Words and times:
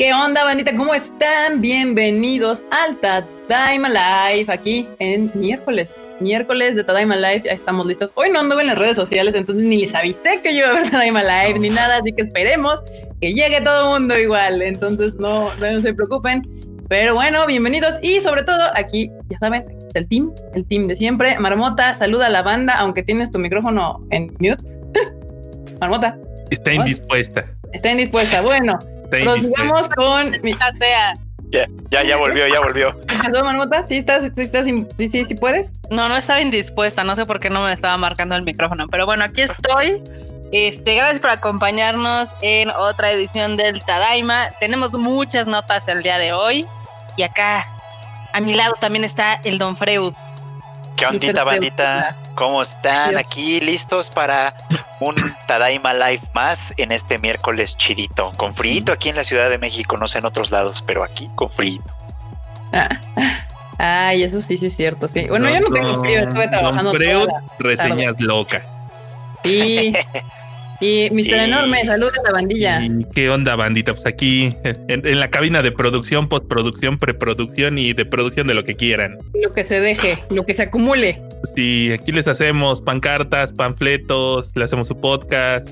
¿Qué 0.00 0.14
onda, 0.14 0.44
bandita? 0.44 0.74
¿Cómo 0.74 0.94
están? 0.94 1.60
Bienvenidos 1.60 2.64
al 2.70 2.96
Tadaima 2.96 3.90
Live 3.90 4.50
aquí 4.50 4.88
en 4.98 5.30
miércoles. 5.34 5.94
Miércoles 6.20 6.74
de 6.74 6.84
Tadaima 6.84 7.16
Live, 7.16 7.42
ya 7.44 7.52
estamos 7.52 7.84
listos. 7.84 8.10
Hoy 8.14 8.30
no 8.30 8.40
anduve 8.40 8.62
en 8.62 8.68
las 8.68 8.78
redes 8.78 8.96
sociales, 8.96 9.34
entonces 9.34 9.62
ni 9.62 9.76
les 9.76 9.94
avisé 9.94 10.40
que 10.42 10.54
yo 10.54 10.60
iba 10.60 10.70
a 10.70 10.72
ver 10.80 10.90
Tadaima 10.90 11.22
Live 11.22 11.58
ni 11.58 11.68
nada, 11.68 11.98
así 11.98 12.14
que 12.14 12.22
esperemos 12.22 12.82
que 13.20 13.34
llegue 13.34 13.60
todo 13.60 13.94
el 13.94 14.00
mundo 14.00 14.18
igual. 14.18 14.62
Entonces 14.62 15.12
no, 15.16 15.54
no 15.56 15.80
se 15.82 15.92
preocupen. 15.92 16.48
Pero 16.88 17.14
bueno, 17.14 17.46
bienvenidos 17.46 17.98
y 18.02 18.20
sobre 18.20 18.42
todo 18.42 18.62
aquí, 18.74 19.10
ya 19.28 19.38
saben, 19.38 19.66
el 19.92 20.08
team, 20.08 20.32
el 20.54 20.66
team 20.66 20.86
de 20.86 20.96
siempre. 20.96 21.38
Marmota, 21.38 21.94
saluda 21.94 22.28
a 22.28 22.30
la 22.30 22.40
banda, 22.40 22.72
aunque 22.78 23.02
tienes 23.02 23.30
tu 23.30 23.38
micrófono 23.38 23.98
en 24.08 24.28
mute. 24.38 24.64
Marmota. 25.78 26.16
Está 26.48 26.72
indispuesta. 26.72 27.44
Está 27.74 27.90
indispuesta. 27.90 28.40
Bueno, 28.40 28.78
prosigamos 29.10 29.88
con 29.90 30.30
mi 30.42 30.54
sea. 30.78 31.12
Ya, 31.50 31.66
ya, 31.90 32.04
ya 32.04 32.16
volvió, 32.16 32.46
ya 32.46 32.60
volvió. 32.60 33.00
¿Qué 33.08 33.16
pasó, 33.16 33.44
Marmota? 33.44 33.84
¿Sí 33.84 33.96
estás, 33.96 34.22
sí, 34.22 34.42
estás, 34.42 34.66
sí, 34.66 34.86
sí, 34.98 35.24
sí 35.24 35.34
puedes? 35.34 35.72
No, 35.90 36.08
no 36.08 36.16
estaba 36.16 36.40
indispuesta, 36.40 37.02
no 37.02 37.16
sé 37.16 37.26
por 37.26 37.40
qué 37.40 37.50
no 37.50 37.64
me 37.64 37.72
estaba 37.72 37.96
marcando 37.96 38.36
el 38.36 38.42
micrófono, 38.42 38.86
pero 38.88 39.04
bueno, 39.04 39.24
aquí 39.24 39.42
estoy. 39.42 40.02
Este, 40.52 40.94
gracias 40.94 41.20
por 41.20 41.30
acompañarnos 41.30 42.30
en 42.42 42.70
otra 42.70 43.12
edición 43.12 43.56
del 43.56 43.82
Tadaima. 43.84 44.50
Tenemos 44.58 44.92
muchas 44.94 45.46
notas 45.46 45.86
el 45.88 46.02
día 46.02 46.18
de 46.18 46.32
hoy. 46.32 46.66
Y 47.16 47.22
acá, 47.22 47.66
a 48.32 48.40
mi 48.40 48.54
lado 48.54 48.74
también 48.80 49.04
está 49.04 49.34
el 49.44 49.58
Don 49.58 49.76
Freud. 49.76 50.12
¿Qué 51.00 51.06
ondita, 51.06 51.44
bandita? 51.44 52.14
¿Cómo 52.34 52.60
están? 52.60 53.16
Aquí 53.16 53.58
listos 53.60 54.10
para 54.10 54.54
un 55.00 55.14
Tadaima 55.46 55.94
Live 55.94 56.20
más 56.34 56.74
en 56.76 56.92
este 56.92 57.18
miércoles 57.18 57.74
chidito. 57.74 58.32
Con 58.36 58.54
frío 58.54 58.92
aquí 58.92 59.08
en 59.08 59.16
la 59.16 59.24
Ciudad 59.24 59.48
de 59.48 59.56
México, 59.56 59.96
no 59.96 60.06
sé 60.06 60.18
en 60.18 60.26
otros 60.26 60.50
lados, 60.50 60.84
pero 60.86 61.02
aquí 61.02 61.30
con 61.36 61.48
frío. 61.48 61.80
Ay, 63.78 64.24
eso 64.24 64.42
sí, 64.42 64.58
sí 64.58 64.66
es 64.66 64.76
cierto, 64.76 65.08
sí. 65.08 65.24
Bueno, 65.26 65.48
yo 65.48 65.60
no 65.60 65.70
tengo 65.70 65.98
frío, 66.00 66.20
estuve 66.20 66.48
trabajando. 66.48 66.92
Freud, 66.92 67.28
reseñas 67.58 68.20
loca. 68.20 68.62
Sí. 69.42 69.94
Y 70.80 71.10
Mr. 71.10 71.34
Enorme, 71.34 71.84
saludos 71.84 72.14
a 72.18 72.22
la 72.22 72.32
bandilla. 72.32 72.82
¿Qué 73.14 73.28
onda, 73.28 73.54
bandita? 73.54 73.92
Pues 73.92 74.06
aquí 74.06 74.54
en, 74.64 75.20
la 75.20 75.28
cabina 75.28 75.62
de 75.62 75.72
producción, 75.72 76.28
postproducción, 76.28 76.98
preproducción 76.98 77.76
y 77.76 77.92
de 77.92 78.06
producción 78.06 78.46
de 78.46 78.54
lo 78.54 78.64
que 78.64 78.76
quieran. 78.76 79.18
Lo 79.42 79.52
que 79.52 79.62
se 79.62 79.80
deje, 79.80 80.18
lo 80.30 80.46
que 80.46 80.54
se 80.54 80.62
acumule. 80.62 81.20
Sí, 81.54 81.92
aquí 81.92 82.12
les 82.12 82.28
hacemos 82.28 82.80
pancartas, 82.80 83.52
panfletos, 83.52 84.52
le 84.54 84.64
hacemos 84.64 84.88
su 84.88 84.98
podcast. 84.98 85.68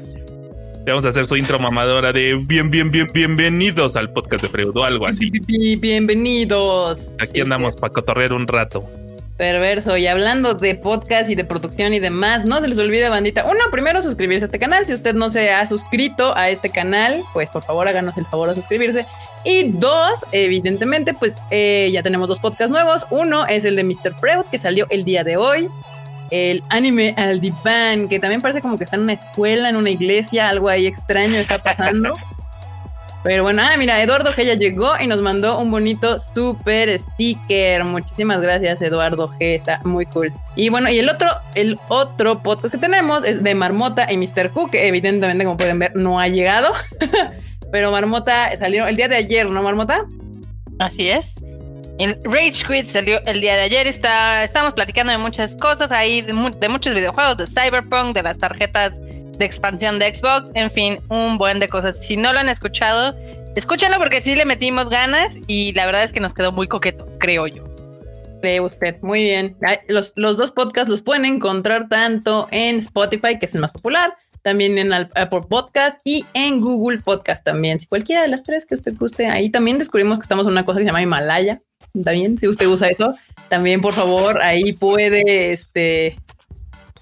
Le 0.85 0.93
vamos 0.93 1.07
a 1.07 1.09
hacer 1.09 1.27
su 1.27 1.37
intro 1.37 1.59
mamadora 1.59 2.13
de 2.13 2.35
bien, 2.47 2.71
bien, 2.71 2.91
bien, 2.91 3.07
bienvenidos 3.13 3.97
al 3.97 4.13
podcast 4.13 4.43
de 4.43 4.49
Freud 4.49 4.77
o 4.77 4.85
algo 4.85 5.07
así. 5.07 5.31
Bienvenidos. 5.31 7.09
Aquí 7.19 7.41
andamos 7.41 7.77
para 7.77 7.93
cotorrear 7.93 8.33
un 8.33 8.47
rato. 8.47 8.85
Perverso. 9.39 9.97
Y 9.97 10.09
hablando 10.09 10.55
de 10.55 10.75
podcast 10.75 11.31
y 11.31 11.37
de 11.37 11.45
producción 11.45 11.95
y 11.95 12.01
demás, 12.01 12.45
no 12.45 12.61
se 12.61 12.67
les 12.67 12.77
olvide, 12.79 13.09
bandita. 13.09 13.45
Uno, 13.45 13.61
primero 13.71 14.03
suscribirse 14.03 14.45
a 14.45 14.47
este 14.47 14.59
canal. 14.59 14.85
Si 14.85 14.93
usted 14.93 15.15
no 15.15 15.31
se 15.31 15.53
ha 15.53 15.65
suscrito 15.65 16.37
a 16.37 16.51
este 16.51 16.71
canal, 16.71 17.23
pues 17.33 17.49
por 17.49 17.63
favor 17.63 17.87
háganos 17.87 18.19
el 18.19 18.27
favor 18.27 18.49
de 18.49 18.57
suscribirse. 18.57 19.07
Y 19.45 19.71
dos, 19.71 20.25
evidentemente, 20.33 21.15
pues 21.15 21.37
eh, 21.53 21.89
ya 21.93 22.03
tenemos 22.03 22.29
dos 22.29 22.41
podcasts 22.41 22.73
nuevos. 22.73 23.07
Uno 23.11 23.47
es 23.47 23.65
el 23.65 23.77
de 23.77 23.85
Mr. 23.85 24.13
Freud, 24.19 24.45
que 24.51 24.59
salió 24.59 24.89
el 24.91 25.05
día 25.05 25.23
de 25.23 25.37
hoy. 25.37 25.69
El 26.31 26.65
anime 26.69 27.15
al 27.17 27.39
diván, 27.39 28.09
que 28.09 28.19
también 28.19 28.43
parece 28.43 28.61
como 28.61 28.77
que 28.77 28.85
está 28.85 28.97
en 28.97 29.03
una 29.03 29.13
escuela, 29.13 29.69
en 29.69 29.77
una 29.77 29.91
iglesia, 29.91 30.49
algo 30.49 30.69
ahí 30.69 30.89
extraño 30.89 31.37
está 31.37 31.63
pasando. 31.63 32.13
Pero 33.25 33.43
bueno, 33.43 33.63
ah, 33.63 33.77
mira, 33.77 34.01
Eduardo 34.01 34.33
G 34.33 34.45
ya 34.45 34.55
llegó 34.55 34.93
y 35.01 35.07
nos 35.07 35.21
mandó 35.21 35.59
un 35.59 35.71
bonito 35.71 36.19
super 36.19 36.97
sticker. 36.99 37.83
Muchísimas 37.85 38.41
gracias, 38.41 38.81
Eduardo 38.81 39.29
G. 39.29 39.37
Está 39.41 39.81
muy 39.85 40.07
cool. 40.07 40.33
Y 40.55 40.69
bueno, 40.69 40.89
y 40.89 40.99
el 40.99 41.09
otro, 41.09 41.29
el 41.55 41.79
otro 41.89 42.43
podcast 42.43 42.75
que 42.75 42.81
tenemos 42.81 43.25
es 43.25 43.43
de 43.43 43.55
Marmota 43.55 44.11
y 44.11 44.17
Mr. 44.17 44.51
Q, 44.51 44.71
que 44.71 44.87
evidentemente, 44.87 45.45
como 45.45 45.57
pueden 45.57 45.79
ver, 45.79 45.97
no 45.97 46.21
ha 46.21 46.29
llegado. 46.29 46.73
Pero 47.73 47.91
Marmota 47.91 48.57
salió 48.57 48.87
el 48.87 48.97
día 48.97 49.09
de 49.09 49.17
ayer, 49.17 49.51
¿no, 49.51 49.63
Marmota? 49.63 50.07
Así 50.79 51.09
es. 51.09 51.35
El 51.99 52.17
Rage 52.23 52.65
Quit 52.67 52.87
salió 52.87 53.21
el 53.27 53.41
día 53.41 53.57
de 53.57 53.63
ayer. 53.63 53.89
Está, 53.89 54.45
estamos 54.45 54.73
platicando 54.73 55.11
de 55.11 55.19
muchas 55.19 55.57
cosas 55.57 55.91
ahí, 55.91 56.23
de, 56.23 56.33
de 56.33 56.69
muchos 56.69 56.95
videojuegos, 56.95 57.37
de 57.37 57.47
Cyberpunk, 57.47 58.15
de 58.15 58.23
las 58.23 58.39
tarjetas 58.39 59.01
de 59.39 59.45
expansión 59.45 59.99
de 59.99 60.13
Xbox, 60.13 60.51
en 60.55 60.71
fin, 60.71 61.01
un 61.09 61.39
buen 61.39 61.61
de 61.61 61.69
cosas. 61.69 62.05
Si 62.05 62.17
no 62.17 62.33
lo 62.33 62.41
han 62.41 62.49
escuchado, 62.49 63.17
escúchenlo 63.57 63.99
porque 63.99 64.21
sí 64.21 64.35
le 64.35 64.45
metimos 64.45 64.91
ganas 64.91 65.37
y 65.47 65.73
la 65.73 65.87
verdad 65.87 66.05
es 66.05 66.13
que 66.13 66.21
nos 66.21 66.35
quedó 66.35 66.53
muy 66.53 66.67
coqueto, 66.67 67.07
creo 67.19 67.47
yo. 67.47 67.65
Cree 68.41 68.61
usted, 68.61 69.01
muy 69.03 69.23
bien. 69.23 69.57
Los, 69.89 70.13
los 70.15 70.37
dos 70.37 70.53
podcasts 70.53 70.89
los 70.89 71.03
pueden 71.03 71.25
encontrar 71.25 71.89
tanto 71.89 72.47
en 72.51 72.77
Spotify, 72.77 73.39
que 73.39 73.47
es 73.47 73.55
el 73.55 73.61
más 73.61 73.73
popular, 73.73 74.17
también 74.43 74.79
en 74.79 74.93
Apple 74.93 75.41
Podcast 75.49 76.01
y 76.05 76.25
en 76.35 76.61
Google 76.61 76.99
Podcast 76.99 77.45
también. 77.45 77.81
Si 77.81 77.87
cualquiera 77.87 78.23
de 78.23 78.29
las 78.29 78.45
tres 78.45 78.65
que 78.65 78.77
usted 78.77 78.95
guste, 78.97 79.27
ahí 79.27 79.51
también 79.51 79.79
descubrimos 79.79 80.19
que 80.19 80.23
estamos 80.23 80.47
en 80.47 80.53
una 80.53 80.65
cosa 80.65 80.79
que 80.79 80.85
se 80.85 80.87
llama 80.87 81.03
Himalaya. 81.03 81.63
También, 82.05 82.39
si 82.39 82.47
usted 82.47 82.67
usa 82.67 82.89
eso, 82.89 83.13
también 83.49 83.81
por 83.81 83.95
favor, 83.95 84.41
ahí 84.41 84.73
puede 84.73 85.53
este, 85.53 86.17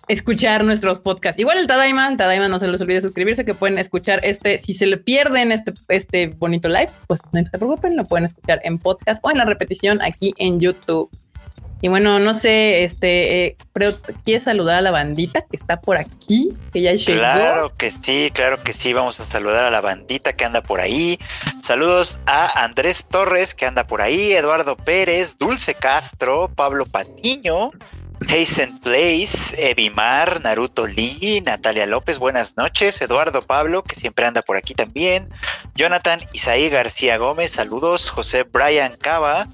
escuchar 0.08 0.64
nuestros 0.64 0.98
podcasts. 0.98 1.38
Igual 1.38 1.58
el 1.58 1.66
Tadaima, 1.66 2.08
el 2.08 2.16
Tadaima 2.16 2.48
no 2.48 2.58
se 2.58 2.68
les 2.68 2.80
olvide 2.80 3.00
suscribirse, 3.00 3.44
que 3.44 3.54
pueden 3.54 3.78
escuchar 3.78 4.20
este, 4.24 4.58
si 4.58 4.74
se 4.74 4.86
le 4.86 4.96
pierden 4.96 5.52
este, 5.52 5.72
este 5.88 6.28
bonito 6.28 6.68
live, 6.68 6.90
pues 7.06 7.20
no 7.32 7.42
se 7.42 7.50
preocupen, 7.50 7.96
lo 7.96 8.04
pueden 8.04 8.26
escuchar 8.26 8.60
en 8.64 8.78
podcast 8.78 9.20
o 9.22 9.30
en 9.30 9.38
la 9.38 9.44
repetición 9.44 10.00
aquí 10.02 10.34
en 10.38 10.60
YouTube. 10.60 11.10
Y 11.82 11.88
bueno, 11.88 12.18
no 12.18 12.32
sé, 12.32 12.84
este, 12.84 13.44
eh, 13.44 13.56
pero 13.74 13.92
¿quieres 14.24 14.44
saludar 14.44 14.78
a 14.78 14.80
la 14.80 14.90
bandita 14.90 15.42
que 15.42 15.56
está 15.56 15.78
por 15.78 15.98
aquí? 15.98 16.48
Que 16.72 16.80
ya 16.80 16.94
llegó. 16.94 17.18
Claro 17.18 17.72
que 17.76 17.90
sí, 17.90 18.30
claro 18.32 18.62
que 18.62 18.72
sí. 18.72 18.94
Vamos 18.94 19.20
a 19.20 19.24
saludar 19.24 19.64
a 19.64 19.70
la 19.70 19.82
bandita 19.82 20.32
que 20.32 20.46
anda 20.46 20.62
por 20.62 20.80
ahí. 20.80 21.18
Saludos 21.60 22.18
a 22.24 22.64
Andrés 22.64 23.04
Torres 23.04 23.54
que 23.54 23.66
anda 23.66 23.86
por 23.86 24.00
ahí, 24.00 24.32
Eduardo 24.32 24.76
Pérez, 24.76 25.36
Dulce 25.38 25.74
Castro, 25.74 26.50
Pablo 26.54 26.86
Patiño, 26.86 27.70
Hazen 28.20 28.78
Place, 28.80 29.54
Evimar, 29.58 30.40
Naruto 30.42 30.86
Lee, 30.86 31.42
Natalia 31.44 31.86
López, 31.86 32.18
buenas 32.18 32.56
noches, 32.56 33.00
Eduardo 33.00 33.42
Pablo, 33.42 33.82
que 33.82 33.94
siempre 33.94 34.26
anda 34.26 34.42
por 34.42 34.56
aquí 34.56 34.74
también, 34.74 35.28
Jonathan 35.74 36.20
Isaí 36.32 36.68
García 36.68 37.18
Gómez, 37.18 37.52
saludos, 37.52 38.10
José 38.10 38.42
Brian 38.44 38.96
Cava, 38.96 39.46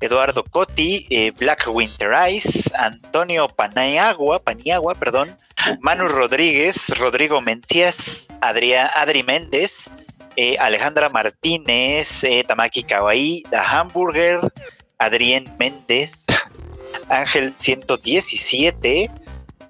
Eduardo 0.00 0.44
Coti, 0.44 1.06
eh, 1.10 1.30
Black 1.38 1.66
Winter 1.68 2.10
Ice, 2.30 2.70
Antonio 2.76 3.48
Paniagua, 3.48 4.38
Paniagua, 4.40 4.94
perdón, 4.94 5.36
Manu 5.80 6.08
Rodríguez, 6.08 6.98
Rodrigo 6.98 7.40
Mencías, 7.40 8.28
Adria, 8.40 8.90
Adri 8.94 9.22
Méndez, 9.22 9.90
eh, 10.36 10.56
Alejandra 10.58 11.08
Martínez, 11.08 12.24
eh, 12.24 12.44
Tamaki 12.46 12.82
Kawaii, 12.82 13.42
The 13.50 13.56
Hamburger, 13.56 14.40
Adrián 14.98 15.44
Méndez, 15.58 16.25
Ángel 17.08 17.54
117, 17.56 19.10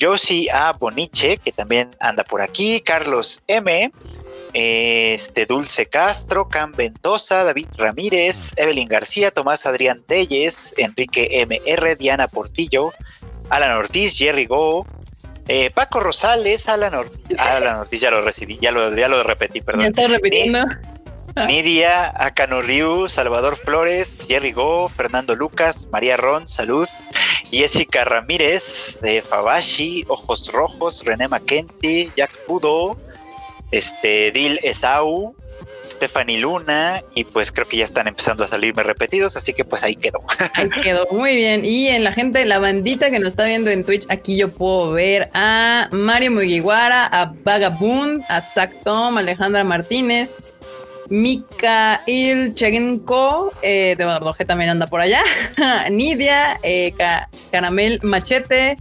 Josie 0.01 0.51
A. 0.51 0.73
Boniche, 0.73 1.39
que 1.39 1.53
también 1.53 1.91
anda 2.01 2.25
por 2.25 2.43
aquí, 2.43 2.81
Carlos 2.81 3.43
M., 3.47 3.91
este 4.53 5.45
Dulce 5.45 5.87
Castro, 5.87 6.49
Cam 6.49 6.73
Ventosa, 6.73 7.45
David 7.45 7.67
Ramírez, 7.77 8.55
Evelyn 8.57 8.89
García, 8.89 9.31
Tomás 9.31 9.67
Adrián 9.67 10.03
Telles, 10.07 10.73
Enrique 10.79 11.45
MR, 11.47 11.95
Diana 11.97 12.27
Portillo, 12.27 12.93
Alan 13.51 13.73
Ortiz, 13.73 14.17
Jerry 14.17 14.47
Go, 14.47 14.87
eh, 15.49 15.71
Paco 15.71 16.01
Rosales, 16.01 16.69
Alan 16.69 16.95
Ortiz, 16.95 17.39
Alan 17.39 17.77
Ortiz 17.81 18.01
ya 18.01 18.11
lo 18.11 18.23
recibí, 18.23 18.59
ya 18.59 18.71
lo, 18.71 18.97
ya 18.97 19.09
lo 19.09 19.23
repetí, 19.23 19.61
perdón. 19.61 19.83
Ya 19.83 19.89
estoy 19.89 20.07
repitiendo. 20.07 20.65
Nidia, 21.47 22.13
Akano 22.17 22.63
Ryu, 22.63 23.09
Salvador 23.09 23.57
Flores, 23.57 24.25
Jerry 24.27 24.53
Go, 24.53 24.89
Fernando 24.89 25.35
Lucas, 25.35 25.87
María 25.93 26.17
Ron, 26.17 26.49
Salud, 26.49 26.89
Jessica 27.51 28.05
Ramírez 28.05 28.99
de 29.03 29.21
Fabashi, 29.21 30.05
Ojos 30.09 30.51
Rojos, 30.51 31.05
René 31.05 31.29
Mackenzie, 31.29 32.11
Jack 32.17 32.31
Pudo, 32.47 32.97
este, 33.71 34.33
Dil 34.33 34.59
Esau, 34.63 35.35
Stephanie 35.87 36.39
Luna, 36.39 37.03
y 37.15 37.25
pues 37.25 37.53
creo 37.53 37.69
que 37.69 37.77
ya 37.77 37.85
están 37.85 38.09
empezando 38.09 38.45
a 38.45 38.49
salirme 38.49 38.83
repetidos, 38.83 39.37
así 39.37 39.53
que 39.53 39.65
pues 39.65 39.85
ahí 39.85 39.95
quedó. 39.95 40.23
Ahí 40.55 40.71
quedó, 40.83 41.07
muy 41.11 41.37
bien. 41.37 41.65
Y 41.65 41.89
en 41.89 42.03
la 42.03 42.13
gente, 42.13 42.45
la 42.45 42.59
bandita 42.59 43.11
que 43.11 43.19
nos 43.19 43.29
está 43.29 43.45
viendo 43.45 43.71
en 43.71 43.85
Twitch, 43.85 44.07
aquí 44.09 44.37
yo 44.37 44.51
puedo 44.51 44.93
ver 44.93 45.31
a 45.35 45.89
Mario 45.93 46.33
Mugiwara, 46.33 47.07
a 47.07 47.33
Vagabund, 47.45 48.25
a 48.29 48.41
Zach 48.41 48.73
Tom, 48.83 49.19
Alejandra 49.19 49.65
Martínez, 49.65 50.33
Mikael 51.09 52.55
Chegenko, 52.55 53.53
eh, 53.63 53.95
de 53.97 54.05
Bardoje 54.05 54.45
también 54.45 54.71
anda 54.71 54.87
por 54.87 55.01
allá. 55.01 55.21
Nidia, 55.91 56.59
eh, 56.63 56.95
Caramel 57.51 58.01
Machete, 58.03 58.77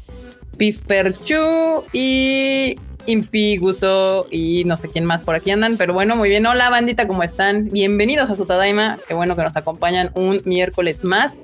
Piferchu 0.57 1.83
y 1.93 2.75
Impi, 3.05 3.57
Guso 3.57 4.27
y 4.31 4.63
no 4.65 4.77
sé 4.77 4.89
quién 4.89 5.05
más 5.05 5.23
por 5.23 5.35
aquí 5.35 5.51
andan. 5.51 5.77
Pero 5.77 5.93
bueno, 5.93 6.15
muy 6.15 6.29
bien. 6.29 6.45
Hola, 6.45 6.69
bandita, 6.69 7.07
¿cómo 7.07 7.23
están? 7.23 7.69
Bienvenidos 7.69 8.29
a 8.29 8.35
su 8.35 8.45
Tadaima. 8.45 8.99
Qué 9.07 9.13
bueno 9.13 9.35
que 9.35 9.43
nos 9.43 9.55
acompañan 9.55 10.11
un 10.15 10.41
miércoles 10.45 11.03
más. 11.03 11.37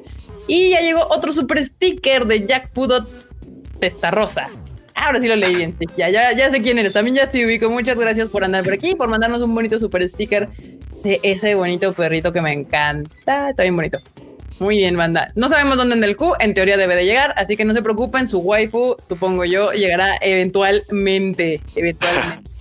Y 0.48 0.72
ya 0.72 0.82
llegó 0.82 1.08
otro 1.10 1.32
super 1.34 1.64
sticker 1.64 2.26
de 2.26 2.46
Jack 2.48 2.74
Fudot 2.74 3.08
Testa 3.80 4.12
Rosa. 4.12 4.50
Ahora 4.96 5.20
sí 5.20 5.28
lo 5.28 5.36
leí 5.36 5.56
bien. 5.56 5.76
Sí, 5.78 5.86
ya, 5.98 6.10
ya, 6.10 6.32
ya 6.34 6.50
sé 6.50 6.62
quién 6.62 6.80
eres. 6.80 6.94
También 6.94 7.16
ya 7.16 7.30
te 7.30 7.46
ubico. 7.46 7.70
Muchas 7.70 7.98
gracias 7.98 8.30
por 8.30 8.44
andar 8.44 8.64
por 8.64 8.74
aquí, 8.74 8.96
por 8.96 9.10
mandarnos 9.10 9.42
un 9.42 9.54
bonito 9.54 9.80
super 9.80 10.08
sticker 10.08 10.50
de 11.04 11.20
ese 11.24 11.56
bonito 11.56 11.94
perrito 11.94 12.32
que 12.32 12.42
me 12.42 12.54
encanta. 12.54 13.50
Está 13.50 13.64
bien 13.64 13.76
bonito. 13.76 14.00
Muy 14.60 14.78
bien, 14.78 14.96
banda. 14.96 15.32
No 15.36 15.50
sabemos 15.50 15.78
dónde 15.78 15.96
en 15.96 16.04
el 16.04 16.16
Q, 16.16 16.36
en 16.40 16.54
teoría 16.54 16.78
debe 16.78 16.96
de 16.96 17.04
llegar, 17.04 17.34
así 17.36 17.58
que 17.58 17.66
no 17.66 17.74
se 17.74 17.82
preocupen, 17.82 18.28
su 18.28 18.40
waifu, 18.40 18.96
supongo 19.10 19.44
yo, 19.44 19.72
llegará 19.72 20.18
eventualmente. 20.22 21.62
Eventualmente. 21.76 22.52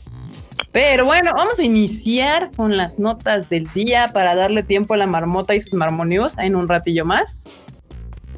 Pero 0.72 1.04
bueno, 1.04 1.34
vamos 1.34 1.58
a 1.58 1.62
iniciar 1.62 2.52
con 2.56 2.76
las 2.76 2.98
notas 2.98 3.50
del 3.50 3.70
día 3.74 4.10
para 4.14 4.34
darle 4.34 4.62
tiempo 4.62 4.94
a 4.94 4.96
la 4.96 5.06
marmota 5.06 5.54
y 5.54 5.60
sus 5.60 5.74
marmonios 5.74 6.38
en 6.38 6.56
un 6.56 6.68
ratillo 6.68 7.04
más. 7.04 7.42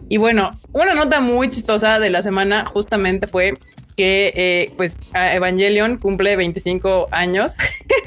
Y 0.08 0.16
bueno, 0.16 0.50
una 0.72 0.94
nota 0.94 1.20
muy 1.20 1.48
chistosa 1.48 1.98
de 2.00 2.10
la 2.10 2.22
semana 2.22 2.64
justamente 2.66 3.26
fue 3.26 3.54
que 3.96 4.32
eh, 4.34 4.72
pues 4.76 4.98
Evangelion 5.14 5.98
cumple 5.98 6.36
25 6.36 7.08
años 7.10 7.54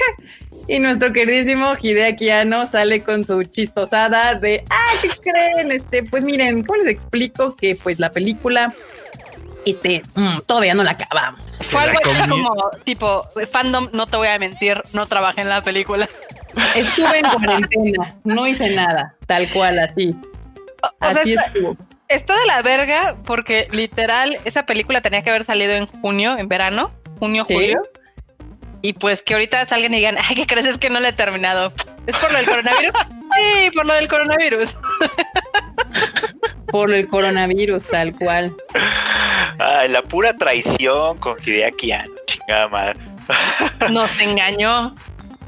y 0.67 0.79
nuestro 0.79 1.13
queridísimo 1.13 1.73
Hideaki 1.79 2.29
Anno 2.29 2.65
sale 2.65 3.01
con 3.01 3.23
su 3.23 3.43
chistosada 3.43 4.35
de, 4.35 4.63
ah, 4.69 4.93
¿qué 5.01 5.09
creen? 5.09 5.71
Este, 5.71 6.03
pues 6.03 6.23
miren, 6.23 6.63
¿cómo 6.63 6.77
les 6.77 6.87
explico 6.87 7.55
que 7.55 7.75
pues 7.75 7.99
la 7.99 8.11
película 8.11 8.73
este, 9.65 10.01
mm, 10.15 10.39
todavía 10.45 10.73
no 10.73 10.83
la 10.83 10.91
acabamos? 10.91 11.41
Fue 11.63 11.81
algo 11.81 11.99
así 12.03 12.29
como 12.29 12.71
tipo 12.83 13.23
fandom, 13.51 13.89
no 13.93 14.07
te 14.07 14.17
voy 14.17 14.27
a 14.27 14.39
mentir, 14.39 14.81
no 14.93 15.05
trabajé 15.05 15.41
en 15.41 15.49
la 15.49 15.63
película. 15.63 16.09
Estuve 16.75 17.19
en 17.19 17.25
cuarentena, 17.25 18.15
no 18.23 18.47
hice 18.47 18.69
nada, 18.69 19.15
tal 19.27 19.49
cual, 19.51 19.79
así. 19.79 20.15
así 20.99 21.33
estuvo 21.33 21.71
está 21.71 21.94
de 22.07 22.45
la 22.47 22.61
verga 22.61 23.15
porque 23.25 23.67
literal 23.71 24.37
esa 24.45 24.65
película 24.65 25.01
tenía 25.01 25.23
que 25.23 25.29
haber 25.29 25.43
salido 25.43 25.73
en 25.73 25.87
junio, 25.87 26.37
en 26.37 26.47
verano, 26.47 26.91
junio, 27.19 27.45
julio. 27.45 27.81
Y 28.81 28.93
pues 28.93 29.23
que 29.23 29.33
ahorita 29.33 29.65
salgan 29.65 29.93
y 29.93 29.97
digan, 29.97 30.17
ay, 30.19 30.35
¿qué 30.35 30.45
crees? 30.45 30.67
Es 30.67 30.77
que 30.77 30.91
no 30.91 30.99
le 30.99 31.09
he 31.09 31.13
terminado. 31.13 31.73
¿Es 32.05 32.15
por 32.17 32.31
lo 32.31 32.37
del 32.37 32.45
coronavirus? 32.45 32.93
sí, 33.35 33.71
por 33.71 33.85
lo 33.87 33.93
del 33.93 34.07
coronavirus. 34.07 34.77
por 36.67 36.93
el 36.93 37.07
coronavirus, 37.07 37.83
tal 37.85 38.13
cual. 38.13 38.55
Ay, 39.57 39.89
la 39.89 40.03
pura 40.03 40.35
traición 40.35 41.17
con 41.17 41.35
Hideaki 41.43 41.93
chingada 42.27 42.67
madre. 42.67 42.99
Nos 43.89 44.19
engañó. 44.19 44.93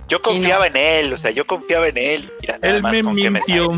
Yo 0.07 0.21
confiaba 0.21 0.67
en 0.67 0.77
él, 0.77 1.13
o 1.13 1.17
sea, 1.17 1.31
yo 1.31 1.45
confiaba 1.45 1.89
en 1.89 1.97
él. 1.97 2.31
él 2.61 2.81
me 2.81 3.03
mintió. 3.03 3.71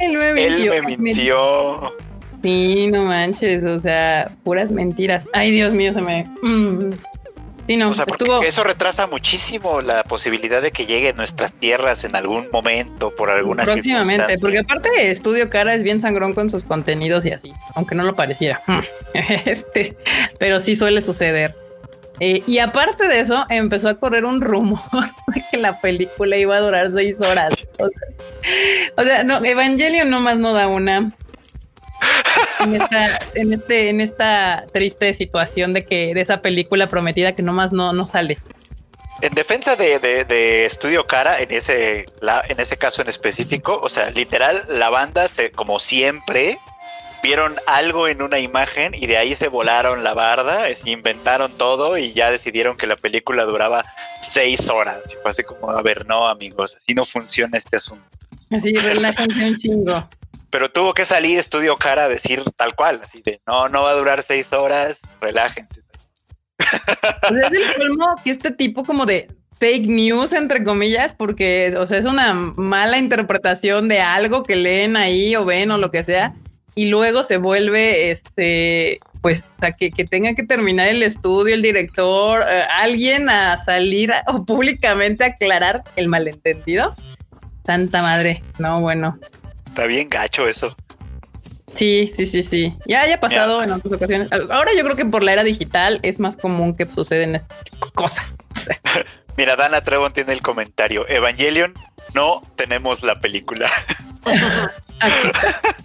él 0.00 0.18
me 0.18 0.32
mintió. 0.34 0.72
Él 0.74 0.82
me 0.82 0.96
mintió. 0.98 1.96
Sí, 2.42 2.88
no 2.88 3.04
manches, 3.04 3.64
o 3.64 3.80
sea, 3.80 4.30
puras 4.44 4.70
mentiras. 4.70 5.26
Ay, 5.32 5.50
Dios 5.50 5.74
mío, 5.74 5.92
se 5.92 6.02
me. 6.02 6.24
Mm. 6.42 6.92
Sí, 7.66 7.76
no, 7.76 7.90
o 7.90 7.94
sea, 7.94 8.04
estuvo... 8.06 8.42
eso 8.42 8.62
retrasa 8.62 9.08
muchísimo 9.08 9.80
la 9.80 10.04
posibilidad 10.04 10.62
de 10.62 10.70
que 10.70 10.86
llegue 10.86 11.08
a 11.08 11.12
nuestras 11.14 11.52
tierras 11.52 12.04
en 12.04 12.14
algún 12.14 12.48
momento, 12.52 13.12
por 13.16 13.28
alguna 13.28 13.64
Próximamente, 13.64 14.36
porque 14.40 14.58
aparte 14.58 15.10
Estudio 15.10 15.50
Cara 15.50 15.74
es 15.74 15.82
bien 15.82 16.00
sangrón 16.00 16.32
con 16.32 16.48
sus 16.48 16.62
contenidos 16.62 17.26
y 17.26 17.32
así, 17.32 17.52
aunque 17.74 17.96
no 17.96 18.04
lo 18.04 18.14
pareciera. 18.14 18.62
este, 19.44 19.96
pero 20.38 20.60
sí 20.60 20.76
suele 20.76 21.02
suceder. 21.02 21.56
Eh, 22.20 22.42
y 22.46 22.58
aparte 22.58 23.08
de 23.08 23.20
eso, 23.20 23.44
empezó 23.50 23.88
a 23.88 23.96
correr 23.96 24.24
un 24.24 24.40
rumor 24.40 24.80
de 25.34 25.44
que 25.50 25.56
la 25.56 25.80
película 25.80 26.36
iba 26.36 26.56
a 26.56 26.60
durar 26.60 26.92
seis 26.92 27.20
horas. 27.20 27.54
O 27.78 29.02
sea, 29.02 29.02
o 29.02 29.02
sea 29.02 29.24
no, 29.24 29.44
Evangelion 29.44 30.08
nomás 30.08 30.38
no 30.38 30.52
da 30.52 30.68
una 30.68 31.12
en 32.60 32.80
esta, 32.80 33.18
en 33.34 33.52
este, 33.52 33.88
en 33.88 34.00
esta 34.00 34.64
triste 34.72 35.12
situación 35.14 35.72
de 35.72 35.84
que 35.84 36.14
de 36.14 36.20
esa 36.20 36.42
película 36.42 36.86
prometida 36.86 37.32
que 37.32 37.42
nomás 37.42 37.72
no, 37.72 37.92
no 37.92 38.06
sale. 38.06 38.38
En 39.22 39.32
defensa 39.32 39.76
de, 39.76 39.98
de, 39.98 40.66
Estudio 40.66 41.06
Cara, 41.06 41.40
en 41.40 41.50
ese, 41.50 42.04
en 42.48 42.60
ese 42.60 42.76
caso 42.76 43.00
en 43.00 43.08
específico, 43.08 43.80
o 43.82 43.88
sea, 43.88 44.10
literal, 44.10 44.62
la 44.68 44.90
banda, 44.90 45.26
se, 45.26 45.50
como 45.50 45.78
siempre, 45.78 46.58
vieron 47.22 47.56
algo 47.66 48.08
en 48.08 48.20
una 48.20 48.38
imagen 48.40 48.92
y 48.94 49.06
de 49.06 49.16
ahí 49.16 49.34
se 49.34 49.48
volaron 49.48 50.04
la 50.04 50.12
barda, 50.12 50.66
inventaron 50.84 51.50
todo 51.56 51.96
y 51.96 52.12
ya 52.12 52.30
decidieron 52.30 52.76
que 52.76 52.86
la 52.86 52.96
película 52.96 53.44
duraba 53.44 53.84
seis 54.20 54.68
horas. 54.68 55.00
Y 55.06 55.16
fue 55.22 55.30
así 55.30 55.42
como, 55.44 55.70
a 55.70 55.82
ver, 55.82 56.04
no, 56.04 56.28
amigos, 56.28 56.76
así 56.76 56.92
no 56.92 57.06
funciona 57.06 57.56
este 57.56 57.76
asunto. 57.76 58.04
Así, 58.50 58.74
relájense 58.74 59.48
un 59.48 59.56
chingo 59.56 60.08
pero 60.56 60.70
tuvo 60.70 60.94
que 60.94 61.04
salir 61.04 61.38
Estudio 61.38 61.76
Cara 61.76 62.04
a 62.04 62.08
decir 62.08 62.42
tal 62.56 62.74
cual, 62.74 63.02
así 63.04 63.20
de, 63.22 63.42
no, 63.46 63.68
no 63.68 63.82
va 63.82 63.90
a 63.90 63.94
durar 63.94 64.22
seis 64.22 64.54
horas, 64.54 65.02
relájense. 65.20 65.82
es 66.58 67.52
el 67.52 67.74
colmo 67.76 68.14
que 68.24 68.30
este 68.30 68.52
tipo 68.52 68.82
como 68.82 69.04
de 69.04 69.28
fake 69.58 69.86
news, 69.86 70.32
entre 70.32 70.64
comillas, 70.64 71.14
porque, 71.14 71.74
o 71.78 71.84
sea, 71.84 71.98
es 71.98 72.06
una 72.06 72.32
mala 72.32 72.96
interpretación 72.96 73.88
de 73.88 74.00
algo 74.00 74.44
que 74.44 74.56
leen 74.56 74.96
ahí 74.96 75.36
o 75.36 75.44
ven 75.44 75.70
o 75.72 75.76
lo 75.76 75.90
que 75.90 76.02
sea, 76.02 76.32
y 76.74 76.86
luego 76.86 77.22
se 77.22 77.36
vuelve, 77.36 78.10
este, 78.10 78.98
pues, 79.20 79.44
o 79.58 79.76
que, 79.76 79.90
tenga 80.06 80.34
que 80.34 80.44
terminar 80.44 80.88
el 80.88 81.02
estudio, 81.02 81.54
el 81.54 81.60
director, 81.60 82.42
eh, 82.48 82.62
alguien 82.80 83.28
a 83.28 83.58
salir 83.58 84.10
o 84.26 84.46
públicamente 84.46 85.22
aclarar 85.22 85.84
el 85.96 86.08
malentendido. 86.08 86.94
Santa 87.66 88.00
madre, 88.00 88.42
no, 88.58 88.80
bueno. 88.80 89.20
Está 89.76 89.88
bien 89.88 90.08
gacho 90.08 90.48
eso. 90.48 90.74
Sí, 91.74 92.10
sí, 92.16 92.24
sí, 92.24 92.42
sí. 92.42 92.74
Ya 92.86 93.02
haya 93.02 93.20
pasado 93.20 93.62
en 93.62 93.72
otras 93.72 93.92
ocasiones. 93.92 94.32
Ahora 94.32 94.70
yo 94.74 94.82
creo 94.82 94.96
que 94.96 95.04
por 95.04 95.22
la 95.22 95.34
era 95.34 95.44
digital 95.44 96.00
es 96.02 96.18
más 96.18 96.34
común 96.38 96.74
que 96.74 96.86
suceden 96.86 97.34
estas 97.34 97.58
cosas. 97.92 98.36
Mira, 99.36 99.54
Dana 99.54 99.82
Trevon 99.82 100.14
tiene 100.14 100.32
el 100.32 100.40
comentario. 100.40 101.06
Evangelion, 101.06 101.74
no 102.14 102.40
tenemos 102.56 103.02
la 103.02 103.16
película. 103.16 103.70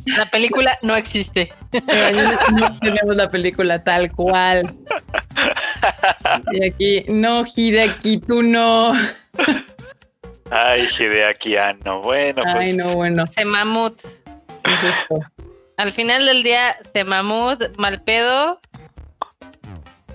la 0.06 0.32
película 0.32 0.80
no 0.84 0.96
existe. 0.96 1.52
no 2.54 2.80
tenemos 2.80 3.18
la 3.18 3.28
película 3.28 3.84
tal 3.84 4.10
cual. 4.14 4.74
Y 6.54 6.66
aquí, 6.66 7.04
no, 7.10 7.42
aquí 7.42 8.20
tú 8.26 8.42
no. 8.42 8.94
Ay, 10.52 10.86
Hideaki 10.86 11.56
no 11.86 12.02
Bueno, 12.02 12.44
pues. 12.44 12.56
Ay, 12.56 12.76
no, 12.76 12.94
bueno. 12.94 13.26
Semamut. 13.26 13.98
Al 15.78 15.92
final 15.94 16.26
del 16.26 16.44
día, 16.44 16.76
Semamut, 16.94 17.78
mal 17.78 18.02
pedo. 18.02 18.60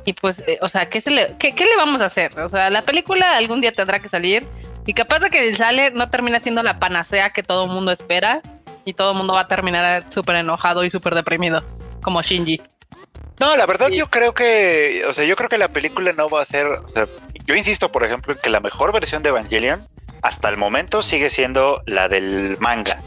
Y 0.04 0.12
pues, 0.12 0.44
eh, 0.46 0.58
o 0.60 0.68
sea, 0.68 0.90
¿qué, 0.90 1.00
se 1.00 1.10
le, 1.10 1.34
qué, 1.38 1.52
le 1.52 1.76
vamos 1.76 2.02
a 2.02 2.04
hacer? 2.04 2.38
O 2.38 2.48
sea, 2.48 2.68
la 2.68 2.82
película 2.82 3.36
algún 3.36 3.62
día 3.62 3.72
tendrá 3.72 3.98
que 3.98 4.10
salir. 4.10 4.46
Y 4.84 4.92
capaz 4.92 5.20
de 5.20 5.30
que 5.30 5.52
sale 5.54 5.90
no 5.92 6.10
termina 6.10 6.38
siendo 6.38 6.62
la 6.62 6.78
panacea 6.78 7.30
que 7.30 7.42
todo 7.42 7.64
el 7.64 7.70
mundo 7.70 7.90
espera. 7.90 8.42
Y 8.84 8.92
todo 8.92 9.12
el 9.12 9.16
mundo 9.16 9.32
va 9.32 9.40
a 9.40 9.48
terminar 9.48 10.04
súper 10.12 10.36
enojado 10.36 10.84
y 10.84 10.90
súper 10.90 11.14
deprimido. 11.14 11.62
Como 12.02 12.20
Shinji. 12.20 12.60
No, 13.40 13.56
la 13.56 13.66
verdad 13.66 13.88
yo 13.88 14.08
creo 14.08 14.34
que, 14.34 15.02
o 15.08 15.14
sea, 15.14 15.24
yo 15.24 15.34
creo 15.34 15.48
que 15.48 15.58
la 15.58 15.68
película 15.68 16.12
no 16.12 16.28
va 16.28 16.42
a 16.42 16.44
ser, 16.44 16.66
o 16.66 16.88
sea, 16.88 17.06
yo 17.44 17.54
insisto, 17.54 17.90
por 17.92 18.04
ejemplo, 18.04 18.32
en 18.32 18.38
que 18.38 18.48
la 18.48 18.60
mejor 18.60 18.92
versión 18.92 19.22
de 19.22 19.28
Evangelion 19.28 19.86
hasta 20.26 20.48
el 20.48 20.56
momento 20.56 21.02
sigue 21.02 21.30
siendo 21.30 21.82
la 21.86 22.08
del 22.08 22.58
manga. 22.58 23.00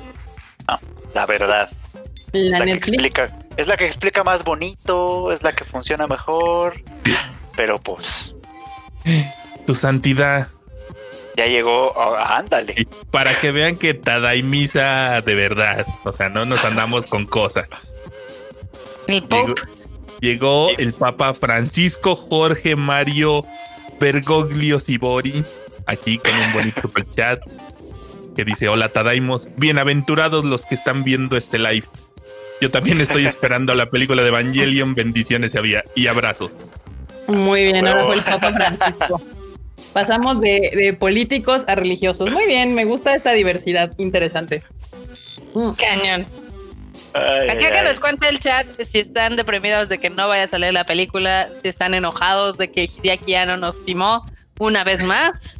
la 1.13 1.25
verdad. 1.25 1.69
es 2.31 2.53
la 2.53 2.63
que 2.63 2.71
explica, 2.71 3.37
es 3.57 3.67
la 3.67 3.75
que 3.75 3.85
explica 3.85 4.23
más 4.23 4.45
bonito, 4.45 5.31
es 5.33 5.43
la 5.43 5.51
que 5.51 5.65
funciona 5.65 6.07
mejor. 6.07 6.81
Pero 7.57 7.77
pues. 7.77 8.35
Tu 9.67 9.75
santidad. 9.75 10.47
Ya 11.35 11.47
llegó, 11.47 11.91
oh, 11.91 12.15
ándale. 12.15 12.87
para 13.11 13.37
que 13.37 13.51
vean 13.51 13.75
que 13.75 13.93
Tadaimisa 13.93 15.21
de 15.21 15.35
verdad. 15.35 15.85
O 16.05 16.13
sea, 16.13 16.29
no 16.29 16.45
nos 16.45 16.63
andamos 16.63 17.05
con 17.05 17.25
cosas. 17.25 17.67
Llegó, 19.07 19.55
llegó 20.21 20.69
el 20.77 20.93
Papa 20.93 21.33
Francisco 21.33 22.15
Jorge 22.15 22.77
Mario 22.77 23.43
Bergoglio 23.99 24.79
Sibori 24.79 25.43
aquí 25.89 26.19
con 26.19 26.31
un 26.31 26.53
bonito 26.53 26.81
super 26.81 27.05
chat 27.15 27.41
que 28.35 28.45
dice: 28.45 28.69
Hola 28.69 28.89
Tadaimos, 28.89 29.47
bienaventurados 29.57 30.45
los 30.45 30.65
que 30.65 30.75
están 30.75 31.03
viendo 31.03 31.35
este 31.35 31.59
live. 31.59 31.87
Yo 32.61 32.69
también 32.71 32.99
estoy 33.01 33.25
esperando 33.25 33.73
la 33.73 33.89
película 33.89 34.21
de 34.21 34.27
Evangelion. 34.29 34.93
Bendiciones 34.93 35.53
y 35.95 36.07
abrazos. 36.07 36.51
Muy 37.27 37.63
bien, 37.63 37.87
ahora 37.87 38.05
fue 38.05 38.15
el 38.15 38.21
Papa 38.21 38.53
Francisco. 38.53 39.21
Pasamos 39.93 40.41
de, 40.41 40.95
políticos 40.99 41.63
a 41.67 41.75
religiosos. 41.75 42.29
Muy 42.31 42.45
bien, 42.47 42.75
me 42.75 42.85
gusta 42.85 43.15
esta 43.15 43.31
diversidad 43.31 43.93
interesante. 43.97 44.61
Mm. 45.53 45.71
Cañón. 45.71 46.25
Ay, 47.13 47.49
Acá 47.49 47.65
ay, 47.67 47.71
que 47.71 47.79
ay. 47.79 47.85
nos 47.85 47.99
cuenta 47.99 48.27
el 48.27 48.39
chat 48.39 48.67
si 48.83 48.99
están 48.99 49.35
deprimidos 49.35 49.87
de 49.87 49.97
que 49.97 50.09
no 50.09 50.27
vaya 50.27 50.43
a 50.43 50.47
salir 50.47 50.73
la 50.73 50.83
película, 50.83 51.49
si 51.63 51.69
están 51.69 51.93
enojados 51.93 52.57
de 52.57 52.71
que 52.71 52.83
Hideaki 52.83 53.35
Anno 53.35 53.57
nos 53.57 53.83
timó 53.85 54.25
una 54.59 54.83
vez 54.83 55.01
más. 55.01 55.58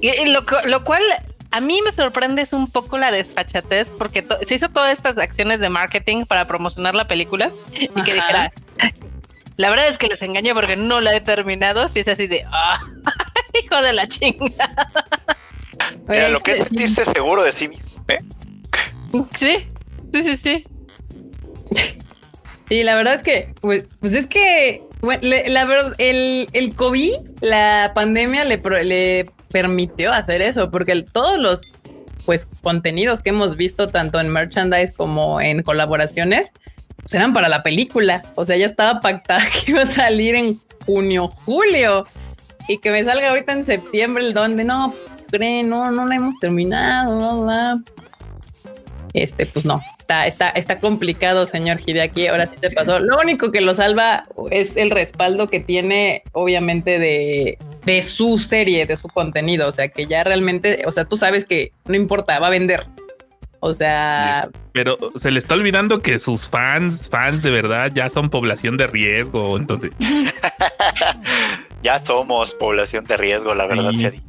Y, 0.00 0.08
y 0.10 0.26
lo, 0.26 0.44
lo 0.66 0.84
cual 0.84 1.02
a 1.50 1.60
mí 1.60 1.80
me 1.82 1.92
sorprende 1.92 2.42
es 2.42 2.52
un 2.52 2.70
poco 2.70 2.98
la 2.98 3.10
desfachatez 3.10 3.90
porque 3.90 4.22
to- 4.22 4.38
se 4.46 4.54
hizo 4.54 4.68
todas 4.68 4.92
estas 4.92 5.18
acciones 5.18 5.60
de 5.60 5.70
marketing 5.70 6.24
para 6.24 6.46
promocionar 6.46 6.94
la 6.94 7.08
película 7.08 7.50
y 7.72 7.88
que 7.88 8.12
Ajá. 8.12 8.14
dijera, 8.14 8.52
la 9.56 9.70
verdad 9.70 9.88
es 9.88 9.98
que 9.98 10.06
les 10.08 10.20
engaño 10.22 10.54
porque 10.54 10.76
no 10.76 11.00
la 11.00 11.14
he 11.16 11.20
terminado, 11.20 11.88
si 11.88 12.00
es 12.00 12.08
así 12.08 12.26
de, 12.26 12.44
ah, 12.52 12.78
hijo 13.64 13.80
de 13.82 13.92
la 13.92 14.06
chinga. 14.06 14.70
Mira, 16.06 16.28
lo 16.28 16.40
que 16.40 16.52
es 16.52 16.58
sí. 16.58 16.64
sentirse 16.66 17.04
seguro 17.06 17.42
de 17.42 17.52
sí 17.52 17.68
mismo. 17.68 18.04
¿eh? 18.08 18.18
Sí, 19.38 19.66
sí, 20.12 20.22
sí, 20.22 20.36
sí. 20.36 20.64
Sí, 22.68 22.82
la 22.82 22.94
verdad 22.96 23.14
es 23.14 23.22
que, 23.22 23.54
pues, 23.62 23.84
pues 24.00 24.14
es 24.14 24.26
que, 24.26 24.82
bueno, 25.00 25.20
le- 25.22 25.48
la 25.48 25.64
verdad, 25.64 25.94
el, 25.98 26.48
el 26.52 26.74
COVID, 26.74 27.14
la 27.40 27.92
pandemia 27.94 28.44
le, 28.44 28.58
pro- 28.58 28.82
le 28.82 29.30
permitió 29.50 30.12
hacer 30.12 30.42
eso, 30.42 30.70
porque 30.70 31.02
todos 31.02 31.38
los, 31.38 31.62
pues, 32.24 32.46
contenidos 32.62 33.20
que 33.20 33.30
hemos 33.30 33.56
visto, 33.56 33.88
tanto 33.88 34.20
en 34.20 34.28
merchandise 34.28 34.92
como 34.92 35.40
en 35.40 35.62
colaboraciones, 35.62 36.52
pues 36.96 37.14
eran 37.14 37.32
para 37.32 37.48
la 37.48 37.62
película. 37.62 38.22
O 38.34 38.44
sea, 38.44 38.56
ya 38.56 38.66
estaba 38.66 39.00
pactada 39.00 39.42
que 39.64 39.72
iba 39.72 39.82
a 39.82 39.86
salir 39.86 40.34
en 40.34 40.60
junio, 40.86 41.28
julio, 41.28 42.04
y 42.68 42.78
que 42.78 42.90
me 42.90 43.02
salga 43.04 43.30
ahorita 43.30 43.52
en 43.52 43.64
septiembre, 43.64 44.24
el 44.24 44.34
donde 44.34 44.64
no, 44.64 44.94
creen, 45.30 45.68
no, 45.68 45.90
no 45.90 46.06
la 46.06 46.16
hemos 46.16 46.38
terminado. 46.38 47.80
Este, 49.14 49.46
pues 49.46 49.64
no, 49.64 49.80
está, 50.08 50.26
está, 50.26 50.48
está 50.50 50.80
complicado, 50.80 51.44
señor 51.44 51.78
Hideaki. 51.84 52.28
Ahora 52.28 52.46
sí 52.46 52.56
te 52.58 52.70
pasó. 52.70 52.98
Lo 52.98 53.18
único 53.20 53.52
que 53.52 53.60
lo 53.60 53.74
salva 53.74 54.24
es 54.50 54.78
el 54.78 54.90
respaldo 54.90 55.48
que 55.48 55.60
tiene, 55.60 56.22
obviamente, 56.32 56.98
de, 56.98 57.58
de 57.84 58.02
su 58.02 58.38
serie, 58.38 58.86
de 58.86 58.96
su 58.96 59.08
contenido. 59.08 59.68
O 59.68 59.72
sea, 59.72 59.88
que 59.88 60.06
ya 60.06 60.24
realmente, 60.24 60.82
o 60.86 60.92
sea, 60.92 61.04
tú 61.04 61.18
sabes 61.18 61.44
que 61.44 61.72
no 61.86 61.94
importa, 61.94 62.38
va 62.38 62.46
a 62.46 62.50
vender. 62.50 62.86
O 63.60 63.74
sea, 63.74 64.48
Pero 64.72 64.96
se 65.16 65.30
le 65.30 65.40
está 65.40 65.56
olvidando 65.56 65.98
que 65.98 66.18
sus 66.18 66.48
fans, 66.48 67.10
fans 67.10 67.42
de 67.42 67.50
verdad, 67.50 67.90
ya 67.92 68.08
son 68.08 68.30
población 68.30 68.78
de 68.78 68.86
riesgo. 68.86 69.58
Entonces, 69.58 69.90
Ya 71.82 72.00
somos 72.00 72.54
población 72.54 73.04
de 73.04 73.16
riesgo, 73.16 73.54
la 73.54 73.66
verdad 73.66 73.92
Sí. 73.92 74.22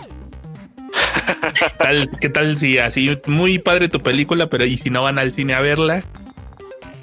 ¿Qué 2.22 2.30
tal 2.30 2.58
si 2.58 2.78
así 2.78 3.18
muy 3.26 3.60
padre 3.60 3.90
tu 3.90 4.02
película, 4.02 4.48
pero 4.48 4.66
y 4.66 4.78
si 4.78 4.90
no 4.90 5.04
van 5.04 5.20
al 5.20 5.32
cine 5.32 5.54
a 5.54 5.62
verla? 5.62 6.04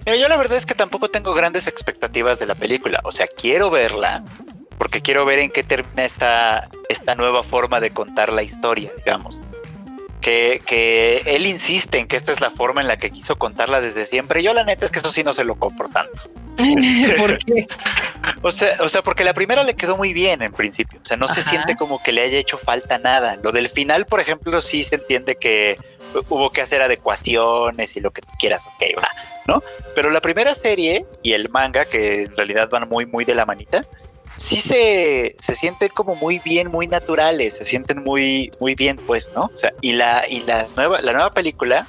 Mira, 0.05 0.19
yo 0.19 0.29
la 0.29 0.37
verdad 0.37 0.57
es 0.57 0.67
que 0.67 0.75
tampoco 0.75 1.09
tengo 1.09 1.35
grandes 1.35 1.67
expectativas 1.67 2.39
de 2.39 2.47
la 2.47 2.55
película. 2.55 3.01
O 3.05 3.13
sea, 3.13 3.27
quiero 3.27 3.71
verla 3.71 4.23
porque 4.79 5.01
quiero 5.01 5.25
ver 5.25 5.39
en 5.39 5.51
qué 5.51 5.63
termina 5.63 6.05
esta, 6.05 6.69
esta 6.89 7.15
nueva 7.15 7.43
forma 7.43 7.81
de 7.81 7.91
contar 7.91 8.33
la 8.33 8.43
historia, 8.43 8.93
digamos. 9.05 9.41
Que, 10.21 10.61
que 10.67 11.23
él 11.27 11.47
insiste 11.47 11.99
en 11.99 12.07
que 12.07 12.17
esta 12.17 12.33
es 12.33 12.41
la 12.41 12.51
forma 12.51 12.81
en 12.81 12.89
la 12.89 12.97
que 12.97 13.11
quiso 13.11 13.37
contarla 13.37 13.81
desde 13.81 14.07
siempre. 14.07 14.43
Yo 14.43 14.55
la 14.55 14.65
neta 14.65 14.85
es 14.85 14.91
que 14.91 14.99
eso 14.99 15.13
sí 15.13 15.23
no 15.23 15.33
se 15.33 15.45
lo 15.45 15.57
compro 15.57 15.89
tanto. 15.89 16.21
¿por 17.19 17.39
qué? 17.39 17.67
O 18.43 18.51
sea, 18.51 18.73
o 18.81 18.89
sea, 18.89 19.03
porque 19.03 19.25
la 19.25 19.35
primera 19.35 19.63
le 19.63 19.75
quedó 19.75 19.97
muy 19.97 20.13
bien 20.13 20.43
en 20.43 20.53
principio. 20.53 20.99
O 21.01 21.05
sea, 21.05 21.17
no 21.17 21.29
se 21.29 21.43
siente 21.43 21.77
como 21.77 22.03
que 22.03 22.13
le 22.13 22.23
haya 22.23 22.39
hecho 22.39 22.59
falta 22.59 22.99
nada. 22.99 23.39
Lo 23.43 23.53
del 23.53 23.69
final, 23.69 24.07
por 24.07 24.21
ejemplo, 24.21 24.61
sí 24.61 24.83
se 24.83 24.97
entiende 24.97 25.37
que 25.37 25.77
hubo 26.29 26.51
que 26.51 26.63
hacer 26.63 26.83
adecuaciones 26.83 27.97
y 27.97 28.01
lo 28.01 28.11
que 28.11 28.23
tú 28.23 28.29
quieras, 28.39 28.67
ok, 28.67 28.99
va, 28.99 29.09
¿no? 29.47 29.63
Pero 29.95 30.11
la 30.11 30.21
primera 30.21 30.55
serie 30.55 31.05
y 31.23 31.33
el 31.33 31.49
manga, 31.51 31.85
que 31.85 32.23
en 32.23 32.37
realidad 32.37 32.69
van 32.71 32.89
muy, 32.89 33.07
muy 33.07 33.25
de 33.25 33.35
la 33.35 33.45
manita, 33.45 33.83
sí 34.37 34.61
se, 34.61 35.37
se 35.39 35.55
sienten 35.55 35.89
como 35.91 36.15
muy 36.15 36.39
bien, 36.39 36.71
muy 36.71 36.87
naturales, 36.87 37.55
se 37.55 37.65
sienten 37.65 38.03
muy, 38.03 38.51
muy 38.61 38.75
bien, 38.75 38.97
pues, 38.97 39.31
¿no? 39.35 39.51
O 39.53 39.57
sea, 39.57 39.73
y 39.81 39.93
la, 39.93 40.25
y 40.29 40.41
las 40.41 40.77
nueva, 40.77 41.01
la 41.01 41.13
nueva 41.13 41.31
película 41.31 41.89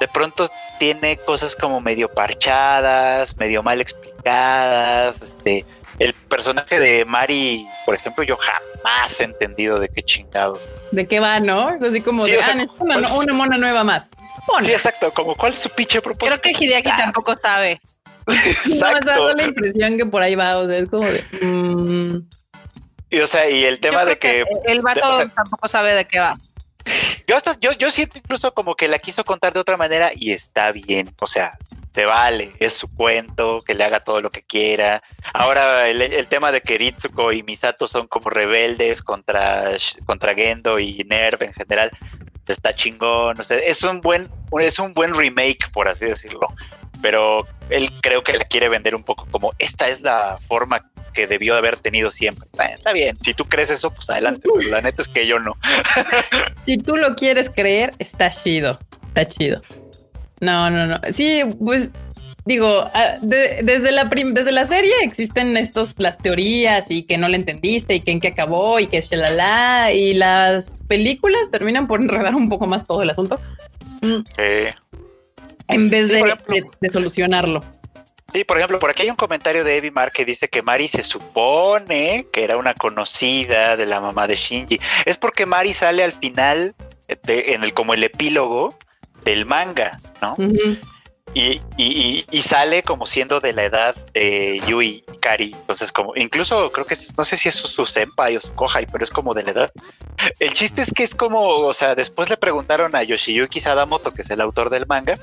de 0.00 0.08
pronto 0.08 0.48
tiene 0.78 1.18
cosas 1.18 1.54
como 1.54 1.80
medio 1.80 2.08
parchadas, 2.12 3.36
medio 3.36 3.62
mal 3.62 3.80
explicadas, 3.80 5.20
este, 5.20 5.64
el 5.98 6.14
personaje 6.14 6.80
de 6.80 7.04
Mari, 7.04 7.68
por 7.84 7.94
ejemplo, 7.94 8.24
yo 8.24 8.36
jamás 8.38 9.20
he 9.20 9.24
entendido 9.24 9.78
de 9.78 9.90
qué 9.90 10.02
chingados. 10.02 10.58
¿De 10.90 11.06
qué 11.06 11.20
va, 11.20 11.38
no? 11.38 11.66
Así 11.86 12.00
como 12.00 12.24
Sí, 12.24 12.32
de, 12.32 12.38
o 12.38 12.42
sea, 12.42 12.52
ah, 12.52 12.56
necesito 12.56 12.84
una, 12.84 12.94
¿cuál 12.94 13.04
es? 13.04 13.12
una 13.12 13.32
mona 13.34 13.58
nueva 13.58 13.84
más. 13.84 14.08
Sí, 14.62 14.72
exacto, 14.72 15.12
como 15.12 15.36
cuál 15.36 15.52
es 15.52 15.60
su 15.60 15.68
pinche 15.68 16.00
propósito. 16.00 16.40
Creo 16.40 16.54
que 16.56 16.64
Hideaki 16.64 16.90
tampoco 16.96 17.34
sabe. 17.34 17.80
No, 18.26 18.34
me 18.34 18.40
está 18.50 18.90
Exacto. 18.92 19.04
dando 19.26 19.34
la 19.34 19.42
impresión 19.44 19.96
que 19.98 20.06
por 20.06 20.22
ahí 20.22 20.34
va. 20.34 20.58
O 20.58 20.66
sea, 20.66 20.78
es 20.78 20.88
como 20.88 21.06
de. 21.06 21.22
mm, 21.42 22.28
Y 23.10 23.20
o 23.20 23.26
sea, 23.26 23.48
y 23.50 23.64
el 23.64 23.80
tema 23.80 24.04
de 24.04 24.18
que 24.18 24.44
el 24.66 24.80
vato 24.82 25.00
o 25.08 25.16
sea- 25.18 25.28
tampoco 25.28 25.68
sabe 25.68 25.94
de 25.94 26.06
qué 26.06 26.18
va. 26.20 26.36
Yo 27.30 27.36
hasta 27.36 27.56
yo, 27.60 27.70
yo 27.74 27.92
siento 27.92 28.18
incluso 28.18 28.52
como 28.52 28.74
que 28.74 28.88
la 28.88 28.98
quiso 28.98 29.22
contar 29.22 29.52
de 29.52 29.60
otra 29.60 29.76
manera 29.76 30.10
y 30.12 30.32
está 30.32 30.72
bien. 30.72 31.14
O 31.20 31.28
sea, 31.28 31.56
te 31.92 32.04
vale, 32.04 32.50
es 32.58 32.72
su 32.72 32.92
cuento, 32.92 33.62
que 33.64 33.74
le 33.74 33.84
haga 33.84 34.00
todo 34.00 34.20
lo 34.20 34.30
que 34.30 34.42
quiera. 34.42 35.00
Ahora 35.32 35.88
el, 35.88 36.26
tema 36.26 36.50
de 36.50 36.60
que 36.60 36.76
Ritsuko 36.76 37.30
y 37.30 37.44
Misato 37.44 37.86
son 37.86 38.08
como 38.08 38.30
rebeldes 38.30 39.00
contra, 39.00 39.70
contra 40.06 40.34
Gendo 40.34 40.80
y 40.80 41.04
Nerv 41.08 41.44
en 41.44 41.52
general. 41.52 41.92
Está 42.48 42.74
chingón, 42.74 43.38
es 43.48 43.82
un 43.84 44.00
buen, 44.00 44.28
es 44.60 44.80
un 44.80 44.92
buen 44.92 45.14
remake, 45.14 45.70
por 45.72 45.86
así 45.86 46.06
decirlo. 46.06 46.48
Pero 47.02 47.46
él 47.70 47.90
creo 48.02 48.22
que 48.22 48.32
le 48.32 48.44
quiere 48.46 48.68
vender 48.68 48.94
un 48.94 49.02
poco 49.02 49.26
como 49.30 49.52
esta 49.58 49.88
es 49.88 50.00
la 50.02 50.38
forma 50.48 50.90
que 51.14 51.26
debió 51.26 51.54
de 51.54 51.58
haber 51.58 51.76
tenido 51.78 52.10
siempre. 52.10 52.46
Eh, 52.60 52.72
Está 52.76 52.92
bien, 52.92 53.16
si 53.20 53.34
tú 53.34 53.44
crees 53.46 53.70
eso, 53.70 53.90
pues 53.90 54.08
adelante, 54.10 54.48
pero 54.54 54.70
la 54.70 54.80
neta 54.80 55.02
es 55.02 55.08
que 55.08 55.26
yo 55.26 55.38
no. 55.38 55.56
Si 56.66 56.76
tú 56.78 56.96
lo 56.96 57.14
quieres 57.16 57.50
creer, 57.50 57.90
está 57.98 58.30
chido. 58.30 58.78
Está 59.08 59.26
chido. 59.26 59.62
No, 60.40 60.70
no, 60.70 60.86
no. 60.86 61.00
Sí, 61.12 61.42
pues 61.64 61.90
digo, 62.44 62.88
ah, 62.94 63.16
de- 63.22 63.60
desde, 63.62 63.92
la 63.92 64.08
prim- 64.08 64.34
desde 64.34 64.52
la 64.52 64.64
serie 64.64 64.92
existen 65.02 65.56
estos, 65.56 65.94
las 65.98 66.16
teorías 66.18 66.90
y 66.90 67.02
que 67.02 67.18
no 67.18 67.28
le 67.28 67.36
entendiste 67.36 67.94
y 67.94 68.00
que 68.00 68.12
en 68.12 68.20
qué 68.20 68.28
acabó 68.28 68.78
y 68.78 68.86
que 68.86 69.00
shalala. 69.02 69.92
Y 69.92 70.14
las 70.14 70.72
películas 70.86 71.50
terminan 71.50 71.86
por 71.86 72.00
enredar 72.02 72.34
un 72.34 72.48
poco 72.48 72.66
más 72.66 72.86
todo 72.86 73.02
el 73.02 73.10
asunto 73.10 73.40
mm, 74.00 74.20
Eh, 74.38 74.74
en 75.72 75.90
vez 75.90 76.06
Sí, 76.08 76.12
de, 76.14 76.20
ejemplo. 76.20 76.54
de- 76.54 76.66
de 76.80 76.90
solucionarlo. 76.90 77.64
Sí, 78.32 78.44
por 78.44 78.58
ejemplo, 78.58 78.78
por 78.78 78.90
aquí 78.90 79.02
hay 79.02 79.10
un 79.10 79.16
comentario 79.16 79.64
de 79.64 79.76
Evi 79.76 79.90
Mar 79.90 80.12
que 80.12 80.24
dice 80.24 80.48
que 80.48 80.62
Mari 80.62 80.86
se 80.86 81.02
supone 81.02 82.26
que 82.32 82.44
era 82.44 82.56
una 82.56 82.74
conocida 82.74 83.76
de 83.76 83.86
la 83.86 84.00
mamá 84.00 84.26
de 84.28 84.36
Shinji. 84.36 84.78
Es 85.04 85.16
porque 85.18 85.46
Mari 85.46 85.74
sale 85.74 86.04
al 86.04 86.12
final, 86.12 86.74
de- 87.24 87.54
en 87.54 87.64
el 87.64 87.74
como 87.74 87.92
el 87.94 88.04
epílogo 88.04 88.78
del 89.24 89.46
manga, 89.46 89.98
¿no? 90.22 90.36
Y, 91.34 91.42
y- 91.42 91.60
y- 91.76 92.26
y 92.30 92.42
sale 92.42 92.82
como 92.82 93.06
siendo 93.06 93.40
de 93.40 93.52
la 93.52 93.64
edad 93.64 93.94
de 94.14 94.60
Yui 94.66 95.04
Kari. 95.20 95.52
Entonces, 95.52 95.90
como, 95.92 96.12
incluso 96.16 96.70
creo 96.72 96.84
que 96.86 96.96
no 97.16 97.24
sé 97.24 97.36
si 97.36 97.48
es 97.48 97.54
su, 97.56 97.66
su 97.68 97.84
senpai 97.86 98.36
o 98.36 98.40
su 98.40 98.52
kohai, 98.54 98.86
pero 98.90 99.02
es 99.04 99.10
como 99.10 99.34
de 99.34 99.42
la 99.44 99.50
edad. 99.50 99.72
El 100.38 100.52
chiste 100.52 100.82
es 100.82 100.92
que 100.92 101.02
es 101.02 101.14
como, 101.14 101.40
o 101.40 101.74
sea, 101.74 101.94
después 101.94 102.28
le 102.28 102.36
preguntaron 102.36 102.94
a 102.94 103.02
Yoshiyuki 103.02 103.60
Sadamoto, 103.60 104.12
que 104.12 104.22
es 104.22 104.30
el 104.30 104.40
autor 104.40 104.70
del 104.70 104.86
manga, 104.86 105.14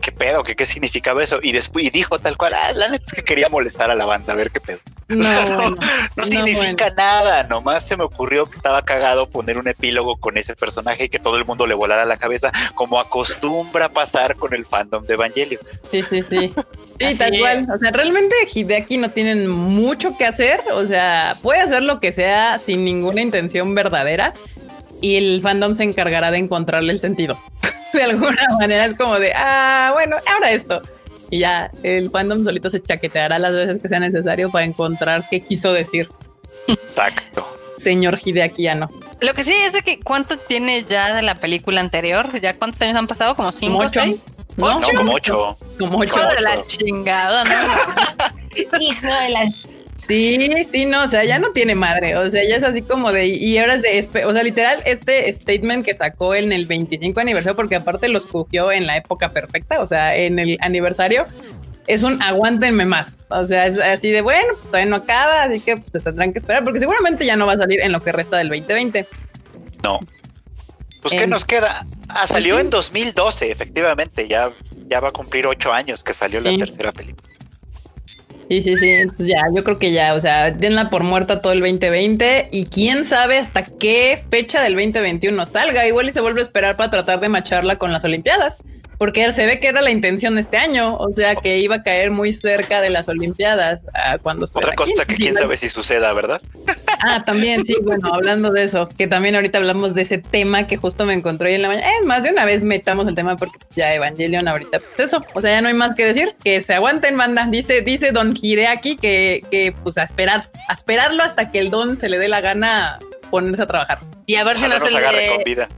qué 0.00 0.12
pedo, 0.12 0.42
que 0.42 0.56
qué 0.56 0.66
significaba 0.66 1.22
eso. 1.22 1.40
Y 1.42 1.52
después 1.52 1.84
y 1.84 1.90
dijo 1.90 2.18
tal 2.18 2.36
cual, 2.36 2.54
ah, 2.54 2.72
la 2.72 2.88
neta 2.88 3.04
es 3.06 3.12
que 3.12 3.24
quería 3.24 3.48
molestar 3.48 3.90
a 3.90 3.94
la 3.94 4.04
banda, 4.04 4.32
a 4.32 4.36
ver 4.36 4.50
qué 4.50 4.60
pedo. 4.60 4.78
No, 5.06 5.22
bueno. 5.26 5.70
No, 5.70 5.76
No, 6.16 6.24
significa 6.24 6.88
nada, 6.90 7.44
nomás 7.44 7.86
se 7.86 7.94
me 7.94 8.04
ocurrió 8.04 8.46
que 8.46 8.56
estaba 8.56 8.82
cagado 8.86 9.28
poner 9.28 9.58
un 9.58 9.68
epílogo 9.68 10.16
con 10.16 10.38
ese 10.38 10.56
personaje 10.56 11.04
y 11.04 11.08
que 11.10 11.18
todo 11.18 11.36
el 11.36 11.44
mundo 11.44 11.66
le 11.66 11.74
volara 11.74 12.06
la 12.06 12.16
cabeza, 12.16 12.50
como 12.74 12.98
acostumbra 12.98 13.90
pasar 13.90 14.36
con 14.36 14.54
el 14.54 14.64
fandom 14.64 15.04
de 15.04 15.14
Evangelio. 15.14 15.60
Sí, 15.90 16.02
sí, 16.08 16.22
sí. 16.22 16.54
Sí, 16.98 17.06
Así 17.06 17.18
tal 17.18 17.34
es. 17.34 17.40
cual. 17.40 17.66
O 17.74 17.78
sea, 17.78 17.90
realmente 17.90 18.34
Hideaki 18.54 18.96
no 18.98 19.10
tienen 19.10 19.48
mucho 19.48 20.16
que 20.16 20.24
hacer. 20.26 20.60
O 20.74 20.84
sea, 20.84 21.36
puede 21.42 21.60
hacer 21.60 21.82
lo 21.82 21.98
que 22.00 22.12
sea 22.12 22.58
sin 22.58 22.84
ninguna 22.84 23.20
intención 23.20 23.74
verdadera 23.74 24.32
y 25.00 25.16
el 25.16 25.40
fandom 25.42 25.74
se 25.74 25.84
encargará 25.84 26.30
de 26.30 26.38
encontrarle 26.38 26.92
el 26.92 27.00
sentido. 27.00 27.36
De 27.92 28.02
alguna 28.02 28.42
manera 28.58 28.86
es 28.86 28.94
como 28.94 29.18
de, 29.20 29.32
ah, 29.36 29.90
bueno, 29.94 30.16
ahora 30.34 30.50
esto. 30.52 30.82
Y 31.30 31.38
ya 31.40 31.70
el 31.82 32.10
fandom 32.10 32.42
solito 32.44 32.68
se 32.70 32.82
chaqueteará 32.82 33.38
las 33.38 33.52
veces 33.52 33.78
que 33.80 33.88
sea 33.88 34.00
necesario 34.00 34.50
para 34.50 34.64
encontrar 34.64 35.26
qué 35.30 35.42
quiso 35.42 35.72
decir 35.72 36.08
Exacto. 36.68 37.46
señor 37.76 38.18
Hideakiano. 38.24 38.90
Lo 39.20 39.34
que 39.34 39.44
sí 39.44 39.52
es 39.52 39.72
de 39.72 39.82
que 39.82 40.00
cuánto 40.00 40.38
tiene 40.38 40.84
ya 40.88 41.14
de 41.14 41.22
la 41.22 41.34
película 41.36 41.80
anterior, 41.80 42.40
ya 42.40 42.56
cuántos 42.56 42.80
años 42.82 42.96
han 42.96 43.06
pasado, 43.06 43.34
como 43.36 43.52
cinco, 43.52 43.74
Como 43.76 43.88
ocho. 43.88 44.00
seis. 44.02 44.16
¿No? 44.56 44.80
No, 44.80 44.86
como 44.96 45.14
ocho. 45.14 45.58
Como 45.78 45.98
ocho. 45.98 46.14
Hijo 46.20 46.28
de 46.34 46.40
la 46.40 46.66
chingada, 46.66 47.44
¿no? 47.44 47.50
Hijo 48.80 49.06
de 49.06 49.28
la. 49.30 49.50
Sí, 50.06 50.66
sí, 50.70 50.84
no, 50.84 51.04
o 51.04 51.08
sea, 51.08 51.24
ya 51.24 51.38
no 51.38 51.52
tiene 51.52 51.74
madre, 51.74 52.16
o 52.16 52.28
sea, 52.28 52.46
ya 52.46 52.56
es 52.56 52.62
así 52.62 52.82
como 52.82 53.10
de, 53.10 53.26
y 53.26 53.56
ahora 53.56 53.76
es 53.76 54.12
de, 54.12 54.24
o 54.26 54.32
sea, 54.34 54.42
literal, 54.42 54.82
este 54.84 55.32
statement 55.32 55.82
que 55.82 55.94
sacó 55.94 56.34
en 56.34 56.52
el 56.52 56.66
25 56.66 57.18
aniversario, 57.20 57.56
porque 57.56 57.76
aparte 57.76 58.08
los 58.08 58.26
cogió 58.26 58.70
en 58.70 58.86
la 58.86 58.98
época 58.98 59.32
perfecta, 59.32 59.80
o 59.80 59.86
sea, 59.86 60.14
en 60.14 60.38
el 60.38 60.58
aniversario, 60.60 61.24
es 61.86 62.02
un 62.02 62.20
aguántenme 62.20 62.84
más, 62.84 63.16
o 63.30 63.44
sea, 63.46 63.64
es 63.64 63.80
así 63.80 64.10
de, 64.10 64.20
bueno, 64.20 64.52
todavía 64.66 64.90
no 64.90 64.96
acaba, 64.96 65.44
así 65.44 65.60
que 65.60 65.76
pues, 65.76 65.90
se 65.92 66.00
tendrán 66.00 66.34
que 66.34 66.38
esperar, 66.38 66.64
porque 66.64 66.80
seguramente 66.80 67.24
ya 67.24 67.36
no 67.36 67.46
va 67.46 67.54
a 67.54 67.58
salir 67.58 67.80
en 67.80 67.90
lo 67.90 68.02
que 68.02 68.12
resta 68.12 68.36
del 68.36 68.48
2020. 68.48 69.08
No. 69.82 70.00
Pues, 71.04 71.20
¿qué 71.20 71.26
nos 71.26 71.44
queda? 71.44 71.84
Ah, 72.08 72.20
pues 72.20 72.30
salió 72.30 72.58
en 72.58 72.70
2012, 72.70 73.50
efectivamente, 73.50 74.26
ya, 74.26 74.48
ya 74.88 75.00
va 75.00 75.08
a 75.08 75.12
cumplir 75.12 75.46
ocho 75.46 75.70
años 75.70 76.02
que 76.02 76.14
salió 76.14 76.40
la 76.40 76.56
tercera 76.56 76.92
película. 76.92 77.28
Sí, 78.48 78.62
sí, 78.62 78.74
sí. 78.78 78.88
Entonces 78.88 79.26
ya, 79.26 79.42
yo 79.54 79.62
creo 79.62 79.78
que 79.78 79.92
ya, 79.92 80.14
o 80.14 80.20
sea, 80.20 80.50
denla 80.50 80.88
por 80.88 81.02
muerta 81.02 81.42
todo 81.42 81.52
el 81.52 81.60
2020 81.60 82.48
y 82.52 82.64
quién 82.64 83.04
sabe 83.04 83.36
hasta 83.36 83.66
qué 83.66 84.24
fecha 84.30 84.62
del 84.62 84.76
2021 84.76 85.44
salga. 85.44 85.86
Igual 85.86 86.08
y 86.08 86.12
se 86.12 86.22
vuelve 86.22 86.40
a 86.40 86.44
esperar 86.44 86.78
para 86.78 86.88
tratar 86.88 87.20
de 87.20 87.28
macharla 87.28 87.76
con 87.76 87.92
las 87.92 88.02
Olimpiadas 88.04 88.56
porque 88.98 89.30
se 89.32 89.46
ve 89.46 89.58
que 89.58 89.68
era 89.68 89.80
la 89.80 89.90
intención 89.90 90.38
este 90.38 90.56
año, 90.56 90.96
o 90.96 91.12
sea 91.12 91.36
que 91.36 91.58
iba 91.58 91.76
a 91.76 91.82
caer 91.82 92.10
muy 92.10 92.32
cerca 92.32 92.80
de 92.80 92.90
las 92.90 93.08
Olimpiadas 93.08 93.82
ah, 93.94 94.18
cuando 94.18 94.46
Otra 94.52 94.74
cosa 94.74 95.04
que 95.04 95.14
quién 95.14 95.34
sabe 95.34 95.56
si 95.56 95.68
suceda, 95.68 96.12
¿verdad? 96.12 96.40
Ah, 97.00 97.22
también, 97.24 97.64
sí, 97.64 97.76
bueno, 97.82 98.14
hablando 98.14 98.50
de 98.50 98.64
eso, 98.64 98.88
que 98.88 99.06
también 99.06 99.34
ahorita 99.34 99.58
hablamos 99.58 99.94
de 99.94 100.02
ese 100.02 100.18
tema 100.18 100.66
que 100.66 100.76
justo 100.76 101.04
me 101.04 101.12
encontré 101.12 101.50
hoy 101.50 101.56
en 101.56 101.62
la 101.62 101.68
mañana. 101.68 101.86
Es 102.00 102.06
más, 102.06 102.22
de 102.22 102.30
una 102.30 102.44
vez 102.44 102.62
metamos 102.62 103.06
el 103.08 103.14
tema 103.14 103.36
porque 103.36 103.58
ya 103.76 103.94
Evangelion 103.94 104.48
ahorita, 104.48 104.80
pues 104.80 104.98
eso, 104.98 105.22
o 105.34 105.40
sea, 105.40 105.50
ya 105.50 105.60
no 105.60 105.68
hay 105.68 105.74
más 105.74 105.94
que 105.94 106.04
decir, 106.04 106.34
que 106.42 106.60
se 106.60 106.72
aguanten, 106.74 107.16
banda. 107.16 107.46
Dice, 107.50 107.82
dice 107.82 108.12
Don 108.12 108.34
aquí 108.68 108.96
que, 108.96 109.44
que 109.50 109.74
pues 109.82 109.98
a 109.98 110.04
esperar, 110.04 110.50
a 110.68 110.72
esperarlo 110.72 111.22
hasta 111.22 111.50
que 111.50 111.58
el 111.58 111.70
Don 111.70 111.96
se 111.96 112.08
le 112.08 112.18
dé 112.18 112.28
la 112.28 112.40
gana 112.40 112.98
ponerse 113.30 113.62
a 113.62 113.66
trabajar. 113.66 113.98
Y 114.26 114.36
a 114.36 114.44
ver 114.44 114.56
si 114.56 114.66
no 114.66 114.78
se 114.80 114.96
agarre 114.96 115.28
con 115.34 115.44
vida 115.44 115.68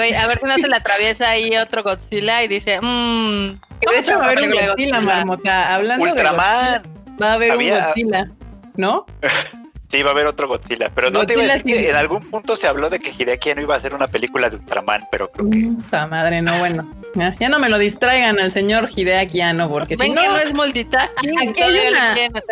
a 0.00 0.26
ver 0.26 0.38
si 0.38 0.46
no 0.46 0.58
se 0.58 0.68
le 0.68 0.76
atraviesa 0.76 1.30
ahí 1.30 1.56
otro 1.56 1.82
Godzilla 1.82 2.42
y 2.42 2.48
dice, 2.48 2.80
mmm. 2.80 3.58
De 3.80 3.98
hecho, 3.98 4.18
va 4.18 4.26
a 4.26 4.30
haber 4.30 4.42
un 4.42 4.50
Godzilla, 4.50 5.00
marmota. 5.00 5.74
Hablando 5.74 6.04
Ultraman. 6.04 6.82
va 7.20 7.30
a 7.30 7.34
haber 7.34 7.56
un 7.56 7.68
Godzilla, 7.68 8.30
¿no? 8.76 9.06
Sí, 9.90 10.02
va 10.02 10.10
a 10.10 10.12
haber 10.12 10.26
otro 10.26 10.46
Godzilla, 10.46 10.88
pero 10.94 11.10
no 11.10 11.26
te 11.26 11.32
iba 11.32 11.42
a 11.42 11.46
decir 11.46 11.64
que 11.64 11.90
en 11.90 11.96
algún 11.96 12.20
punto 12.20 12.54
se 12.54 12.68
habló 12.68 12.90
de 12.90 13.00
que 13.00 13.10
Hideaki 13.10 13.54
no 13.56 13.62
iba 13.62 13.74
a 13.74 13.78
hacer 13.78 13.92
una 13.92 14.06
película 14.06 14.48
de 14.48 14.54
Ultraman, 14.56 15.02
pero 15.10 15.28
creo 15.32 15.50
que... 15.50 15.66
Puta 15.66 16.06
madre, 16.06 16.40
no, 16.42 16.56
bueno. 16.60 16.88
Ya, 17.40 17.48
no 17.48 17.58
me 17.58 17.68
lo 17.68 17.76
distraigan 17.76 18.38
al 18.38 18.52
señor 18.52 18.88
Hideaki 18.94 19.40
Anno, 19.40 19.68
porque 19.68 19.96
si 19.96 20.08
no... 20.10 20.20
que 20.20 20.28
no 20.28 20.38
es 20.38 20.54
multitasking. 20.54 21.36
Aquí 21.40 21.60
hay 21.60 21.88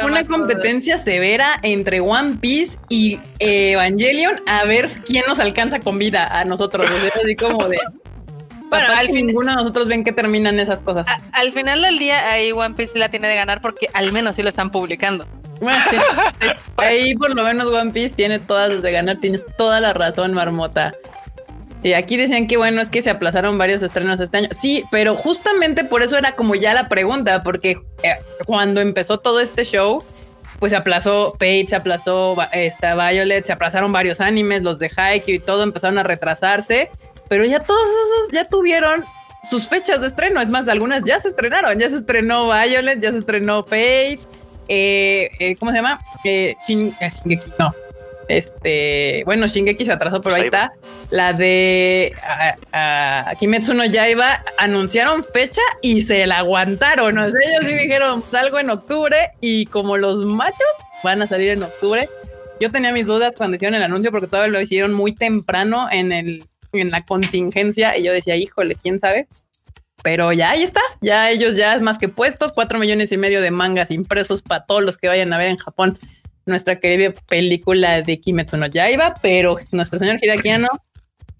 una, 0.05 0.25
competencia 0.25 0.99
severa 0.99 1.61
entre 1.63 2.01
One 2.01 2.39
Piece 2.41 2.77
y 2.89 3.21
Evangelion 3.39 4.41
a 4.49 4.65
ver 4.65 4.89
quién 5.07 5.23
nos 5.29 5.39
alcanza 5.39 5.79
con 5.79 5.97
vida 5.97 6.27
a 6.27 6.45
nosotros. 6.45 6.89
así 7.23 7.37
como 7.37 7.69
de... 7.69 7.79
Bueno, 8.69 8.89
al 8.95 9.07
fin 9.07 9.27
ninguno 9.27 9.53
de 9.53 9.57
nosotros 9.57 9.89
ven 9.89 10.05
que 10.05 10.13
terminan 10.13 10.59
esas 10.59 10.83
cosas. 10.83 11.07
al 11.33 11.53
final 11.53 11.81
del 11.81 11.99
día 11.99 12.31
ahí 12.31 12.53
One 12.53 12.75
Piece 12.75 12.99
la 12.99 13.09
tiene 13.09 13.27
de 13.27 13.35
ganar 13.35 13.63
porque 13.63 13.89
al 13.95 14.13
menos 14.13 14.37
sí 14.37 14.43
lo 14.43 14.51
están 14.51 14.71
publicando. 14.71 15.27
Bueno, 15.61 15.79
Ahí 16.77 17.15
por 17.15 17.35
lo 17.35 17.43
menos 17.43 17.67
One 17.73 17.91
Piece 17.91 18.15
tiene 18.15 18.39
todas 18.39 18.71
las 18.71 18.83
de 18.83 18.93
ganar, 18.93 19.19
tienes 19.19 19.45
toda 19.57 19.81
la 19.81 19.93
razón, 19.93 20.33
Marmota. 20.33 20.95
Y 21.83 21.93
aquí 21.93 22.17
decían 22.17 22.49
que 22.49 22.57
bueno, 22.57 22.81
es 22.81 22.89
que 22.89 23.03
se 23.03 23.11
aplazaron 23.11 23.57
varios 23.57 23.83
estrenos 23.83 24.21
este 24.21 24.39
año. 24.39 24.49
Sí, 24.53 24.85
pero 24.91 25.17
justamente 25.17 25.85
por 25.85 26.03
eso 26.03 26.17
era 26.17 26.33
como 26.33 26.55
ya 26.55 26.75
la 26.75 26.89
pregunta, 26.89 27.43
porque 27.43 27.77
eh, 28.03 28.19
cuando 28.47 28.81
empezó 28.81 29.19
todo 29.19 29.41
este 29.41 29.65
show, 29.65 30.03
pues 30.59 30.71
se 30.71 30.77
aplazó 30.77 31.31
Fate, 31.33 31.67
se 31.69 31.77
aplazó 31.77 32.37
esta 32.53 32.95
Violet, 32.95 33.47
se 33.47 33.53
aplazaron 33.53 33.93
varios 33.93 34.21
animes, 34.21 34.63
los 34.63 34.79
de 34.79 34.91
Haikyuu 34.95 35.37
y 35.37 35.39
todo 35.39 35.63
empezaron 35.63 35.99
a 35.99 36.03
retrasarse, 36.03 36.91
pero 37.29 37.45
ya 37.45 37.61
todos 37.61 37.81
esos 37.87 38.33
ya 38.33 38.45
tuvieron 38.45 39.05
sus 39.49 39.69
fechas 39.69 40.01
de 40.01 40.09
estreno. 40.09 40.41
Es 40.41 40.51
más, 40.51 40.69
algunas 40.69 41.05
ya 41.05 41.21
se 41.21 41.29
estrenaron, 41.29 41.79
ya 41.79 41.89
se 41.91 41.99
estrenó 41.99 42.49
Violet, 42.49 43.01
ya 43.01 43.13
se 43.13 43.19
estrenó 43.19 43.63
Fate 43.63 44.19
eh, 44.69 45.31
eh, 45.39 45.57
¿cómo 45.57 45.73
se 45.73 45.79
llama? 45.79 45.99
Eh, 46.25 46.55
eh, 46.69 47.09
Shingeki, 47.11 47.53
no. 47.59 47.75
Este, 48.29 49.23
bueno, 49.25 49.47
Shingeki 49.47 49.87
se 49.87 49.93
atrasó, 49.93 50.21
pero 50.21 50.37
ahí 50.37 50.43
está. 50.43 50.73
La 51.11 51.33
de 51.33 52.15
a, 52.73 53.35
Kimetsu 53.39 53.73
no 53.73 53.87
Yaiba 53.87 54.45
anunciaron 54.59 55.25
fecha 55.25 55.63
y 55.81 56.03
se 56.03 56.27
la 56.27 56.39
aguantaron. 56.39 57.17
O 57.17 57.31
sea, 57.31 57.41
ellos 57.49 57.71
sí 57.71 57.75
dijeron 57.83 58.23
salgo 58.23 58.59
en 58.59 58.71
octubre 58.71 59.17
y 59.41 59.67
como 59.67 59.97
los 59.97 60.27
machos 60.27 60.69
van 61.03 61.23
a 61.23 61.27
salir 61.27 61.51
en 61.51 61.63
octubre. 61.63 62.09
Yo 62.61 62.71
tenía 62.71 62.93
mis 62.93 63.07
dudas 63.07 63.35
cuando 63.37 63.57
hicieron 63.57 63.77
el 63.77 63.83
anuncio 63.83 64.11
porque 64.11 64.27
todavía 64.27 64.53
lo 64.53 64.61
hicieron 64.61 64.93
muy 64.93 65.15
temprano 65.15 65.89
en 65.91 66.13
el 66.13 66.45
en 66.73 66.91
la 66.91 67.03
contingencia 67.03 67.97
y 67.97 68.03
yo 68.03 68.13
decía, 68.13 68.37
híjole, 68.37 68.75
quién 68.75 68.99
sabe. 68.99 69.27
Pero 70.03 70.33
ya 70.33 70.51
ahí 70.51 70.63
está, 70.63 70.81
ya 71.01 71.31
ellos 71.31 71.57
ya 71.57 71.75
es 71.75 71.83
más 71.83 71.99
que 71.99 72.09
puestos, 72.09 72.53
cuatro 72.53 72.79
millones 72.79 73.11
y 73.13 73.17
medio 73.17 73.41
de 73.41 73.51
mangas 73.51 73.91
impresos 73.91 74.43
para 74.43 74.65
todos 74.65 74.83
los 74.83 74.97
que 74.97 75.09
vayan 75.09 75.33
a 75.33 75.39
ver 75.39 75.49
en 75.49 75.57
Japón. 75.57 75.99
Nuestra 76.47 76.81
querida 76.81 77.13
película 77.29 78.01
de 78.01 78.21
Kimetsu 78.21 78.57
no 78.57 78.67
Yaiba, 78.67 79.15
pero 79.21 79.57
nuestro 79.73 79.99
señor 79.99 80.19
Hideakiano, 80.23 80.69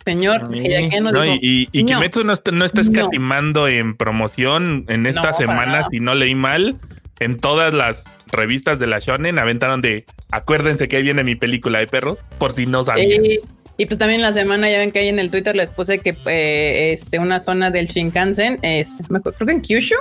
señor 0.05 0.55
Hideakiano 0.55 1.13
no, 1.13 1.25
y, 1.25 1.67
Kimetsu 1.67 2.25
no 2.25 2.33
está, 2.33 2.51
no 2.51 2.65
escatimando 2.65 3.69
en 3.69 3.97
promoción 3.97 4.85
en 4.89 5.07
esta 5.07 5.33
semana, 5.33 5.85
si 5.91 6.01
no 6.01 6.15
leí 6.15 6.35
mal, 6.35 6.77
en 7.21 7.39
todas 7.39 7.75
las 7.75 8.05
revistas 8.31 8.79
de 8.79 8.87
la 8.87 8.99
Shonen 8.99 9.39
aventaron 9.39 9.83
de 9.83 10.05
acuérdense 10.31 10.89
que 10.89 10.97
ahí 10.97 11.03
viene 11.03 11.25
mi 11.25 11.35
película 11.35 11.79
de 11.79 11.87
perros, 11.87 12.19
por 12.39 12.53
si 12.53 12.67
no 12.67 12.85
sabían. 12.85 13.23
Y 13.79 13.87
pues 13.87 13.97
también 13.97 14.21
la 14.21 14.33
semana 14.33 14.69
ya 14.69 14.79
ven 14.79 14.91
que 14.91 14.99
ahí 14.99 15.09
en 15.09 15.21
el 15.21 15.31
Twitter 15.31 15.55
les 15.55 15.71
puse 15.71 16.01
que 16.01 16.17
eh, 16.27 16.93
este, 16.93 17.21
una 17.21 17.39
zona 17.39 17.71
del 17.71 17.87
Shinkansen, 17.87 18.59
este, 18.63 19.05
creo 19.07 19.47
que 19.47 19.53
en 19.53 19.61
Kyushu, 19.61 19.95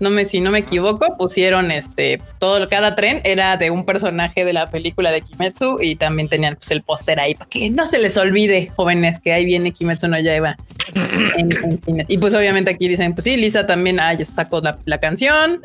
no 0.00 0.10
me, 0.10 0.24
si 0.24 0.40
no 0.40 0.50
me 0.50 0.58
equivoco, 0.58 1.16
pusieron 1.16 1.70
este, 1.70 2.20
todo, 2.40 2.68
cada 2.68 2.96
tren 2.96 3.20
era 3.22 3.56
de 3.56 3.70
un 3.70 3.86
personaje 3.86 4.44
de 4.44 4.52
la 4.52 4.68
película 4.68 5.12
de 5.12 5.20
Kimetsu 5.20 5.80
y 5.80 5.94
también 5.94 6.28
tenían 6.28 6.56
pues, 6.56 6.72
el 6.72 6.82
póster 6.82 7.20
ahí 7.20 7.36
para 7.36 7.48
que 7.48 7.70
no 7.70 7.86
se 7.86 8.00
les 8.00 8.16
olvide, 8.16 8.68
jóvenes, 8.74 9.20
que 9.20 9.32
ahí 9.32 9.44
viene 9.44 9.70
Kimetsu 9.70 10.08
no 10.08 10.18
Yaiba 10.18 10.56
en, 10.94 11.52
en 11.52 11.78
cines. 11.84 12.06
Y 12.10 12.18
pues 12.18 12.34
obviamente 12.34 12.72
aquí 12.72 12.88
dicen, 12.88 13.14
pues 13.14 13.22
sí, 13.22 13.36
Lisa 13.36 13.64
también, 13.64 14.00
ah, 14.00 14.12
ya 14.12 14.24
sacó 14.24 14.60
la, 14.60 14.76
la 14.86 14.98
canción. 14.98 15.62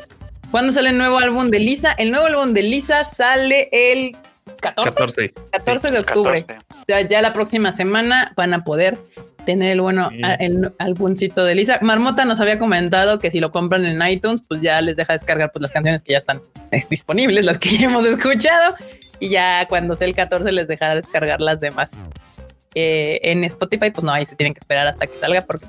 ¿Cuándo 0.52 0.70
sale 0.70 0.90
el 0.90 0.98
nuevo 0.98 1.18
álbum 1.18 1.50
de 1.50 1.58
Lisa? 1.58 1.92
El 1.92 2.12
nuevo 2.12 2.26
álbum 2.26 2.52
de 2.54 2.62
Lisa 2.62 3.04
sale 3.04 3.68
el 3.72 4.16
14, 4.60 5.32
14. 5.52 5.92
de 5.92 5.98
octubre. 5.98 6.44
Ya, 6.88 7.00
ya 7.02 7.22
la 7.22 7.32
próxima 7.32 7.72
semana 7.72 8.32
van 8.36 8.54
a 8.54 8.64
poder 8.64 8.98
tener 9.44 9.72
el 9.72 9.80
bueno 9.80 10.10
el 10.38 10.72
álbumcito 10.78 11.44
de 11.44 11.54
Lisa. 11.54 11.78
Marmota 11.82 12.24
nos 12.24 12.40
había 12.40 12.58
comentado 12.58 13.18
que 13.18 13.30
si 13.30 13.40
lo 13.40 13.50
compran 13.50 13.86
en 13.86 14.06
iTunes, 14.06 14.42
pues 14.46 14.60
ya 14.60 14.80
les 14.80 14.96
deja 14.96 15.12
descargar 15.12 15.50
pues, 15.52 15.62
las 15.62 15.72
canciones 15.72 16.02
que 16.02 16.12
ya 16.12 16.18
están 16.18 16.40
eh, 16.70 16.84
disponibles, 16.88 17.44
las 17.44 17.58
que 17.58 17.70
ya 17.70 17.86
hemos 17.86 18.04
escuchado, 18.06 18.74
y 19.18 19.28
ya 19.28 19.66
cuando 19.68 19.96
sea 19.96 20.06
el 20.06 20.14
14 20.14 20.52
les 20.52 20.68
dejará 20.68 20.96
descargar 20.96 21.40
las 21.40 21.60
demás. 21.60 21.92
Eh, 22.74 23.20
en 23.24 23.42
Spotify, 23.44 23.90
pues 23.90 24.04
no, 24.04 24.12
ahí 24.12 24.24
se 24.24 24.36
tienen 24.36 24.54
que 24.54 24.60
esperar 24.60 24.86
hasta 24.86 25.06
que 25.06 25.18
salga 25.18 25.42
porque 25.42 25.66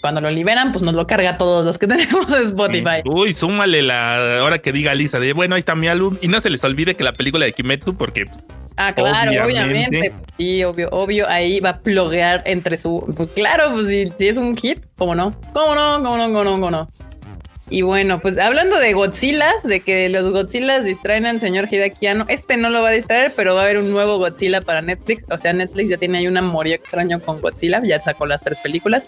cuando 0.00 0.20
lo 0.20 0.30
liberan, 0.30 0.72
pues 0.72 0.82
nos 0.82 0.94
lo 0.94 1.06
carga 1.06 1.38
todos 1.38 1.64
los 1.64 1.78
que 1.78 1.86
tenemos 1.88 2.26
de 2.28 2.42
Spotify. 2.42 3.02
Uy, 3.04 3.34
súmale 3.34 3.82
la 3.82 4.40
hora 4.42 4.58
que 4.58 4.72
diga 4.72 4.94
Lisa 4.94 5.20
de 5.20 5.32
bueno, 5.32 5.54
ahí 5.54 5.60
está 5.60 5.74
mi 5.74 5.88
álbum 5.88 6.16
y 6.20 6.28
no 6.28 6.40
se 6.40 6.50
les 6.50 6.64
olvide 6.64 6.96
que 6.96 7.04
la 7.04 7.12
película 7.12 7.44
de 7.44 7.52
Kimetsu 7.52 7.96
porque 7.96 8.26
pues, 8.26 8.40
Ah, 8.80 8.94
claro, 8.94 9.44
obviamente. 9.44 10.14
Sí, 10.38 10.64
obvio, 10.64 10.88
obvio, 10.90 11.28
ahí 11.28 11.60
va 11.60 11.70
a 11.70 11.80
ploguear 11.82 12.42
entre 12.46 12.78
su. 12.78 13.12
Pues 13.14 13.28
claro, 13.28 13.72
pues 13.72 13.88
si, 13.88 14.10
es 14.26 14.38
un 14.38 14.56
hit, 14.56 14.80
¿cómo 14.96 15.14
no? 15.14 15.32
¿Cómo 15.52 15.74
no? 15.74 16.02
¿Cómo 16.02 16.16
no? 16.16 16.32
¿Cómo 16.32 16.44
no? 16.44 16.50
¿Cómo 16.52 16.70
no? 16.70 16.88
Y 17.70 17.82
bueno, 17.82 18.20
pues 18.20 18.36
hablando 18.36 18.78
de 18.80 18.92
Godzilla, 18.94 19.52
de 19.62 19.78
que 19.78 20.08
los 20.08 20.28
Godzilla 20.32 20.80
distraen 20.80 21.24
al 21.24 21.38
señor 21.38 21.68
Hideakiano, 21.70 22.26
este 22.28 22.56
no 22.56 22.68
lo 22.68 22.82
va 22.82 22.88
a 22.88 22.92
distraer, 22.92 23.32
pero 23.36 23.54
va 23.54 23.60
a 23.60 23.64
haber 23.64 23.78
un 23.78 23.92
nuevo 23.92 24.18
Godzilla 24.18 24.60
para 24.60 24.82
Netflix. 24.82 25.24
O 25.30 25.38
sea, 25.38 25.52
Netflix 25.52 25.88
ya 25.88 25.96
tiene 25.96 26.18
ahí 26.18 26.26
un 26.26 26.36
amorío 26.36 26.74
extraño 26.74 27.20
con 27.20 27.40
Godzilla, 27.40 27.80
ya 27.84 28.00
sacó 28.00 28.26
las 28.26 28.42
tres 28.42 28.58
películas. 28.58 29.06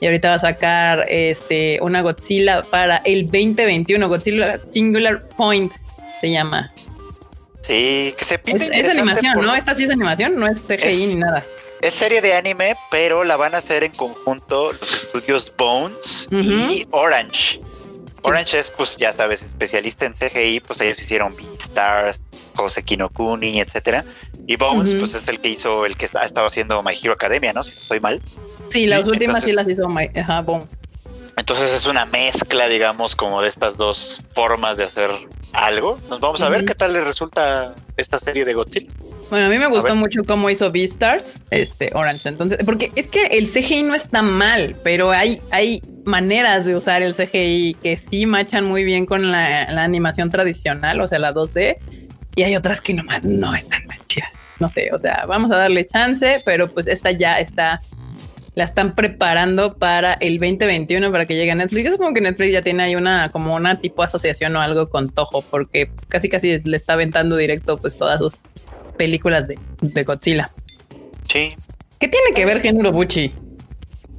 Y 0.00 0.06
ahorita 0.06 0.30
va 0.30 0.34
a 0.34 0.40
sacar 0.40 1.06
este, 1.08 1.78
una 1.82 2.00
Godzilla 2.00 2.62
para 2.62 2.96
el 2.98 3.26
2021, 3.26 4.08
Godzilla 4.08 4.60
Singular 4.70 5.28
Point 5.28 5.72
se 6.20 6.30
llama. 6.30 6.72
Sí, 7.60 8.12
que 8.18 8.24
se 8.24 8.38
pide. 8.38 8.56
Es, 8.72 8.88
animación, 8.88 9.40
¿no? 9.40 9.54
Esta 9.54 9.74
sí 9.74 9.84
es 9.84 9.90
animación, 9.90 10.34
no 10.36 10.48
es 10.48 10.62
CGI 10.62 11.06
ni 11.08 11.16
nada. 11.16 11.44
Es 11.80 11.94
serie 11.94 12.20
de 12.20 12.34
anime, 12.34 12.76
pero 12.90 13.22
la 13.22 13.36
van 13.36 13.54
a 13.54 13.58
hacer 13.58 13.84
en 13.84 13.92
conjunto 13.92 14.72
los 14.72 15.04
estudios 15.04 15.52
Bones 15.56 16.28
y 16.30 16.86
Orange. 16.90 17.60
Orange 18.22 18.58
es, 18.58 18.70
pues 18.70 18.96
ya 18.96 19.12
sabes, 19.12 19.42
especialista 19.42 20.04
en 20.04 20.12
CGI, 20.12 20.60
pues 20.60 20.80
ellos 20.80 21.00
hicieron 21.00 21.34
Beastars, 21.36 22.20
Jose 22.54 22.82
Kinokuni, 22.82 23.60
etcétera. 23.60 24.04
Y 24.46 24.56
Bones, 24.56 24.94
pues 24.94 25.14
es 25.14 25.28
el 25.28 25.40
que 25.40 25.48
hizo, 25.48 25.86
el 25.86 25.96
que 25.96 26.06
ha 26.14 26.24
estado 26.24 26.46
haciendo 26.46 26.82
My 26.82 26.92
Hero 27.00 27.12
Academia, 27.12 27.52
¿no? 27.52 27.62
Si 27.62 27.70
estoy 27.70 28.00
mal. 28.00 28.20
Sí, 28.68 28.86
las 28.86 29.06
últimas 29.06 29.44
sí 29.44 29.52
las 29.52 29.68
hizo 29.68 29.88
My, 29.88 30.10
Bones. 30.44 30.76
Entonces 31.36 31.72
es 31.72 31.86
una 31.86 32.04
mezcla, 32.06 32.68
digamos, 32.68 33.16
como 33.16 33.40
de 33.40 33.48
estas 33.48 33.76
dos 33.76 34.20
formas 34.30 34.76
de 34.76 34.84
hacer 34.84 35.10
algo. 35.52 35.98
Nos 36.08 36.20
vamos 36.20 36.42
a 36.42 36.48
ver 36.48 36.64
qué 36.64 36.74
tal 36.74 36.92
le 36.92 37.02
resulta 37.02 37.74
esta 37.96 38.18
serie 38.18 38.44
de 38.44 38.52
Godzilla. 38.54 38.92
Bueno, 39.30 39.46
a 39.46 39.48
mí 39.48 39.58
me 39.58 39.68
gustó 39.68 39.94
mucho 39.94 40.22
cómo 40.26 40.50
hizo 40.50 40.70
Beastars, 40.70 41.42
este 41.50 41.92
Orange. 41.94 42.28
Entonces, 42.28 42.58
porque 42.64 42.92
es 42.96 43.06
que 43.06 43.26
el 43.26 43.48
CGI 43.48 43.84
no 43.84 43.94
está 43.94 44.22
mal, 44.22 44.76
pero 44.82 45.12
hay, 45.12 45.40
hay 45.50 45.80
maneras 46.04 46.64
de 46.64 46.76
usar 46.76 47.02
el 47.02 47.14
CGI 47.14 47.76
que 47.82 47.96
sí 47.96 48.26
machan 48.26 48.64
muy 48.64 48.84
bien 48.84 49.06
con 49.06 49.30
la, 49.30 49.70
la 49.70 49.84
animación 49.84 50.30
tradicional, 50.30 51.00
o 51.00 51.08
sea, 51.08 51.18
la 51.18 51.32
2D, 51.32 51.76
y 52.36 52.42
hay 52.42 52.56
otras 52.56 52.80
que 52.80 52.94
nomás 52.94 53.24
no 53.24 53.54
están 53.54 53.86
tan 53.86 53.98
chidas. 54.06 54.30
No 54.60 54.68
sé, 54.68 54.90
o 54.92 54.98
sea, 54.98 55.24
vamos 55.26 55.50
a 55.50 55.56
darle 55.56 55.86
chance, 55.86 56.38
pero 56.44 56.68
pues 56.68 56.86
esta 56.86 57.10
ya 57.12 57.40
está, 57.40 57.80
la 58.54 58.64
están 58.64 58.94
preparando 58.94 59.72
para 59.72 60.14
el 60.14 60.38
2021 60.38 61.10
para 61.10 61.26
que 61.26 61.34
llegue 61.34 61.50
a 61.50 61.54
Netflix. 61.54 61.84
Yo 61.86 61.92
supongo 61.92 62.14
que 62.14 62.20
Netflix 62.20 62.52
ya 62.52 62.62
tiene 62.62 62.82
ahí 62.82 62.94
una 62.94 63.30
como 63.30 63.56
una 63.56 63.76
tipo 63.76 64.02
asociación 64.02 64.54
o 64.56 64.60
algo 64.60 64.90
con 64.90 65.08
Toho, 65.10 65.42
porque 65.50 65.90
casi 66.08 66.28
casi 66.28 66.58
le 66.60 66.76
está 66.76 66.92
aventando 66.92 67.36
directo 67.36 67.78
pues 67.78 67.96
todas 67.96 68.20
sus 68.20 68.34
películas 68.98 69.48
de, 69.48 69.58
de 69.80 70.04
Godzilla. 70.04 70.50
Sí. 71.26 71.50
¿Qué 71.98 72.08
tiene 72.08 72.32
que 72.34 72.44
ver 72.44 72.60
Gen 72.60 72.76
Urobuchi? 72.76 73.32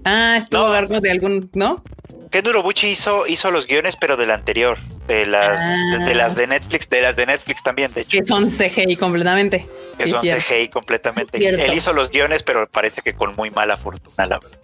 Ah, 0.05 0.35
estuvo 0.37 0.61
No. 0.67 0.67
a 0.73 0.75
cargo 0.75 0.99
de 0.99 1.11
algún, 1.11 1.49
¿no? 1.53 1.83
Ken 2.31 2.47
Urobuchi 2.47 2.87
hizo, 2.87 3.27
hizo 3.27 3.51
los 3.51 3.67
guiones, 3.67 3.95
pero 3.97 4.15
del 4.17 4.31
anterior. 4.31 4.77
De 5.07 5.25
las, 5.25 5.59
Ah. 5.59 5.97
de, 5.99 6.05
de 6.05 6.15
las 6.15 6.35
de 6.35 6.47
Netflix, 6.47 6.89
de 6.89 7.01
las 7.01 7.15
de 7.17 7.25
Netflix 7.25 7.61
también, 7.63 7.91
de 7.93 8.01
hecho. 8.01 8.17
Que 8.19 8.25
son 8.25 8.49
CGI 8.51 8.95
completamente. 8.95 9.65
Que 9.97 10.05
Sí, 10.05 10.09
son 10.11 10.21
cierto. 10.21 10.43
CGI 10.47 10.69
completamente. 10.69 11.37
Sí. 11.37 11.45
Él 11.45 11.73
hizo 11.73 11.91
los 11.91 12.09
guiones, 12.09 12.43
pero 12.43 12.69
parece 12.69 13.01
que 13.01 13.13
con 13.13 13.35
muy 13.35 13.49
mala 13.51 13.75
fortuna, 13.77 14.25
la 14.25 14.39
verdad. 14.39 14.59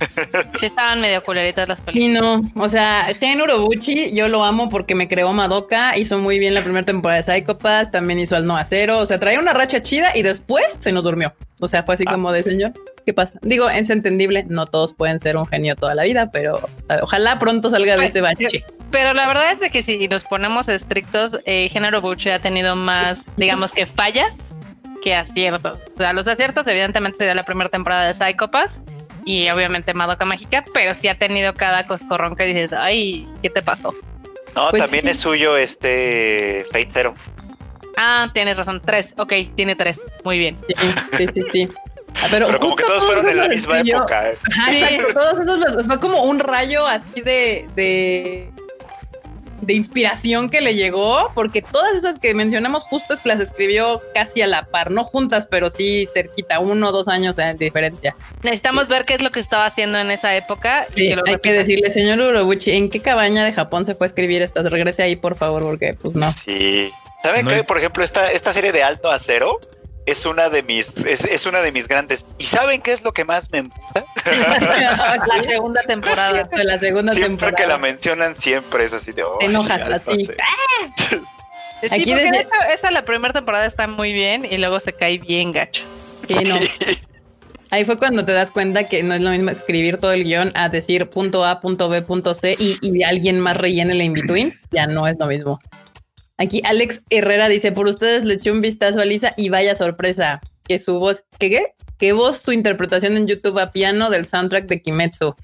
Sí 0.58 0.66
estaban 0.66 1.00
medio 1.00 1.22
culeritas 1.22 1.68
las 1.68 1.80
películas. 1.80 2.22
Sí, 2.24 2.52
no. 2.54 2.62
O 2.64 2.68
sea, 2.68 3.06
Gen 3.18 3.40
Urobuchi, 3.40 4.12
yo 4.12 4.26
lo 4.26 4.42
amo 4.42 4.68
porque 4.68 4.96
me 4.96 5.06
creó 5.06 5.32
Madoka. 5.32 5.96
Hizo 5.96 6.18
muy 6.18 6.40
bien 6.40 6.54
la 6.54 6.62
primera 6.64 6.84
temporada 6.84 7.22
de 7.22 7.24
Psychopath. 7.40 7.92
También 7.92 8.18
hizo 8.18 8.34
al 8.34 8.44
No 8.46 8.56
Acero. 8.56 8.98
O 8.98 9.06
sea, 9.06 9.18
traía 9.20 9.38
una 9.38 9.52
racha 9.52 9.80
chida 9.80 10.16
y 10.16 10.22
después 10.22 10.64
se 10.80 10.90
nos 10.90 11.04
durmió. 11.04 11.34
O 11.60 11.68
sea, 11.68 11.84
fue 11.84 11.94
así 11.94 12.04
Ah. 12.08 12.12
como 12.12 12.32
de 12.32 12.42
señor. 12.42 12.72
¿Qué 13.04 13.12
pasa? 13.12 13.38
Digo, 13.42 13.68
es 13.68 13.90
entendible. 13.90 14.44
No 14.48 14.66
todos 14.66 14.94
pueden 14.94 15.18
ser 15.18 15.36
un 15.36 15.46
genio 15.46 15.74
toda 15.76 15.94
la 15.94 16.04
vida, 16.04 16.30
pero 16.30 16.60
ojalá 17.02 17.38
pronto 17.38 17.68
salga 17.70 17.96
de 17.96 18.04
ese 18.06 18.20
bache. 18.20 18.64
Pero 18.90 19.12
la 19.14 19.26
verdad 19.26 19.50
es 19.50 19.60
de 19.60 19.70
que 19.70 19.82
si 19.82 20.06
nos 20.08 20.24
ponemos 20.24 20.68
estrictos, 20.68 21.38
eh, 21.44 21.68
Género 21.70 22.00
Buche 22.00 22.32
ha 22.32 22.38
tenido 22.38 22.76
más, 22.76 23.22
digamos 23.36 23.72
que 23.72 23.86
fallas 23.86 24.30
que 25.02 25.14
aciertos. 25.16 25.78
O 25.94 25.98
sea, 25.98 26.12
los 26.12 26.28
aciertos 26.28 26.66
evidentemente 26.68 27.18
sería 27.18 27.34
la 27.34 27.42
primera 27.42 27.68
temporada 27.70 28.06
de 28.06 28.14
Psychopaths 28.14 28.80
y 29.24 29.48
obviamente 29.50 29.94
Madoka 29.94 30.24
Mágica, 30.24 30.64
pero 30.72 30.94
sí 30.94 31.08
ha 31.08 31.18
tenido 31.18 31.54
cada 31.54 31.86
coscorrón 31.88 32.36
que 32.36 32.44
dices, 32.44 32.72
ay, 32.72 33.26
¿qué 33.42 33.50
te 33.50 33.62
pasó? 33.62 33.92
No, 34.54 34.68
Pues 34.70 34.82
también 34.84 35.04
sí. 35.04 35.10
es 35.10 35.18
suyo 35.18 35.56
este 35.56 36.64
Fate 36.70 36.88
Zero. 36.92 37.14
Ah, 37.96 38.28
tienes 38.32 38.56
razón, 38.56 38.80
tres, 38.84 39.14
ok, 39.16 39.32
tiene 39.54 39.74
tres, 39.76 40.00
muy 40.24 40.38
bien. 40.38 40.56
Sí, 40.58 40.74
sí, 41.16 41.26
sí, 41.34 41.42
sí. 41.52 41.68
Ah, 42.20 42.26
Pero, 42.30 42.46
Pero 42.46 42.58
como 42.60 42.76
que 42.76 42.84
justo 42.84 42.98
todos 42.98 43.12
fueron 43.12 43.30
en 43.30 43.36
la 43.38 43.44
esos 43.46 43.56
misma 43.56 43.80
época. 43.80 44.30
¿eh? 44.30 44.36
Ajá, 44.50 44.70
Sí. 44.70 44.82
exacto, 44.82 45.14
todos 45.14 45.40
esos 45.40 45.60
los- 45.74 45.86
fue 45.86 45.98
como 46.00 46.22
un 46.24 46.38
rayo 46.38 46.86
así 46.86 47.20
de, 47.22 47.66
de 47.76 48.50
de 49.60 49.74
inspiración 49.74 50.50
que 50.50 50.60
le 50.60 50.74
llegó, 50.74 51.30
porque 51.36 51.62
todas 51.62 51.94
esas 51.94 52.18
que 52.18 52.34
mencionamos 52.34 52.82
justo 52.82 53.14
es 53.14 53.20
que 53.20 53.28
las 53.28 53.38
escribió 53.38 54.02
casi 54.12 54.42
a 54.42 54.48
la 54.48 54.62
par, 54.64 54.90
no 54.90 55.04
juntas, 55.04 55.46
pero 55.48 55.70
sí 55.70 56.04
cerquita, 56.12 56.58
uno 56.58 56.88
o 56.88 56.90
dos 56.92 57.06
años 57.06 57.36
de 57.36 57.54
diferencia. 57.54 58.16
Necesitamos 58.42 58.88
ver 58.88 59.04
qué 59.04 59.14
es 59.14 59.22
lo 59.22 59.30
que 59.30 59.38
estaba 59.38 59.64
haciendo 59.64 60.00
en 60.00 60.10
esa 60.10 60.34
época. 60.34 60.88
y 60.90 60.92
Sí, 60.94 61.08
que 61.10 61.14
lo 61.14 61.22
hay 61.24 61.36
que 61.38 61.52
decirle, 61.52 61.90
señor 61.90 62.18
Urobuchi, 62.18 62.72
¿en 62.72 62.90
qué 62.90 62.98
cabaña 62.98 63.44
de 63.44 63.52
Japón 63.52 63.84
se 63.84 63.94
fue 63.94 64.06
a 64.06 64.08
escribir 64.08 64.42
estas? 64.42 64.68
Regrese 64.68 65.04
ahí, 65.04 65.14
por 65.14 65.36
favor, 65.36 65.62
porque 65.62 65.94
pues 65.94 66.16
no. 66.16 66.28
Sí. 66.32 66.90
¿Saben 67.22 67.44
No 67.44 67.52
qué? 67.52 67.62
Por 67.62 67.78
ejemplo, 67.78 68.02
esta, 68.02 68.32
esta 68.32 68.52
serie 68.52 68.72
de 68.72 68.82
Alto 68.82 69.12
Acero 69.12 69.60
es 70.06 70.26
una 70.26 70.48
de 70.48 70.62
mis, 70.62 70.96
es, 71.04 71.24
es 71.24 71.46
una 71.46 71.60
de 71.62 71.72
mis 71.72 71.86
grandes. 71.88 72.24
¿Y 72.38 72.44
saben 72.44 72.80
qué 72.80 72.92
es 72.92 73.02
lo 73.02 73.12
que 73.12 73.24
más 73.24 73.50
me 73.50 73.58
emputa? 73.58 74.04
La 75.26 75.42
segunda 75.46 75.82
temporada. 75.82 76.44
de 76.44 76.64
la 76.64 76.78
segunda 76.78 77.12
Siempre 77.12 77.48
temporada. 77.48 77.56
que 77.56 77.66
la 77.66 77.78
mencionan, 77.78 78.34
siempre 78.36 78.84
es 78.84 78.92
así 78.92 79.12
de. 79.12 79.22
"Oh, 79.24 79.38
Te 79.38 79.46
enojas 79.46 79.82
Alto 79.82 80.12
así. 80.12 80.22
Acero". 80.22 81.24
Sí, 81.82 81.88
Aquí 81.90 82.04
porque 82.04 82.14
desde- 82.14 82.30
de 82.30 82.38
hecho, 82.42 82.50
esa 82.72 82.90
la 82.92 83.04
primera 83.04 83.32
temporada 83.34 83.66
está 83.66 83.86
muy 83.88 84.12
bien 84.12 84.46
y 84.48 84.56
luego 84.58 84.78
se 84.80 84.92
cae 84.92 85.18
bien 85.18 85.50
gacho. 85.50 85.84
Sí, 86.28 86.44
no. 86.44 86.56
Ahí 87.70 87.84
fue 87.84 87.96
cuando 87.96 88.24
te 88.24 88.32
das 88.32 88.50
cuenta 88.50 88.84
que 88.84 89.02
no 89.02 89.14
es 89.14 89.20
lo 89.22 89.30
mismo 89.30 89.50
escribir 89.50 89.96
todo 89.96 90.12
el 90.12 90.24
guion 90.24 90.52
a 90.54 90.68
decir 90.68 91.08
punto 91.08 91.44
A, 91.44 91.60
punto 91.60 91.88
B, 91.88 92.02
punto 92.02 92.34
C 92.34 92.54
y, 92.58 92.76
y 92.82 93.02
alguien 93.02 93.40
más 93.40 93.56
rellene 93.56 93.94
el 93.94 94.02
in-between. 94.02 94.60
Ya 94.70 94.86
no 94.86 95.06
es 95.08 95.18
lo 95.18 95.26
mismo. 95.26 95.58
Aquí 96.42 96.60
Alex 96.64 97.02
Herrera 97.08 97.48
dice, 97.48 97.70
por 97.70 97.86
ustedes 97.86 98.24
le 98.24 98.34
eché 98.34 98.50
un 98.50 98.60
vistazo 98.60 99.00
a 99.00 99.04
Lisa 99.04 99.32
y 99.36 99.48
vaya 99.48 99.76
sorpresa, 99.76 100.40
que 100.64 100.80
su 100.80 100.98
voz, 100.98 101.22
¿qué 101.38 101.50
qué? 101.50 101.66
Que 101.98 102.12
voz 102.12 102.42
tu 102.42 102.50
interpretación 102.50 103.16
en 103.16 103.28
YouTube 103.28 103.60
a 103.60 103.70
piano 103.70 104.10
del 104.10 104.26
soundtrack 104.26 104.66
de 104.66 104.82
Kimetsu. 104.82 105.36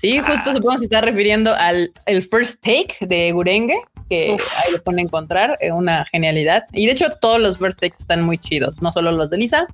Sí, 0.00 0.18
justo 0.18 0.54
supongo 0.54 0.72
que 0.72 0.78
se 0.78 0.84
está 0.84 1.02
refiriendo 1.02 1.54
al 1.54 1.92
el 2.06 2.22
first 2.22 2.64
take 2.64 2.96
de 3.06 3.32
Gurenge, 3.32 3.74
que 4.08 4.30
ahí 4.30 4.72
lo 4.72 4.82
pone 4.82 5.02
a 5.02 5.04
encontrar, 5.04 5.58
una 5.74 6.06
genialidad. 6.06 6.64
Y 6.72 6.86
de 6.86 6.92
hecho 6.92 7.10
todos 7.20 7.38
los 7.38 7.58
first 7.58 7.78
takes 7.78 7.98
están 7.98 8.22
muy 8.22 8.38
chidos, 8.38 8.80
no 8.80 8.92
solo 8.92 9.12
los 9.12 9.28
de 9.28 9.36
Lisa. 9.36 9.66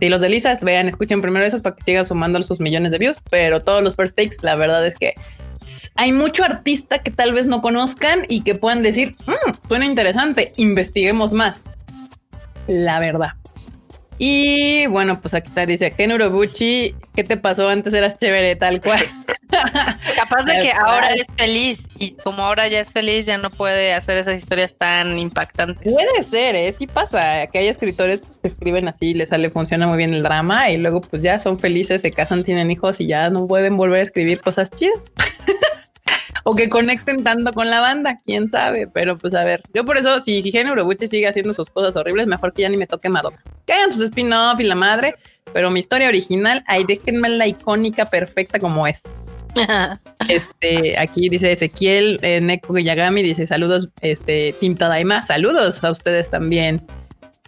Si 0.00 0.08
los 0.08 0.20
de 0.20 0.30
Lisa, 0.30 0.58
vean, 0.62 0.88
escuchen 0.88 1.22
primero 1.22 1.46
esos 1.46 1.60
para 1.60 1.76
que 1.76 1.84
sigan 1.84 2.04
sumando 2.04 2.42
sus 2.42 2.58
millones 2.58 2.90
de 2.90 2.98
views, 2.98 3.18
pero 3.30 3.62
todos 3.62 3.84
los 3.84 3.94
first 3.94 4.16
takes, 4.16 4.38
la 4.42 4.56
verdad 4.56 4.84
es 4.84 4.96
que 4.96 5.14
hay 5.94 6.12
mucho 6.12 6.44
artista 6.44 6.98
que 6.98 7.10
tal 7.10 7.32
vez 7.32 7.46
no 7.46 7.62
conozcan 7.62 8.26
y 8.28 8.42
que 8.42 8.54
puedan 8.54 8.82
decir, 8.82 9.14
"Mm, 9.26 9.68
suena 9.68 9.86
interesante, 9.86 10.52
investiguemos 10.56 11.32
más. 11.32 11.62
La 12.66 12.98
verdad. 12.98 13.32
Y 14.18 14.86
bueno, 14.86 15.20
pues 15.20 15.34
aquí 15.34 15.48
está, 15.48 15.66
dice 15.66 15.90
Ken 15.90 16.12
Urobuchi, 16.12 16.94
¿qué 17.14 17.24
te 17.24 17.36
pasó? 17.36 17.68
Antes 17.68 17.92
eras 17.94 18.16
chévere, 18.16 18.56
tal 18.56 18.80
cual. 18.80 19.04
Capaz 20.16 20.44
de 20.44 20.54
que 20.60 20.70
cual. 20.70 20.86
ahora 20.86 21.14
es 21.14 21.26
feliz 21.36 21.84
y 21.98 22.12
como 22.12 22.42
ahora 22.42 22.68
ya 22.68 22.80
es 22.80 22.90
feliz 22.90 23.26
ya 23.26 23.38
no 23.38 23.50
puede 23.50 23.92
hacer 23.92 24.18
esas 24.18 24.36
historias 24.36 24.74
tan 24.74 25.18
impactantes. 25.18 25.92
Puede 25.92 26.22
ser, 26.22 26.54
¿eh? 26.54 26.74
Sí 26.76 26.86
pasa, 26.86 27.46
que 27.48 27.58
hay 27.58 27.68
escritores 27.68 28.20
que 28.20 28.48
escriben 28.48 28.88
así, 28.88 29.14
les 29.14 29.30
sale, 29.30 29.50
funciona 29.50 29.86
muy 29.86 29.96
bien 29.96 30.14
el 30.14 30.22
drama 30.22 30.70
y 30.70 30.78
luego 30.78 31.00
pues 31.00 31.22
ya 31.22 31.38
son 31.38 31.58
felices, 31.58 32.02
se 32.02 32.12
casan, 32.12 32.44
tienen 32.44 32.70
hijos 32.70 33.00
y 33.00 33.06
ya 33.06 33.30
no 33.30 33.46
pueden 33.46 33.76
volver 33.76 34.00
a 34.00 34.02
escribir 34.02 34.40
cosas 34.40 34.70
chidas. 34.70 35.12
o 36.44 36.54
que 36.54 36.68
conecten 36.68 37.24
tanto 37.24 37.52
con 37.52 37.70
la 37.70 37.80
banda, 37.80 38.20
quién 38.24 38.48
sabe, 38.48 38.86
pero 38.86 39.18
pues 39.18 39.34
a 39.34 39.44
ver, 39.44 39.62
yo 39.72 39.84
por 39.84 39.96
eso, 39.96 40.20
si 40.20 40.38
Higiene 40.38 40.70
Urobuchi 40.70 41.06
sigue 41.06 41.26
haciendo 41.26 41.54
sus 41.54 41.70
cosas 41.70 41.96
horribles, 41.96 42.26
mejor 42.26 42.52
que 42.52 42.62
ya 42.62 42.68
ni 42.68 42.76
me 42.76 42.86
toque 42.86 43.08
Madoka. 43.08 43.42
Que 43.66 43.72
hagan 43.72 43.92
sus 43.92 44.02
spin-off 44.04 44.60
y 44.60 44.64
la 44.64 44.74
madre, 44.74 45.16
pero 45.52 45.70
mi 45.70 45.80
historia 45.80 46.08
original, 46.08 46.62
ahí 46.66 46.84
déjenme 46.84 47.30
la 47.30 47.46
icónica 47.46 48.06
perfecta 48.06 48.58
como 48.58 48.86
es. 48.86 49.02
Este, 50.28 50.98
aquí 50.98 51.28
dice 51.28 51.52
Ezequiel 51.52 52.18
eh, 52.22 52.40
Neko 52.40 52.78
Yagami, 52.78 53.22
dice 53.22 53.46
saludos, 53.46 53.90
este, 54.00 54.54
Team 54.58 54.74
Tadaima, 54.74 55.22
saludos 55.22 55.84
a 55.84 55.90
ustedes 55.90 56.30
también. 56.30 56.84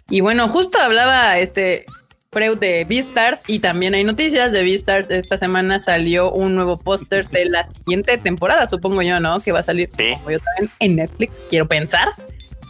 Y 0.09 0.21
bueno, 0.21 0.47
justo 0.47 0.77
hablaba 0.79 1.39
este 1.39 1.85
Freud 2.31 2.57
de 2.57 2.83
Beastars 2.85 3.41
y 3.47 3.59
también 3.59 3.95
hay 3.95 4.03
noticias 4.03 4.51
de 4.51 4.63
Beastars. 4.63 5.09
Esta 5.09 5.37
semana 5.37 5.79
salió 5.79 6.31
un 6.31 6.55
nuevo 6.55 6.77
póster 6.77 7.27
de 7.29 7.45
la 7.45 7.63
siguiente 7.65 8.17
temporada, 8.17 8.67
supongo 8.67 9.01
yo, 9.01 9.19
¿no? 9.19 9.39
Que 9.39 9.51
va 9.51 9.59
a 9.59 9.63
salir, 9.63 9.89
Sí. 9.89 10.11
yo 10.29 10.39
también, 10.39 10.71
en 10.79 10.95
Netflix, 10.97 11.39
quiero 11.49 11.67
pensar. 11.67 12.09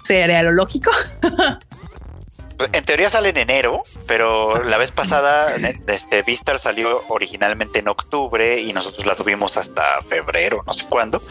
Sería 0.06 0.43
lo 0.43 0.52
lógico. 0.52 0.91
Pues, 2.58 2.72
En 2.74 2.84
teoría 2.86 3.08
sale 3.12 3.30
en 3.30 3.38
enero, 3.38 3.84
pero 4.08 4.63
la 4.63 4.80
vez 4.80 4.89
pasada 4.89 5.56
este 5.86 6.24
Vistar 6.24 6.58
salió 6.58 7.04
originalmente 7.08 7.78
en 7.78 7.88
octubre 7.88 8.60
y 8.60 8.74
nosotros 8.74 9.06
la 9.06 9.13
tuvimos 9.13 9.58
hasta 9.58 10.02
febrero, 10.10 10.63
no 10.65 10.74
sé 10.74 10.88
cuándo. 10.89 11.22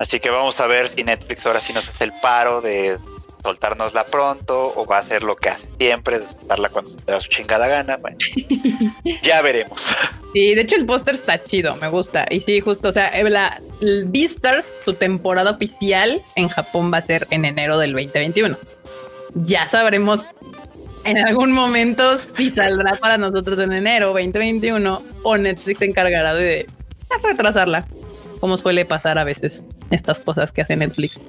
Así 0.00 0.18
que 0.18 0.30
vamos 0.30 0.58
a 0.58 0.66
ver 0.66 0.88
si 0.88 1.04
Netflix 1.04 1.46
ahora 1.46 1.60
sí 1.60 1.72
nos 1.72 1.88
hace 1.88 2.02
el 2.02 2.12
paro 2.20 2.60
de 2.62 2.98
soltárnosla 3.42 4.06
pronto 4.06 4.72
o 4.76 4.86
va 4.86 4.96
a 4.96 5.00
hacer 5.00 5.22
lo 5.22 5.36
que 5.36 5.48
hace 5.48 5.68
siempre, 5.78 6.20
de 6.20 6.26
soltarla 6.26 6.68
cuando 6.68 6.90
se 6.90 7.04
da 7.04 7.20
su 7.20 7.28
chingada 7.28 7.66
gana. 7.66 7.96
Bueno, 7.96 8.18
ya 9.22 9.42
veremos. 9.42 9.94
Sí, 10.32 10.54
de 10.54 10.60
hecho 10.62 10.76
el 10.76 10.86
póster 10.86 11.14
está 11.14 11.42
chido, 11.42 11.76
me 11.76 11.88
gusta. 11.88 12.26
Y 12.30 12.40
sí, 12.40 12.60
justo, 12.60 12.88
o 12.88 12.92
sea, 12.92 13.08
eh, 13.08 13.28
la 13.28 13.60
Beastars, 14.06 14.66
su 14.84 14.94
temporada 14.94 15.50
oficial 15.50 16.22
en 16.36 16.48
Japón 16.48 16.92
va 16.92 16.98
a 16.98 17.02
ser 17.02 17.26
en 17.30 17.44
enero 17.44 17.78
del 17.78 17.92
2021. 17.92 18.56
Ya 19.34 19.66
sabremos 19.66 20.20
en 21.04 21.18
algún 21.18 21.52
momento 21.52 22.16
si 22.16 22.48
saldrá 22.48 22.96
para 22.96 23.18
nosotros 23.18 23.58
en 23.58 23.72
enero 23.72 24.08
2021 24.08 25.02
o 25.22 25.36
Netflix 25.36 25.80
se 25.80 25.86
encargará 25.86 26.34
de 26.34 26.66
retrasarla, 27.22 27.86
como 28.40 28.56
suele 28.56 28.84
pasar 28.84 29.18
a 29.18 29.24
veces 29.24 29.62
estas 29.90 30.20
cosas 30.20 30.52
que 30.52 30.62
hace 30.62 30.76
Netflix. 30.76 31.20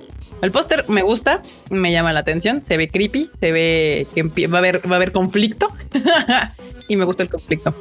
El 0.44 0.52
póster 0.52 0.84
me 0.90 1.04
gusta, 1.04 1.42
me 1.70 1.94
llama 1.94 2.12
la 2.12 2.20
atención, 2.20 2.66
se 2.66 2.76
ve 2.76 2.90
creepy, 2.90 3.32
se 3.40 3.54
ve 3.54 4.06
que 4.14 4.48
va 4.48 4.58
a 4.58 4.60
haber, 4.60 4.86
va 4.86 4.96
a 4.96 4.98
haber 4.98 5.14
conflicto 5.14 5.74
y 6.90 6.98
me 6.98 7.06
gusta 7.06 7.24
el 7.24 7.30
conflicto. 7.30 7.74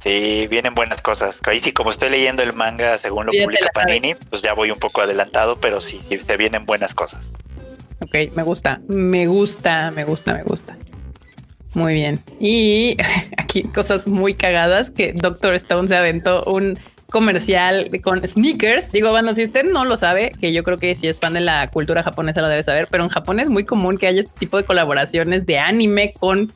Sí, 0.00 0.46
vienen 0.48 0.74
buenas 0.74 1.02
cosas. 1.02 1.40
Ahí 1.46 1.58
sí, 1.58 1.72
como 1.72 1.90
estoy 1.90 2.10
leyendo 2.10 2.44
el 2.44 2.52
manga 2.52 2.98
según 2.98 3.26
lo 3.26 3.32
publica. 3.32 3.68
Panini, 3.74 4.14
pues 4.30 4.42
ya 4.42 4.54
voy 4.54 4.70
un 4.70 4.78
poco 4.78 5.00
adelantado, 5.00 5.58
pero 5.60 5.80
sí, 5.80 6.00
sí, 6.08 6.20
se 6.20 6.36
vienen 6.36 6.66
buenas 6.66 6.94
cosas. 6.94 7.34
Ok, 7.98 8.14
me 8.36 8.44
gusta, 8.44 8.80
me 8.86 9.26
gusta, 9.26 9.90
me 9.90 10.04
gusta, 10.04 10.34
me 10.34 10.44
gusta. 10.44 10.76
Muy 11.74 11.94
bien. 11.94 12.22
Y 12.38 12.96
aquí 13.36 13.64
cosas 13.64 14.06
muy 14.06 14.34
cagadas 14.34 14.92
que 14.92 15.12
Doctor 15.12 15.54
Stone 15.54 15.88
se 15.88 15.96
aventó 15.96 16.44
un 16.44 16.78
comercial 17.14 17.88
con 18.02 18.26
sneakers. 18.26 18.90
Digo, 18.90 19.10
bueno, 19.10 19.32
si 19.36 19.44
usted 19.44 19.64
no 19.64 19.84
lo 19.84 19.96
sabe, 19.96 20.32
que 20.40 20.52
yo 20.52 20.64
creo 20.64 20.78
que 20.78 20.96
si 20.96 21.06
es 21.06 21.20
fan 21.20 21.34
de 21.34 21.40
la 21.40 21.68
cultura 21.68 22.02
japonesa 22.02 22.40
lo 22.40 22.48
debe 22.48 22.64
saber, 22.64 22.88
pero 22.90 23.04
en 23.04 23.08
Japón 23.08 23.38
es 23.38 23.48
muy 23.48 23.64
común 23.64 23.98
que 23.98 24.08
haya 24.08 24.22
este 24.22 24.32
tipo 24.36 24.56
de 24.56 24.64
colaboraciones 24.64 25.46
de 25.46 25.60
anime 25.60 26.12
con 26.18 26.52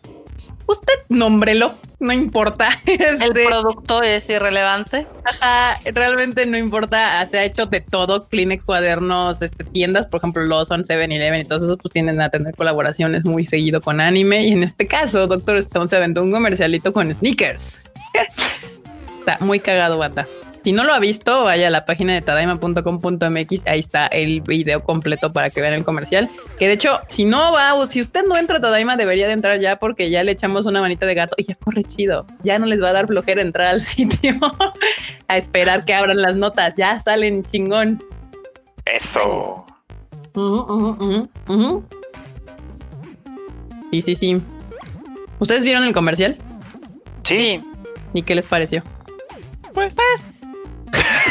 usted 0.67 0.95
nómbrelo, 1.11 1.77
no 2.01 2.13
importa. 2.13 2.71
El 2.87 3.23
Este, 3.23 3.47
producto 3.47 4.03
es 4.03 4.29
irrelevante. 4.29 5.07
Ajá, 5.25 5.77
realmente 5.95 6.45
no 6.45 6.59
importa. 6.59 7.25
Se 7.27 7.39
ha 7.39 7.45
hecho 7.45 7.67
de 7.67 7.81
todo. 7.81 8.27
Kleenex, 8.29 8.65
cuadernos, 8.65 9.41
este, 9.41 9.63
tiendas, 9.63 10.09
por 10.09 10.19
ejemplo, 10.19 10.43
Lawson, 10.43 10.83
7-Eleven 10.83 11.41
y 11.41 11.45
todos 11.45 11.63
esos, 11.63 11.79
pues 11.81 11.93
tienden 11.93 12.21
a 12.21 12.31
tener 12.31 12.57
colaboraciones 12.57 13.25
muy 13.25 13.45
seguido 13.45 13.81
con 13.81 14.01
anime. 14.01 14.45
Y 14.45 14.53
en 14.53 14.65
este 14.65 14.87
caso, 14.87 15.29
Doctor 15.29 15.57
Stone 15.59 15.87
se 15.87 15.97
aventó 15.97 16.21
un 16.25 16.33
comercialito 16.33 16.93
con 16.93 17.15
sneakers. 17.15 17.79
Está 19.21 19.39
muy 19.39 19.61
cagado, 19.61 19.99
bata. 19.99 20.27
Si 20.65 20.73
no 20.73 20.85
lo 20.85 20.93
ha 20.93 20.99
visto, 20.99 21.45
vaya 21.45 21.69
a 21.69 21.71
la 21.71 21.85
página 21.85 22.13
de 22.15 22.21
tadaima.com.mx. 22.21 23.63
Ahí 23.67 23.79
está 23.81 24.07
el 24.09 24.41
video 24.43 24.83
completo 24.83 25.33
para 25.33 25.51
que 25.51 25.61
vean 25.61 25.75
el 25.75 25.85
comercial. 25.85 26.29
Que 26.59 26.67
de 26.67 26.75
hecho, 26.75 26.99
si 27.09 27.25
no 27.25 27.53
va, 27.53 27.75
o 27.75 27.87
si 27.87 28.03
usted 28.03 28.25
no 28.29 28.37
entra 28.37 28.59
a 28.59 28.61
Tadaima, 28.61 28.97
debería 28.97 29.27
de 29.29 29.33
entrar 29.33 29.61
ya 29.61 29.79
porque 29.79 30.11
ya 30.11 30.23
le 30.25 30.33
echamos 30.33 30.67
una 30.67 30.81
manita 30.81 31.07
de 31.07 31.15
gato 31.15 31.35
y 31.39 31.45
ya 31.45 31.55
corre 31.55 31.85
chido. 31.85 32.27
Ya 32.43 32.59
no 32.59 32.67
les 32.67 32.83
va 32.83 32.91
a 32.91 32.93
dar 32.93 33.07
flojera 33.07 33.41
entrar 33.41 33.69
al 33.69 33.81
sitio 33.83 34.35
a 35.29 35.37
esperar 35.37 35.85
que 35.85 35.95
abran 35.95 36.21
las 36.21 36.37
notas. 36.37 36.75
Ya 36.77 36.99
salen 37.01 37.45
chingón. 37.45 38.03
Eso. 38.85 39.65
Ujú. 40.35 41.85
Sí, 43.91 44.03
sí, 44.03 44.17
sí. 44.17 44.43
¿Ustedes 45.39 45.63
vieron 45.65 45.85
el 45.85 45.93
comercial? 45.95 46.37
Sí, 47.23 47.63
¿Y 48.13 48.23
qué 48.23 48.35
les 48.35 48.47
pareció? 48.47 48.83
pues. 49.73 49.95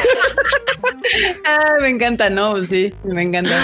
Ah, 1.45 1.75
me 1.81 1.89
encanta, 1.89 2.29
no, 2.29 2.63
sí, 2.63 2.93
me 3.03 3.23
encanta. 3.23 3.57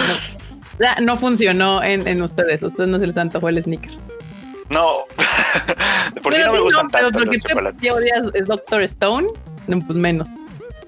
No, 0.80 0.88
no 1.06 1.16
funcionó 1.18 1.84
en, 1.84 2.08
en 2.08 2.22
ustedes. 2.22 2.64
A 2.64 2.68
ustedes 2.68 2.90
no 2.90 2.98
se 2.98 3.06
les 3.08 3.18
antojó 3.18 3.50
el 3.50 3.62
sneaker. 3.62 3.92
No. 4.70 5.04
De 6.16 6.22
por 6.22 6.34
si 6.34 6.40
Pero 6.40 6.52
no 6.52 6.58
me 6.58 6.60
gustan 6.62 6.90
pero 6.90 7.12
tanto 7.12 7.32
porque 7.32 7.38
los 7.90 7.98
odias 7.98 8.28
es 8.34 8.46
Doctor 8.46 8.82
Stone, 8.84 9.28
no, 9.68 9.80
pues 9.80 9.98
menos. 9.98 10.28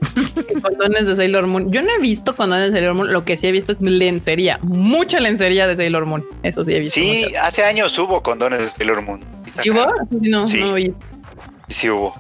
condones 0.62 1.08
de 1.08 1.16
Sailor 1.16 1.48
Moon. 1.48 1.72
Yo 1.72 1.82
no 1.82 1.90
he 1.94 2.00
visto 2.00 2.36
condones 2.36 2.72
de 2.72 2.80
Sailor 2.80 2.96
Moon. 2.96 3.12
Lo 3.14 3.24
que 3.26 3.38
sí 3.38 3.48
he 3.48 3.52
visto 3.52 3.72
es 3.72 3.82
lencería, 3.82 4.58
mucha 4.64 5.20
lencería 5.20 5.68
de 5.68 5.76
Sailor 5.76 6.06
Moon. 6.06 6.26
Eso 6.44 6.64
sí 6.66 6.74
he 6.74 6.80
visto. 6.80 7.00
Sí, 7.00 7.26
hace 7.42 7.64
años 7.64 7.98
hubo 8.00 8.24
condones 8.24 8.60
de 8.60 8.70
Sailor 8.70 9.02
Moon. 9.02 9.22
¿Sí 9.62 9.70
hubo? 9.70 9.86
Sí, 10.10 10.30
no, 10.30 10.48
Sí. 10.48 10.60
no 10.62 10.74
vi. 10.74 10.94
Sí 11.68 11.90
hubo. 11.90 12.14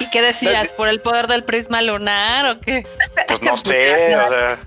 ¿Y 0.00 0.10
qué 0.10 0.20
decías? 0.22 0.72
¿Por 0.72 0.88
el 0.88 1.00
poder 1.00 1.26
del 1.28 1.44
prisma 1.44 1.80
lunar 1.82 2.46
o 2.46 2.60
qué? 2.60 2.84
Pues 3.28 3.42
no 3.42 3.56
sé, 3.64 4.16
o 4.16 4.28
sea, 4.28 4.58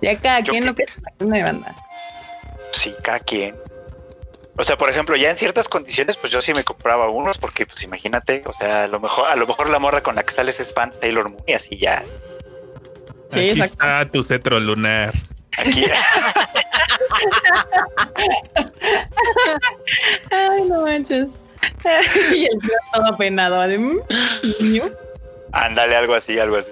Ya 0.00 0.18
cada 0.18 0.42
quien 0.42 0.64
lo 0.64 0.74
que 0.74 0.84
me 1.18 1.42
banda. 1.42 1.74
sí, 2.72 2.94
cada 3.02 3.18
quien. 3.20 3.54
O 4.56 4.64
sea, 4.64 4.76
por 4.76 4.88
ejemplo, 4.90 5.14
ya 5.14 5.30
en 5.30 5.36
ciertas 5.36 5.68
condiciones, 5.68 6.16
pues 6.16 6.32
yo 6.32 6.42
sí 6.42 6.52
me 6.54 6.64
compraba 6.64 7.08
unos, 7.10 7.38
porque 7.38 7.64
pues 7.66 7.82
imagínate, 7.84 8.42
o 8.46 8.52
sea, 8.52 8.84
a 8.84 8.88
lo 8.88 8.98
mejor, 8.98 9.28
a 9.28 9.36
lo 9.36 9.46
mejor 9.46 9.68
la 9.70 9.78
morra 9.78 10.02
con 10.02 10.16
la 10.16 10.24
que 10.24 10.32
sales 10.32 10.58
es 10.58 10.72
fan 10.72 10.92
Sailor 10.92 11.30
Moon 11.30 11.42
y 11.46 11.52
así 11.52 11.78
ya. 11.78 12.02
Sí, 13.32 13.38
Aquí 13.38 13.50
exacto. 13.50 13.74
está 13.74 14.08
tu 14.10 14.22
cetro 14.24 14.58
lunar. 14.58 15.12
Aquí, 15.58 15.84
Ay, 20.30 20.62
no 20.68 20.82
manches. 20.82 21.28
y 22.34 22.44
el 22.46 22.58
tío 22.60 22.70
todo 22.92 23.06
apenado. 23.06 23.60
De, 23.66 23.78
"Mm, 23.78 24.00
niño". 24.60 24.90
ándale, 25.52 25.96
algo 25.96 26.14
así, 26.14 26.38
algo 26.38 26.56
así. 26.56 26.70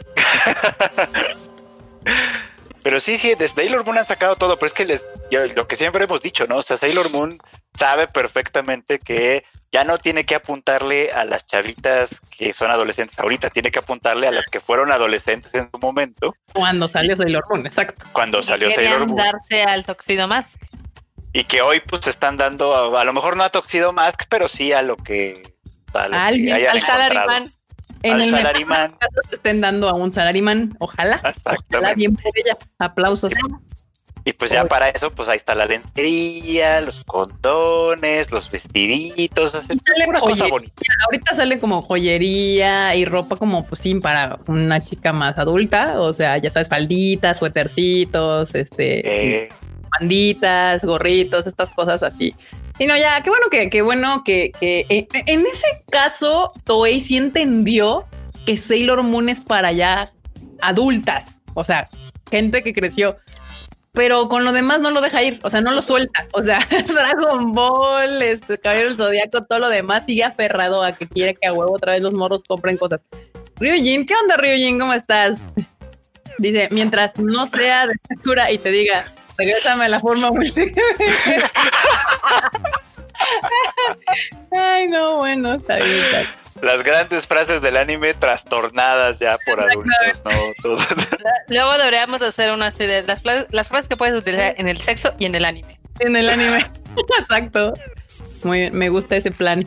Pero 2.82 3.00
sí, 3.00 3.18
sí, 3.18 3.34
de 3.34 3.48
Sailor 3.48 3.84
Moon 3.84 3.98
han 3.98 4.06
sacado 4.06 4.36
todo, 4.36 4.58
pero 4.58 4.68
es 4.68 4.72
que 4.72 4.84
les, 4.84 5.08
yo- 5.30 5.44
lo 5.46 5.66
que 5.66 5.76
siempre 5.76 6.04
hemos 6.04 6.20
dicho, 6.22 6.46
¿no? 6.46 6.56
O 6.58 6.62
sea, 6.62 6.76
Sailor 6.76 7.10
Moon 7.10 7.36
sabe 7.76 8.06
perfectamente 8.06 9.00
que 9.00 9.44
ya 9.72 9.82
no 9.82 9.98
tiene 9.98 10.24
que 10.24 10.36
apuntarle 10.36 11.10
a 11.10 11.24
las 11.24 11.44
chavitas 11.46 12.20
que 12.30 12.54
son 12.54 12.70
adolescentes 12.70 13.18
ahorita, 13.18 13.50
tiene 13.50 13.72
que 13.72 13.80
apuntarle 13.80 14.28
a 14.28 14.30
las 14.30 14.46
que 14.46 14.60
fueron 14.60 14.92
adolescentes 14.92 15.52
en 15.54 15.68
su 15.70 15.78
momento, 15.80 16.34
Cuando 16.54 16.86
salió 16.86 17.16
Sailor 17.16 17.44
Moon, 17.50 17.66
exacto. 17.66 18.06
cuando 18.12 18.40
salió 18.44 18.70
Sailor 18.70 19.06
Moon. 19.08 19.16
darse 19.16 19.64
al 19.64 19.84
toxido 19.84 20.28
más. 20.28 20.46
Y 21.32 21.44
que 21.44 21.60
hoy 21.60 21.80
pues 21.86 22.06
están 22.06 22.36
dando, 22.36 22.74
a, 22.96 23.00
a 23.00 23.04
lo 23.04 23.12
mejor 23.12 23.36
no 23.36 23.44
a 23.44 23.50
Toxido 23.50 23.92
Mask, 23.92 24.22
pero 24.28 24.48
sí 24.48 24.72
a 24.72 24.82
lo 24.82 24.96
que, 24.96 25.54
a 25.92 26.04
lo 26.04 26.10
que 26.10 26.16
Alguien, 26.16 26.54
hayan 26.54 26.72
Al 26.74 26.80
salaryman. 26.80 27.52
En 28.02 28.20
Al 28.20 28.30
salaryman. 28.30 28.96
estén 29.30 29.60
dando 29.60 29.88
a 29.88 29.94
un 29.94 30.12
salaryman. 30.12 30.76
Ojalá. 30.78 31.20
Ojalá 31.70 31.94
bien 31.94 32.14
por 32.14 32.32
ella. 32.36 32.56
Aplausos. 32.78 33.32
Y 34.24 34.32
pues 34.32 34.50
ya 34.50 34.64
para 34.64 34.88
eso, 34.88 35.12
pues 35.12 35.28
ahí 35.28 35.36
está 35.36 35.54
la 35.54 35.66
lencería, 35.66 36.80
los 36.80 37.04
condones, 37.04 38.32
los 38.32 38.50
vestiditos, 38.50 39.54
una 40.08 40.18
cosa 40.18 40.48
bonita. 40.48 40.82
Ahorita 41.04 41.32
sale 41.32 41.60
como 41.60 41.80
joyería 41.80 42.96
y 42.96 43.04
ropa 43.04 43.36
como 43.36 43.64
pues 43.66 43.82
sí 43.82 43.94
para 43.94 44.40
una 44.48 44.82
chica 44.82 45.12
más 45.12 45.38
adulta. 45.38 46.00
O 46.00 46.12
sea, 46.12 46.38
ya 46.38 46.50
sabes, 46.50 46.68
falditas, 46.68 47.38
suétercitos, 47.38 48.52
este, 48.56 49.44
Eh, 49.44 49.48
banditas, 49.98 50.84
gorritos, 50.84 51.46
estas 51.46 51.70
cosas 51.70 52.02
así. 52.02 52.34
Y 52.78 52.86
no, 52.86 52.96
ya, 52.96 53.22
qué 53.22 53.30
bueno 53.30 53.48
que, 53.50 53.70
qué 53.70 53.82
bueno 53.82 54.22
que, 54.24 54.52
que 54.58 54.86
eh, 54.88 55.06
en 55.12 55.40
ese 55.46 55.66
caso 55.90 56.52
Toei 56.64 57.00
sí 57.00 57.16
entendió 57.16 58.06
que 58.44 58.56
Sailor 58.56 59.02
Moon 59.02 59.28
es 59.28 59.40
para 59.40 59.72
ya 59.72 60.12
adultas, 60.60 61.40
o 61.54 61.64
sea, 61.64 61.88
gente 62.30 62.62
que 62.62 62.74
creció. 62.74 63.16
Pero 63.92 64.28
con 64.28 64.44
lo 64.44 64.52
demás 64.52 64.82
no 64.82 64.90
lo 64.90 65.00
deja 65.00 65.22
ir, 65.22 65.38
o 65.42 65.48
sea, 65.48 65.62
no 65.62 65.70
lo 65.70 65.80
suelta. 65.80 66.26
O 66.32 66.42
sea, 66.42 66.58
Dragon 66.86 67.54
Ball, 67.54 68.20
este 68.20 68.58
Caballero 68.58 68.90
del 68.90 68.98
Zodiaco, 68.98 69.44
todo 69.44 69.58
lo 69.58 69.68
demás 69.70 70.04
sigue 70.04 70.22
aferrado 70.22 70.82
a 70.82 70.92
que 70.92 71.08
quiere 71.08 71.34
que 71.34 71.46
a 71.46 71.54
huevo 71.54 71.72
otra 71.72 71.92
vez 71.92 72.02
los 72.02 72.12
morros 72.12 72.42
compren 72.44 72.76
cosas. 72.76 73.02
Ryujin, 73.58 74.04
¿qué 74.04 74.12
onda, 74.22 74.36
Ryujin? 74.36 74.78
¿Cómo 74.78 74.92
estás? 74.92 75.54
Dice, 76.38 76.68
mientras 76.70 77.18
no 77.18 77.46
sea 77.46 77.86
de 77.86 77.94
Sakura 78.08 78.50
y 78.50 78.58
te 78.58 78.70
diga, 78.70 79.04
regrésame 79.38 79.86
a 79.86 79.88
la 79.88 80.00
forma 80.00 80.30
Ay, 84.52 84.88
no, 84.88 85.18
bueno, 85.18 85.54
está 85.54 85.76
bien. 85.76 85.88
está 86.04 86.18
bien. 86.18 86.30
las 86.62 86.82
grandes 86.82 87.26
frases 87.26 87.60
del 87.62 87.76
anime 87.76 88.14
trastornadas 88.14 89.18
ya 89.18 89.36
por 89.46 89.60
adultos, 89.60 90.22
¿no? 90.24 90.30
Todo- 90.62 90.78
Luego 91.48 91.78
deberíamos 91.78 92.20
hacer 92.22 92.50
una 92.52 92.66
así 92.68 92.86
de 92.86 93.02
las, 93.02 93.22
las 93.50 93.68
frases 93.68 93.88
que 93.88 93.96
puedes 93.96 94.18
utilizar 94.18 94.54
en 94.58 94.68
el 94.68 94.80
sexo 94.80 95.14
y 95.18 95.26
en 95.26 95.34
el 95.34 95.44
anime. 95.44 95.78
En 96.00 96.16
el 96.16 96.28
anime. 96.28 96.64
Exacto. 97.20 97.72
Muy 98.44 98.60
bien, 98.60 98.74
me 98.76 98.88
gusta 98.90 99.16
ese 99.16 99.30
plan. 99.30 99.64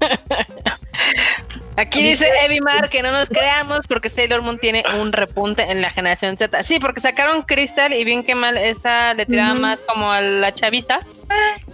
Aquí 1.76 2.02
dice 2.02 2.26
Evimar 2.42 2.88
que 2.88 3.02
no 3.02 3.10
nos 3.10 3.28
creamos 3.28 3.86
porque 3.86 4.08
Sailor 4.08 4.42
Moon 4.42 4.58
tiene 4.58 4.82
un 5.00 5.12
repunte 5.12 5.62
en 5.70 5.82
la 5.82 5.90
generación 5.90 6.36
Z. 6.36 6.62
Sí, 6.62 6.78
porque 6.78 7.00
sacaron 7.00 7.42
Crystal 7.42 7.92
y 7.92 8.04
bien 8.04 8.24
que 8.24 8.34
mal 8.34 8.56
esa 8.56 9.12
le 9.14 9.26
tiraba 9.26 9.54
más 9.54 9.82
como 9.82 10.10
a 10.10 10.20
la 10.20 10.54
chaviza. 10.54 10.98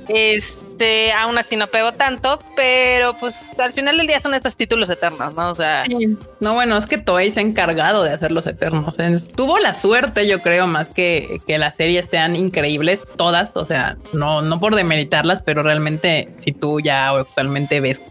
Este, 0.08 1.12
aún 1.12 1.38
así 1.38 1.56
no 1.56 1.68
pegó 1.68 1.92
tanto, 1.92 2.40
pero 2.56 3.16
pues 3.18 3.46
al 3.58 3.72
final 3.72 3.98
del 3.98 4.06
día 4.06 4.18
son 4.18 4.34
estos 4.34 4.56
títulos 4.56 4.90
eternos, 4.90 5.34
¿no? 5.34 5.50
O 5.50 5.54
sea, 5.54 5.84
Sí. 5.84 6.16
No, 6.40 6.54
bueno, 6.54 6.76
es 6.76 6.86
que 6.86 6.98
Toei 6.98 7.30
se 7.30 7.40
ha 7.40 7.42
encargado 7.42 8.02
de 8.02 8.10
hacer 8.10 8.32
los 8.32 8.46
eternos. 8.46 8.96
Tuvo 9.36 9.58
la 9.58 9.74
suerte, 9.74 10.26
yo 10.26 10.42
creo, 10.42 10.66
más 10.66 10.88
que 10.88 11.40
que 11.46 11.58
las 11.58 11.76
series 11.76 12.08
sean 12.08 12.34
increíbles, 12.34 13.02
todas. 13.16 13.56
O 13.56 13.64
sea, 13.64 13.96
no, 14.12 14.42
no 14.42 14.58
por 14.58 14.74
demeritarlas, 14.74 15.42
pero 15.42 15.62
realmente, 15.62 16.28
si 16.38 16.52
tú 16.52 16.80
ya 16.80 17.10
actualmente 17.10 17.80
ves 17.80 18.02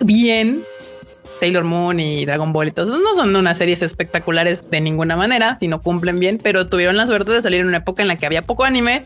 bien 0.00 0.64
Sailor 1.40 1.64
Moon 1.64 1.98
y 1.98 2.24
Dragon 2.26 2.52
Ball 2.52 2.68
y 2.68 2.70
todo 2.70 2.86
eso, 2.86 2.98
no 2.98 3.14
son 3.14 3.34
unas 3.34 3.58
series 3.58 3.82
espectaculares 3.82 4.70
de 4.70 4.80
ninguna 4.80 5.16
manera, 5.16 5.56
si 5.58 5.66
no 5.66 5.80
cumplen 5.80 6.20
bien, 6.20 6.38
pero 6.42 6.68
tuvieron 6.68 6.96
la 6.96 7.06
suerte 7.06 7.32
de 7.32 7.42
salir 7.42 7.60
en 7.60 7.68
una 7.68 7.78
época 7.78 8.02
en 8.02 8.08
la 8.08 8.16
que 8.16 8.26
había 8.26 8.42
poco 8.42 8.64
anime 8.64 9.04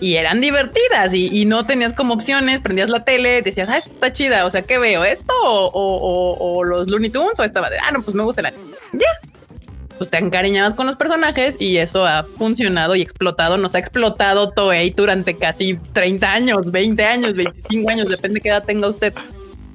y 0.00 0.16
eran 0.16 0.40
divertidas 0.40 1.12
y, 1.12 1.44
no 1.44 1.64
tenías 1.66 1.92
como 1.92 2.14
opciones, 2.14 2.60
prendías 2.60 2.88
la 2.88 3.04
tele, 3.04 3.42
decías, 3.42 3.68
ah, 3.68 3.78
esto 3.78 3.90
está 3.92 4.12
chida, 4.12 4.46
o 4.46 4.50
sea, 4.50 4.62
¿qué 4.62 4.78
veo? 4.78 5.04
¿Esto 5.04 5.32
o, 5.42 6.64
los 6.64 6.88
Looney 6.88 7.10
Tunes? 7.10 7.38
O 7.38 7.44
estaba 7.44 7.70
de, 7.70 7.78
ah, 7.78 7.92
no, 7.92 8.02
pues 8.02 8.14
me 8.14 8.22
gusta 8.22 8.40
el 8.40 8.46
anime. 8.46 8.76
Ya. 8.92 9.08
Pues 9.98 10.08
te 10.08 10.16
encariñabas 10.16 10.72
con 10.72 10.86
los 10.86 10.96
personajes 10.96 11.56
y 11.60 11.76
eso 11.76 12.06
ha 12.06 12.24
funcionado 12.38 12.96
y 12.96 13.02
explotado, 13.02 13.58
nos 13.58 13.74
ha 13.74 13.78
explotado 13.78 14.50
Toei 14.50 14.90
durante 14.90 15.36
casi 15.36 15.78
30 15.92 16.32
años, 16.32 16.72
20 16.72 17.04
años, 17.04 17.34
25 17.34 17.90
años, 17.90 18.08
depende 18.08 18.40
qué 18.40 18.48
edad 18.48 18.64
tenga 18.64 18.88
usted. 18.88 19.12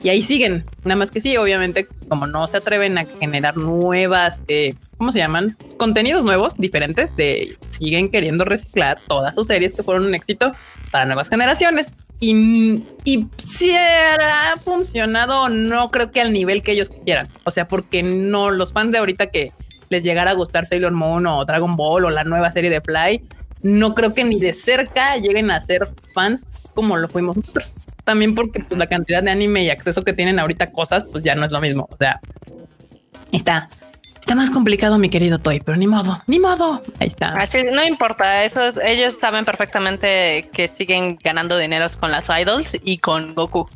Y 0.06 0.10
ahí 0.10 0.22
siguen, 0.22 0.63
nada 0.84 0.98
más 0.98 1.10
que 1.10 1.20
sí, 1.20 1.36
obviamente, 1.36 1.88
como 2.08 2.28
no 2.28 2.48
se 2.48 2.58
atreven 2.58 2.96
a 3.00 3.06
generar 3.06 3.58
nuevas, 3.58 4.46
eh, 4.48 4.76
¿cómo 5.00 5.12
se 5.12 5.18
llaman? 5.18 5.58
contenidos 5.78 6.24
nuevos, 6.24 6.54
diferentes, 6.58 7.15
de 7.15 7.58
siguen 7.72 8.10
queriendo 8.10 8.46
reciclar 8.46 9.00
todas 9.08 9.34
sus 9.34 9.48
series 9.48 9.74
que 9.74 9.82
fueron 9.82 10.06
un 10.06 10.13
éxito 10.13 10.52
para 10.91 11.06
nuevas 11.06 11.28
generaciones. 11.28 11.88
Y, 12.20 12.84
y 13.04 13.26
si 13.44 13.76
ha 13.76 14.54
funcionado, 14.63 15.50
no 15.50 15.89
creo 15.89 16.12
que 16.12 16.22
al 16.22 16.34
nivel 16.34 16.62
que 16.62 16.74
ellos 16.74 16.91
quieran. 17.04 17.28
O 17.44 17.50
sea, 17.50 17.68
porque 17.68 18.04
no 18.04 18.52
los 18.52 18.74
fans 18.74 18.91
de 18.91 19.00
ahorita 19.00 19.32
que 19.32 19.54
les 19.89 20.04
llegara 20.04 20.30
a 20.30 20.36
gustar 20.36 20.68
Sailor 20.68 20.91
Moon 20.91 21.26
o 21.26 21.44
Dragon 21.46 21.72
Ball 21.72 22.06
o 22.06 22.10
la 22.12 22.24
nueva 22.24 22.52
serie 22.52 22.70
de 22.70 22.80
Fly, 22.80 23.24
no 23.63 23.96
creo 23.96 24.13
que 24.13 24.24
ni 24.24 24.39
de 24.39 24.54
cerca 24.54 25.18
lleguen 25.18 25.50
a 25.50 25.60
ser 25.62 25.89
fans 26.13 26.46
como 26.76 26.96
lo 26.96 27.10
fuimos 27.10 27.38
nosotros. 27.38 27.76
También 28.06 28.36
porque 28.36 28.62
pues, 28.62 28.78
la 28.78 28.88
cantidad 28.88 29.22
de 29.22 29.32
anime 29.32 29.63
y 29.63 29.70
acceso 29.70 30.04
que 30.04 30.13
tienen 30.13 30.39
ahorita 30.39 30.72
cosas, 30.72 31.04
pues 31.12 31.24
ya 31.24 31.36
no 31.36 31.44
es 31.44 31.52
lo 31.52 31.60
mismo. 31.60 31.89
O 31.91 31.98
sea, 31.98 32.22
está, 33.32 33.68
está 34.20 34.36
más 34.36 34.52
complicado, 34.52 34.98
mi 35.00 35.10
querido 35.10 35.39
Toy, 35.39 35.60
pero 35.60 35.76
ni 35.76 35.88
modo, 35.88 36.22
ni 36.28 36.39
modo. 36.39 36.82
Ahí 37.00 37.08
está. 37.08 37.30
Así, 37.39 37.63
no 37.74 37.84
importa, 37.84 38.46
esos, 38.46 38.78
ellos 38.78 39.18
saben 39.20 39.44
perfectamente 39.44 40.48
que 40.54 40.68
siguen 40.68 41.18
ganando 41.22 41.58
dineros 41.58 41.98
con 41.98 42.12
las 42.12 42.30
idols 42.30 42.78
y 42.84 43.00
con 43.00 43.34
Goku. 43.34 43.68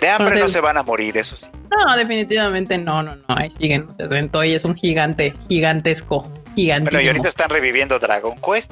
De 0.00 0.08
hambre 0.08 0.40
no 0.40 0.48
se 0.48 0.60
van 0.60 0.78
a 0.78 0.82
morir, 0.82 1.16
eso 1.16 1.36
sí. 1.36 1.46
No, 1.70 1.96
definitivamente 1.96 2.78
no, 2.78 3.02
no, 3.02 3.16
no. 3.16 3.24
Ahí 3.28 3.50
siguen. 3.58 3.88
O 3.90 3.94
sea, 3.94 4.08
Toy 4.28 4.54
es 4.54 4.64
un 4.64 4.74
gigante, 4.74 5.34
gigantesco, 5.48 6.30
gigante. 6.54 6.90
Bueno, 6.90 7.04
y 7.04 7.08
ahorita 7.08 7.28
están 7.28 7.50
reviviendo 7.50 7.98
Dragon 7.98 8.34
Quest. 8.40 8.70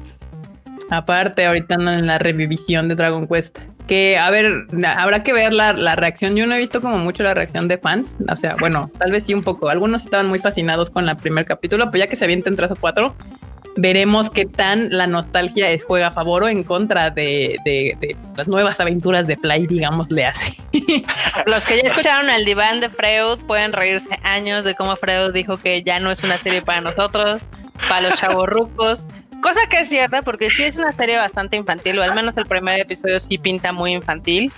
Aparte, 0.93 1.45
ahorita 1.45 1.75
andan 1.75 1.99
en 1.99 2.07
la 2.07 2.19
revivisión 2.19 2.87
de 2.87 2.95
Dragon 2.95 3.27
Quest. 3.27 3.59
Que, 3.87 4.17
a 4.17 4.29
ver, 4.29 4.65
habrá 4.95 5.23
que 5.23 5.33
ver 5.33 5.53
la, 5.53 5.73
la 5.73 5.95
reacción. 5.97 6.35
Yo 6.37 6.47
no 6.47 6.55
he 6.55 6.57
visto 6.59 6.79
como 6.81 6.97
mucho 6.99 7.23
la 7.23 7.33
reacción 7.33 7.67
de 7.67 7.77
fans. 7.77 8.15
O 8.31 8.35
sea, 8.37 8.55
bueno, 8.59 8.89
tal 8.97 9.11
vez 9.11 9.23
sí 9.25 9.33
un 9.33 9.43
poco. 9.43 9.69
Algunos 9.69 10.03
estaban 10.05 10.27
muy 10.27 10.39
fascinados 10.39 10.89
con 10.89 11.09
el 11.09 11.17
primer 11.17 11.43
capítulo, 11.45 11.91
pero 11.91 12.05
ya 12.05 12.07
que 12.09 12.15
se 12.15 12.23
avienten 12.23 12.55
tres 12.55 12.71
o 12.71 12.75
cuatro, 12.77 13.13
veremos 13.75 14.29
qué 14.29 14.45
tan 14.45 14.95
la 14.95 15.07
nostalgia 15.07 15.69
es 15.71 15.83
juega 15.83 16.07
a 16.07 16.11
favor 16.11 16.43
o 16.43 16.47
en 16.47 16.63
contra 16.63 17.09
de, 17.09 17.57
de- 17.65 17.97
de 17.99 18.15
las 18.37 18.47
nuevas 18.47 18.79
aventuras 18.79 19.27
de 19.27 19.35
Fly, 19.35 19.67
digamos, 19.67 20.09
le 20.11 20.27
hace. 20.27 20.55
Los 21.47 21.65
que 21.65 21.75
ya 21.77 21.87
escucharon 21.87 22.29
el 22.29 22.45
diván 22.45 22.79
de 22.79 22.89
Freud 22.89 23.39
pueden 23.47 23.73
reírse 23.73 24.17
años 24.23 24.63
de 24.63 24.75
cómo 24.75 24.95
Freud 24.95 25.33
dijo 25.33 25.57
que 25.57 25.83
ya 25.83 25.99
no 25.99 26.11
es 26.11 26.23
una 26.23 26.37
serie 26.37 26.61
para 26.61 26.81
nosotros, 26.81 27.49
para 27.89 28.01
los 28.09 28.15
chavorrucos. 28.19 29.07
Cosa 29.43 29.59
que 29.69 29.79
es 29.79 29.89
cierta 29.89 30.21
porque 30.21 30.49
sí 30.49 30.63
es 30.63 30.77
una 30.77 30.93
serie 30.93 31.17
bastante 31.17 31.57
infantil, 31.57 31.99
o 31.99 32.03
al 32.03 32.15
menos 32.15 32.37
el 32.37 32.45
primer 32.45 32.79
episodio 32.79 33.19
sí 33.19 33.37
pinta 33.37 33.73
muy 33.73 33.91
infantil. 33.91 34.53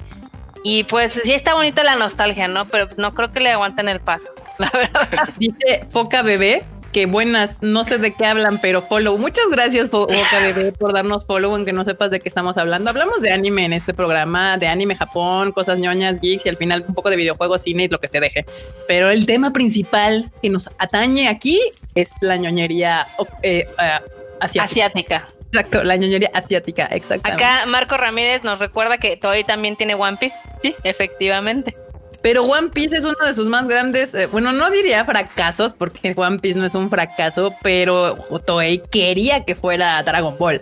Y 0.64 0.84
pues 0.84 1.20
sí 1.24 1.34
está 1.34 1.56
bonita 1.56 1.84
la 1.84 1.96
nostalgia, 1.96 2.48
¿no? 2.48 2.66
Pero 2.66 2.88
no 2.98 3.16
creo 3.16 3.32
que 3.32 3.40
le 3.40 3.50
aguanten 3.50 3.90
el 3.90 4.00
paso, 4.00 4.30
la 4.60 4.70
verdad. 4.72 5.10
Dice 5.38 5.82
Foca 5.90 6.22
Bebé. 6.22 6.64
Que 6.94 7.08
buenas, 7.08 7.58
no 7.62 7.84
sé 7.84 7.98
de 7.98 8.14
qué 8.14 8.26
hablan, 8.26 8.62
pero 8.62 8.82
follow. 8.82 9.18
Muchas 9.18 9.50
gracias, 9.52 9.90
Foca 9.90 10.40
Bebé, 10.40 10.72
por 10.72 10.94
darnos 10.94 11.26
follow, 11.26 11.54
aunque 11.54 11.74
no 11.74 11.84
sepas 11.84 12.10
de 12.10 12.22
qué 12.22 12.30
estamos 12.30 12.56
hablando. 12.56 12.90
Hablamos 12.90 13.22
de 13.22 13.34
anime 13.34 13.66
en 13.66 13.74
este 13.74 13.94
programa, 13.94 14.58
de 14.58 14.68
anime 14.68 14.96
Japón, 14.96 15.52
cosas 15.52 15.80
ñoñas, 15.80 16.22
geeks 16.22 16.46
y 16.46 16.50
al 16.50 16.56
final 16.56 16.86
un 16.88 16.96
poco 16.96 17.10
de 17.10 17.18
videojuegos, 17.18 17.64
cine 17.64 17.84
y 17.84 17.88
lo 17.90 18.00
que 18.00 18.08
se 18.08 18.22
deje. 18.22 18.46
Pero 18.88 19.10
el 19.10 19.26
tema 19.26 19.52
principal 19.52 20.32
que 20.42 20.50
nos 20.50 20.70
atañe 20.78 21.28
aquí 21.28 21.60
es 21.96 22.12
la 22.22 22.38
ñoñería 22.38 23.08
eh, 23.44 23.68
ah, 23.78 24.00
asiática. 24.40 24.64
Asiática. 24.64 25.28
Exacto, 25.52 25.84
la 25.84 25.96
ñoñería 25.96 26.30
asiática, 26.34 26.86
exactamente. 26.88 27.44
Acá 27.44 27.66
Marco 27.66 27.96
Ramírez 27.96 28.44
nos 28.44 28.60
recuerda 28.60 28.98
que 28.98 29.16
Toei 29.16 29.44
también 29.44 29.76
tiene 29.76 29.96
One 29.96 30.18
Piece. 30.18 30.36
Sí, 30.62 30.76
efectivamente. 30.84 31.76
Pero 32.22 32.44
One 32.44 32.70
Piece 32.70 32.98
es 32.98 33.06
uno 33.06 33.16
de 33.26 33.34
sus 33.34 33.48
más 33.48 33.68
grandes, 33.68 34.14
eh, 34.16 34.26
bueno, 34.26 34.52
no 34.52 34.70
diría 34.72 35.06
fracasos, 35.06 35.74
porque 35.74 36.14
One 36.16 36.40
Piece 36.40 36.58
no 36.58 36.66
es 36.66 36.74
un 36.74 36.90
fracaso, 36.90 37.56
pero 37.62 38.16
Toei 38.46 38.80
quería 38.80 39.46
que 39.46 39.56
fuera 39.56 40.02
Dragon 40.04 40.36
Ball. 40.38 40.62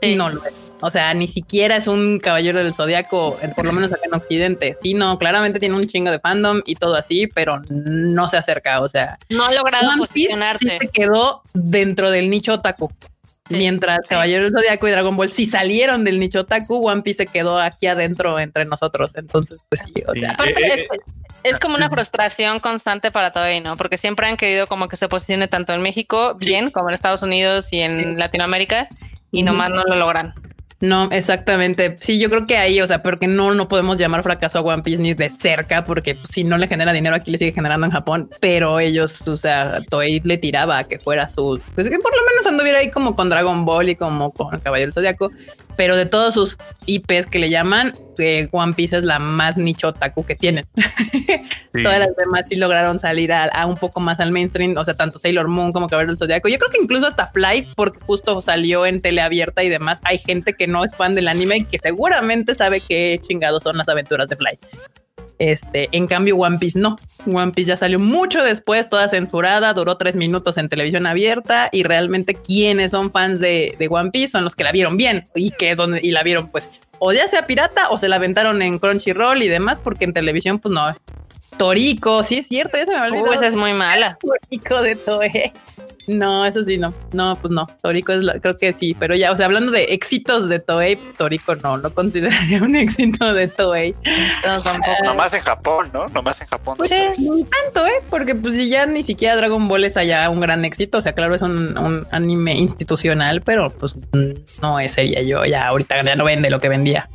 Y 0.00 0.16
no 0.16 0.28
lo 0.28 0.44
es. 0.44 0.65
O 0.82 0.90
sea, 0.90 1.14
ni 1.14 1.26
siquiera 1.26 1.76
es 1.76 1.86
un 1.86 2.18
caballero 2.18 2.58
del 2.58 2.74
zodiaco, 2.74 3.38
eh, 3.42 3.48
por 3.56 3.64
lo 3.64 3.72
menos 3.72 3.90
acá 3.90 4.02
en 4.04 4.14
Occidente. 4.14 4.74
Sí, 4.80 4.92
no, 4.94 5.18
claramente 5.18 5.58
tiene 5.58 5.74
un 5.74 5.86
chingo 5.86 6.10
de 6.10 6.18
fandom 6.20 6.60
y 6.66 6.74
todo 6.74 6.96
así, 6.96 7.26
pero 7.34 7.62
no 7.70 8.28
se 8.28 8.36
acerca. 8.36 8.80
O 8.82 8.88
sea, 8.88 9.18
No 9.30 9.46
ha 9.46 9.52
logrado 9.54 9.88
One 9.88 9.96
Piece 9.98 10.12
sí 10.12 10.24
posicionarse. 10.26 10.78
se 10.78 10.88
quedó 10.88 11.42
dentro 11.54 12.10
del 12.10 12.28
nicho 12.28 12.54
otaku. 12.54 12.90
Sí. 13.48 13.56
Mientras 13.58 14.06
Caballero 14.08 14.42
del 14.42 14.52
Zodiaco 14.52 14.88
y 14.88 14.90
Dragon 14.90 15.16
Ball 15.16 15.30
sí 15.30 15.46
salieron 15.46 16.02
del 16.04 16.18
nicho 16.18 16.40
otaku, 16.40 16.86
One 16.88 17.02
Piece 17.02 17.18
se 17.24 17.26
quedó 17.26 17.58
aquí 17.58 17.86
adentro 17.86 18.38
entre 18.40 18.64
nosotros. 18.64 19.12
Entonces, 19.14 19.60
pues 19.68 19.82
sí, 19.82 20.02
o 20.06 20.12
Sí. 20.12 20.20
sea, 20.20 20.32
Aparte, 20.32 20.52
Eh, 20.66 20.80
eh, 20.80 20.86
es, 21.44 21.52
es 21.54 21.58
como 21.60 21.76
una 21.76 21.88
frustración 21.88 22.58
constante 22.60 23.10
para 23.12 23.30
Toei, 23.30 23.60
¿no? 23.60 23.76
Porque 23.76 23.96
siempre 23.98 24.26
han 24.26 24.36
querido 24.36 24.66
como 24.66 24.88
que 24.88 24.96
se 24.96 25.08
posicione 25.08 25.46
tanto 25.48 25.72
en 25.72 25.80
México 25.80 26.34
bien 26.38 26.70
como 26.72 26.88
en 26.90 26.94
Estados 26.96 27.22
Unidos 27.22 27.68
y 27.72 27.80
en 27.80 28.18
Latinoamérica 28.18 28.88
y 29.30 29.42
nomás 29.44 29.70
no 29.70 29.84
lo 29.84 29.94
logran. 29.96 30.34
No, 30.80 31.08
exactamente. 31.10 31.96
Sí, 32.00 32.18
yo 32.18 32.28
creo 32.28 32.46
que 32.46 32.58
ahí, 32.58 32.80
o 32.82 32.86
sea, 32.86 33.02
porque 33.02 33.26
no, 33.26 33.54
no 33.54 33.66
podemos 33.66 33.96
llamar 33.96 34.22
fracaso 34.22 34.58
a 34.58 34.60
One 34.60 34.82
Piece 34.82 35.00
ni 35.00 35.14
de 35.14 35.30
cerca, 35.30 35.86
porque 35.86 36.14
pues, 36.14 36.28
si 36.30 36.44
no 36.44 36.58
le 36.58 36.66
genera 36.66 36.92
dinero 36.92 37.16
aquí 37.16 37.30
le 37.30 37.38
sigue 37.38 37.52
generando 37.52 37.86
en 37.86 37.92
Japón, 37.92 38.28
pero 38.40 38.78
ellos, 38.78 39.26
o 39.26 39.36
sea, 39.36 39.80
Toei 39.88 40.20
le 40.20 40.36
tiraba 40.36 40.78
a 40.78 40.84
que 40.84 40.98
fuera 40.98 41.28
su, 41.28 41.58
pues 41.74 41.88
que 41.88 41.98
por 41.98 42.14
lo 42.14 42.22
menos 42.30 42.46
anduviera 42.46 42.80
ahí 42.80 42.90
como 42.90 43.14
con 43.14 43.30
Dragon 43.30 43.64
Ball 43.64 43.88
y 43.88 43.96
como 43.96 44.32
con 44.32 44.58
Caballero 44.58 44.92
Zodiaco, 44.92 45.30
pero 45.76 45.96
de 45.96 46.06
todos 46.06 46.34
sus 46.34 46.58
IPs 46.86 47.26
que 47.26 47.38
le 47.38 47.50
llaman, 47.50 47.92
eh, 48.18 48.48
One 48.50 48.72
Piece 48.74 48.96
es 48.96 49.04
la 49.04 49.18
más 49.18 49.56
nicho 49.56 49.88
otaku 49.88 50.24
que 50.24 50.34
tienen. 50.34 50.64
Sí. 51.76 51.82
Todas 51.82 52.00
las 52.00 52.16
demás 52.16 52.46
sí 52.48 52.56
lograron 52.56 52.98
salir 52.98 53.32
a, 53.32 53.44
a 53.44 53.66
un 53.66 53.76
poco 53.76 54.00
más 54.00 54.18
al 54.18 54.32
mainstream, 54.32 54.74
o 54.78 54.84
sea, 54.84 54.94
tanto 54.94 55.18
Sailor 55.18 55.46
Moon 55.46 55.72
como 55.72 55.88
Caballero 55.88 56.12
del 56.12 56.16
Zodiaco. 56.16 56.48
Yo 56.48 56.56
creo 56.56 56.70
que 56.70 56.82
incluso 56.82 57.06
hasta 57.06 57.26
Flight, 57.26 57.68
porque 57.76 58.00
justo 58.00 58.40
salió 58.40 58.86
en 58.86 59.02
teleabierta 59.02 59.62
y 59.62 59.68
demás, 59.68 60.00
hay 60.04 60.16
gente 60.16 60.54
que 60.54 60.66
no 60.66 60.84
es 60.84 60.94
fan 60.94 61.14
del 61.14 61.28
anime 61.28 61.58
y 61.58 61.64
que 61.66 61.78
seguramente 61.78 62.54
sabe 62.54 62.80
qué 62.80 63.20
chingados 63.22 63.62
son 63.62 63.76
las 63.76 63.90
aventuras 63.90 64.26
de 64.28 64.36
Flight. 64.36 64.60
Este, 65.38 65.88
en 65.92 66.06
cambio, 66.06 66.36
One 66.36 66.58
Piece 66.58 66.78
no. 66.78 66.96
One 67.26 67.52
Piece 67.52 67.68
ya 67.68 67.76
salió 67.76 67.98
mucho 67.98 68.42
después, 68.42 68.88
toda 68.88 69.08
censurada, 69.08 69.74
duró 69.74 69.96
tres 69.96 70.16
minutos 70.16 70.56
en 70.56 70.68
televisión 70.68 71.06
abierta 71.06 71.68
y 71.72 71.82
realmente 71.82 72.34
quienes 72.34 72.92
son 72.92 73.10
fans 73.10 73.40
de, 73.40 73.76
One 73.90 74.10
Piece 74.10 74.32
son 74.32 74.44
los 74.44 74.56
que 74.56 74.64
la 74.64 74.72
vieron 74.72 74.96
bien 74.96 75.28
y 75.34 75.50
que 75.50 75.74
donde 75.74 76.00
y 76.02 76.10
la 76.10 76.22
vieron 76.22 76.48
pues 76.48 76.70
o 76.98 77.12
ya 77.12 77.26
sea 77.28 77.46
pirata 77.46 77.90
o 77.90 77.98
se 77.98 78.08
la 78.08 78.16
aventaron 78.16 78.62
en 78.62 78.78
Crunchyroll 78.78 79.42
y 79.42 79.48
demás 79.48 79.80
porque 79.80 80.04
en 80.04 80.12
televisión 80.12 80.58
pues 80.58 80.72
no. 80.72 80.86
Torico, 81.56 82.22
sí 82.24 82.38
es 82.38 82.48
cierto, 82.48 82.76
se 82.84 82.92
me 82.94 83.00
olvidó. 83.00 83.30
Uh, 83.30 83.32
esa 83.32 83.46
es 83.46 83.54
muy 83.56 83.72
mala. 83.72 84.18
Torico 84.20 84.82
de 84.82 84.96
Toei. 84.96 85.52
No, 86.08 86.44
eso 86.46 86.62
sí, 86.62 86.78
no. 86.78 86.94
No, 87.12 87.36
pues 87.36 87.50
no. 87.52 87.66
Torico 87.82 88.12
es, 88.12 88.22
la- 88.22 88.38
creo 88.40 88.56
que 88.56 88.72
sí, 88.72 88.94
pero 88.98 89.14
ya, 89.16 89.32
o 89.32 89.36
sea, 89.36 89.46
hablando 89.46 89.72
de 89.72 89.84
éxitos 89.84 90.48
de 90.48 90.60
Toei, 90.60 90.96
Torico 91.16 91.56
no, 91.56 91.78
no 91.78 91.90
consideraría 91.90 92.62
un 92.62 92.76
éxito 92.76 93.32
de 93.34 93.48
Toei. 93.48 93.94
No, 94.46 94.62
tampoco. 94.62 94.96
Nomás 95.02 95.34
en 95.34 95.40
Japón, 95.42 95.90
¿no? 95.92 96.06
Nomás 96.08 96.40
en 96.40 96.46
Japón. 96.46 96.76
Pues 96.76 96.90
no 97.18 97.34
tanto, 97.44 97.86
¿eh? 97.86 98.02
Porque 98.08 98.34
pues 98.34 98.54
si 98.54 98.68
ya 98.68 98.86
ni 98.86 99.02
siquiera 99.02 99.34
Dragon 99.36 99.66
Ball 99.66 99.84
es 99.84 99.96
allá 99.96 100.30
un 100.30 100.40
gran 100.40 100.64
éxito, 100.64 100.98
o 100.98 101.00
sea, 101.00 101.12
claro, 101.12 101.34
es 101.34 101.42
un, 101.42 101.76
un 101.76 102.06
anime 102.12 102.54
institucional, 102.54 103.42
pero 103.42 103.70
pues 103.70 103.96
no 104.62 104.78
es 104.78 104.92
sería 104.92 105.22
yo, 105.22 105.44
ya 105.44 105.66
ahorita 105.68 106.02
ya 106.04 106.14
no 106.16 106.24
vende 106.24 106.50
lo 106.50 106.60
que 106.60 106.68
vendía. 106.68 107.08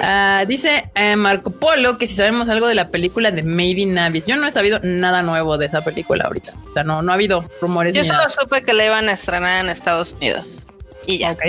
Ah, 0.00 0.44
dice 0.46 0.90
eh, 0.94 1.16
Marco 1.16 1.50
Polo 1.50 1.98
que 1.98 2.06
si 2.06 2.14
sabemos 2.14 2.48
algo 2.48 2.68
de 2.68 2.74
la 2.76 2.88
película 2.88 3.30
de 3.32 3.42
Made 3.42 3.80
in 3.80 3.98
Abyss. 3.98 4.26
Yo 4.26 4.36
no 4.36 4.46
he 4.46 4.52
sabido 4.52 4.78
nada 4.82 5.22
nuevo 5.22 5.58
de 5.58 5.66
esa 5.66 5.82
película 5.82 6.24
ahorita. 6.26 6.52
O 6.70 6.72
sea, 6.72 6.84
no, 6.84 7.02
no 7.02 7.10
ha 7.10 7.14
habido 7.14 7.44
rumores. 7.60 7.94
Yo 7.94 8.02
ni 8.02 8.06
solo 8.08 8.20
nada. 8.20 8.30
supe 8.30 8.62
que 8.62 8.72
la 8.74 8.84
iban 8.86 9.08
a 9.08 9.12
estrenar 9.12 9.64
en 9.64 9.70
Estados 9.70 10.12
Unidos. 10.12 10.64
Y 11.06 11.18
ya. 11.18 11.32
Ok, 11.32 11.42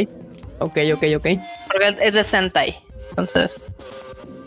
ok, 0.59 0.77
ok, 0.95 1.03
ok. 1.17 1.27
Porque 1.67 1.95
es 2.01 2.13
de 2.15 2.23
Sentai. 2.23 2.79
Entonces. 3.12 3.63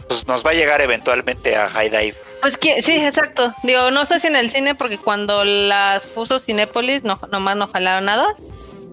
Pues 0.08 0.26
nos 0.26 0.44
va 0.44 0.50
a 0.50 0.54
llegar 0.54 0.80
eventualmente 0.80 1.56
a 1.56 1.68
High 1.68 1.90
Dive. 1.90 2.16
Pues 2.40 2.58
que, 2.58 2.82
sí, 2.82 2.96
exacto. 2.96 3.54
Digo, 3.62 3.92
no 3.92 4.04
sé 4.04 4.18
si 4.18 4.26
en 4.26 4.34
el 4.36 4.50
cine, 4.50 4.74
porque 4.74 4.98
cuando 4.98 5.44
las 5.44 6.06
puso 6.08 6.40
Cinépolis, 6.40 7.04
no, 7.04 7.18
nomás 7.30 7.56
no 7.56 7.68
jalaron 7.68 8.06
nada. 8.06 8.26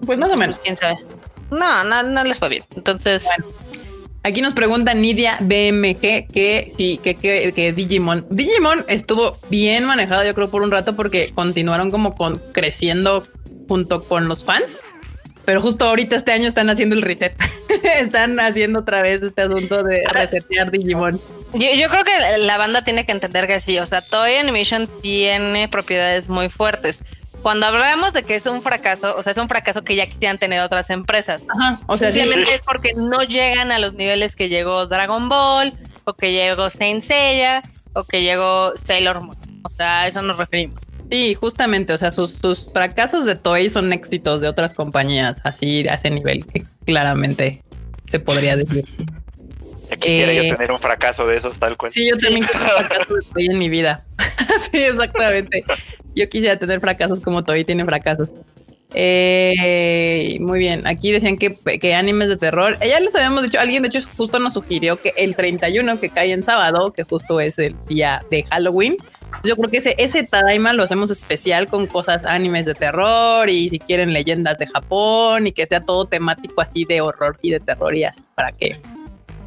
Pues 0.06 0.18
más 0.18 0.28
o 0.28 0.34
Pues 0.34 0.38
menos. 0.40 0.58
quién 0.60 0.76
sabe. 0.76 0.96
No, 1.50 1.82
no, 1.82 2.04
no 2.04 2.22
les 2.24 2.38
fue 2.38 2.48
bien. 2.48 2.64
Entonces, 2.76 3.26
Aquí 4.22 4.42
nos 4.42 4.52
pregunta 4.52 4.92
Nidia 4.92 5.38
BMG 5.40 6.28
que 6.30 6.70
sí, 6.76 7.00
que, 7.02 7.14
que, 7.14 7.52
que 7.52 7.72
Digimon. 7.72 8.26
Digimon 8.28 8.84
estuvo 8.86 9.38
bien 9.48 9.84
manejado, 9.84 10.24
yo 10.24 10.34
creo, 10.34 10.50
por 10.50 10.62
un 10.62 10.70
rato, 10.70 10.94
porque 10.94 11.32
continuaron 11.34 11.90
como 11.90 12.14
con 12.14 12.38
creciendo 12.52 13.22
junto 13.66 14.02
con 14.02 14.28
los 14.28 14.44
fans. 14.44 14.80
Pero 15.46 15.62
justo 15.62 15.86
ahorita 15.86 16.16
este 16.16 16.32
año 16.32 16.48
están 16.48 16.68
haciendo 16.68 16.94
el 16.94 17.02
reset. 17.02 17.34
están 17.98 18.38
haciendo 18.40 18.80
otra 18.80 19.00
vez 19.00 19.22
este 19.22 19.40
asunto 19.40 19.82
de 19.82 20.02
resetear 20.12 20.70
Digimon. 20.70 21.18
yo, 21.54 21.72
yo 21.74 21.88
creo 21.88 22.04
que 22.04 22.38
la 22.38 22.58
banda 22.58 22.84
tiene 22.84 23.06
que 23.06 23.12
entender 23.12 23.46
que 23.46 23.58
sí. 23.60 23.78
O 23.78 23.86
sea, 23.86 24.02
Toei 24.02 24.36
Animation 24.36 24.86
tiene 25.00 25.68
propiedades 25.68 26.28
muy 26.28 26.50
fuertes. 26.50 27.02
Cuando 27.42 27.66
hablamos 27.66 28.12
de 28.12 28.22
que 28.22 28.34
es 28.34 28.46
un 28.46 28.62
fracaso, 28.62 29.16
o 29.16 29.22
sea, 29.22 29.32
es 29.32 29.38
un 29.38 29.48
fracaso 29.48 29.82
que 29.82 29.96
ya 29.96 30.06
quisieran 30.06 30.38
tener 30.38 30.60
otras 30.60 30.90
empresas. 30.90 31.42
Ajá. 31.48 31.80
O 31.86 31.96
sea, 31.96 32.10
sí, 32.10 32.20
Simplemente 32.20 32.54
es 32.54 32.62
porque 32.62 32.92
no 32.94 33.22
llegan 33.22 33.72
a 33.72 33.78
los 33.78 33.94
niveles 33.94 34.36
que 34.36 34.48
llegó 34.48 34.86
Dragon 34.86 35.28
Ball, 35.28 35.72
o 36.04 36.14
que 36.14 36.32
llegó 36.32 36.70
Saint 36.70 37.02
Seiya, 37.02 37.62
o 37.94 38.04
que 38.04 38.22
llegó 38.22 38.76
Sailor 38.76 39.22
Moon. 39.22 39.36
O 39.64 39.70
sea, 39.70 40.02
a 40.02 40.08
eso 40.08 40.22
nos 40.22 40.36
referimos. 40.36 40.80
Sí, 41.10 41.34
justamente, 41.34 41.92
o 41.92 41.98
sea, 41.98 42.12
sus, 42.12 42.38
sus 42.40 42.66
fracasos 42.72 43.24
de 43.24 43.34
Toei 43.34 43.68
son 43.68 43.92
éxitos 43.92 44.40
de 44.40 44.48
otras 44.48 44.74
compañías, 44.74 45.40
así 45.42 45.86
a 45.88 45.94
ese 45.94 46.10
nivel 46.10 46.46
que 46.46 46.64
claramente 46.84 47.62
se 48.06 48.20
podría 48.20 48.56
decir. 48.56 48.84
Ya 49.90 49.96
quisiera 49.96 50.32
Eh, 50.32 50.36
yo 50.48 50.56
tener 50.56 50.72
un 50.72 50.78
fracaso 50.78 51.26
de 51.26 51.36
esos, 51.36 51.58
tal 51.58 51.76
cual. 51.76 51.92
Sí, 51.92 52.08
yo 52.08 52.16
también 52.16 52.44
quiero 52.44 52.64
fracasos 52.78 53.08
de 53.08 53.22
Toei 53.32 53.46
en 53.46 53.58
mi 53.58 53.68
vida. 53.68 54.04
sí, 54.70 54.78
exactamente. 54.78 55.64
Yo 56.14 56.28
quisiera 56.28 56.58
tener 56.58 56.80
fracasos 56.80 57.20
como 57.20 57.44
Toei 57.44 57.64
tiene 57.64 57.84
fracasos. 57.84 58.34
Eh, 58.92 60.36
muy 60.40 60.58
bien, 60.58 60.84
aquí 60.86 61.12
decían 61.12 61.36
que, 61.38 61.54
que 61.78 61.94
animes 61.94 62.28
de 62.28 62.36
terror. 62.36 62.76
Eh, 62.80 62.88
Ya 62.88 62.98
les 63.00 63.14
habíamos 63.14 63.44
dicho, 63.44 63.60
alguien 63.60 63.82
de 63.82 63.88
hecho 63.88 64.00
justo 64.16 64.38
nos 64.38 64.54
sugirió 64.54 65.00
que 65.00 65.12
el 65.16 65.36
31 65.36 66.00
que 66.00 66.08
cae 66.08 66.32
en 66.32 66.42
sábado, 66.42 66.92
que 66.92 67.04
justo 67.04 67.40
es 67.40 67.58
el 67.58 67.76
día 67.86 68.24
de 68.30 68.42
Halloween, 68.50 68.96
yo 69.44 69.56
creo 69.56 69.70
que 69.70 69.76
ese, 69.78 69.94
ese 69.98 70.24
Tadaima 70.24 70.72
lo 70.72 70.82
hacemos 70.82 71.10
especial 71.12 71.68
con 71.68 71.86
cosas 71.86 72.24
animes 72.24 72.66
de 72.66 72.74
terror 72.74 73.48
y 73.48 73.70
si 73.70 73.78
quieren 73.78 74.12
leyendas 74.12 74.58
de 74.58 74.66
Japón 74.66 75.46
y 75.46 75.52
que 75.52 75.66
sea 75.66 75.80
todo 75.84 76.06
temático 76.06 76.60
así 76.60 76.84
de 76.84 77.00
horror 77.00 77.38
y 77.42 77.50
de 77.52 77.60
terror 77.60 77.94
y 77.94 78.04
así 78.04 78.20
para 78.34 78.50
que, 78.50 78.80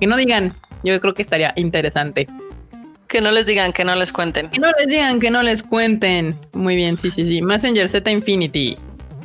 que 0.04 0.08
no 0.08 0.18
digan. 0.18 0.52
Yo 0.84 1.00
creo 1.00 1.14
que 1.14 1.22
estaría 1.22 1.54
interesante. 1.56 2.28
Que 3.08 3.22
no 3.22 3.32
les 3.32 3.46
digan, 3.46 3.72
que 3.72 3.86
no 3.86 3.96
les 3.96 4.12
cuenten. 4.12 4.50
Que 4.50 4.60
no 4.60 4.70
les 4.78 4.88
digan, 4.88 5.22
que 5.22 5.32
no 5.32 5.42
les 5.42 5.64
cuenten. 5.64 6.38
Muy 6.52 6.76
bien, 6.76 6.98
sí, 6.98 7.10
sí, 7.10 7.26
sí. 7.26 7.42
Messenger 7.42 7.88
Z 7.88 8.12
Infinity. 8.12 8.78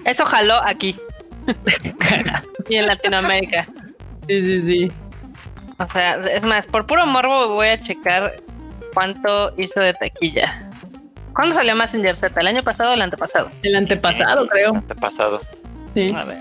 Eso 0.04 0.24
jaló 0.24 0.54
aquí 0.62 0.94
y 2.68 2.76
en 2.76 2.86
Latinoamérica. 2.86 3.66
sí, 4.28 4.40
sí, 4.40 4.60
sí. 4.60 4.92
O 5.80 5.86
sea, 5.88 6.14
es 6.32 6.44
más, 6.44 6.68
por 6.68 6.86
puro 6.86 7.04
morbo 7.06 7.48
voy 7.48 7.66
a 7.70 7.82
checar 7.82 8.36
cuánto 8.94 9.52
hizo 9.56 9.80
de 9.80 9.94
taquilla. 9.94 10.70
¿Cuándo 11.34 11.56
salió 11.56 11.74
Messenger 11.74 12.16
Z? 12.16 12.40
¿El 12.40 12.46
año 12.46 12.62
pasado 12.62 12.92
o 12.92 12.94
el 12.94 13.02
antepasado? 13.02 13.50
El 13.64 13.74
antepasado, 13.74 14.46
creo. 14.46 14.76
Antepasado. 14.76 15.40
Sí. 15.96 16.06
A 16.14 16.22
ver. 16.22 16.40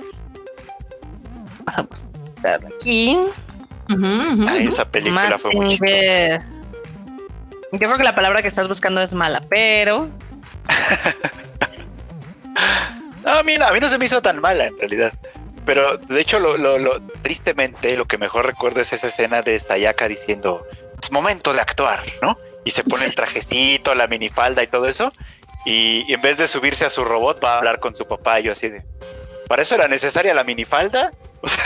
Vamos 1.65 1.99
a 2.43 3.46
Ah, 3.89 4.57
esa 4.57 4.85
película 4.89 5.37
fue 5.39 5.51
muy 5.53 5.65
chistosa. 5.69 6.45
Yo 7.73 7.79
creo 7.79 7.97
que 7.97 8.03
la 8.03 8.15
palabra 8.15 8.41
que 8.41 8.47
estás 8.47 8.67
buscando 8.67 9.01
es 9.01 9.13
mala, 9.13 9.41
pero 9.49 10.09
No, 13.23 13.31
a 13.31 13.43
mí, 13.43 13.55
a 13.55 13.71
mí 13.71 13.79
no 13.79 13.89
se 13.89 13.97
me 13.97 14.05
hizo 14.05 14.21
tan 14.21 14.39
mala 14.39 14.67
en 14.67 14.77
realidad. 14.79 15.11
Pero 15.65 15.97
de 15.97 16.21
hecho, 16.21 16.39
lo, 16.39 16.57
lo- 16.57 16.77
lo- 16.79 17.01
tristemente, 17.21 17.95
lo 17.97 18.05
que 18.05 18.17
mejor 18.17 18.45
recuerdo 18.45 18.79
es 18.81 18.93
esa 18.93 19.07
escena 19.07 19.41
de 19.41 19.59
Sayaka 19.59 20.07
diciendo: 20.07 20.65
Es 21.01 21.11
momento 21.11 21.53
de 21.53 21.59
actuar, 21.59 21.99
¿no? 22.21 22.37
Y 22.63 22.71
se 22.71 22.83
pone 22.85 23.03
el 23.05 23.15
trajecito, 23.21 23.93
la 23.95 24.07
minifalda 24.07 24.63
y 24.63 24.67
todo 24.67 24.87
eso. 24.87 25.11
Y, 25.65 26.05
y 26.07 26.13
en 26.13 26.21
vez 26.21 26.37
de 26.37 26.47
subirse 26.47 26.85
a 26.85 26.89
su 26.89 27.03
robot, 27.03 27.43
va 27.43 27.55
a 27.55 27.57
hablar 27.57 27.79
con 27.81 27.93
su 27.95 28.07
papá. 28.07 28.39
Y 28.39 28.43
yo 28.43 28.53
así 28.53 28.69
de: 28.69 28.85
¿Para 29.49 29.61
eso 29.61 29.75
era 29.75 29.89
necesaria 29.89 30.33
la 30.33 30.43
minifalda? 30.43 31.11
O 31.41 31.47
sea, 31.49 31.65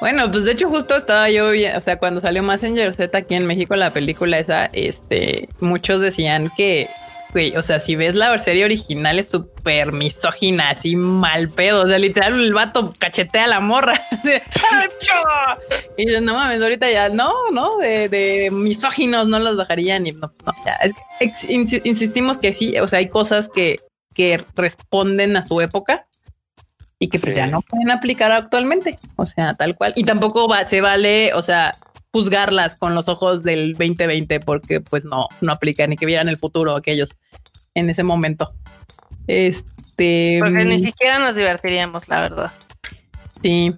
Bueno, 0.00 0.30
pues 0.30 0.44
de 0.44 0.52
hecho 0.52 0.68
justo 0.68 0.96
estaba 0.96 1.28
yo, 1.30 1.48
o 1.76 1.80
sea, 1.80 1.98
cuando 1.98 2.20
salió 2.20 2.42
Messenger 2.42 2.92
Z 2.94 3.18
aquí 3.18 3.34
en 3.34 3.46
México 3.46 3.74
la 3.74 3.92
película 3.92 4.38
esa, 4.38 4.66
este, 4.66 5.48
muchos 5.58 6.00
decían 6.00 6.52
que, 6.56 6.88
güey, 7.32 7.56
o 7.56 7.62
sea, 7.62 7.80
si 7.80 7.96
ves 7.96 8.14
la 8.14 8.38
serie 8.38 8.64
original 8.64 9.18
es 9.18 9.28
súper 9.28 9.90
misógina, 9.92 10.70
así 10.70 10.94
mal 10.94 11.48
pedo, 11.48 11.82
o 11.82 11.86
sea, 11.88 11.98
literal 11.98 12.34
el 12.34 12.54
vato 12.54 12.92
cachetea 12.98 13.44
a 13.44 13.48
la 13.48 13.60
morra, 13.60 14.00
y 15.96 16.06
no 16.20 16.34
mames, 16.34 16.62
ahorita 16.62 16.88
ya, 16.90 17.08
no, 17.08 17.32
no, 17.52 17.78
de, 17.78 18.08
de 18.08 18.50
misóginos 18.52 19.26
no 19.26 19.40
los 19.40 19.56
bajarían 19.56 20.06
y 20.06 20.12
no, 20.12 20.32
no, 20.46 20.52
es 20.80 20.92
que 20.94 21.48
insi- 21.48 21.82
insistimos 21.84 22.38
que 22.38 22.52
sí, 22.52 22.78
o 22.78 22.86
sea, 22.86 23.00
hay 23.00 23.08
cosas 23.08 23.48
que, 23.48 23.80
que 24.14 24.42
responden 24.54 25.36
a 25.36 25.46
su 25.46 25.60
época 25.60 26.06
y 26.98 27.08
que 27.08 27.18
pues 27.18 27.34
Sí. 27.34 27.40
ya 27.40 27.46
no 27.46 27.62
pueden 27.62 27.90
aplicar 27.90 28.32
actualmente, 28.32 28.98
o 29.16 29.24
sea, 29.26 29.54
tal 29.54 29.76
cual. 29.76 29.92
Y 29.96 30.04
tampoco 30.04 30.48
va, 30.48 30.66
se 30.66 30.80
vale, 30.80 31.32
o 31.34 31.42
sea, 31.42 31.76
juzgarlas 32.12 32.74
con 32.74 32.94
los 32.94 33.08
ojos 33.08 33.42
del 33.42 33.72
2020 33.74 34.40
porque 34.40 34.80
pues 34.80 35.04
no, 35.04 35.28
no 35.40 35.52
aplican 35.52 35.90
ni 35.90 35.96
que 35.96 36.06
vieran 36.06 36.28
el 36.28 36.36
futuro 36.38 36.74
aquellos 36.74 37.16
en 37.74 37.88
ese 37.90 38.02
momento. 38.02 38.52
Este, 39.26 40.38
porque 40.40 40.64
ni 40.64 40.76
mm, 40.76 40.84
siquiera 40.84 41.18
nos 41.18 41.34
divertiríamos, 41.36 42.08
la 42.08 42.20
verdad. 42.20 42.52
sí. 43.42 43.74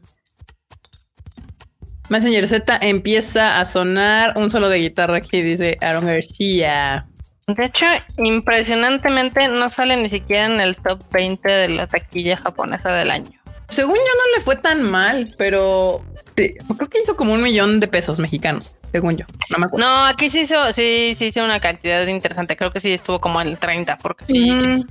Messenger 2.08 2.48
Z 2.48 2.78
empieza 2.82 3.60
a 3.60 3.66
sonar 3.66 4.36
un 4.36 4.50
solo 4.50 4.68
de 4.68 4.78
guitarra 4.78 5.18
aquí, 5.18 5.42
dice 5.42 5.78
Aaron 5.80 6.06
García. 6.06 7.06
De 7.54 7.64
hecho, 7.64 7.86
impresionantemente 8.18 9.48
no 9.48 9.70
sale 9.70 9.96
ni 9.96 10.08
siquiera 10.08 10.46
en 10.46 10.60
el 10.60 10.76
top 10.76 11.00
20 11.10 11.48
de 11.48 11.68
la 11.68 11.86
taquilla 11.86 12.36
japonesa 12.36 12.92
del 12.92 13.10
año. 13.10 13.40
Según 13.68 13.94
yo 13.94 14.00
no 14.00 14.36
le 14.36 14.42
fue 14.42 14.56
tan 14.56 14.82
mal, 14.82 15.32
pero 15.38 16.04
sí, 16.36 16.54
creo 16.76 16.88
que 16.88 17.00
hizo 17.00 17.16
como 17.16 17.32
un 17.34 17.42
millón 17.42 17.78
de 17.78 17.86
pesos 17.86 18.18
mexicanos, 18.18 18.76
según 18.90 19.16
yo. 19.16 19.26
No 19.48 19.58
me 19.58 19.66
acuerdo. 19.66 19.86
No, 19.86 20.06
aquí 20.06 20.28
sí 20.28 20.40
hizo, 20.40 20.72
sí, 20.72 21.14
sí 21.16 21.26
hizo 21.26 21.44
una 21.44 21.60
cantidad 21.60 22.04
interesante. 22.06 22.56
Creo 22.56 22.72
que 22.72 22.80
sí 22.80 22.92
estuvo 22.92 23.20
como 23.20 23.40
en 23.40 23.48
el 23.48 23.58
30, 23.58 23.96
porque 23.98 24.26
sí, 24.26 24.54
sí, 24.58 24.66
Mm, 24.66 24.82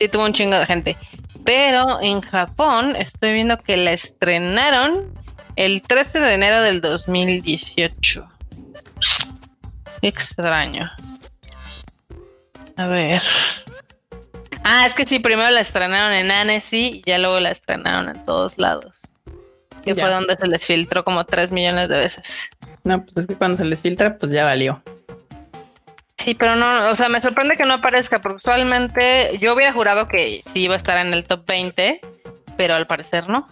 sí 0.00 0.08
tuvo 0.08 0.24
un 0.24 0.32
chingo 0.32 0.56
de 0.56 0.66
gente. 0.66 0.96
Pero 1.44 2.00
en 2.00 2.20
Japón 2.20 2.94
estoy 2.96 3.32
viendo 3.32 3.58
que 3.58 3.76
la 3.76 3.92
estrenaron 3.92 5.12
el 5.56 5.82
13 5.82 6.20
de 6.20 6.34
enero 6.34 6.62
del 6.62 6.80
2018. 6.80 8.28
Qué 10.00 10.08
extraño. 10.08 10.88
A 12.78 12.86
ver. 12.86 13.22
Ah, 14.64 14.86
es 14.86 14.94
que 14.94 15.06
sí, 15.06 15.18
primero 15.18 15.50
la 15.50 15.60
estrenaron 15.60 16.12
en 16.12 16.30
Annecy 16.30 17.02
y 17.04 17.10
ya 17.10 17.18
luego 17.18 17.40
la 17.40 17.50
estrenaron 17.50 18.08
en 18.08 18.24
todos 18.24 18.58
lados. 18.58 18.96
Que 19.84 19.94
Ya. 19.94 20.02
fue 20.04 20.12
donde 20.12 20.36
se 20.36 20.46
les 20.46 20.66
filtró 20.66 21.04
como 21.04 21.24
3 21.24 21.52
millones 21.52 21.88
de 21.88 21.98
veces. 21.98 22.48
No, 22.84 23.02
pues 23.04 23.16
es 23.18 23.26
que 23.26 23.34
cuando 23.34 23.56
se 23.56 23.64
les 23.64 23.80
filtra, 23.82 24.16
pues 24.18 24.32
ya 24.32 24.44
valió. 24.44 24.82
Sí, 26.16 26.34
pero 26.34 26.56
no, 26.56 26.90
o 26.90 26.96
sea, 26.96 27.08
me 27.08 27.20
sorprende 27.20 27.56
que 27.56 27.64
no 27.64 27.74
aparezca, 27.74 28.20
porque 28.20 28.38
usualmente 28.38 29.38
yo 29.40 29.54
hubiera 29.54 29.72
jurado 29.72 30.08
que 30.08 30.42
sí 30.52 30.60
iba 30.64 30.74
a 30.74 30.76
estar 30.76 30.98
en 30.98 31.14
el 31.14 31.24
top 31.24 31.46
20, 31.46 32.00
pero 32.56 32.74
al 32.74 32.86
parecer 32.86 33.28
no. 33.28 33.48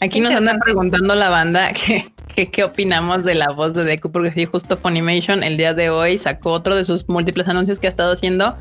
Aquí 0.00 0.20
nos 0.20 0.32
andan 0.32 0.58
preguntando 0.60 1.14
la 1.16 1.28
banda 1.28 1.72
que, 1.74 2.10
que 2.34 2.50
qué 2.50 2.64
opinamos 2.64 3.24
de 3.24 3.34
la 3.34 3.50
voz 3.50 3.74
de 3.74 3.84
Deku, 3.84 4.12
porque 4.12 4.32
sí, 4.32 4.44
justo 4.44 4.76
Funimation 4.76 5.42
el 5.42 5.56
día 5.56 5.74
de 5.74 5.90
hoy 5.90 6.18
sacó 6.18 6.52
otro 6.52 6.76
de 6.76 6.84
sus 6.84 7.08
múltiples 7.08 7.48
anuncios 7.48 7.78
que 7.78 7.86
ha 7.86 7.90
estado 7.90 8.12
haciendo 8.12 8.56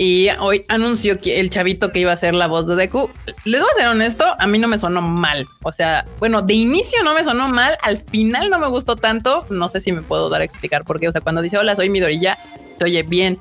y 0.00 0.28
hoy 0.38 0.64
anunció 0.68 1.20
que 1.20 1.40
el 1.40 1.50
chavito 1.50 1.90
que 1.90 1.98
iba 1.98 2.12
a 2.12 2.16
ser 2.16 2.32
la 2.32 2.46
voz 2.46 2.68
de 2.68 2.76
Deku. 2.76 3.10
Les 3.44 3.60
voy 3.60 3.68
a 3.68 3.74
ser 3.76 3.88
honesto, 3.88 4.24
a 4.38 4.46
mí 4.46 4.60
no 4.60 4.68
me 4.68 4.78
sonó 4.78 5.02
mal. 5.02 5.44
O 5.64 5.72
sea, 5.72 6.06
bueno, 6.20 6.40
de 6.40 6.54
inicio 6.54 7.02
no 7.02 7.14
me 7.14 7.24
sonó 7.24 7.48
mal, 7.48 7.76
al 7.82 7.98
final 7.98 8.48
no 8.48 8.60
me 8.60 8.68
gustó 8.68 8.94
tanto. 8.94 9.44
No 9.50 9.68
sé 9.68 9.80
si 9.80 9.90
me 9.90 10.02
puedo 10.02 10.30
dar 10.30 10.40
a 10.40 10.44
explicar 10.44 10.84
por 10.84 11.00
qué. 11.00 11.08
O 11.08 11.12
sea, 11.12 11.20
cuando 11.20 11.42
dice 11.42 11.58
hola, 11.58 11.74
soy 11.74 11.90
Midorilla, 11.90 12.38
se 12.78 12.84
oye 12.84 13.02
bien. 13.02 13.40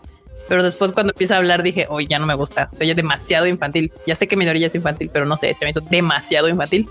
Pero 0.49 0.63
después 0.63 0.93
cuando 0.93 1.13
empieza 1.13 1.35
a 1.35 1.37
hablar 1.37 1.61
dije, 1.61 1.85
oye, 1.89 2.07
ya 2.09 2.17
no 2.17 2.25
me 2.25 2.33
gusta, 2.33 2.71
se 2.75 2.85
oye 2.85 2.95
demasiado 2.95 3.45
infantil. 3.45 3.91
Ya 4.07 4.15
sé 4.15 4.27
que 4.27 4.35
Midorilla 4.35 4.65
es 4.65 4.73
infantil, 4.73 5.11
pero 5.13 5.27
no 5.27 5.37
sé, 5.37 5.53
se 5.53 5.63
me 5.63 5.69
hizo 5.69 5.81
demasiado 5.81 6.49
infantil. 6.49 6.89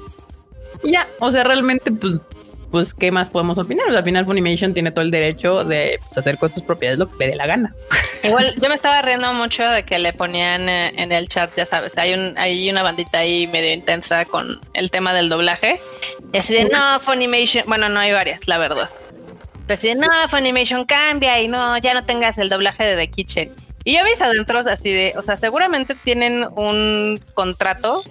Y 0.84 0.93
ya, 0.93 1.09
o 1.18 1.32
sea, 1.32 1.43
realmente, 1.43 1.91
pues, 1.91 2.20
pues, 2.70 2.94
¿qué 2.94 3.10
más 3.10 3.30
podemos 3.30 3.58
opinar? 3.58 3.88
Al 3.88 4.04
final 4.04 4.26
Funimation 4.26 4.74
tiene 4.74 4.90
todo 4.90 5.04
el 5.04 5.10
derecho 5.10 5.64
de 5.64 5.98
pues, 6.00 6.18
hacer 6.18 6.38
con 6.38 6.52
sus 6.52 6.62
propiedades 6.62 6.98
lo 6.98 7.08
que 7.08 7.16
le 7.18 7.30
dé 7.30 7.36
la 7.36 7.46
gana. 7.46 7.74
Igual 8.22 8.54
yo 8.60 8.68
me 8.68 8.74
estaba 8.74 9.02
riendo 9.02 9.32
mucho 9.34 9.62
de 9.68 9.84
que 9.84 9.98
le 9.98 10.12
ponían 10.12 10.68
eh, 10.68 10.92
en 10.96 11.12
el 11.12 11.28
chat, 11.28 11.50
ya 11.56 11.66
sabes, 11.66 11.96
hay 11.96 12.14
un 12.14 12.36
hay 12.36 12.68
una 12.68 12.82
bandita 12.82 13.18
ahí 13.18 13.46
medio 13.46 13.72
intensa 13.72 14.24
con 14.24 14.60
el 14.74 14.90
tema 14.90 15.14
del 15.14 15.28
doblaje. 15.28 15.80
Y 16.32 16.38
así 16.38 16.54
de 16.54 16.64
no, 16.64 16.98
Funimation, 17.00 17.64
bueno, 17.66 17.88
no 17.88 18.00
hay 18.00 18.12
varias, 18.12 18.48
la 18.48 18.58
verdad. 18.58 18.90
Pero 19.66 19.78
así 19.78 19.88
de 19.88 19.94
no, 19.94 20.08
Funimation 20.28 20.84
cambia 20.84 21.40
y 21.40 21.48
no, 21.48 21.78
ya 21.78 21.94
no 21.94 22.04
tengas 22.04 22.38
el 22.38 22.48
doblaje 22.48 22.84
de 22.84 22.96
The 22.96 23.10
Kitchen. 23.10 23.54
Y 23.84 23.94
yo 23.94 24.02
mis 24.02 24.20
adentros 24.20 24.66
así 24.66 24.92
de, 24.92 25.12
o 25.16 25.22
sea, 25.22 25.36
seguramente 25.36 25.94
tienen 25.94 26.46
un 26.56 27.20
contrato 27.34 28.02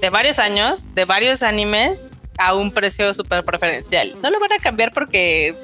de 0.00 0.10
varios 0.10 0.38
años, 0.38 0.84
de 0.94 1.06
varios 1.06 1.42
animes, 1.42 2.13
a 2.38 2.54
un 2.54 2.70
precio 2.72 3.12
súper 3.14 3.44
preferencial. 3.44 4.14
No 4.22 4.30
lo 4.30 4.40
van 4.40 4.52
a 4.52 4.58
cambiar 4.58 4.92
porque 4.92 5.54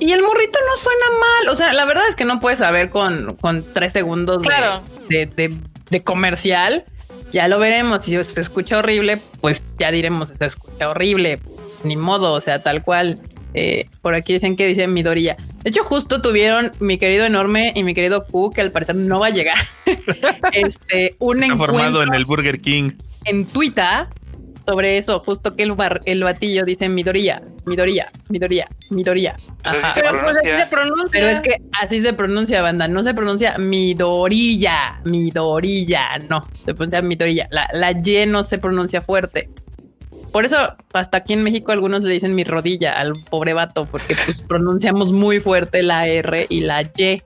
Y 0.00 0.12
el 0.12 0.22
morrito 0.22 0.58
no 0.68 0.76
suena 0.76 1.06
mal. 1.20 1.48
O 1.50 1.54
sea, 1.54 1.72
la 1.72 1.84
verdad 1.84 2.04
es 2.08 2.16
que 2.16 2.24
no 2.24 2.40
puedes 2.40 2.58
saber 2.58 2.90
con, 2.90 3.36
con 3.40 3.64
tres 3.72 3.92
segundos 3.92 4.42
de- 4.42 4.48
Claro. 4.48 4.82
de, 5.08 5.26
de- 5.26 5.56
de 5.90 6.02
comercial. 6.02 6.84
Ya 7.32 7.48
lo 7.48 7.58
veremos. 7.58 8.04
Si 8.04 8.22
se 8.24 8.40
escucha 8.40 8.78
horrible, 8.78 9.20
pues 9.40 9.62
ya 9.78 9.90
diremos, 9.90 10.28
se 10.36 10.44
escucha 10.44 10.88
horrible. 10.88 11.38
Ni 11.84 11.96
modo, 11.96 12.32
o 12.32 12.40
sea, 12.40 12.62
tal 12.62 12.82
cual. 12.82 13.20
Eh, 13.54 13.86
por 14.00 14.14
aquí 14.14 14.32
dicen 14.32 14.56
que 14.56 14.66
dicen 14.66 14.92
Midorilla. 14.94 15.36
De 15.62 15.68
hecho, 15.70 15.82
justo 15.84 16.22
tuvieron 16.22 16.72
mi 16.80 16.96
querido 16.98 17.26
enorme 17.26 17.72
y 17.74 17.84
mi 17.84 17.92
querido 17.94 18.24
Q, 18.24 18.50
que 18.50 18.62
al 18.62 18.70
parecer 18.70 18.96
no 18.96 19.20
va 19.20 19.26
a 19.26 19.30
llegar. 19.30 19.56
este, 20.52 21.14
un 21.18 21.42
Está 21.42 21.52
encuentro 21.52 21.66
formado 21.78 22.02
en 22.02 22.14
el 22.14 22.24
Burger 22.24 22.60
King. 22.60 22.92
en 23.24 23.46
Twitter 23.46 24.06
sobre 24.66 24.98
eso, 24.98 25.20
justo 25.20 25.54
que 25.56 25.62
el, 25.64 25.72
bar- 25.72 26.00
el 26.04 26.22
batillo 26.22 26.64
dice 26.64 26.88
Midoriya, 26.88 27.42
Midoriya, 27.66 28.10
Midoriya, 28.30 28.68
Midoriya. 28.90 29.36
Pues 29.62 29.76
Pero 29.94 30.10
pues 30.20 30.36
así 30.38 30.50
se 30.50 30.66
pronuncia. 30.66 31.08
Pero 31.12 31.26
es 31.28 31.40
que 31.40 31.56
así 31.80 32.00
se 32.00 32.12
pronuncia, 32.12 32.62
banda. 32.62 32.88
No 32.88 33.02
se 33.02 33.14
pronuncia 33.14 33.56
Midoriya, 33.58 35.00
Midoriya, 35.04 36.18
no. 36.28 36.42
Se 36.64 36.74
pronuncia 36.74 37.02
Midoriya. 37.02 37.46
La, 37.50 37.68
la 37.72 37.92
Y 37.92 38.26
no 38.26 38.42
se 38.42 38.58
pronuncia 38.58 39.00
fuerte. 39.02 39.48
Por 40.32 40.44
eso, 40.46 40.56
hasta 40.94 41.18
aquí 41.18 41.34
en 41.34 41.42
México, 41.42 41.72
algunos 41.72 42.02
le 42.04 42.12
dicen 42.14 42.34
mi 42.34 42.42
rodilla 42.44 42.98
al 42.98 43.12
pobre 43.28 43.52
vato, 43.52 43.84
porque 43.84 44.16
pues 44.24 44.38
pronunciamos 44.48 45.12
muy 45.12 45.40
fuerte 45.40 45.82
la 45.82 46.06
R 46.06 46.46
y 46.48 46.60
la 46.60 46.82
Y. 46.82 47.22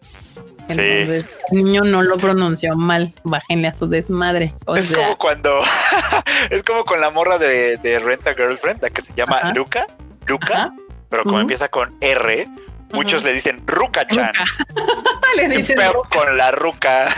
Entonces, 0.68 1.26
el 1.50 1.56
niño 1.64 1.82
no 1.84 2.02
lo 2.02 2.16
pronunció 2.18 2.74
mal. 2.76 3.12
Bájenle 3.24 3.68
a 3.68 3.72
su 3.72 3.86
desmadre. 3.88 4.54
O 4.66 4.76
es 4.76 4.86
sea, 4.86 5.04
como 5.04 5.16
cuando. 5.18 5.60
es 6.50 6.62
como 6.62 6.84
con 6.84 7.00
la 7.00 7.10
morra 7.10 7.38
de, 7.38 7.76
de 7.78 7.98
Renta 7.98 8.34
Girlfriend, 8.34 8.82
la 8.82 8.90
que 8.90 9.02
se 9.02 9.12
llama 9.14 9.36
Ajá. 9.38 9.52
Luca. 9.54 9.86
Luca. 10.26 10.54
Ajá. 10.64 10.74
Pero 11.08 11.22
como 11.22 11.40
empieza 11.40 11.68
con 11.68 11.96
R, 12.00 12.48
muchos 12.92 13.22
le 13.22 13.32
dicen 13.32 13.62
Ruca-chan. 13.66 14.32
le 15.36 15.48
¿Qué 15.48 15.56
dicen 15.56 15.78
con 16.12 16.36
la 16.36 16.50
Ruca? 16.50 17.08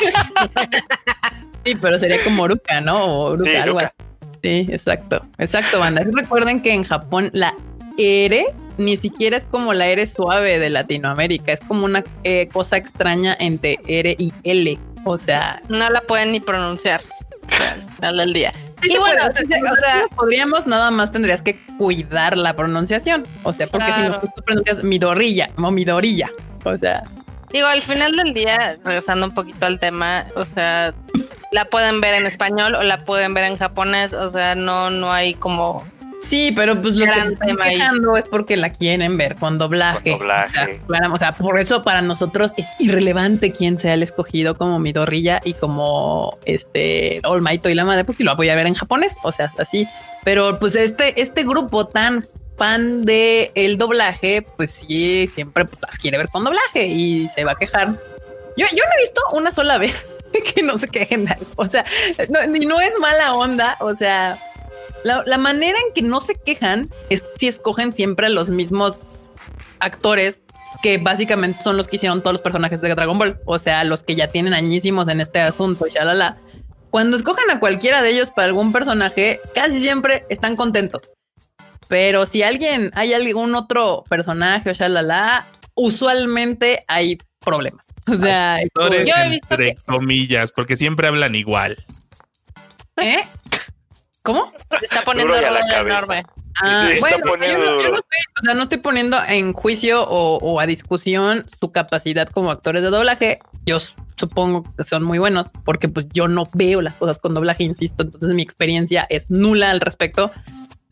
Sí, 1.64 1.76
pero 1.76 1.96
sería 1.98 2.22
como 2.24 2.42
Oruka, 2.42 2.80
¿no? 2.80 3.04
O 3.04 3.20
Oruka, 3.32 3.50
Sí, 3.50 3.56
algo 3.56 3.78
Ruka. 3.78 3.94
así. 3.96 4.36
Sí, 4.42 4.66
exacto. 4.72 5.22
Exacto, 5.38 5.78
banda. 5.78 6.02
Recuerden 6.12 6.60
que 6.60 6.74
en 6.74 6.82
Japón 6.82 7.30
la 7.32 7.54
R 7.98 8.46
ni 8.78 8.96
siquiera 8.96 9.36
es 9.36 9.44
como 9.44 9.74
la 9.74 9.86
R 9.88 10.06
suave 10.06 10.58
de 10.58 10.70
Latinoamérica. 10.70 11.52
Es 11.52 11.60
como 11.60 11.84
una 11.84 12.02
eh, 12.24 12.48
cosa 12.52 12.76
extraña 12.76 13.36
entre 13.38 13.78
R 13.86 14.16
y 14.18 14.32
L. 14.44 14.78
O 15.04 15.18
sea, 15.18 15.60
No 15.68 15.88
la 15.90 16.00
pueden 16.02 16.32
ni 16.32 16.40
pronunciar. 16.40 17.00
Al 18.00 18.16
del 18.16 18.32
día. 18.32 18.52
sí 18.82 18.94
y 18.94 18.98
bueno, 18.98 19.22
puede, 19.24 19.36
sí 19.36 19.46
se- 19.46 19.62
o 19.70 19.76
sea, 19.76 20.04
podríamos, 20.16 20.66
nada 20.66 20.90
más 20.90 21.12
tendrías 21.12 21.42
que 21.42 21.60
cuidar 21.76 22.36
la 22.36 22.54
pronunciación. 22.56 23.24
O 23.42 23.52
sea, 23.52 23.66
porque 23.66 23.92
si 23.92 24.00
no 24.00 24.20
tú 24.20 24.28
pronuncias 24.44 24.82
Midorilla 24.82 25.50
o 25.58 25.70
Midorilla. 25.70 26.30
O 26.64 26.76
sea, 26.78 27.02
digo, 27.52 27.66
al 27.66 27.82
final 27.82 28.16
del 28.16 28.32
día, 28.32 28.78
regresando 28.84 29.26
un 29.26 29.34
poquito 29.34 29.66
al 29.66 29.78
tema, 29.78 30.26
o 30.36 30.44
sea, 30.44 30.94
la 31.50 31.64
pueden 31.66 32.00
ver 32.00 32.14
en 32.14 32.26
español 32.26 32.74
o 32.74 32.82
la 32.82 32.98
pueden 32.98 33.34
ver 33.34 33.44
en 33.44 33.56
japonés. 33.58 34.12
O 34.14 34.30
sea, 34.30 34.54
no, 34.54 34.88
no 34.90 35.12
hay 35.12 35.34
como. 35.34 35.84
Sí, 36.22 36.52
pero 36.54 36.80
pues 36.80 36.94
los 36.94 37.10
que 37.10 37.22
se 37.22 37.28
están 37.34 37.56
quejando 37.56 38.16
es 38.16 38.24
porque 38.24 38.56
la 38.56 38.70
quieren 38.70 39.16
ver 39.16 39.36
con 39.36 39.58
doblaje. 39.58 40.10
Con 40.10 40.20
doblaje. 40.20 40.80
O 40.88 40.92
sea, 40.92 41.12
o 41.12 41.18
sea, 41.18 41.32
por 41.32 41.58
eso 41.58 41.82
para 41.82 42.00
nosotros 42.00 42.52
es 42.56 42.66
irrelevante 42.78 43.52
quién 43.52 43.76
sea 43.76 43.94
el 43.94 44.02
escogido 44.02 44.56
como 44.56 44.78
Midorilla 44.78 45.40
y 45.44 45.54
como 45.54 46.38
este 46.44 47.20
All 47.24 47.42
Might 47.42 47.66
y 47.66 47.74
la 47.74 47.84
madre, 47.84 48.04
porque 48.04 48.24
lo 48.24 48.36
voy 48.36 48.48
a 48.50 48.54
ver 48.54 48.66
en 48.66 48.74
japonés. 48.74 49.16
O 49.22 49.32
sea, 49.32 49.52
así. 49.58 49.86
Pero 50.24 50.58
pues 50.58 50.76
este, 50.76 51.20
este 51.20 51.42
grupo 51.42 51.88
tan 51.88 52.24
fan 52.56 53.04
de 53.04 53.50
el 53.54 53.76
doblaje, 53.76 54.46
pues 54.56 54.70
sí, 54.70 55.28
siempre 55.32 55.64
pues, 55.64 55.80
las 55.82 55.98
quiere 55.98 56.18
ver 56.18 56.28
con 56.28 56.44
doblaje 56.44 56.86
y 56.86 57.28
se 57.34 57.44
va 57.44 57.52
a 57.52 57.56
quejar. 57.56 57.88
Yo, 58.56 58.66
yo 58.70 58.84
no 58.84 58.92
he 58.96 59.02
visto 59.02 59.20
una 59.32 59.50
sola 59.50 59.78
vez 59.78 60.06
que 60.54 60.62
no 60.62 60.78
se 60.78 60.86
quejen. 60.86 61.26
O 61.56 61.64
sea, 61.64 61.84
no, 62.28 62.46
no 62.46 62.80
es 62.80 62.92
mala 63.00 63.34
onda. 63.34 63.76
O 63.80 63.96
sea, 63.96 64.40
la, 65.04 65.22
la 65.26 65.38
manera 65.38 65.78
en 65.86 65.92
que 65.94 66.02
no 66.02 66.20
se 66.20 66.34
quejan 66.34 66.88
es 67.10 67.24
si 67.38 67.48
escogen 67.48 67.92
siempre 67.92 68.26
a 68.26 68.30
los 68.30 68.48
mismos 68.48 68.98
actores 69.78 70.42
que 70.82 70.98
básicamente 70.98 71.60
son 71.62 71.76
los 71.76 71.86
que 71.88 71.96
hicieron 71.96 72.20
todos 72.22 72.32
los 72.34 72.42
personajes 72.42 72.80
de 72.80 72.88
Dragon 72.94 73.18
Ball. 73.18 73.38
O 73.44 73.58
sea, 73.58 73.84
los 73.84 74.02
que 74.02 74.14
ya 74.14 74.28
tienen 74.28 74.54
añísimos 74.54 75.06
en 75.08 75.20
este 75.20 75.40
asunto, 75.40 75.86
shalala. 75.86 76.36
Cuando 76.90 77.16
escogen 77.16 77.48
a 77.50 77.60
cualquiera 77.60 78.02
de 78.02 78.10
ellos 78.10 78.30
para 78.30 78.46
algún 78.46 78.72
personaje, 78.72 79.40
casi 79.54 79.80
siempre 79.80 80.24
están 80.28 80.56
contentos. 80.56 81.10
Pero 81.88 82.26
si 82.26 82.42
alguien, 82.42 82.90
hay 82.94 83.12
algún 83.14 83.54
otro 83.54 84.02
personaje 84.08 84.70
o 84.70 84.72
shalala, 84.72 85.46
usualmente 85.74 86.84
hay 86.88 87.18
problemas. 87.44 87.84
O 88.10 88.16
sea, 88.16 88.56
Actores 88.56 89.06
Yo 89.06 89.14
he 89.16 89.28
visto 89.28 89.46
entre 89.54 89.74
que- 89.74 89.82
comillas, 89.86 90.50
porque 90.52 90.76
siempre 90.76 91.06
hablan 91.06 91.34
igual. 91.34 91.84
¿eh? 92.96 93.20
¿Cómo? 94.22 94.52
Se 94.78 94.84
está 94.86 95.02
poniendo 95.02 95.34
Duro 95.34 95.44
y 95.44 95.48
a 95.48 95.50
la 95.52 95.60
rudo 95.60 95.68
cabeza. 95.70 95.96
enorme. 95.98 96.24
Ah, 96.60 96.88
Sí, 96.92 97.00
bueno, 97.00 97.16
poniendo 97.26 97.58
yo 97.58 97.64
no, 97.64 97.70
yo 97.70 97.76
duro. 97.76 97.88
no 97.92 97.96
estoy, 97.96 98.20
o 98.40 98.44
sea, 98.44 98.54
no 98.54 98.62
estoy 98.64 98.78
poniendo 98.78 99.18
en 99.26 99.52
juicio 99.52 100.04
o, 100.08 100.36
o 100.38 100.60
a 100.60 100.66
discusión 100.66 101.46
su 101.60 101.72
capacidad 101.72 102.28
como 102.28 102.50
actores 102.50 102.82
de 102.82 102.90
doblaje. 102.90 103.38
Yo 103.64 103.78
supongo 104.16 104.62
que 104.76 104.84
son 104.84 105.02
muy 105.02 105.18
buenos 105.18 105.48
porque 105.64 105.88
pues 105.88 106.06
yo 106.12 106.28
no 106.28 106.48
veo 106.54 106.82
las 106.82 106.94
cosas 106.94 107.18
con 107.18 107.34
doblaje, 107.34 107.64
insisto. 107.64 108.04
Entonces 108.04 108.34
mi 108.34 108.42
experiencia 108.42 109.06
es 109.08 109.30
nula 109.30 109.70
al 109.70 109.80
respecto, 109.80 110.30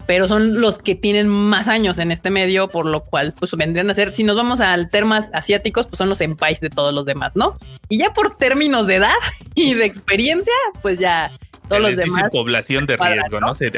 pero 0.07 0.27
son 0.27 0.61
los 0.61 0.79
que 0.79 0.95
tienen 0.97 1.29
más 1.29 1.69
años 1.69 1.99
en 1.99 2.11
este 2.11 2.31
medio, 2.31 2.69
por 2.69 2.87
lo 2.87 3.05
cual 3.05 3.33
pues 3.39 3.53
vendrían 3.55 3.91
a 3.91 3.95
ser, 3.95 4.11
si 4.11 4.25
nos 4.25 4.35
vamos 4.37 4.61
a 4.61 4.77
temas 4.89 5.31
asiáticos, 5.35 5.87
pues 5.87 5.99
son 5.99 6.09
los 6.09 6.19
senpais 6.19 6.61
de 6.61 6.71
todos 6.71 6.93
los 6.93 7.05
demás, 7.05 7.37
¿no? 7.37 7.55
Y 7.89 7.99
ya 7.99 8.13
por 8.13 8.37
términos 8.37 8.87
de 8.89 8.97
edad 8.97 9.13
y 9.55 9.75
de 9.75 9.85
experiencia, 9.85 10.55
pues 10.83 10.99
ya 10.99 11.31
todos 11.71 11.83
los 11.83 11.97
demás 11.97 12.25
población 12.31 12.87
de 12.87 12.97
riesgo, 12.97 13.41
¿no? 13.41 13.55
Se- 13.55 13.73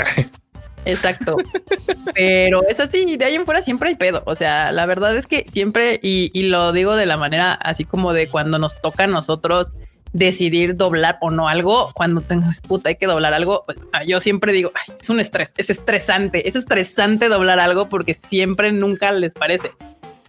Exacto. 0.85 1.37
Pero 2.15 2.67
es 2.69 2.81
así, 2.81 3.17
de 3.17 3.25
ahí 3.25 3.35
en 3.37 3.45
fuera 3.45 3.63
siempre 3.63 3.91
hay 3.91 3.95
pedo. 3.97 4.23
O 4.27 4.35
sea, 4.35 4.73
la 4.73 4.87
verdad 4.87 5.17
es 5.17 5.27
que 5.27 5.47
siempre, 5.53 6.01
y, 6.03 6.31
y 6.35 6.45
lo 6.49 6.73
digo 6.73 6.97
de 6.97 7.07
la 7.07 7.17
manera 7.17 7.53
así 7.53 7.85
como 7.85 8.13
de 8.13 8.27
cuando 8.27 8.59
nos 8.59 8.81
toca 8.81 9.05
a 9.05 9.07
nosotros 9.07 9.73
decidir 10.13 10.77
doblar 10.77 11.19
o 11.21 11.31
no 11.31 11.49
algo, 11.49 11.91
cuando 11.95 12.21
tenemos 12.21 12.61
puta, 12.61 12.91
hay 12.91 12.97
que 12.97 13.07
doblar 13.07 13.33
algo. 13.33 13.65
ah, 13.93 14.05
Yo 14.05 14.21
siempre 14.21 14.53
digo, 14.53 14.71
"Ay, 14.75 14.95
es 15.01 15.09
un 15.09 15.21
estrés, 15.21 15.55
es 15.57 15.71
estresante, 15.71 16.49
es 16.49 16.57
estresante 16.57 17.29
doblar 17.29 17.61
algo 17.61 17.89
porque 17.89 18.13
siempre 18.13 18.73
nunca 18.73 19.13
les 19.13 19.35
parece. 19.35 19.71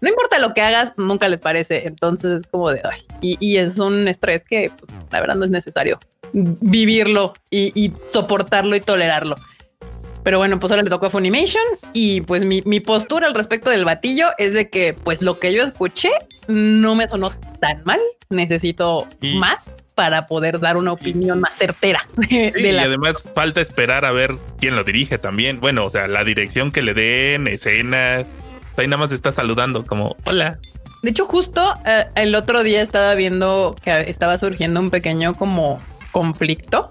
No 0.02 0.10
importa 0.10 0.38
lo 0.40 0.54
que 0.54 0.62
hagas, 0.62 0.94
nunca 0.98 1.28
les 1.30 1.42
parece. 1.42 1.88
Entonces 1.88 2.42
es 2.44 2.48
como 2.48 2.70
de, 2.72 2.82
ay, 2.84 3.02
y, 3.22 3.38
y 3.46 3.58
es 3.58 3.80
un 3.80 4.08
estrés 4.08 4.46
que 4.46 4.70
pues, 4.78 4.92
la 5.12 5.20
verdad 5.20 5.36
no 5.36 5.44
es 5.46 5.52
necesario 5.52 6.00
vivirlo 6.34 7.34
y, 7.50 7.72
y 7.76 7.94
soportarlo 8.12 8.76
y 8.76 8.82
tolerarlo. 8.82 9.36
Pero 10.24 10.38
bueno, 10.38 10.60
pues 10.60 10.72
ahora 10.72 10.84
le 10.84 10.90
tocó 10.90 11.08
a 11.08 11.10
Funimation 11.10 11.64
y 11.92 12.22
pues 12.22 12.46
mi, 12.46 12.62
mi 12.66 12.80
postura 12.80 13.28
al 13.28 13.34
respecto 13.34 13.70
del 13.70 13.84
batillo 13.84 14.28
es 14.38 14.54
de 14.54 14.70
que 14.70 14.94
pues 14.94 15.22
lo 15.22 15.38
que 15.38 15.54
yo 15.54 15.64
escuché 15.64 16.12
no 16.48 16.96
me 16.96 17.08
sonó 17.10 17.32
tan 17.60 17.84
mal. 17.84 18.00
Necesito 18.30 19.06
Y- 19.22 19.36
más 19.38 19.58
para 19.96 20.26
poder 20.28 20.60
dar 20.60 20.78
una 20.78 20.92
opinión 20.94 21.40
más 21.40 21.54
certera 21.56 22.08
de, 22.16 22.26
Sí, 22.56 22.62
de 22.64 22.72
y 22.72 22.78
además 22.78 23.24
falta 23.36 23.62
esperar 23.62 24.06
a 24.06 24.12
ver 24.12 24.36
quién 24.58 24.76
lo 24.76 24.84
dirige 24.84 25.18
también. 25.20 25.60
Bueno, 25.60 25.86
o 25.86 25.90
sea, 25.90 26.08
la 26.08 26.24
dirección 26.24 26.72
que 26.72 26.82
le 26.82 26.94
den, 26.94 27.48
escenas. 27.48 28.28
Ahí 28.78 28.88
nada 28.88 28.98
más 28.98 29.12
está 29.12 29.32
saludando 29.32 29.86
como, 29.86 30.16
hola. 30.24 30.58
De 31.04 31.10
hecho, 31.12 31.26
justo 31.26 31.62
eh, 31.86 32.06
el 32.16 32.34
otro 32.34 32.64
día 32.64 32.82
estaba 32.82 33.14
viendo 33.14 33.76
que 33.84 34.10
estaba 34.10 34.38
surgiendo 34.38 34.80
un 34.80 34.90
pequeño 34.90 35.36
como 35.36 35.78
conflicto. 36.14 36.88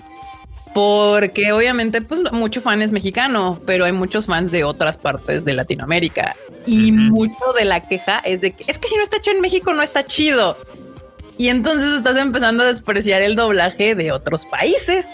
Porque 0.75 1.53
obviamente, 1.53 2.01
pues 2.01 2.21
mucho 2.33 2.63
fan 2.63 2.81
es 2.81 2.93
mexicano, 2.93 3.61
pero 3.67 3.85
hay 3.85 3.93
muchos 3.93 4.27
fans 4.27 4.51
de 4.51 4.65
otras 4.65 4.97
partes 4.97 5.45
de 5.45 5.53
Latinoamérica. 5.53 6.35
Y 6.67 6.93
mucho 6.93 7.53
de 7.57 7.65
la 7.65 7.81
queja 7.81 8.21
es 8.21 8.41
de 8.41 8.53
que 8.53 8.65
es 8.67 8.79
que 8.79 8.89
si 8.89 8.97
no 8.97 9.03
está 9.03 9.19
hecho 9.19 9.33
en 9.33 9.41
México 9.41 9.73
no 9.75 9.83
está 9.83 10.05
chido. 10.05 10.57
Y 11.37 11.49
entonces 11.49 11.93
estás 11.93 12.17
empezando 12.17 12.63
a 12.63 12.67
despreciar 12.67 13.21
el 13.21 13.37
doblaje 13.37 13.95
de 13.95 14.13
otros 14.13 14.47
países. 14.47 15.09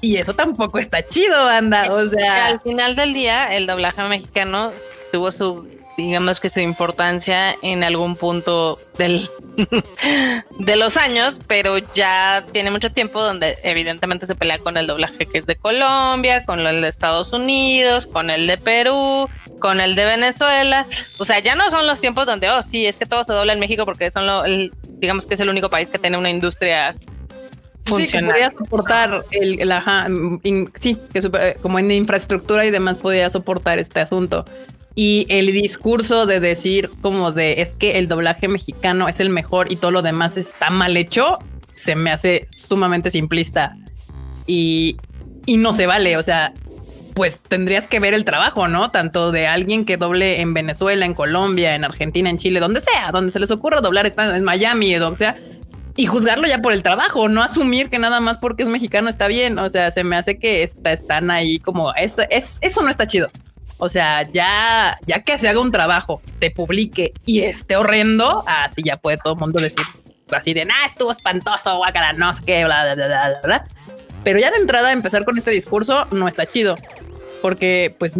Y 0.00 0.16
eso 0.16 0.34
tampoco 0.34 0.78
está 0.78 1.06
chido, 1.06 1.48
anda. 1.48 1.92
O 1.92 2.06
sea, 2.06 2.46
al 2.46 2.60
final 2.60 2.94
del 2.96 3.14
día, 3.14 3.54
el 3.54 3.66
doblaje 3.66 4.02
mexicano 4.02 4.72
tuvo 5.12 5.32
su, 5.32 5.66
digamos 5.96 6.40
que 6.40 6.50
su 6.50 6.60
importancia 6.60 7.56
en 7.62 7.84
algún 7.84 8.16
punto 8.16 8.78
del 8.98 9.28
de 10.58 10.76
los 10.76 10.96
años, 10.96 11.38
pero 11.46 11.78
ya 11.94 12.44
tiene 12.52 12.70
mucho 12.70 12.90
tiempo 12.92 13.22
donde 13.22 13.56
evidentemente 13.62 14.26
se 14.26 14.34
pelea 14.34 14.58
con 14.58 14.76
el 14.76 14.86
doblaje 14.86 15.26
que 15.26 15.38
es 15.38 15.46
de 15.46 15.56
Colombia, 15.56 16.44
con 16.44 16.60
el 16.66 16.80
de 16.80 16.88
Estados 16.88 17.32
Unidos, 17.32 18.06
con 18.06 18.30
el 18.30 18.46
de 18.46 18.58
Perú, 18.58 19.28
con 19.60 19.80
el 19.80 19.94
de 19.94 20.04
Venezuela. 20.04 20.86
O 21.18 21.24
sea, 21.24 21.38
ya 21.40 21.54
no 21.54 21.70
son 21.70 21.86
los 21.86 22.00
tiempos 22.00 22.26
donde, 22.26 22.48
oh, 22.50 22.62
sí, 22.62 22.86
es 22.86 22.96
que 22.96 23.06
todo 23.06 23.24
se 23.24 23.32
dobla 23.32 23.52
en 23.52 23.60
México 23.60 23.84
porque 23.84 24.10
son 24.10 24.26
lo, 24.26 24.44
el- 24.44 24.72
digamos 24.98 25.26
que 25.26 25.34
es 25.34 25.40
el 25.40 25.48
único 25.48 25.70
país 25.70 25.90
que 25.90 25.98
tiene 25.98 26.16
una 26.18 26.30
industria 26.30 26.94
Sí, 26.96 27.90
que 27.90 27.90
funcional. 27.98 28.30
podía 28.32 28.50
soportar 28.50 29.24
el, 29.30 29.60
el 29.60 29.70
ajá, 29.70 30.06
in- 30.42 30.72
sí, 30.80 30.96
que 31.12 31.20
super- 31.20 31.42
eh, 31.42 31.56
como 31.60 31.78
en 31.78 31.90
infraestructura 31.90 32.64
y 32.64 32.70
demás 32.70 32.96
podía 32.98 33.28
soportar 33.28 33.78
este 33.78 34.00
asunto. 34.00 34.46
Y 34.94 35.26
el 35.28 35.46
discurso 35.52 36.26
de 36.26 36.38
decir 36.40 36.90
como 37.00 37.32
de 37.32 37.60
es 37.62 37.72
que 37.72 37.98
el 37.98 38.06
doblaje 38.06 38.46
mexicano 38.48 39.08
es 39.08 39.18
el 39.20 39.28
mejor 39.28 39.72
y 39.72 39.76
todo 39.76 39.90
lo 39.90 40.02
demás 40.02 40.36
está 40.36 40.70
mal 40.70 40.96
hecho, 40.96 41.38
se 41.74 41.96
me 41.96 42.12
hace 42.12 42.46
sumamente 42.68 43.10
simplista 43.10 43.76
y, 44.46 44.96
y 45.46 45.56
no 45.56 45.72
se 45.72 45.86
vale. 45.86 46.16
O 46.16 46.22
sea, 46.22 46.52
pues 47.14 47.40
tendrías 47.40 47.86
que 47.86 48.00
ver 48.00 48.14
el 48.14 48.24
trabajo, 48.24 48.68
¿no? 48.68 48.90
Tanto 48.90 49.32
de 49.32 49.46
alguien 49.46 49.84
que 49.84 49.96
doble 49.96 50.40
en 50.40 50.54
Venezuela, 50.54 51.06
en 51.06 51.14
Colombia, 51.14 51.74
en 51.74 51.84
Argentina, 51.84 52.30
en 52.30 52.38
Chile, 52.38 52.60
donde 52.60 52.80
sea, 52.80 53.10
donde 53.12 53.32
se 53.32 53.40
les 53.40 53.50
ocurra 53.50 53.80
doblar, 53.80 54.06
está 54.06 54.36
en 54.36 54.44
Miami, 54.44 54.96
o 54.96 55.14
sea, 55.16 55.36
y 55.96 56.06
juzgarlo 56.06 56.48
ya 56.48 56.60
por 56.60 56.72
el 56.72 56.82
trabajo, 56.82 57.28
no 57.28 57.42
asumir 57.42 57.88
que 57.88 58.00
nada 58.00 58.20
más 58.20 58.38
porque 58.38 58.64
es 58.64 58.68
mexicano 58.68 59.08
está 59.08 59.28
bien. 59.28 59.58
O 59.58 59.68
sea, 59.68 59.90
se 59.92 60.02
me 60.02 60.16
hace 60.16 60.38
que 60.38 60.62
está, 60.62 60.92
están 60.92 61.30
ahí 61.30 61.58
como 61.58 61.94
es, 61.94 62.16
es, 62.30 62.58
eso 62.62 62.82
no 62.82 62.88
está 62.88 63.06
chido. 63.06 63.28
O 63.78 63.88
sea, 63.88 64.22
ya, 64.30 64.98
ya 65.06 65.22
que 65.22 65.38
se 65.38 65.48
haga 65.48 65.60
un 65.60 65.72
trabajo, 65.72 66.22
te 66.38 66.50
publique 66.50 67.12
y 67.26 67.40
esté 67.40 67.76
horrendo, 67.76 68.44
así 68.46 68.82
ya 68.84 68.96
puede 68.96 69.18
todo 69.18 69.34
el 69.34 69.40
mundo 69.40 69.60
decir 69.60 69.84
así 70.30 70.54
de, 70.54 70.64
nah, 70.64 70.86
estuvo 70.86 71.12
espantoso, 71.12 71.76
guacala, 71.76 72.12
no 72.12 72.32
sé 72.32 72.42
qué, 72.44 72.64
bla, 72.64 72.94
bla, 72.94 72.94
bla, 72.94 73.06
bla, 73.06 73.40
bla. 73.44 73.64
Pero 74.22 74.38
ya 74.38 74.50
de 74.50 74.56
entrada 74.56 74.92
empezar 74.92 75.24
con 75.24 75.36
este 75.36 75.50
discurso 75.50 76.06
no 76.10 76.28
está 76.28 76.46
chido, 76.46 76.76
porque 77.42 77.94
pues 77.98 78.14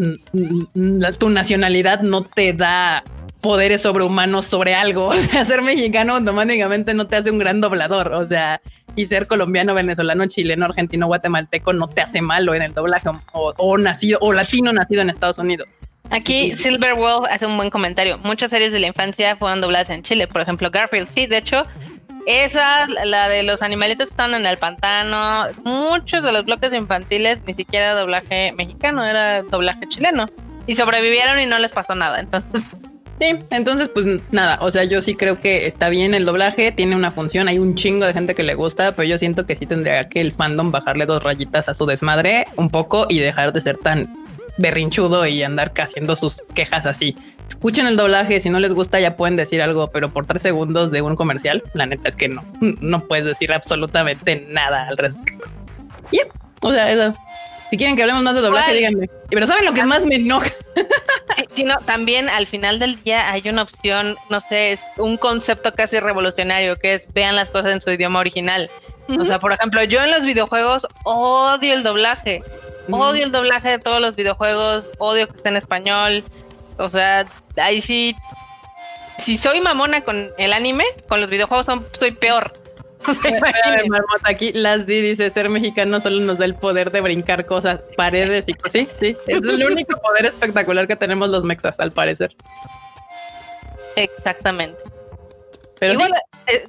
tu 1.18 1.30
nacionalidad 1.30 2.02
no 2.02 2.22
te 2.22 2.52
da 2.52 3.02
poderes 3.40 3.82
sobrehumanos 3.82 4.46
sobre 4.46 4.74
algo. 4.74 5.08
O 5.08 5.14
sea, 5.14 5.44
ser 5.44 5.62
mexicano 5.62 6.14
automáticamente 6.16 6.94
no 6.94 7.06
te 7.06 7.16
hace 7.16 7.30
un 7.30 7.38
gran 7.38 7.60
doblador. 7.60 8.12
O 8.12 8.26
sea, 8.26 8.60
y 8.96 9.06
ser 9.06 9.26
colombiano, 9.26 9.74
venezolano, 9.74 10.26
chileno, 10.26 10.66
argentino, 10.66 11.06
guatemalteco 11.06 11.72
no 11.72 11.88
te 11.88 12.02
hace 12.02 12.20
malo 12.20 12.54
en 12.54 12.62
el 12.62 12.72
doblaje 12.72 13.08
o, 13.32 13.78
nacido 13.78 14.18
o 14.20 14.32
latino 14.32 14.72
nacido 14.72 15.02
en 15.02 15.10
Estados 15.10 15.38
Unidos. 15.38 15.68
Aquí 16.10 16.54
Silver 16.56 16.94
Wolf 16.94 17.26
hace 17.30 17.46
un 17.46 17.56
buen 17.56 17.70
comentario. 17.70 18.18
Muchas 18.18 18.50
series 18.50 18.72
de 18.72 18.78
la 18.78 18.86
infancia 18.86 19.36
fueron 19.36 19.60
dobladas 19.60 19.90
en 19.90 20.02
Chile, 20.02 20.28
por 20.28 20.42
ejemplo 20.42 20.70
Garfield. 20.70 21.08
Sí, 21.08 21.26
de 21.26 21.38
hecho, 21.38 21.66
esa, 22.26 22.86
la 22.86 23.28
de 23.28 23.42
los 23.42 23.62
animalitos 23.62 24.08
que 24.08 24.12
están 24.12 24.34
en 24.34 24.46
el 24.46 24.58
pantano, 24.58 25.44
muchos 25.64 26.22
de 26.22 26.32
los 26.32 26.44
bloques 26.44 26.72
infantiles 26.72 27.42
ni 27.46 27.54
siquiera 27.54 27.94
doblaje 27.94 28.52
mexicano, 28.52 29.04
era 29.04 29.42
doblaje 29.42 29.86
chileno. 29.88 30.26
Y 30.66 30.76
sobrevivieron 30.76 31.40
y 31.40 31.46
no 31.46 31.58
les 31.58 31.72
pasó 31.72 31.94
nada. 31.94 32.20
Entonces, 32.20 32.76
Entonces 33.50 33.88
pues 33.88 34.06
nada, 34.32 34.58
o 34.60 34.70
sea, 34.70 34.84
yo 34.84 35.00
sí 35.00 35.14
creo 35.14 35.40
que 35.40 35.66
está 35.66 35.88
bien 35.88 36.14
el 36.14 36.24
doblaje, 36.24 36.72
tiene 36.72 36.96
una 36.96 37.10
función, 37.10 37.48
hay 37.48 37.58
un 37.58 37.74
chingo 37.74 38.06
de 38.06 38.12
gente 38.12 38.34
que 38.34 38.42
le 38.42 38.54
gusta, 38.54 38.92
pero 38.92 39.08
yo 39.08 39.18
siento 39.18 39.46
que 39.46 39.56
sí 39.56 39.66
tendría 39.66 40.08
que 40.08 40.20
el 40.20 40.32
fandom 40.32 40.70
bajarle 40.70 41.06
dos 41.06 41.22
rayitas 41.22 41.68
a 41.68 41.74
su 41.74 41.86
desmadre 41.86 42.46
un 42.56 42.70
poco 42.70 43.06
y 43.08 43.18
dejar 43.18 43.52
de 43.52 43.60
ser 43.60 43.78
tan 43.78 44.08
berrinchudo 44.58 45.26
y 45.26 45.42
andar 45.42 45.72
haciendo 45.78 46.16
sus 46.16 46.38
quejas 46.54 46.86
así. 46.86 47.16
Escuchen 47.48 47.86
el 47.86 47.96
doblaje, 47.96 48.40
si 48.40 48.50
no 48.50 48.60
les 48.60 48.72
gusta 48.72 49.00
ya 49.00 49.16
pueden 49.16 49.36
decir 49.36 49.62
algo, 49.62 49.86
pero 49.88 50.10
por 50.10 50.26
tres 50.26 50.42
segundos 50.42 50.90
de 50.90 51.02
un 51.02 51.16
comercial, 51.16 51.62
la 51.74 51.86
neta 51.86 52.08
es 52.08 52.16
que 52.16 52.28
no, 52.28 52.44
no 52.60 53.00
puedes 53.00 53.24
decir 53.24 53.52
absolutamente 53.52 54.46
nada 54.48 54.88
al 54.88 54.96
respecto. 54.96 55.44
O 56.64 56.72
sea, 56.72 56.90
eso. 56.90 57.12
Si 57.74 57.78
quieren 57.78 57.96
que 57.96 58.02
hablemos 58.02 58.22
más 58.22 58.36
de 58.36 58.40
doblaje, 58.40 58.72
díganme. 58.72 59.10
Pero 59.28 59.48
¿saben 59.48 59.64
lo 59.64 59.72
que 59.72 59.82
más 59.82 60.06
me 60.06 60.14
enoja? 60.14 60.48
Sí, 61.56 61.64
no, 61.64 61.76
también 61.78 62.28
al 62.28 62.46
final 62.46 62.78
del 62.78 63.02
día 63.02 63.32
hay 63.32 63.42
una 63.48 63.62
opción, 63.62 64.16
no 64.30 64.38
sé, 64.38 64.70
es 64.70 64.80
un 64.96 65.16
concepto 65.16 65.74
casi 65.74 65.98
revolucionario 65.98 66.76
que 66.76 66.94
es 66.94 67.12
vean 67.12 67.34
las 67.34 67.50
cosas 67.50 67.72
en 67.72 67.80
su 67.80 67.90
idioma 67.90 68.20
original. 68.20 68.70
O 69.18 69.24
sea, 69.24 69.40
por 69.40 69.52
ejemplo, 69.52 69.82
yo 69.82 70.04
en 70.04 70.12
los 70.12 70.24
videojuegos 70.24 70.86
odio 71.02 71.74
el 71.74 71.82
doblaje. 71.82 72.44
Odio 72.92 73.24
el 73.24 73.32
doblaje 73.32 73.70
de 73.70 73.78
todos 73.80 74.00
los 74.00 74.14
videojuegos, 74.14 74.90
odio 74.98 75.26
que 75.26 75.36
esté 75.36 75.48
en 75.48 75.56
español. 75.56 76.22
O 76.78 76.88
sea, 76.88 77.26
ahí 77.56 77.80
sí. 77.80 78.14
Si 79.18 79.36
soy 79.36 79.60
mamona 79.60 80.02
con 80.02 80.30
el 80.38 80.52
anime, 80.52 80.84
con 81.08 81.20
los 81.20 81.28
videojuegos 81.28 81.66
soy 81.98 82.12
peor. 82.12 82.52
aquí 84.22 84.52
las 84.52 84.86
di 84.86 85.00
dice 85.00 85.30
ser 85.30 85.48
mexicano 85.48 86.00
solo 86.00 86.20
nos 86.20 86.38
da 86.38 86.44
el 86.44 86.54
poder 86.54 86.90
de 86.90 87.00
brincar 87.00 87.46
cosas, 87.46 87.80
paredes 87.96 88.48
y 88.48 88.54
cosas. 88.54 88.72
Sí, 88.72 88.88
sí. 89.00 89.16
Es 89.26 89.44
el 89.44 89.64
único 89.64 90.00
poder 90.00 90.26
espectacular 90.26 90.86
que 90.86 90.96
tenemos 90.96 91.30
los 91.30 91.44
mexas, 91.44 91.80
al 91.80 91.92
parecer. 91.92 92.34
Exactamente. 93.96 94.78
Pero 95.78 96.00
eh, 96.46 96.66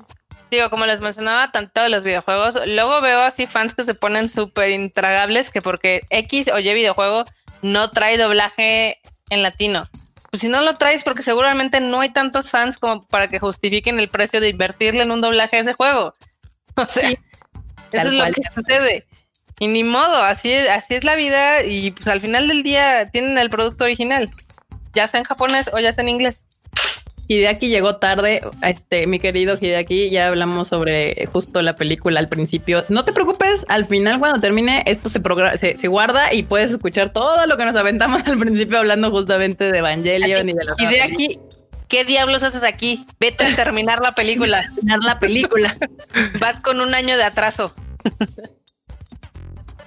digo, 0.52 0.70
como 0.70 0.86
les 0.86 1.02
mencionaba, 1.02 1.52
tanto 1.52 1.82
de 1.82 1.90
los 1.90 2.04
videojuegos, 2.04 2.60
luego 2.68 3.02
veo 3.02 3.22
así 3.22 3.48
fans 3.48 3.74
que 3.74 3.84
se 3.84 3.94
ponen 3.94 4.30
súper 4.30 4.72
intragables 4.72 5.52
que 5.52 5.62
porque 5.62 6.02
X 6.10 6.50
o 6.54 6.60
Y 6.60 6.74
videojuego 6.74 7.26
no 7.62 7.90
trae 7.92 8.18
doblaje 8.18 9.00
en 9.30 9.44
latino. 9.44 9.88
Pues 10.36 10.42
si 10.42 10.50
no 10.50 10.60
lo 10.60 10.76
traes, 10.76 11.06
porque 11.06 11.22
seguramente 11.22 11.80
no 11.80 12.02
hay 12.02 12.10
tantos 12.10 12.50
fans 12.50 12.78
como 12.78 13.08
para 13.08 13.30
que 13.30 13.40
justifiquen 13.40 14.02
el 14.02 14.10
precio 14.10 14.42
de 14.42 14.50
invertirle 14.50 15.04
en 15.04 15.12
un 15.12 15.22
doblaje 15.22 15.56
a 15.56 15.60
ese 15.62 15.72
juego. 15.72 16.14
O 16.76 16.86
sea, 16.86 17.10
eso 17.10 17.18
es 18.10 18.12
lo 18.12 18.26
que 18.26 18.42
sucede. 18.54 19.06
Y 19.60 19.68
ni 19.68 19.86
modo, 19.86 20.22
así 20.22 20.52
es, 20.52 20.70
así 20.70 20.96
es 20.96 21.06
la 21.06 21.16
vida 21.16 21.64
y 21.64 21.92
pues 21.92 22.10
al 22.10 22.20
final 22.20 22.50
del 22.50 22.64
día 22.64 23.06
tienen 23.06 23.38
el 23.38 23.50
producto 23.50 23.86
original, 23.86 24.30
ya 24.94 25.08
sea 25.08 25.22
en 25.22 25.24
japonés 25.24 25.70
o 25.72 25.80
ya 25.80 25.94
sea 25.94 26.02
en 26.02 26.10
inglés. 26.10 26.44
Hideaki 27.28 27.70
llegó 27.70 27.98
tarde, 27.98 28.42
este, 28.62 29.08
mi 29.08 29.20
querido 29.20 29.58
Hideaki, 29.60 30.10
ya 30.10 30.28
hablamos 30.28 30.68
sobre 30.68 31.26
justo 31.32 31.62
la 31.62 31.76
película 31.76 32.20
al 32.20 32.30
principio. 32.30 32.84
No 32.90 33.04
te 33.04 33.14
preocupes, 33.14 33.66
al 33.68 33.86
final 33.86 34.20
cuando 34.20 34.40
termine 34.40 34.84
esto 34.86 35.10
se, 35.10 35.22
se, 35.58 35.78
se, 35.78 35.88
guarda 35.88 36.34
y 36.34 36.44
puedes 36.44 36.72
escuchar 36.72 37.12
todo 37.12 37.48
lo 37.48 37.58
que 37.58 37.66
nos 37.66 37.76
aventamos 37.76 38.24
al 38.28 38.38
principio 38.38 38.78
hablando 38.78 39.10
justamente 39.12 39.72
de 39.72 39.80
Evangelion 39.80 40.50
y 40.50 40.54
de 40.54 40.66
los... 40.66 40.80
Hideaki, 40.80 41.40
¿qué 41.88 42.06
diablos 42.06 42.44
haces 42.44 42.64
aquí? 42.64 43.06
Vete 43.20 43.46
a 43.46 43.56
terminar 43.56 44.02
la 44.02 44.14
película. 44.14 44.64
terminar 44.76 45.00
la 45.04 45.20
película. 45.20 45.76
Vas 46.40 46.62
con 46.62 46.80
un 46.80 46.94
año 46.94 47.18
de 47.18 47.24
atraso. 47.24 47.74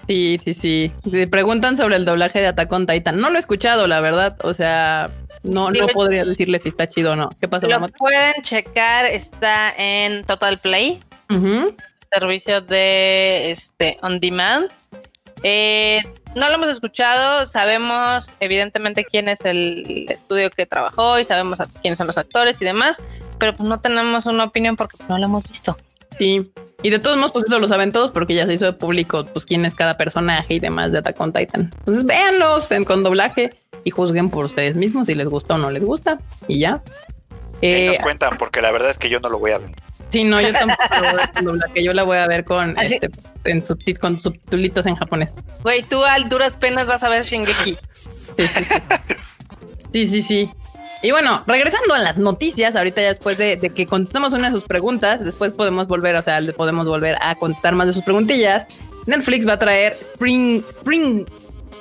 Sí, 0.09 0.41
sí, 0.43 0.55
sí. 0.55 0.93
Se 1.09 1.28
preguntan 1.28 1.76
sobre 1.76 1.97
el 1.97 2.07
doblaje 2.07 2.41
de 2.41 2.47
Attack 2.47 2.72
on 2.72 2.86
Titan. 2.86 3.20
No 3.20 3.28
lo 3.28 3.36
he 3.36 3.41
escuchado, 3.41 3.86
la 3.86 4.01
verdad. 4.01 4.39
O 4.43 4.55
sea, 4.55 5.11
no, 5.43 5.70
no 5.70 5.86
podría 5.89 6.24
decirle 6.24 6.59
si 6.59 6.68
está 6.68 6.89
chido 6.89 7.12
o 7.12 7.16
no. 7.16 7.28
¿Qué 7.41 7.49
pasa? 7.49 7.66
Lo 7.66 7.89
pueden 7.89 8.43
checar, 8.43 9.07
está 9.07 9.74
en 9.76 10.24
Total 10.24 10.59
Play, 10.59 11.01
servicio 12.12 12.61
de 12.61 13.53
este 13.53 13.99
on 14.03 14.20
demand. 14.20 14.70
Eh, 15.43 16.03
no 16.34 16.49
lo 16.49 16.55
hemos 16.55 16.68
escuchado, 16.68 17.47
sabemos 17.47 18.28
evidentemente 18.41 19.05
quién 19.05 19.28
es 19.28 19.45
el 19.45 20.07
estudio 20.09 20.51
que 20.51 20.66
trabajó 20.66 21.18
y 21.18 21.24
sabemos 21.24 21.59
quiénes 21.80 21.99
son 21.99 22.09
los 22.09 22.18
actores 22.18 22.61
y 22.61 22.64
demás, 22.64 23.01
pero 23.39 23.55
pues 23.55 23.68
no 23.68 23.80
tenemos 23.80 24.26
una 24.26 24.45
opinión 24.45 24.76
porque 24.76 24.97
no 25.09 25.18
lo 25.18 25.24
hemos 25.24 25.47
visto. 25.47 25.76
Sí, 26.18 26.51
y 26.82 26.91
de 26.91 26.99
todos 26.99 27.16
modos, 27.16 27.32
pues 27.32 27.45
eso 27.45 27.59
lo 27.59 27.68
saben 27.68 27.93
todos 27.93 28.11
porque 28.11 28.34
ya 28.34 28.47
se 28.47 28.55
hizo 28.55 28.66
de 28.66 28.72
público, 28.72 29.26
pues 29.32 29.47
quién 29.47 29.64
es 29.64 29.74
cada 29.74 29.97
personaje 29.97 30.55
y 30.55 30.61
demás 30.61 30.93
de 30.93 30.99
Attack 30.99 31.20
on 31.20 31.32
Titan. 31.32 31.70
Entonces 31.78 32.05
véanlos 32.05 32.70
en, 32.70 32.84
con 32.84 33.03
doblaje 33.03 33.51
y 33.89 33.91
juzguen 33.91 34.28
por 34.28 34.45
ustedes 34.45 34.76
mismos 34.76 35.07
si 35.07 35.14
les 35.14 35.26
gusta 35.26 35.55
o 35.55 35.59
no 35.59 35.70
les 35.70 35.82
gusta 35.82 36.18
y 36.47 36.59
ya. 36.59 36.82
Eh, 37.62 37.86
nos 37.86 37.99
cuentan 38.01 38.36
porque 38.36 38.61
la 38.61 38.70
verdad 38.70 38.91
es 38.91 38.99
que 38.99 39.09
yo 39.09 39.18
no 39.18 39.30
lo 39.30 39.39
voy 39.39 39.53
a 39.53 39.59
ver. 39.59 39.70
Sí, 40.11 40.24
no, 40.24 40.41
yo 40.43 40.53
tampoco 40.53 40.82
lo 40.95 41.01
voy 41.01 41.09
a 41.09 41.14
ver 41.16 41.30
doblaje. 41.45 41.82
Yo 41.82 41.93
la 41.95 42.03
voy 42.03 42.18
a 42.18 42.26
ver 42.26 42.45
con 42.45 42.78
este, 42.78 43.09
en 43.45 43.62
con 43.99 44.20
subtítulos 44.20 44.84
en 44.84 44.95
japonés. 44.95 45.34
Güey, 45.62 45.82
tú 45.84 46.05
al 46.05 46.28
duras 46.28 46.57
penas 46.59 46.86
vas 46.86 47.03
a 47.03 47.09
ver 47.09 47.24
Shingeki. 47.24 47.78
Sí, 48.36 48.47
sí, 48.47 48.64
sí. 48.64 48.74
sí, 49.93 50.07
sí, 50.07 50.22
sí. 50.22 50.51
Y 51.03 51.11
bueno, 51.11 51.43
regresando 51.47 51.95
a 51.95 51.99
las 52.01 52.18
noticias, 52.18 52.76
ahorita 52.76 53.01
ya 53.01 53.09
después 53.09 53.39
de, 53.39 53.59
que 53.59 53.86
contestamos 53.86 54.34
una 54.34 54.51
de 54.51 54.57
sus 54.57 54.64
preguntas, 54.64 55.24
después 55.24 55.55
podemos 55.55 55.89
volver, 55.89 56.14
o 56.16 56.22
sea, 56.22 56.41
podemos 56.55 56.86
volver 56.86 57.16
a 57.22 57.36
contestar 57.36 57.74
más 57.74 57.86
de 57.86 57.95
sus 57.95 58.03
preguntillas. 58.03 58.66
Netflix 59.07 59.49
va 59.49 59.55
a 59.55 59.59
traer 59.59 59.95
Spring, 59.95 60.62
Spring, 60.68 61.24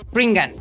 Springan. 0.10 0.54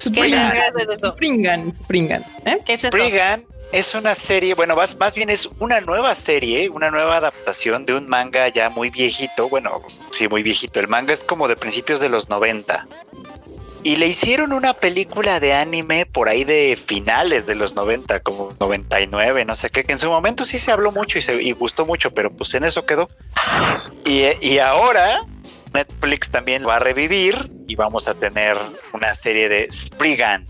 Springan. 0.00 0.92
Springan. 1.12 1.72
Springan. 1.72 2.24
¿eh? 2.44 2.58
¿Qué 2.64 2.72
es 2.74 2.80
Springan 2.80 3.44
es 3.74 3.92
una 3.96 4.14
serie, 4.14 4.54
bueno, 4.54 4.76
más, 4.76 4.96
más 4.98 5.14
bien 5.16 5.30
es 5.30 5.48
una 5.58 5.80
nueva 5.80 6.14
serie, 6.14 6.68
una 6.68 6.92
nueva 6.92 7.16
adaptación 7.16 7.84
de 7.86 7.94
un 7.94 8.06
manga 8.06 8.46
ya 8.46 8.70
muy 8.70 8.88
viejito. 8.88 9.48
Bueno, 9.48 9.82
sí, 10.12 10.28
muy 10.28 10.44
viejito. 10.44 10.78
El 10.78 10.86
manga 10.86 11.12
es 11.12 11.24
como 11.24 11.48
de 11.48 11.56
principios 11.56 11.98
de 11.98 12.08
los 12.08 12.28
90. 12.28 12.86
Y 13.82 13.96
le 13.96 14.06
hicieron 14.06 14.52
una 14.52 14.74
película 14.74 15.40
de 15.40 15.54
anime 15.54 16.06
por 16.06 16.28
ahí 16.28 16.44
de 16.44 16.78
finales 16.86 17.46
de 17.46 17.56
los 17.56 17.74
90, 17.74 18.20
como 18.20 18.50
99, 18.60 19.44
no 19.44 19.56
sé 19.56 19.68
qué, 19.70 19.82
que 19.82 19.92
en 19.92 19.98
su 19.98 20.08
momento 20.08 20.46
sí 20.46 20.60
se 20.60 20.70
habló 20.70 20.92
mucho 20.92 21.18
y, 21.18 21.22
se, 21.22 21.52
gustó 21.54 21.84
mucho, 21.84 22.12
pero 22.12 22.30
pues 22.30 22.54
en 22.54 22.62
eso 22.62 22.86
quedó. 22.86 23.08
Y, 24.04 24.58
ahora 24.58 25.26
Netflix 25.74 26.30
también 26.30 26.66
va 26.66 26.76
a 26.76 26.78
revivir 26.78 27.50
y 27.66 27.74
vamos 27.74 28.08
a 28.08 28.14
tener 28.14 28.56
una 28.92 29.14
serie 29.14 29.48
de 29.48 29.70
Spriggan. 29.70 30.46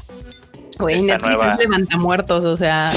Güey, 0.79 1.03
Netflix 1.03 1.37
nueva... 1.37 1.57
levanta 1.57 1.97
muertos, 1.97 2.45
o 2.45 2.57
sea. 2.57 2.87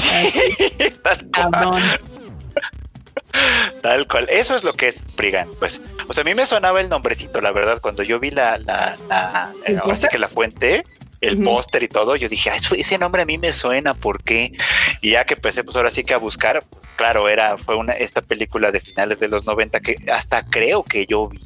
Tal 3.82 4.06
cual. 4.08 4.26
Eso 4.30 4.54
es 4.56 4.64
lo 4.64 4.72
que 4.72 4.88
es 4.88 4.96
Spriggan. 4.96 5.48
Pues, 5.58 5.80
o 6.08 6.12
sea, 6.12 6.22
a 6.22 6.24
mí 6.24 6.34
me 6.34 6.44
sonaba 6.46 6.80
el 6.80 6.88
nombrecito, 6.88 7.40
la 7.40 7.52
verdad, 7.52 7.80
cuando 7.80 8.02
yo 8.02 8.18
vi 8.20 8.30
la, 8.30 8.58
la, 8.58 8.96
la 9.08 9.52
ahora 9.80 9.96
que 10.10 10.18
la 10.18 10.28
fuente, 10.28 10.84
el 11.20 11.42
póster 11.42 11.82
y 11.82 11.88
todo, 11.88 12.16
yo 12.16 12.28
dije, 12.28 12.50
eso, 12.54 12.74
ese 12.74 12.98
nombre 12.98 13.22
a 13.22 13.26
mí 13.26 13.38
me 13.38 13.52
suena, 13.52 13.94
¿por 13.94 14.22
qué? 14.22 14.52
Y 15.00 15.12
ya 15.12 15.24
que 15.24 15.34
empecé, 15.34 15.64
pues 15.64 15.76
ahora 15.76 15.90
sí 15.90 16.04
que 16.04 16.14
a 16.14 16.18
buscar, 16.18 16.64
claro, 16.96 17.28
era, 17.28 17.58
fue 17.58 17.76
una, 17.76 17.92
esta 17.92 18.22
película 18.22 18.70
de 18.72 18.80
finales 18.80 19.20
de 19.20 19.28
los 19.28 19.44
90 19.44 19.80
que 19.80 19.96
hasta 20.12 20.44
creo 20.44 20.84
que 20.84 21.06
yo 21.06 21.28
vi. 21.28 21.40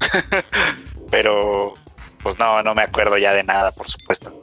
Pero, 1.10 1.74
pues 2.22 2.38
no, 2.38 2.62
no 2.62 2.74
me 2.74 2.82
acuerdo 2.82 3.16
ya 3.18 3.32
de 3.34 3.44
nada, 3.44 3.72
por 3.72 3.88
supuesto. 3.88 4.42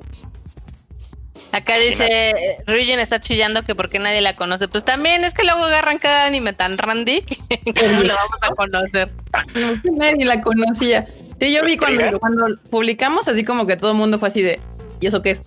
Acá 1.52 1.78
dice, 1.78 2.58
Ryujin 2.66 3.00
está 3.00 3.22
chillando 3.22 3.64
que 3.64 3.76
porque 3.76 4.00
nadie 4.00 4.22
la 4.22 4.36
conoce. 4.36 4.68
Pues 4.68 4.84
también 4.84 5.24
es 5.24 5.36
que 5.36 5.44
luego 5.44 5.64
agarran 5.66 6.00
cada 6.00 6.26
anime 6.26 6.54
tan 6.54 6.80
randy 6.80 7.22
que 7.50 7.88
no 7.90 8.04
lo 8.04 8.16
vamos 8.16 8.38
a 8.42 8.56
conocer. 8.56 9.12
No, 9.54 9.74
nadie 9.98 10.26
la 10.26 10.42
conocía. 10.42 11.06
Sí, 11.40 11.54
yo 11.54 11.64
vi 11.64 11.78
cuando, 11.78 12.20
cuando 12.20 12.48
publicamos 12.72 13.28
así 13.28 13.44
como 13.44 13.68
que 13.68 13.76
todo 13.78 13.92
el 13.92 13.98
mundo 13.98 14.18
fue 14.18 14.30
así 14.30 14.42
de, 14.42 14.60
¿y 15.00 15.06
eso 15.08 15.22
qué 15.22 15.32
es? 15.32 15.42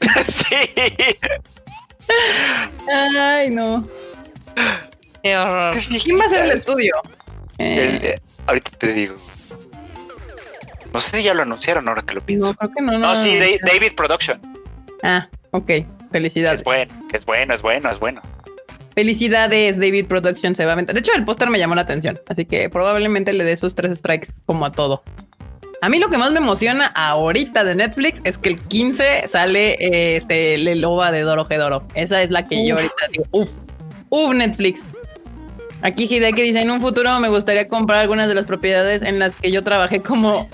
sí. 0.28 0.44
Ay, 2.88 3.50
no. 3.50 3.84
Qué 5.22 5.36
horror. 5.36 5.74
Es 5.76 5.86
que 5.86 5.96
es 5.96 6.04
¿Quién 6.04 6.18
va 6.18 6.24
a 6.24 6.26
hacer 6.26 6.44
el 6.44 6.50
estudio? 6.52 6.94
El- 7.58 7.78
Eh, 7.78 8.00
eh, 8.02 8.20
ahorita 8.50 8.70
te 8.78 8.92
digo. 8.92 9.14
No 10.92 10.98
sé 11.00 11.16
si 11.18 11.22
ya 11.22 11.34
lo 11.34 11.42
anunciaron 11.42 11.88
ahora 11.88 12.02
que 12.02 12.14
lo 12.14 12.20
pienso. 12.20 12.48
no, 12.48 12.54
creo 12.54 12.70
que 12.74 12.82
no. 12.82 12.98
No, 12.98 13.16
sí, 13.16 13.36
Da- 13.38 13.72
David 13.72 13.92
Production. 13.96 14.40
Ah, 15.02 15.28
ok. 15.52 15.70
Felicidades. 16.10 16.60
Es 16.60 16.64
bueno, 16.64 16.92
es 17.12 17.24
bueno, 17.24 17.54
es 17.54 17.62
bueno, 17.62 17.90
es 17.90 17.98
bueno. 17.98 18.20
Felicidades, 18.94 19.78
David 19.78 20.06
Production 20.06 20.54
se 20.56 20.64
va 20.64 20.72
a 20.72 20.74
aventar. 20.74 20.94
De 20.94 21.00
hecho, 21.00 21.12
el 21.14 21.24
póster 21.24 21.48
me 21.48 21.58
llamó 21.58 21.76
la 21.76 21.82
atención, 21.82 22.20
así 22.28 22.44
que 22.44 22.68
probablemente 22.68 23.32
le 23.32 23.44
dé 23.44 23.56
sus 23.56 23.74
tres 23.76 23.96
strikes 23.98 24.28
como 24.46 24.66
a 24.66 24.72
todo. 24.72 25.02
A 25.80 25.88
mí 25.88 25.98
lo 26.00 26.08
que 26.08 26.18
más 26.18 26.32
me 26.32 26.38
emociona 26.38 26.86
ahorita 26.88 27.62
de 27.64 27.76
Netflix 27.76 28.20
es 28.24 28.36
que 28.36 28.50
el 28.50 28.58
15 28.58 29.28
sale 29.28 29.74
eh, 29.80 30.16
este 30.16 30.54
el 30.54 30.80
loba 30.80 31.12
de 31.12 31.22
Doro 31.22 31.44
Gedoro. 31.46 31.86
Esa 31.94 32.20
es 32.22 32.30
la 32.30 32.44
que 32.44 32.66
yo 32.66 32.74
ahorita 32.74 32.94
digo, 33.12 33.24
uf, 33.30 33.48
uf, 34.10 34.34
Netflix. 34.34 34.84
Aquí 35.82 36.04
Hideki 36.10 36.42
dice, 36.42 36.60
en 36.60 36.70
un 36.70 36.80
futuro 36.80 37.18
me 37.20 37.28
gustaría 37.28 37.66
comprar 37.68 38.00
algunas 38.00 38.28
de 38.28 38.34
las 38.34 38.44
propiedades 38.46 39.02
en 39.02 39.18
las 39.18 39.34
que 39.36 39.50
yo 39.50 39.62
trabajé 39.62 40.02
como 40.02 40.48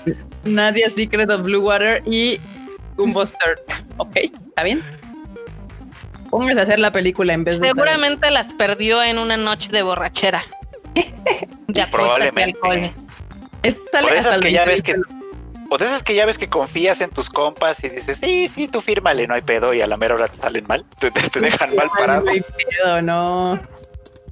Nadia 0.45 0.89
Secret 0.89 1.29
of 1.29 1.41
Blue 1.41 1.59
Water 1.61 2.01
y 2.05 2.39
un 2.97 3.13
Buster. 3.13 3.55
Ok, 3.99 4.15
¿está 4.17 4.61
bien? 4.63 4.83
Póngase 6.29 6.59
a 6.59 6.63
hacer 6.63 6.77
la 6.77 6.91
película 6.91 7.33
en 7.33 7.43
vez 7.43 7.59
de... 7.59 7.67
estar- 7.67 7.75
Seguramente 7.75 8.29
las 8.29 8.53
perdió 8.53 9.01
en 9.01 9.17
una 9.17 9.37
noche 9.37 9.71
de 9.71 9.81
borrachera. 9.81 10.43
De 11.67 11.81
apuestas 11.81 11.81
y 11.81 11.91
Probablemente. 11.91 12.93
hasta 13.63 13.99
esas 14.15 14.37
que 14.37 14.51
ya 14.51 14.65
ves 14.65 14.83
que 14.83 14.93
28. 14.93 15.15
o 15.71 15.77
de 15.79 15.85
esas 15.85 16.03
que 16.03 16.13
ya 16.15 16.25
ves 16.27 16.37
que 16.37 16.47
confías 16.47 17.01
en 17.01 17.09
tus 17.09 17.29
compas 17.29 17.83
y 17.83 17.89
dices, 17.89 18.19
sí, 18.19 18.47
sí, 18.47 18.67
tú 18.67 18.81
fírmale, 18.81 19.25
no 19.27 19.33
hay 19.33 19.41
pedo, 19.41 19.73
y 19.73 19.81
a 19.81 19.87
la 19.87 19.97
mera 19.97 20.13
hora 20.15 20.27
te 20.27 20.37
salen 20.37 20.65
mal, 20.67 20.85
te, 20.99 21.09
dejan 21.39 21.75
mal 21.75 21.89
parado. 21.97 22.23
no 22.23 22.31
hay 22.31 22.41
pedo, 22.41 23.01
no. 23.01 23.59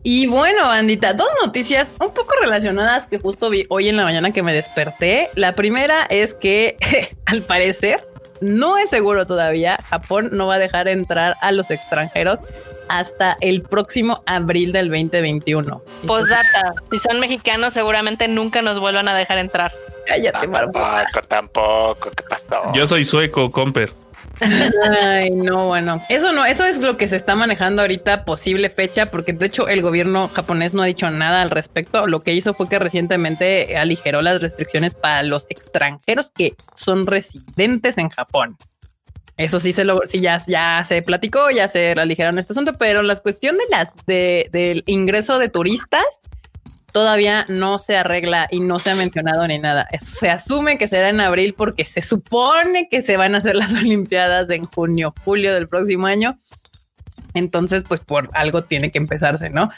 Y 0.08 0.28
bueno, 0.28 0.70
Andita, 0.70 1.16
dos 1.16 1.28
noticias 1.44 1.94
un 2.00 2.12
poco 2.12 2.36
relacionadas 2.40 3.08
que 3.08 3.18
justo 3.18 3.50
vi 3.50 3.66
hoy 3.70 3.90
en 3.90 3.98
la 3.98 4.04
mañana 4.04 4.30
que 4.30 4.44
me 4.44 4.54
desperté. 4.54 5.32
La 5.34 5.56
primera 5.56 6.04
es 6.12 6.36
que 6.36 6.78
al 7.26 7.42
parecer 7.42 8.08
no 8.40 8.78
es 8.78 8.92
seguro 8.92 9.26
todavía. 9.26 9.80
Japón 9.90 10.30
no 10.34 10.46
va 10.46 10.56
a 10.56 10.60
dejar 10.60 10.88
entrar 10.90 11.38
a 11.42 11.52
los 11.52 11.72
extranjeros 11.72 12.42
hasta 12.88 13.36
el 13.42 13.64
próximo 13.64 14.22
abril 14.28 14.74
del 14.74 14.90
2021. 14.90 15.82
Postdata, 16.06 16.74
si 16.92 17.00
son 17.00 17.20
mexicanos 17.20 17.74
seguramente 17.74 18.28
nunca 18.28 18.62
nos 18.62 18.80
vuelvan 18.80 19.08
a 19.08 19.16
dejar 19.16 19.40
entrar. 19.40 19.74
Cállate, 20.06 20.46
No, 20.46 20.54
tampoco, 20.54 21.22
tampoco, 21.28 22.12
¿qué 22.12 22.24
pasó? 22.30 22.62
Yo 22.76 22.86
soy 22.86 23.06
sueco, 23.06 23.50
Comper. 23.50 23.92
Ay, 24.42 25.32
no, 25.32 25.68
bueno, 25.68 26.02
eso 26.10 26.32
no, 26.32 26.46
eso 26.46 26.66
es 26.66 26.80
lo 26.80 26.98
que 26.98 27.08
se 27.08 27.16
está 27.16 27.36
manejando 27.36 27.82
ahorita, 27.82 28.26
posible 28.26 28.70
fecha, 28.70 29.06
porque 29.08 29.34
de 29.34 29.46
hecho 29.46 29.68
el 29.68 29.82
gobierno 29.82 30.30
japonés 30.30 30.74
no 30.74 30.84
ha 30.84 30.86
dicho 30.86 31.10
nada 31.12 31.42
al 31.42 31.50
respecto. 31.50 32.08
Lo 32.08 32.20
que 32.20 32.34
hizo 32.34 32.54
fue 32.54 32.68
que 32.70 32.80
recientemente 32.80 33.78
aligeró 33.78 34.22
las 34.22 34.42
restricciones 34.42 34.96
para 34.96 35.24
los 35.24 35.46
extranjeros 35.50 36.32
que 36.32 36.56
son 36.76 37.08
residentes 37.08 37.98
en 37.98 38.10
Japón. 38.10 38.58
Eso 39.38 39.60
sí 39.60 39.74
se 39.74 39.84
lo, 39.84 40.02
sí 40.06 40.22
ya, 40.22 40.42
ya 40.48 40.84
se 40.86 41.02
platicó, 41.02 41.50
ya 41.52 41.68
se 41.68 41.92
aligeraron 41.92 42.40
este 42.40 42.54
asunto, 42.54 42.74
pero 42.80 43.04
la 43.04 43.16
cuestión 43.18 43.58
de 43.58 43.66
las 43.70 43.94
de, 44.06 44.48
del 44.52 44.84
ingreso 44.86 45.40
de 45.40 45.50
turistas 45.50 46.06
todavía 46.96 47.46
no 47.50 47.78
se 47.78 47.98
arregla 47.98 48.48
y 48.50 48.62
no 48.62 48.80
se 48.80 48.92
ha 48.92 48.96
mencionado 48.96 49.46
ni 49.46 49.58
nada. 49.58 49.86
Se 50.00 50.30
asume 50.30 50.78
que 50.78 50.88
será 50.88 51.10
en 51.10 51.20
abril 51.20 51.54
porque 51.54 51.84
se 51.84 52.02
supone 52.02 52.88
que 52.90 53.02
se 53.02 53.18
van 53.18 53.36
a 53.36 53.40
hacer 53.40 53.58
las 53.58 53.74
Olimpiadas 53.74 54.50
en 54.50 54.64
junio, 54.64 55.14
julio 55.26 55.54
del 55.54 55.68
próximo 55.68 56.08
año. 56.08 56.40
Entonces, 57.34 57.84
pues 57.86 58.00
por 58.00 58.30
algo 58.32 58.64
tiene 58.64 58.94
que 58.94 58.98
empezarse, 58.98 59.50
¿no? 59.50 59.72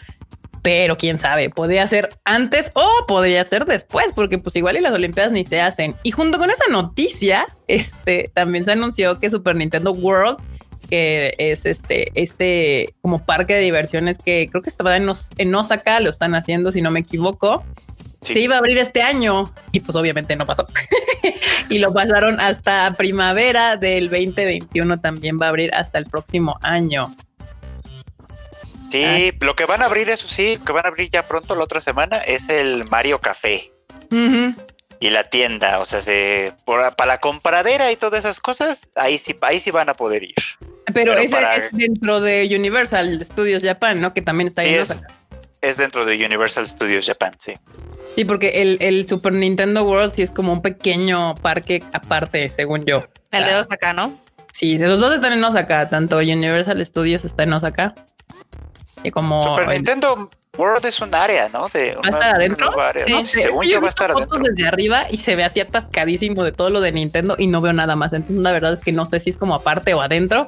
Pero 0.61 0.95
quién 0.95 1.18
sabe, 1.18 1.49
podría 1.49 1.88
ser 1.88 2.09
antes 2.24 2.70
o 2.76 2.88
podría 3.07 3.43
ser 3.45 3.65
después, 3.65 4.13
porque 4.13 4.38
pues 4.38 4.55
igual 4.55 4.78
y 4.78 4.82
las 4.82 4.93
Olimpiadas 4.93 5.32
ni 5.32 5.43
se 5.43 5.59
hacen. 5.59 5.95
Y 6.03 6.11
junto 6.11 6.38
con 6.38 6.51
esa 6.51 6.70
noticia, 6.70 7.47
este 7.68 8.30
también 8.36 8.63
se 8.63 8.74
anunció 8.74 9.18
que 9.18 9.32
Super 9.32 9.55
Nintendo 9.55 9.91
World, 9.91 10.38
que 10.88 11.33
es 11.38 11.65
este, 11.65 12.11
este 12.15 12.93
como 13.01 13.25
parque 13.25 13.53
de 13.55 13.61
diversiones 13.61 14.17
que 14.17 14.47
creo 14.49 14.61
que 14.61 14.69
estaba 14.69 14.95
en, 14.97 15.07
Os- 15.09 15.27
en 15.38 15.53
Osaka, 15.53 15.99
lo 15.99 16.09
están 16.09 16.35
haciendo, 16.35 16.71
si 16.71 16.81
no 16.81 16.91
me 16.91 16.99
equivoco. 17.01 17.63
Sí. 18.21 18.33
Se 18.33 18.39
iba 18.41 18.55
a 18.55 18.57
abrir 18.57 18.77
este 18.79 19.03
año 19.03 19.51
y 19.71 19.79
pues 19.79 19.95
obviamente 19.95 20.35
no 20.35 20.45
pasó. 20.45 20.65
y 21.69 21.77
lo 21.77 21.93
pasaron 21.93 22.39
hasta 22.39 22.93
primavera 22.97 23.77
del 23.77 24.09
2021, 24.09 24.99
también 24.99 25.38
va 25.39 25.45
a 25.45 25.49
abrir 25.49 25.73
hasta 25.73 25.99
el 25.99 26.05
próximo 26.05 26.57
año. 26.63 27.15
Sí, 28.91 29.31
lo 29.41 29.55
que 29.55 29.65
van 29.65 29.81
a 29.81 29.85
abrir, 29.85 30.09
eso 30.09 30.27
sí, 30.29 30.57
que 30.65 30.71
van 30.71 30.85
a 30.85 30.88
abrir 30.89 31.09
ya 31.11 31.27
pronto 31.27 31.55
la 31.55 31.63
otra 31.65 31.81
semana, 31.81 32.17
es 32.19 32.47
el 32.49 32.85
Mario 32.85 33.19
Café. 33.19 33.71
Y 35.00 35.10
la 35.10 35.24
tienda. 35.24 35.80
O 35.80 35.86
sea, 35.86 36.02
se, 36.02 36.54
por- 36.66 36.95
para 36.95 37.08
la 37.14 37.18
compradera 37.20 37.91
y 37.91 37.95
todas 37.95 38.20
esas 38.26 38.39
cosas, 38.39 38.88
ahí 38.95 39.18
sí, 39.18 39.36
ahí 39.41 39.60
sí 39.60 39.72
van 39.72 39.89
a 39.89 39.93
poder 39.93 40.24
ir. 40.24 40.36
Pero, 40.93 41.12
Pero 41.14 41.18
ese 41.18 41.36
para- 41.36 41.56
es 41.58 41.70
dentro 41.72 42.22
de 42.22 42.50
Universal 42.56 43.24
Studios 43.26 43.62
Japan, 43.64 44.00
¿no? 44.02 44.14
Que 44.14 44.22
también 44.22 44.48
está 44.48 44.62
ahí. 44.62 44.70
Sí, 44.70 44.74
en 44.76 44.82
es, 44.82 44.89
Osaka. 44.91 45.14
es 45.62 45.78
dentro 45.78 46.06
de 46.06 46.26
Universal 46.26 46.68
Studios 46.68 47.06
Japan, 47.06 47.34
sí. 47.39 47.54
Sí, 48.16 48.26
porque 48.26 48.62
el, 48.62 48.78
el 48.82 49.08
Super 49.08 49.34
Nintendo 49.34 49.84
World 49.84 50.14
sí 50.14 50.22
es 50.24 50.32
como 50.32 50.52
un 50.54 50.62
pequeño 50.62 51.36
parque 51.36 51.84
aparte, 51.93 52.50
según 52.50 52.84
yo. 52.86 53.06
El 53.32 53.43
de 53.43 53.52
Ah, 53.54 53.60
Osaka, 53.60 53.93
¿no? 53.93 54.18
Sí, 54.54 54.78
los 54.80 55.00
dos 55.00 55.14
están 55.14 55.34
en 55.34 55.43
Osaka, 55.43 55.88
tanto 55.89 56.18
Universal 56.18 56.84
Studios 56.84 57.26
está 57.26 57.43
en 57.43 57.54
Osaka. 57.54 57.93
Y 59.04 59.12
como 59.12 59.43
Super 59.43 59.66
el- 59.70 59.76
Nintendo 59.76 60.30
World 60.58 60.86
es 60.86 60.99
un 61.01 61.14
área, 61.14 61.49
¿no? 61.49 61.68
De 61.74 61.93
¿Va 61.95 62.01
a 62.03 62.10
estar 62.10 62.36
adentro? 62.36 62.80
área, 62.80 63.05
Sí, 63.05 63.12
¿no? 63.12 63.26
sí, 63.26 63.41
Según 63.41 63.66
yo 63.66 63.74
yo 63.74 63.82
va 63.82 63.88
a 63.88 63.89
estar 63.89 64.12
adentro. 64.12 64.39
desde 64.39 64.68
arriba 64.68 65.05
y 65.10 65.18
se 65.18 65.36
ve 65.36 65.43
así 65.43 65.60
atascadísimo 65.60 66.43
de 66.43 66.51
todo 66.51 66.70
lo 66.70 66.82
de 66.82 66.91
Nintendo 66.91 67.36
y 67.38 67.47
no 67.47 67.62
veo 67.62 67.74
nada 67.74 67.95
más. 67.95 68.14
Entonces, 68.14 68.43
la 68.43 68.51
verdad 68.51 68.74
es 68.74 68.82
que 68.82 68.91
no 68.91 69.05
sé 69.05 69.20
si 69.20 69.30
es 69.30 69.38
como 69.38 69.55
aparte 69.55 69.93
o 69.93 70.01
adentro. 70.01 70.47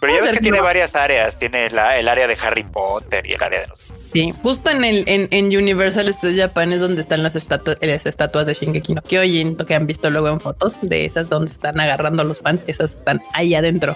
Pero 0.00 0.14
ya 0.14 0.22
ves 0.22 0.32
que 0.32 0.40
tiene 0.40 0.62
varias 0.62 0.94
áreas. 0.94 1.38
Tiene 1.38 1.68
la- 1.68 1.98
el 1.98 2.08
área 2.08 2.26
de 2.26 2.34
Harry 2.40 2.62
Potter 2.64 3.26
y 3.26 3.32
el 3.34 3.42
área 3.42 3.60
de 3.60 3.66
los. 3.66 3.80
Sí, 4.10 4.32
justo 4.42 4.70
en 4.70 4.82
el 4.82 5.04
en, 5.06 5.28
en 5.30 5.46
Universal 5.54 6.10
Studios 6.12 6.38
Japan 6.48 6.72
es 6.72 6.80
donde 6.80 7.02
están 7.02 7.22
las, 7.22 7.36
estatu- 7.36 7.76
las 7.84 8.06
estatuas 8.06 8.46
de 8.46 8.54
Shingeki 8.54 8.94
no 8.94 9.02
Kyojin, 9.02 9.56
lo 9.58 9.66
que 9.66 9.74
han 9.74 9.86
visto 9.86 10.08
luego 10.08 10.28
en 10.28 10.40
fotos 10.40 10.78
de 10.80 11.04
esas 11.04 11.28
donde 11.28 11.50
están 11.50 11.78
agarrando 11.78 12.22
a 12.22 12.24
los 12.24 12.40
fans, 12.40 12.64
esas 12.66 12.94
están 12.94 13.20
ahí 13.34 13.54
adentro. 13.54 13.94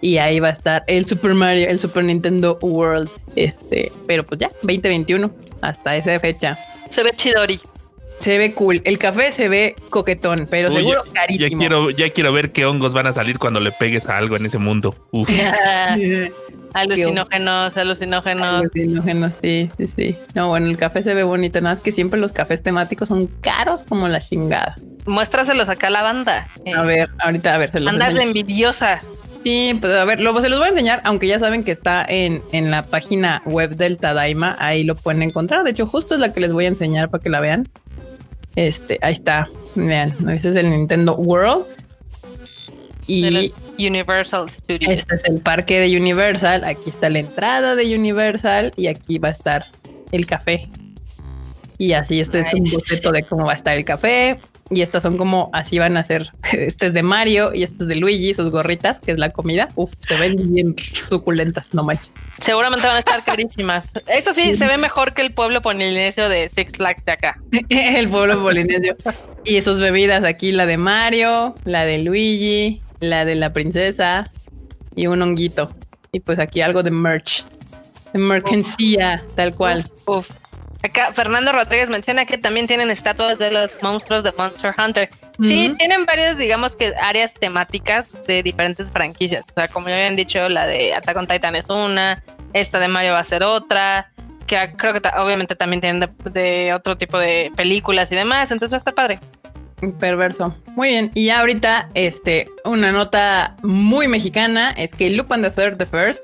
Y 0.00 0.16
ahí 0.18 0.40
va 0.40 0.48
a 0.48 0.52
estar 0.52 0.84
el 0.86 1.04
Super 1.06 1.34
Mario, 1.34 1.68
el 1.68 1.78
Super 1.78 2.04
Nintendo 2.04 2.58
World, 2.62 3.10
este, 3.36 3.92
pero 4.06 4.24
pues 4.24 4.40
ya 4.40 4.48
2021 4.62 5.30
hasta 5.60 5.96
esa 5.96 6.18
fecha. 6.20 6.58
Se 6.88 7.02
ve 7.02 7.12
chidori. 7.14 7.60
Se 8.18 8.36
ve 8.36 8.52
cool, 8.52 8.82
el 8.84 8.98
café 8.98 9.32
se 9.32 9.48
ve 9.48 9.74
coquetón, 9.88 10.46
pero 10.50 10.68
Uy, 10.68 10.76
seguro 10.76 11.02
ya, 11.06 11.12
carísimo. 11.12 11.48
ya 11.48 11.56
quiero, 11.58 11.90
ya 11.90 12.10
quiero 12.10 12.32
ver 12.34 12.52
qué 12.52 12.66
hongos 12.66 12.92
van 12.92 13.06
a 13.06 13.12
salir 13.12 13.38
cuando 13.38 13.60
le 13.60 13.72
pegues 13.72 14.08
a 14.10 14.18
algo 14.18 14.36
en 14.36 14.44
ese 14.44 14.58
mundo. 14.58 14.94
Uf. 15.10 15.28
alucinógenos, 16.74 17.76
alucinógenos. 17.76 18.60
Alucinógenos, 18.60 19.34
sí, 19.42 19.70
sí, 19.76 19.86
sí. 19.86 20.16
No, 20.34 20.48
bueno, 20.48 20.66
el 20.66 20.76
café 20.76 21.02
se 21.02 21.14
ve 21.14 21.22
bonito, 21.22 21.60
nada 21.60 21.74
más 21.74 21.82
que 21.82 21.92
siempre 21.92 22.20
los 22.20 22.32
cafés 22.32 22.62
temáticos 22.62 23.08
son 23.08 23.26
caros 23.40 23.84
como 23.88 24.08
la 24.08 24.20
chingada. 24.20 24.76
Muéstraselos 25.06 25.68
acá 25.68 25.86
a 25.86 25.90
la 25.90 26.02
banda. 26.02 26.46
Eh, 26.64 26.74
A 26.74 26.82
ver, 26.82 27.08
ahorita 27.20 27.54
a 27.54 27.58
ver, 27.58 27.70
se 27.70 27.80
los 27.80 27.92
Andas 27.92 28.08
de 28.14 28.22
enseño. 28.22 28.28
envidiosa. 28.30 29.02
Sí, 29.44 29.76
pues 29.80 29.92
a 29.94 30.04
ver, 30.04 30.20
lo, 30.20 30.38
se 30.40 30.48
los 30.48 30.58
voy 30.58 30.66
a 30.66 30.70
enseñar, 30.70 31.00
aunque 31.04 31.26
ya 31.26 31.38
saben 31.38 31.64
que 31.64 31.72
está 31.72 32.04
en, 32.06 32.42
en 32.52 32.70
la 32.70 32.82
página 32.82 33.42
web 33.46 33.74
del 33.74 33.96
Tadaima, 33.96 34.56
ahí 34.58 34.82
lo 34.82 34.94
pueden 34.94 35.22
encontrar. 35.22 35.64
De 35.64 35.70
hecho, 35.70 35.86
justo 35.86 36.14
es 36.14 36.20
la 36.20 36.32
que 36.32 36.40
les 36.40 36.52
voy 36.52 36.66
a 36.66 36.68
enseñar 36.68 37.08
para 37.08 37.22
que 37.22 37.30
la 37.30 37.40
vean. 37.40 37.68
Este, 38.56 38.98
ahí 39.00 39.12
está. 39.12 39.48
Vean, 39.74 40.28
ese 40.28 40.50
es 40.50 40.56
el 40.56 40.70
Nintendo 40.70 41.14
World. 41.16 41.64
Y 43.06 43.52
Universal 43.78 44.48
Studios. 44.48 44.94
este 44.94 45.16
es 45.16 45.24
el 45.24 45.40
parque 45.40 45.80
de 45.80 45.96
Universal. 45.96 46.62
Aquí 46.64 46.90
está 46.90 47.08
la 47.08 47.20
entrada 47.20 47.74
de 47.74 47.96
Universal 47.96 48.72
y 48.76 48.86
aquí 48.86 49.18
va 49.18 49.28
a 49.28 49.32
estar 49.32 49.64
el 50.12 50.26
café. 50.26 50.68
Y 51.78 51.94
así, 51.94 52.20
este 52.20 52.40
es 52.40 52.52
un 52.52 52.64
boceto 52.64 53.10
de 53.10 53.22
cómo 53.22 53.46
va 53.46 53.52
a 53.52 53.54
estar 53.54 53.76
el 53.76 53.84
café. 53.84 54.38
Y 54.72 54.82
estas 54.82 55.02
son 55.02 55.16
como 55.18 55.50
así 55.52 55.78
van 55.78 55.96
a 55.96 56.04
ser. 56.04 56.30
Este 56.52 56.86
es 56.86 56.92
de 56.94 57.02
Mario 57.02 57.52
y 57.54 57.62
este 57.64 57.82
es 57.82 57.88
de 57.88 57.96
Luigi, 57.96 58.34
sus 58.34 58.50
gorritas, 58.50 59.00
que 59.00 59.10
es 59.12 59.18
la 59.18 59.30
comida. 59.30 59.68
Uf, 59.74 59.92
se 60.00 60.16
ven 60.16 60.36
bien 60.52 60.76
suculentas, 60.94 61.74
no 61.74 61.82
manches. 61.82 62.12
Seguramente 62.40 62.86
van 62.86 62.96
a 62.96 63.00
estar 63.00 63.24
carísimas. 63.24 63.90
Eso 64.06 64.32
sí, 64.32 64.42
Sí. 64.52 64.56
se 64.56 64.66
ve 64.66 64.78
mejor 64.78 65.12
que 65.12 65.22
el 65.22 65.32
pueblo 65.34 65.60
polinesio 65.62 66.28
de 66.28 66.48
Six 66.48 66.72
Flags 66.76 67.04
de 67.04 67.12
acá. 67.12 67.40
el 67.68 68.08
pueblo 68.08 68.40
polinesio. 68.40 68.96
Y 69.44 69.60
sus 69.62 69.80
bebidas 69.80 70.24
aquí, 70.24 70.52
la 70.52 70.66
de 70.66 70.76
Mario, 70.76 71.54
la 71.64 71.84
de 71.84 71.98
Luigi, 71.98 72.80
la 73.00 73.24
de 73.24 73.34
la 73.34 73.52
princesa 73.52 74.30
y 74.94 75.06
un 75.08 75.20
honguito. 75.22 75.70
Y 76.12 76.20
pues 76.20 76.38
aquí 76.38 76.60
algo 76.60 76.82
de 76.82 76.90
merch, 76.90 77.44
de 78.12 78.18
mercancía, 78.18 79.24
tal 79.34 79.54
cual. 79.54 79.84
Uf, 80.06 80.18
uf. 80.18 80.30
Acá 80.82 81.12
Fernando 81.12 81.52
Rodríguez 81.52 81.90
menciona 81.90 82.24
que 82.24 82.38
también 82.38 82.66
tienen 82.66 82.90
estatuas 82.90 83.38
de 83.38 83.50
los 83.50 83.82
monstruos 83.82 84.24
de 84.24 84.32
Monster 84.32 84.74
Hunter. 84.78 85.10
Sí, 85.40 85.74
tienen 85.76 86.06
varias, 86.06 86.38
digamos 86.38 86.74
que 86.74 86.94
áreas 87.00 87.34
temáticas 87.34 88.10
de 88.26 88.42
diferentes 88.42 88.90
franquicias. 88.90 89.44
O 89.50 89.54
sea, 89.54 89.68
como 89.68 89.88
ya 89.88 89.96
habían 89.96 90.16
dicho, 90.16 90.48
la 90.48 90.66
de 90.66 90.94
Attack 90.94 91.16
on 91.16 91.26
Titan 91.26 91.54
es 91.54 91.68
una, 91.68 92.22
esta 92.54 92.78
de 92.78 92.88
Mario 92.88 93.12
va 93.12 93.20
a 93.20 93.24
ser 93.24 93.42
otra, 93.42 94.10
que 94.46 94.72
creo 94.76 94.94
que 94.94 95.06
obviamente 95.18 95.54
también 95.54 95.80
tienen 95.80 96.00
de, 96.00 96.30
de 96.30 96.74
otro 96.74 96.96
tipo 96.96 97.18
de 97.18 97.52
películas 97.56 98.10
y 98.12 98.16
demás, 98.16 98.50
entonces 98.50 98.72
va 98.72 98.76
a 98.76 98.78
estar 98.78 98.94
padre. 98.94 99.18
Perverso. 99.98 100.54
Muy 100.76 100.88
bien. 100.88 101.10
Y 101.14 101.26
ya 101.26 101.40
ahorita, 101.40 101.88
este, 101.94 102.46
una 102.64 102.92
nota 102.92 103.56
muy 103.62 104.08
mexicana 104.08 104.72
es 104.76 104.94
que 104.94 105.10
Lupin 105.10 105.42
the 105.42 105.50
Third 105.50 105.78
the 105.78 105.86
First 105.86 106.20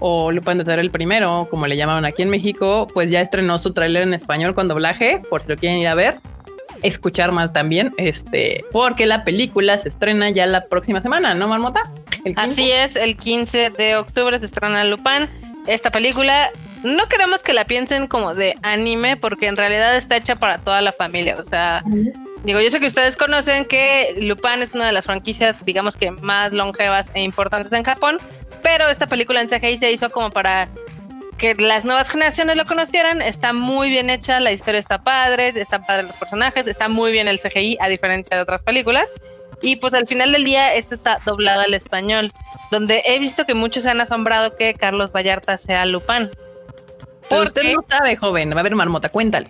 o 0.00 0.30
Lupin 0.30 0.58
the 0.58 0.64
Third 0.64 0.78
el 0.78 0.90
primero, 0.90 1.48
como 1.50 1.66
le 1.66 1.76
llamaban 1.76 2.04
aquí 2.04 2.22
en 2.22 2.30
México, 2.30 2.86
pues 2.92 3.10
ya 3.10 3.20
estrenó 3.20 3.58
su 3.58 3.72
tráiler 3.72 4.02
en 4.02 4.14
español 4.14 4.54
con 4.54 4.68
doblaje, 4.68 5.22
por 5.30 5.42
si 5.42 5.48
lo 5.48 5.56
quieren 5.56 5.78
ir 5.78 5.88
a 5.88 5.94
ver. 5.94 6.20
Escuchar 6.82 7.32
más 7.32 7.52
también, 7.52 7.94
este, 7.96 8.64
porque 8.70 9.06
la 9.06 9.24
película 9.24 9.78
se 9.78 9.88
estrena 9.88 10.28
ya 10.30 10.46
la 10.46 10.66
próxima 10.66 11.00
semana, 11.00 11.34
¿no, 11.34 11.48
Marmota? 11.48 11.90
El 12.24 12.34
15. 12.34 12.40
Así 12.40 12.70
es, 12.70 12.96
el 12.96 13.16
15 13.16 13.70
de 13.70 13.96
octubre 13.96 14.38
se 14.38 14.46
estrena 14.46 14.84
Lupin. 14.84 15.28
Esta 15.66 15.90
película 15.90 16.50
no 16.82 17.08
queremos 17.08 17.42
que 17.42 17.52
la 17.52 17.64
piensen 17.64 18.06
como 18.06 18.34
de 18.34 18.54
anime 18.62 19.16
porque 19.16 19.46
en 19.46 19.56
realidad 19.56 19.96
está 19.96 20.16
hecha 20.16 20.36
para 20.36 20.58
toda 20.58 20.80
la 20.82 20.92
familia. 20.92 21.36
O 21.38 21.44
sea, 21.44 21.82
digo, 22.44 22.60
yo 22.60 22.70
sé 22.70 22.78
que 22.80 22.86
ustedes 22.86 23.16
conocen 23.16 23.64
que 23.64 24.14
Lupin 24.20 24.62
es 24.62 24.74
una 24.74 24.86
de 24.86 24.92
las 24.92 25.04
franquicias, 25.04 25.64
digamos 25.64 25.96
que 25.96 26.10
más 26.10 26.52
longevas 26.52 27.10
e 27.14 27.22
importantes 27.22 27.72
en 27.72 27.82
Japón, 27.82 28.18
pero 28.62 28.88
esta 28.88 29.06
película 29.06 29.40
en 29.40 29.48
CGI 29.48 29.78
se 29.78 29.92
hizo 29.92 30.10
como 30.10 30.30
para 30.30 30.68
que 31.38 31.54
las 31.54 31.84
nuevas 31.84 32.10
generaciones 32.10 32.56
lo 32.56 32.64
conocieran. 32.64 33.20
Está 33.22 33.52
muy 33.52 33.90
bien 33.90 34.10
hecha, 34.10 34.40
la 34.40 34.52
historia 34.52 34.78
está 34.80 35.02
padre, 35.02 35.52
están 35.54 35.84
padres 35.84 36.06
los 36.06 36.16
personajes, 36.16 36.66
está 36.66 36.88
muy 36.88 37.12
bien 37.12 37.28
el 37.28 37.38
CGI 37.40 37.78
a 37.80 37.88
diferencia 37.88 38.36
de 38.36 38.42
otras 38.42 38.62
películas. 38.62 39.12
Y 39.62 39.76
pues 39.76 39.94
al 39.94 40.06
final 40.06 40.32
del 40.32 40.44
día, 40.44 40.74
esto 40.74 40.94
está 40.94 41.18
doblado 41.24 41.62
al 41.62 41.74
español, 41.74 42.32
donde 42.70 43.02
he 43.06 43.18
visto 43.18 43.46
que 43.46 43.54
muchos 43.54 43.84
se 43.84 43.90
han 43.90 44.00
asombrado 44.00 44.56
que 44.56 44.74
Carlos 44.74 45.12
Vallarta 45.12 45.56
sea 45.56 45.86
Lupin. 45.86 46.30
Pero 47.28 47.42
usted 47.42 47.62
Porque 47.62 47.74
no 47.74 47.82
sabe, 47.88 48.16
joven. 48.16 48.54
Va 48.54 48.60
a 48.60 48.62
ver, 48.62 48.74
Marmota, 48.74 49.08
cuéntale. 49.08 49.48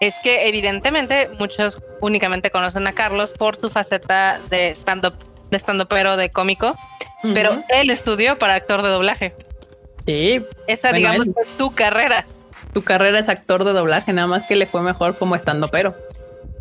es 0.00 0.14
que 0.22 0.48
evidentemente 0.48 1.30
muchos 1.38 1.78
únicamente 2.00 2.50
conocen 2.50 2.86
a 2.86 2.92
Carlos 2.92 3.32
por 3.32 3.56
su 3.56 3.70
faceta 3.70 4.40
de 4.48 4.70
stand-up, 4.70 5.14
de 5.50 5.56
stand 5.58 5.86
pero 5.86 6.16
de 6.16 6.30
cómico, 6.30 6.76
pero 7.34 7.58
él 7.68 7.90
estudió 7.90 8.38
para 8.38 8.54
actor 8.54 8.82
de 8.82 8.88
doblaje. 8.88 9.34
Sí, 10.06 10.44
Esa, 10.66 10.88
Bueno, 10.90 10.96
digamos, 10.98 11.28
él- 11.28 11.34
es 11.42 11.48
su 11.50 11.72
carrera. 11.74 12.24
tu 12.72 12.82
carrera 12.82 13.18
es 13.18 13.28
actor 13.28 13.64
de 13.64 13.72
doblaje, 13.72 14.12
nada 14.12 14.26
más 14.26 14.42
que 14.44 14.56
le 14.56 14.66
fue 14.66 14.82
mejor 14.82 15.16
como 15.18 15.36
estando 15.36 15.68
pero. 15.68 15.94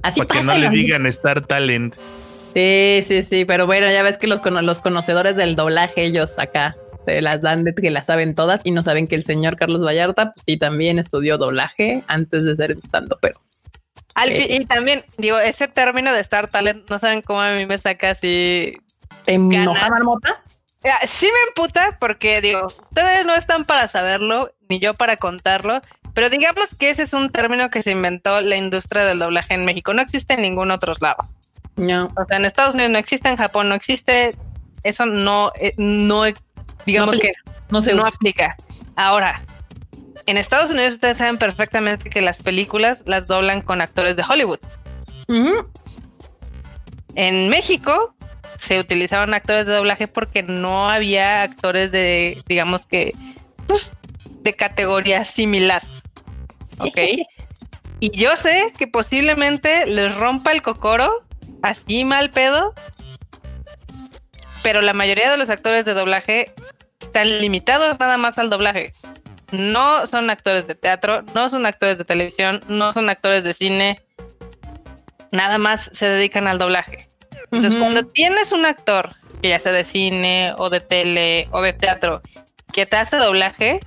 Así 0.03 0.20
Para 0.20 0.28
que 0.28 0.39
pasa 0.45 0.53
no 0.53 0.59
le 0.59 0.70
digan 0.70 1.05
Star 1.07 1.45
Talent. 1.45 1.95
Sí, 2.53 3.01
sí, 3.07 3.24
sí, 3.24 3.45
pero 3.45 3.66
bueno, 3.66 3.89
ya 3.89 4.03
ves 4.03 4.18
que 4.18 4.28
los, 4.28 4.41
los 4.43 4.80
conocedores 4.80 5.36
del 5.38 5.55
doblaje, 5.55 6.03
ellos 6.03 6.34
acá 6.38 6.76
se 7.05 7.22
las 7.22 7.41
dan 7.41 7.64
de 7.64 7.74
que 7.74 7.89
las 7.91 8.07
saben 8.07 8.36
todas 8.36 8.62
y 8.64 8.72
no 8.72 8.84
saben 8.84 9.07
que 9.07 9.16
el 9.16 9.24
señor 9.24 9.55
Carlos 9.55 9.84
Vallarta, 9.84 10.34
pues 10.34 10.43
sí, 10.45 10.57
también 10.57 10.99
estudió 10.99 11.38
doblaje 11.38 12.03
antes 12.07 12.43
de 12.43 12.55
ser 12.55 12.72
estando, 12.72 13.18
pero 13.22 13.39
Al 14.16 14.30
fin- 14.34 14.47
y 14.49 14.66
también, 14.66 15.05
digo, 15.18 15.39
ese 15.39 15.68
término 15.70 16.12
de 16.14 16.20
Star 16.20 16.49
Talent, 16.49 16.89
no 16.89 16.99
saben 16.99 17.22
cómo 17.22 17.39
a 17.41 17.53
mí 17.53 17.66
me 17.66 17.78
saca 17.78 18.09
así. 18.12 18.78
¿te 19.26 19.34
enoja 19.36 19.88
Marmota? 19.89 20.41
Ah, 20.84 21.05
Sí 21.05 21.27
me 21.27 21.49
emputa 21.49 21.97
porque, 21.99 22.41
digo, 22.41 22.65
ustedes 22.65 23.25
no 23.25 23.36
están 23.36 23.65
para 23.65 23.88
saberlo, 23.88 24.51
ni 24.67 24.79
yo 24.79 24.93
para 24.93 25.17
contarlo, 25.17 25.82
pero 26.13 26.29
digamos 26.29 26.69
que 26.77 26.89
ese 26.89 27.03
es 27.03 27.13
un 27.13 27.29
término 27.29 27.69
que 27.69 27.82
se 27.82 27.91
inventó 27.91 28.41
la 28.41 28.55
industria 28.55 29.05
del 29.05 29.19
doblaje 29.19 29.53
en 29.53 29.65
México. 29.65 29.93
No 29.93 30.01
existe 30.01 30.34
en 30.34 30.41
ningún 30.41 30.71
otro 30.71 30.93
lado. 30.99 31.29
No, 31.75 32.07
O 32.17 32.25
sea, 32.25 32.38
en 32.38 32.45
Estados 32.45 32.73
Unidos 32.73 32.91
no 32.91 32.97
existe, 32.97 33.29
en 33.29 33.38
Japón 33.38 33.69
no 33.69 33.75
existe. 33.75 34.36
Eso 34.84 35.05
no, 35.05 35.51
eh, 35.55 35.73
no, 35.77 36.23
digamos 36.86 37.15
No 37.15 37.21
que 37.21 37.34
no 37.69 37.82
se 37.82 37.93
no 37.93 38.05
aplica. 38.05 38.57
Ahora, 38.95 39.41
en 40.25 40.38
Estados 40.38 40.71
Unidos 40.71 40.95
ustedes 40.95 41.17
saben 41.17 41.38
perfectamente 41.38 42.09
que 42.09 42.21
las 42.21 42.41
películas 42.43 43.01
las 43.05 43.27
doblan 43.27 43.61
con 43.61 43.82
actores 43.82 44.15
de 44.15 44.23
Hollywood. 44.27 44.59
En 47.15 47.49
México 47.49 48.15
se 48.58 48.80
utilizaban 48.80 49.34
actores 49.34 49.66
de 49.66 49.74
doblaje 49.74 50.08
porque 50.08 50.43
no 50.43 50.89
había 50.89 51.41
actores 51.43 51.91
de, 51.91 52.41
digamos 52.47 52.86
que, 52.86 53.14
pues, 53.68 53.91
de 54.41 54.54
categoría 54.54 55.26
similar. 55.26 55.84
Ok. 56.84 56.97
y 57.99 58.10
yo 58.10 58.36
sé 58.36 58.74
que 58.76 58.88
posiblemente 58.88 59.86
les 59.86 60.16
rompa 60.16 60.52
el 60.52 60.64
cocoro, 60.64 61.24
así 61.62 62.06
mal 62.06 62.32
pedo, 62.32 62.74
pero 64.64 64.82
la 64.82 64.93
mayoría 64.93 65.30
de 65.30 65.38
los 65.38 65.52
actores 65.52 65.86
de 65.86 65.93
doblaje 65.93 66.54
están 66.99 67.39
limitados 67.39 67.99
nada 67.99 68.18
más 68.18 68.38
al 68.38 68.49
doblaje. 68.49 68.93
No 69.52 70.08
son 70.08 70.30
actores 70.30 70.66
de 70.66 70.76
teatro, 70.76 71.24
no 71.36 71.49
son 71.49 71.66
actores 71.66 71.97
de 71.97 72.06
televisión, 72.06 72.62
no 72.68 72.91
son 72.91 73.10
actores 73.10 73.43
de 73.43 73.54
cine, 73.54 73.99
nada 75.32 75.58
más 75.58 75.89
se 75.93 76.08
dedican 76.08 76.47
al 76.47 76.58
doblaje. 76.58 77.11
Entonces, 77.51 77.75
cuando 77.79 78.03
tienes 78.05 78.51
un 78.51 78.65
actor, 78.65 79.15
que 79.41 79.49
ya 79.49 79.59
sea 79.59 79.71
de 79.71 79.83
cine 79.83 80.53
o 80.57 80.69
de 80.69 80.79
tele 80.81 81.47
o 81.51 81.61
de 81.61 81.73
teatro, 81.73 82.21
que 82.71 82.85
te 82.85 82.97
hace 82.97 83.17
doblaje, 83.17 83.79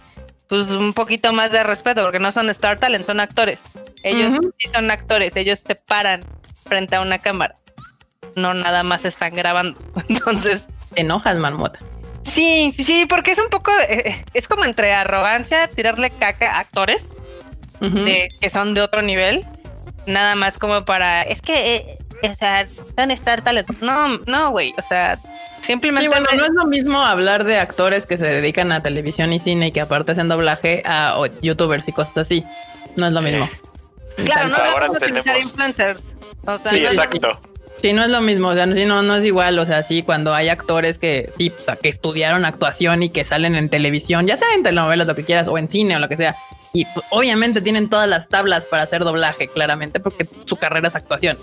pues 0.49 0.69
un 0.69 0.93
poquito 0.93 1.33
más 1.33 1.51
de 1.53 1.63
respeto, 1.63 2.03
porque 2.03 2.19
no 2.19 2.33
son 2.33 2.51
Star 2.51 2.79
Talent, 2.79 3.07
son 3.07 3.21
actores. 3.21 3.61
Ellos 4.03 4.35
sí 4.59 4.69
son 4.73 4.91
actores, 4.91 5.35
ellos 5.37 5.61
se 5.61 5.75
paran 5.75 6.21
frente 6.65 6.97
a 6.97 7.01
una 7.01 7.19
cámara. 7.19 7.55
No 8.37 8.53
nada 8.53 8.83
más 8.83 9.05
están 9.05 9.35
grabando. 9.35 9.79
Entonces, 10.09 10.67
te 10.95 11.01
enojas, 11.03 11.39
Marmota. 11.39 11.79
sí, 12.25 12.73
sí, 12.77 12.85
sí, 12.85 13.07
porque 13.09 13.31
es 13.33 13.39
un 13.39 13.49
poco, 13.49 13.71
de- 13.77 13.95
eh, 13.95 14.25
es 14.35 14.49
como 14.49 14.65
entre 14.65 14.93
arrogancia, 14.93 15.69
tirarle 15.69 16.11
caca 16.11 16.57
a 16.57 16.61
actores 16.61 17.09
de, 18.05 18.29
que 18.41 18.51
son 18.51 18.75
de 18.75 18.81
otro 18.81 19.03
nivel, 19.03 19.45
nada 20.07 20.35
más 20.37 20.59
como 20.59 20.85
para, 20.85 21.23
es 21.23 21.41
que, 21.43 21.75
eh, 21.77 21.99
o 22.31 22.35
sea, 22.35 22.67
son 22.67 23.11
Star 23.11 23.43
Talent. 23.43 23.69
No, 23.81 24.19
no, 24.27 24.51
güey, 24.51 24.73
o 24.79 24.83
sea, 24.83 25.19
simplemente... 25.61 26.05
Sí, 26.05 26.09
bueno, 26.09 26.27
no 26.37 26.45
es 26.45 26.53
lo 26.53 26.67
mismo 26.67 27.01
hablar 27.03 27.45
de 27.45 27.59
actores 27.59 28.07
que 28.07 28.17
se 28.19 28.27
dedican 28.27 28.73
a 28.73 28.83
televisión 28.83 29.33
y 29.33 29.39
cine 29.39 29.69
y 29.69 29.73
que 29.73 29.81
aparte 29.81 30.13
hacen 30.13 30.29
doblaje 30.29 30.83
a 30.85 31.19
o, 31.19 31.27
youtubers 31.41 31.89
y 31.89 31.93
cosas 31.93 32.17
así. 32.19 32.45
No 32.97 33.07
es 33.07 33.13
lo 33.13 33.23
mismo. 33.23 33.49
Claro, 34.25 34.49
no 34.49 34.57
Ahora 34.57 34.89
vamos 34.89 35.03
a 35.03 35.05
utilizar 35.05 35.25
tenemos- 35.35 35.51
influencers. 35.51 36.03
O 36.47 36.59
sea, 36.59 36.71
Sí, 36.71 36.81
no 36.81 36.89
es- 36.89 36.95
exacto. 36.95 37.41
Sí, 37.83 37.93
no 37.93 38.03
es 38.03 38.11
lo 38.11 38.23
mismo, 38.23 38.49
o 38.49 38.55
sea, 38.55 38.67
sí, 38.73 38.87
no, 38.87 39.03
no 39.03 39.17
es 39.17 39.25
igual, 39.27 39.59
o 39.59 39.67
sea, 39.67 39.83
sí, 39.83 40.03
cuando 40.03 40.33
hay 40.33 40.49
actores 40.49 40.97
que 40.97 41.31
sí, 41.37 41.53
o 41.61 41.63
sea, 41.65 41.77
que 41.77 41.91
estudiaron 41.91 42.47
actuación 42.47 43.03
y 43.03 43.11
que 43.11 43.25
salen 43.25 43.57
en 43.57 43.69
televisión, 43.69 44.27
ya 44.27 44.39
sea 44.39 44.49
en 44.55 44.63
telenovelas, 44.63 45.07
lo 45.07 45.15
que 45.15 45.23
quieras, 45.25 45.49
o 45.49 45.59
en 45.59 45.69
cine 45.69 45.97
o 45.97 45.99
lo 45.99 46.09
que 46.09 46.17
sea, 46.17 46.35
y 46.73 46.87
pues, 46.87 47.05
obviamente 47.11 47.61
tienen 47.61 47.91
todas 47.91 48.09
las 48.09 48.29
tablas 48.29 48.65
para 48.65 48.85
hacer 48.85 49.05
doblaje, 49.05 49.49
claramente, 49.49 50.01
porque 50.01 50.27
su 50.47 50.57
carrera 50.57 50.89
es 50.89 50.95
actuación. 50.95 51.37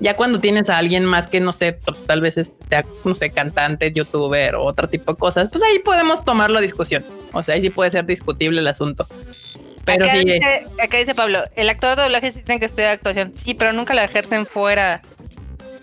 Ya 0.00 0.14
cuando 0.14 0.40
tienes 0.40 0.70
a 0.70 0.78
alguien 0.78 1.04
más 1.04 1.26
que, 1.26 1.40
no 1.40 1.52
sé, 1.52 1.78
tal 2.06 2.20
vez 2.20 2.34
sea, 2.34 2.84
no 3.04 3.14
sé, 3.14 3.30
cantante, 3.30 3.90
youtuber 3.92 4.54
o 4.54 4.64
otro 4.64 4.88
tipo 4.88 5.12
de 5.12 5.18
cosas, 5.18 5.48
pues 5.48 5.62
ahí 5.64 5.80
podemos 5.80 6.24
tomarlo 6.24 6.58
a 6.58 6.60
discusión. 6.60 7.04
O 7.32 7.42
sea, 7.42 7.56
ahí 7.56 7.62
sí 7.62 7.70
puede 7.70 7.90
ser 7.90 8.06
discutible 8.06 8.60
el 8.60 8.66
asunto. 8.68 9.08
Pero 9.84 10.04
acá, 10.04 10.14
sí, 10.14 10.18
eh, 10.18 10.34
dice, 10.34 10.66
acá 10.82 10.98
dice 10.98 11.14
Pablo, 11.14 11.44
el 11.56 11.68
actor 11.68 11.96
de 11.96 12.02
doblaje 12.02 12.32
sí 12.32 12.42
tiene 12.42 12.60
que 12.60 12.66
estudiar 12.66 12.90
actuación. 12.90 13.32
Sí, 13.34 13.54
pero 13.54 13.72
nunca 13.72 13.94
la 13.94 14.04
ejercen 14.04 14.46
fuera. 14.46 15.00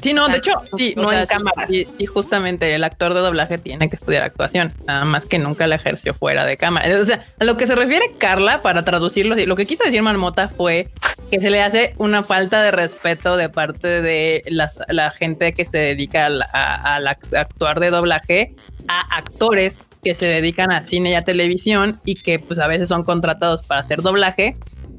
Sí, 0.05 0.13
no, 0.13 0.21
O 0.21 0.25
sea, 0.25 0.33
de 0.33 0.37
hecho, 0.37 0.51
sí, 0.77 0.93
no 0.95 1.07
o 1.07 1.09
sea, 1.09 1.21
en 1.21 1.25
cámara. 1.27 1.65
sí, 1.67 1.87
sí, 1.97 2.05
justamente 2.05 2.73
el 2.75 2.83
actor 2.83 3.13
de 3.15 3.21
doblaje 3.21 3.57
tiene 3.57 3.89
que 3.89 3.95
estudiar 3.95 4.23
actuación, 4.23 4.71
nada 4.85 5.03
más 5.05 5.25
que 5.25 5.39
nunca 5.39 5.65
la 5.65 5.75
ejerció 5.75 6.13
fuera 6.13 6.45
de 6.45 6.57
cámara. 6.57 6.99
O 6.99 7.03
sea, 7.03 7.25
a 7.39 7.43
lo 7.43 7.57
que 7.57 7.65
se 7.65 7.73
refiere 7.75 8.05
Carla, 8.19 8.61
para 8.61 8.85
traducirlo, 8.85 9.35
lo 9.35 9.55
que 9.55 9.65
quiso 9.65 9.83
decir 9.83 10.01
Marmota 10.03 10.47
fue 10.49 10.87
que 11.31 11.41
se 11.41 11.49
le 11.49 11.63
hace 11.63 11.95
una 11.97 12.21
falta 12.21 12.61
de 12.61 12.69
respeto 12.69 13.35
de 13.35 13.49
parte 13.49 14.01
de 14.01 14.43
las- 14.47 14.77
la 14.89 15.09
gente 15.09 15.53
que 15.55 15.65
se 15.65 15.79
dedica 15.79 16.27
al 16.27 16.43
a, 16.43 16.95
al 16.97 17.05
act- 17.07 17.35
actuar 17.35 17.79
de 17.79 17.89
doblaje 17.89 18.53
a 18.87 19.17
actores 19.17 19.81
que 20.03 20.13
se 20.13 20.27
dedican 20.27 20.71
a 20.71 20.83
cine 20.83 21.09
y 21.09 21.15
a 21.15 21.23
televisión 21.23 21.99
y 22.05 22.13
que 22.13 22.37
pues 22.37 22.59
a 22.59 22.67
veces 22.67 22.89
son 22.89 23.03
contratados 23.03 23.63
para 23.63 23.81
hacer 23.81 24.03
doblaje 24.03 24.55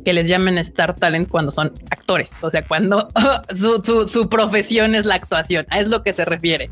que 0.06 0.12
les 0.12 0.28
llamen 0.28 0.56
Star 0.58 0.94
Talent 0.94 1.26
cuando 1.26 1.50
son 1.50 1.72
actores. 1.90 2.30
O 2.40 2.48
sea, 2.48 2.62
cuando 2.62 3.08
su, 3.52 3.82
su- 3.84 4.06
su 4.06 4.28
profesión 4.28 4.94
es 4.94 5.04
la 5.04 5.16
actuación. 5.16 5.66
Es 5.72 5.88
lo 5.88 6.04
que 6.04 6.12
se 6.12 6.24
refiere. 6.24 6.70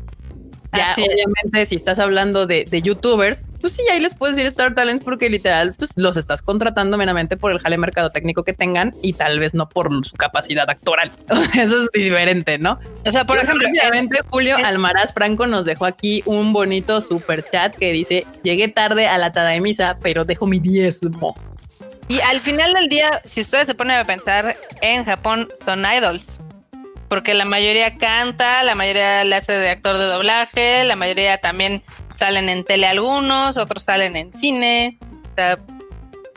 Ya, 0.73 0.91
Así 0.91 1.03
es. 1.03 1.09
obviamente, 1.09 1.65
si 1.65 1.75
estás 1.75 1.99
hablando 1.99 2.47
de, 2.47 2.63
de 2.63 2.81
youtubers, 2.81 3.45
pues 3.59 3.73
sí, 3.73 3.81
ahí 3.91 3.99
les 3.99 4.13
puedes 4.15 4.35
decir 4.37 4.47
Star 4.47 4.73
Talents 4.73 5.03
porque 5.03 5.29
literal, 5.29 5.73
pues 5.77 5.91
los 5.97 6.15
estás 6.17 6.41
contratando 6.41 6.97
meramente 6.97 7.35
por 7.35 7.51
el 7.51 7.59
jale 7.59 7.77
mercado 7.77 8.09
técnico 8.09 8.43
que 8.43 8.53
tengan 8.53 8.93
y 9.01 9.13
tal 9.13 9.39
vez 9.39 9.53
no 9.53 9.67
por 9.67 9.89
su 10.05 10.15
capacidad 10.15 10.69
actoral. 10.69 11.11
Eso 11.59 11.83
es 11.83 11.89
diferente, 11.93 12.57
¿no? 12.57 12.79
O 13.05 13.11
sea, 13.11 13.25
por 13.25 13.37
Pero 13.37 13.47
ejemplo, 13.49 13.67
rápidamente, 13.67 14.19
Julio 14.29 14.55
Almaraz 14.63 15.13
Franco 15.13 15.45
nos 15.45 15.65
dejó 15.65 15.85
aquí 15.85 16.23
un 16.25 16.53
bonito 16.53 17.01
super 17.01 17.43
chat 17.49 17.75
que 17.75 17.91
dice: 17.91 18.25
Llegué 18.43 18.69
tarde 18.69 19.07
a 19.07 19.17
la 19.17 19.33
Tadaemisa, 19.33 19.97
pero 20.01 20.23
dejo 20.23 20.45
mi 20.47 20.59
diezmo. 20.59 21.35
Y 22.07 22.19
al 22.19 22.39
final 22.39 22.73
del 22.73 22.89
día, 22.89 23.21
si 23.25 23.41
ustedes 23.41 23.67
se 23.67 23.75
ponen 23.75 23.97
a 23.97 24.05
pensar, 24.05 24.55
en 24.81 25.05
Japón 25.05 25.49
son 25.65 25.85
idols. 25.85 26.27
Porque 27.07 27.33
la 27.33 27.45
mayoría 27.45 27.97
canta, 27.97 28.63
la 28.63 28.75
mayoría 28.75 29.23
le 29.23 29.35
hace 29.35 29.53
de 29.53 29.69
actor 29.69 29.97
de 29.97 30.05
doblaje, 30.05 30.83
la 30.85 30.95
mayoría 30.95 31.37
también 31.37 31.83
salen 32.17 32.49
en 32.49 32.63
tele 32.63 32.87
algunos, 32.87 33.57
otros 33.57 33.83
salen 33.83 34.15
en 34.15 34.33
cine. 34.33 34.97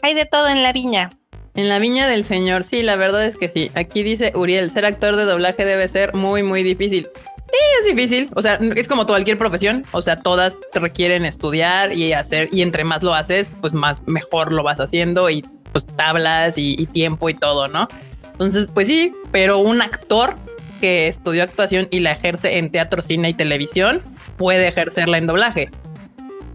Hay 0.03 0.15
de 0.15 0.27
todo 0.27 0.49
en 0.49 0.63
la 0.63 0.73
viña. 0.73 1.11
En 1.55 1.69
la 1.69 1.79
viña 1.79 2.07
del 2.07 2.23
señor, 2.23 2.65
sí, 2.65 2.83
la 2.83 2.97
verdad 2.97 3.25
es 3.25 3.37
que 3.37 3.49
sí. 3.49 3.71
Aquí 3.75 4.03
dice 4.03 4.33
Uriel: 4.35 4.71
ser 4.71 4.85
actor 4.85 5.17
de 5.17 5.25
doblaje 5.25 5.65
debe 5.65 5.89
ser 5.89 6.15
muy, 6.15 6.43
muy 6.43 6.63
difícil. 6.63 7.09
Sí, 7.51 7.59
es 7.81 7.97
difícil. 7.97 8.31
O 8.35 8.43
sea, 8.43 8.55
es 8.77 8.89
como 8.89 9.07
cualquier 9.07 9.39
profesión. 9.39 9.85
O 9.93 10.03
sea, 10.03 10.17
todas 10.17 10.57
te 10.73 10.81
requieren 10.81 11.25
estudiar 11.25 11.93
y 11.93 12.13
hacer, 12.13 12.49
y 12.53 12.63
entre 12.63 12.85
más 12.85 13.03
lo 13.03 13.15
haces, 13.15 13.53
pues 13.61 13.73
más 13.73 14.03
mejor 14.07 14.53
lo 14.53 14.63
vas 14.63 14.81
haciendo 14.81 15.31
y 15.31 15.43
pues 15.73 15.87
tablas 15.97 16.59
y, 16.59 16.75
y 16.79 16.87
tiempo 16.87 17.29
y 17.29 17.35
todo, 17.35 17.69
¿no? 17.69 17.89
Entonces, 18.33 18.69
pues 18.73 18.87
sí, 18.87 19.13
pero 19.33 19.59
un 19.59 19.83
actor 19.83 20.37
que 20.81 21.09
estudió 21.09 21.43
actuación 21.43 21.89
y 21.91 22.01
la 22.01 22.13
ejerce 22.13 22.59
en 22.59 22.71
teatro, 22.71 23.03
cine 23.03 23.31
y 23.31 23.35
televisión 23.35 24.03
puede 24.37 24.69
ejercerla 24.69 25.19
en 25.19 25.27
doblaje. 25.27 25.71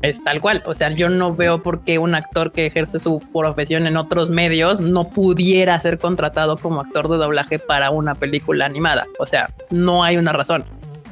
Es 0.02 0.22
tal 0.22 0.42
cual. 0.42 0.62
O 0.66 0.74
sea, 0.74 0.90
yo 0.90 1.08
no 1.08 1.34
veo 1.34 1.64
por 1.64 1.84
qué 1.84 1.98
un 1.98 2.14
actor 2.14 2.52
que 2.52 2.66
ejerce 2.66 3.00
su 3.00 3.22
profesión 3.32 3.88
en 3.88 3.96
otros 3.96 4.30
medios 4.30 4.82
no 4.82 5.10
pudiera 5.10 5.80
ser 5.80 5.98
contratado 5.98 6.58
como 6.58 6.82
actor 6.82 7.08
de 7.10 7.18
doblaje 7.18 7.58
para 7.58 7.90
una 7.90 8.14
película 8.14 8.66
animada. 8.66 9.06
O 9.18 9.26
sea, 9.26 9.50
no 9.70 10.04
hay 10.04 10.18
una 10.18 10.34
razón. 10.34 10.66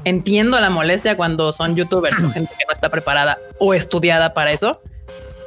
Entiendo 0.06 0.60
la 0.60 0.70
molestia 0.70 1.16
cuando 1.16 1.54
son 1.54 1.76
youtubers 1.76 2.18
o 2.20 2.30
gente 2.30 2.54
que 2.58 2.66
no 2.66 2.74
está 2.74 2.90
preparada 2.90 3.38
o 3.60 3.74
estudiada 3.74 4.34
para 4.34 4.52
eso, 4.52 4.82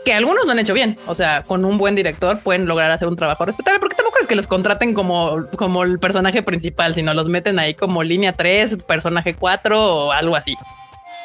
que 0.04 0.12
algunos 0.14 0.44
lo 0.44 0.52
han 0.52 0.58
hecho 0.58 0.74
bien. 0.74 0.98
O 1.06 1.14
sea, 1.14 1.42
con 1.42 1.64
un 1.64 1.78
buen 1.78 1.94
director 1.96 2.38
pueden 2.40 2.66
lograr 2.66 2.90
hacer 2.90 3.08
un 3.08 3.16
trabajo 3.16 3.44
respetable, 3.46 3.80
porque 3.80 3.96
tampoco 3.96 4.18
es 4.20 4.26
que 4.26 4.36
los 4.36 4.46
contraten 4.46 4.94
como, 4.94 5.46
como 5.56 5.82
el 5.82 5.98
personaje 5.98 6.42
principal, 6.42 6.94
sino 6.94 7.14
los 7.14 7.28
meten 7.28 7.58
ahí 7.58 7.74
como 7.74 8.02
línea 8.02 8.32
3, 8.32 8.84
personaje 8.84 9.34
4 9.34 9.82
o 9.82 10.12
algo 10.12 10.36
así. 10.36 10.54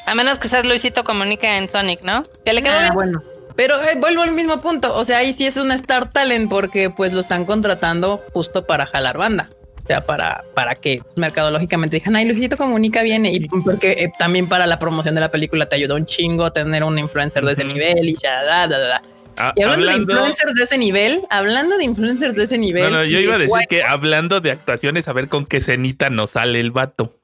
A 0.05 0.15
menos 0.15 0.39
que 0.39 0.47
seas 0.47 0.65
Luisito 0.65 1.03
Comunica 1.03 1.57
en 1.57 1.69
Sonic, 1.69 2.03
¿no? 2.03 2.23
Que 2.45 2.53
le 2.53 2.63
quedó 2.63 2.73
Ah, 2.77 2.81
bien. 2.81 2.93
bueno. 2.93 3.23
Pero 3.55 3.75
eh, 3.83 3.95
vuelvo 3.99 4.21
al 4.21 4.31
mismo 4.31 4.61
punto. 4.61 4.95
O 4.95 5.03
sea, 5.03 5.17
ahí 5.17 5.33
sí 5.33 5.45
es 5.45 5.57
un 5.57 5.71
Star 5.73 6.07
Talent 6.09 6.49
porque 6.49 6.89
pues 6.89 7.11
lo 7.11 7.19
están 7.19 7.43
contratando 7.45 8.23
justo 8.33 8.65
para 8.65 8.85
jalar 8.85 9.17
banda. 9.17 9.49
O 9.89 9.91
sea, 9.91 10.05
para, 10.05 10.43
para 10.53 10.75
que 10.75 11.01
mercadológicamente 11.15 11.97
digan, 11.97 12.15
ay, 12.15 12.25
Luisito 12.25 12.57
comunica 12.57 13.01
bien. 13.01 13.25
Y 13.25 13.39
porque 13.47 13.93
eh, 13.93 14.11
también 14.19 14.47
para 14.47 14.67
la 14.67 14.77
promoción 14.77 15.15
de 15.15 15.21
la 15.21 15.31
película 15.31 15.67
te 15.67 15.77
ayuda 15.77 15.95
un 15.95 16.05
chingo 16.05 16.51
tener 16.53 16.83
un 16.83 16.99
influencer 16.99 17.43
de 17.43 17.53
ese 17.53 17.63
nivel 17.63 18.07
y 18.07 18.13
ya, 18.13 18.43
da, 18.43 18.67
da, 18.67 18.77
da. 18.77 19.01
Ah, 19.35 19.51
Y 19.55 19.63
hablando, 19.63 19.87
de 19.87 19.97
influencers 20.13 20.53
de 20.53 20.63
ese 20.63 20.77
nivel, 20.77 21.21
hablando 21.31 21.75
de 21.75 21.85
influencers 21.85 22.35
de 22.35 22.43
ese 22.43 22.59
nivel. 22.59 22.83
No, 22.83 22.99
no, 22.99 23.03
yo 23.03 23.19
iba 23.19 23.33
a 23.33 23.37
de 23.39 23.45
decir 23.45 23.49
guay, 23.49 23.65
que 23.67 23.81
hablando 23.81 24.41
de 24.41 24.51
actuaciones, 24.51 25.07
a 25.07 25.13
ver 25.13 25.27
con 25.27 25.47
qué 25.47 25.59
cenita 25.59 26.11
nos 26.11 26.31
sale 26.31 26.59
el 26.59 26.69
vato. 26.69 27.17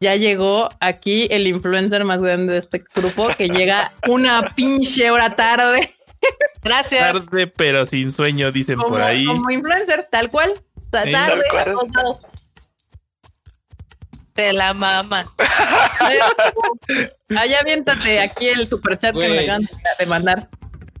ya 0.00 0.16
llegó 0.16 0.70
aquí 0.80 1.28
el 1.30 1.46
influencer 1.46 2.04
más 2.04 2.20
grande 2.20 2.54
de 2.54 2.58
este 2.58 2.82
grupo 2.96 3.28
que 3.38 3.48
llega 3.48 3.92
una 4.08 4.52
pinche 4.56 5.08
hora 5.12 5.36
tarde. 5.36 5.94
Gracias. 6.64 7.12
Tarde, 7.12 7.46
pero 7.46 7.86
sin 7.86 8.10
sueño, 8.10 8.50
dicen 8.50 8.74
como, 8.74 8.88
por 8.88 9.02
ahí. 9.02 9.24
como 9.24 9.48
influencer, 9.52 10.08
tal 10.10 10.30
cual. 10.30 10.52
Lados. 10.92 12.18
De 14.34 14.52
la 14.52 14.72
mama. 14.72 15.26
Allá 17.36 17.60
aviéntate 17.60 18.20
aquí 18.20 18.48
el 18.48 18.68
superchat 18.68 19.14
que 19.14 19.28
me 19.28 19.40
acaban 19.40 19.68
de 19.98 20.06
mandar. 20.06 20.48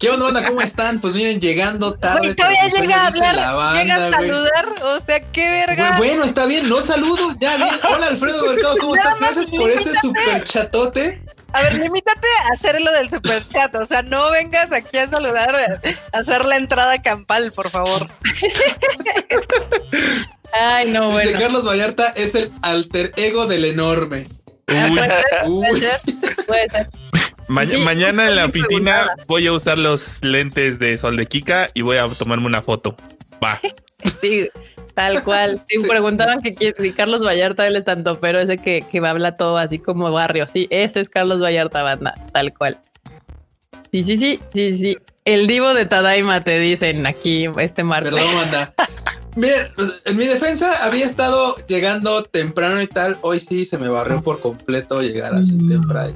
¿Qué 0.02 0.10
onda, 0.10 0.24
banda? 0.24 0.48
¿Cómo 0.48 0.60
están? 0.60 1.00
Pues 1.00 1.14
miren, 1.14 1.40
llegando 1.40 1.94
tarde. 1.94 2.18
Güey, 2.18 2.34
todavía 2.34 2.68
sueño, 2.70 2.88
llega 2.88 3.02
a 3.02 3.06
hablar, 3.06 3.76
llega 3.76 3.94
a 3.94 4.10
saludar. 4.10 4.68
O 4.82 4.98
sea, 4.98 5.20
qué 5.30 5.48
verga. 5.48 5.94
Bueno, 5.96 6.24
está 6.24 6.46
bien, 6.46 6.68
no 6.68 6.82
saludo. 6.82 7.36
Ya 7.38 7.56
bien. 7.56 7.78
Hola, 7.88 8.08
Alfredo 8.08 8.44
Mercado, 8.52 8.76
¿cómo 8.80 8.96
estás? 8.96 9.20
Gracias 9.20 9.50
por 9.50 9.70
ese 9.70 9.94
super 10.00 10.42
chatote. 10.42 11.22
A 11.52 11.62
ver, 11.62 11.74
limítate 11.74 12.26
a 12.50 12.54
hacer 12.54 12.80
lo 12.80 12.90
del 12.92 13.10
super 13.10 13.46
chat. 13.48 13.74
O 13.74 13.86
sea, 13.86 14.02
no 14.02 14.30
vengas 14.30 14.72
aquí 14.72 14.96
a 14.98 15.08
saludar, 15.08 15.54
a 16.12 16.18
hacer 16.18 16.44
la 16.44 16.56
entrada 16.56 17.00
campal, 17.02 17.52
por 17.52 17.70
favor. 17.70 18.08
Ay, 20.52 20.90
no, 20.90 21.06
Dice 21.06 21.12
bueno. 21.24 21.38
Carlos 21.40 21.66
Vallarta 21.66 22.08
es 22.16 22.34
el 22.34 22.50
alter 22.62 23.12
ego 23.16 23.46
del 23.46 23.64
enorme. 23.64 24.26
Uy, 24.68 25.00
Uy, 25.46 25.82
ma- 27.48 27.66
Sí, 27.66 27.76
mañana 27.78 28.28
en 28.28 28.36
la 28.36 28.46
oficina 28.46 29.14
voy 29.26 29.46
a 29.46 29.52
usar 29.52 29.78
los 29.78 30.22
lentes 30.24 30.78
de 30.78 30.96
sol 30.98 31.16
de 31.16 31.26
Kika 31.26 31.70
y 31.74 31.82
voy 31.82 31.98
a 31.98 32.08
tomarme 32.08 32.46
una 32.46 32.62
foto. 32.62 32.96
Va. 33.42 33.60
Sí, 34.20 34.48
tal 34.94 35.22
cual. 35.24 35.56
Sí, 35.68 35.80
Sí. 35.80 35.88
preguntaban 35.88 36.40
que 36.42 36.54
si 36.78 36.92
Carlos 36.92 37.24
Vallarta 37.24 37.66
él 37.66 37.76
es 37.76 37.84
tanto, 37.84 38.18
pero 38.20 38.40
ese 38.40 38.58
que, 38.58 38.84
que 38.90 38.98
habla 38.98 39.36
todo 39.36 39.58
así 39.58 39.78
como 39.78 40.10
barrio. 40.12 40.46
Sí, 40.46 40.66
ese 40.70 41.00
es 41.00 41.08
Carlos 41.08 41.40
Vallarta, 41.40 41.82
banda, 41.82 42.14
tal 42.32 42.52
cual. 42.52 42.78
Sí, 43.90 44.02
sí, 44.02 44.16
sí, 44.16 44.40
sí, 44.52 44.74
sí. 44.78 44.98
El 45.24 45.46
divo 45.46 45.74
de 45.74 45.84
Tadaima 45.86 46.40
te 46.40 46.58
dicen 46.58 47.06
aquí 47.06 47.46
este 47.58 47.84
martes. 47.84 48.14
perdón, 48.14 48.34
banda. 48.34 48.74
Miren, 49.36 49.68
en 50.04 50.16
mi 50.16 50.26
defensa 50.26 50.84
había 50.84 51.06
estado 51.06 51.56
llegando 51.66 52.22
temprano 52.22 52.82
y 52.82 52.86
tal. 52.86 53.16
Hoy 53.22 53.40
sí 53.40 53.64
se 53.64 53.78
me 53.78 53.88
barrió 53.88 54.20
por 54.22 54.40
completo 54.40 55.00
llegar 55.00 55.34
así 55.34 55.54
Mm. 55.54 55.68
temprano. 55.70 56.12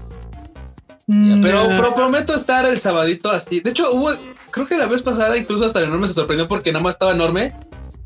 Pero, 1.06 1.68
pero 1.68 1.94
prometo 1.94 2.34
estar 2.34 2.66
el 2.66 2.80
sabadito 2.80 3.30
así. 3.30 3.60
De 3.60 3.70
hecho, 3.70 3.92
hubo, 3.92 4.10
creo 4.50 4.66
que 4.66 4.76
la 4.76 4.86
vez 4.86 5.02
pasada 5.02 5.36
incluso 5.38 5.64
hasta 5.64 5.78
el 5.78 5.84
enorme 5.86 6.08
se 6.08 6.14
sorprendió 6.14 6.48
porque 6.48 6.72
nada 6.72 6.82
más 6.82 6.94
estaba 6.94 7.12
enorme. 7.12 7.52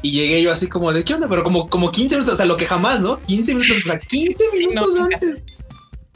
Y 0.03 0.12
llegué 0.12 0.40
yo 0.42 0.51
así 0.53 0.66
como 0.66 0.92
de, 0.92 1.05
¿qué 1.05 1.14
onda? 1.14 1.28
Pero 1.28 1.42
como, 1.44 1.68
como 1.68 1.90
15 1.92 2.14
minutos, 2.16 2.34
o 2.34 2.36
sea, 2.36 2.46
lo 2.46 2.57
que 2.57 2.66
jamás, 2.66 3.01
¿no? 3.01 3.20
15 3.22 3.55
minutos, 3.55 3.76
o 3.84 3.88
sea, 3.88 3.98
15 4.01 4.44
minutos 4.57 4.94
nunca. 4.94 5.14
antes. 5.16 5.42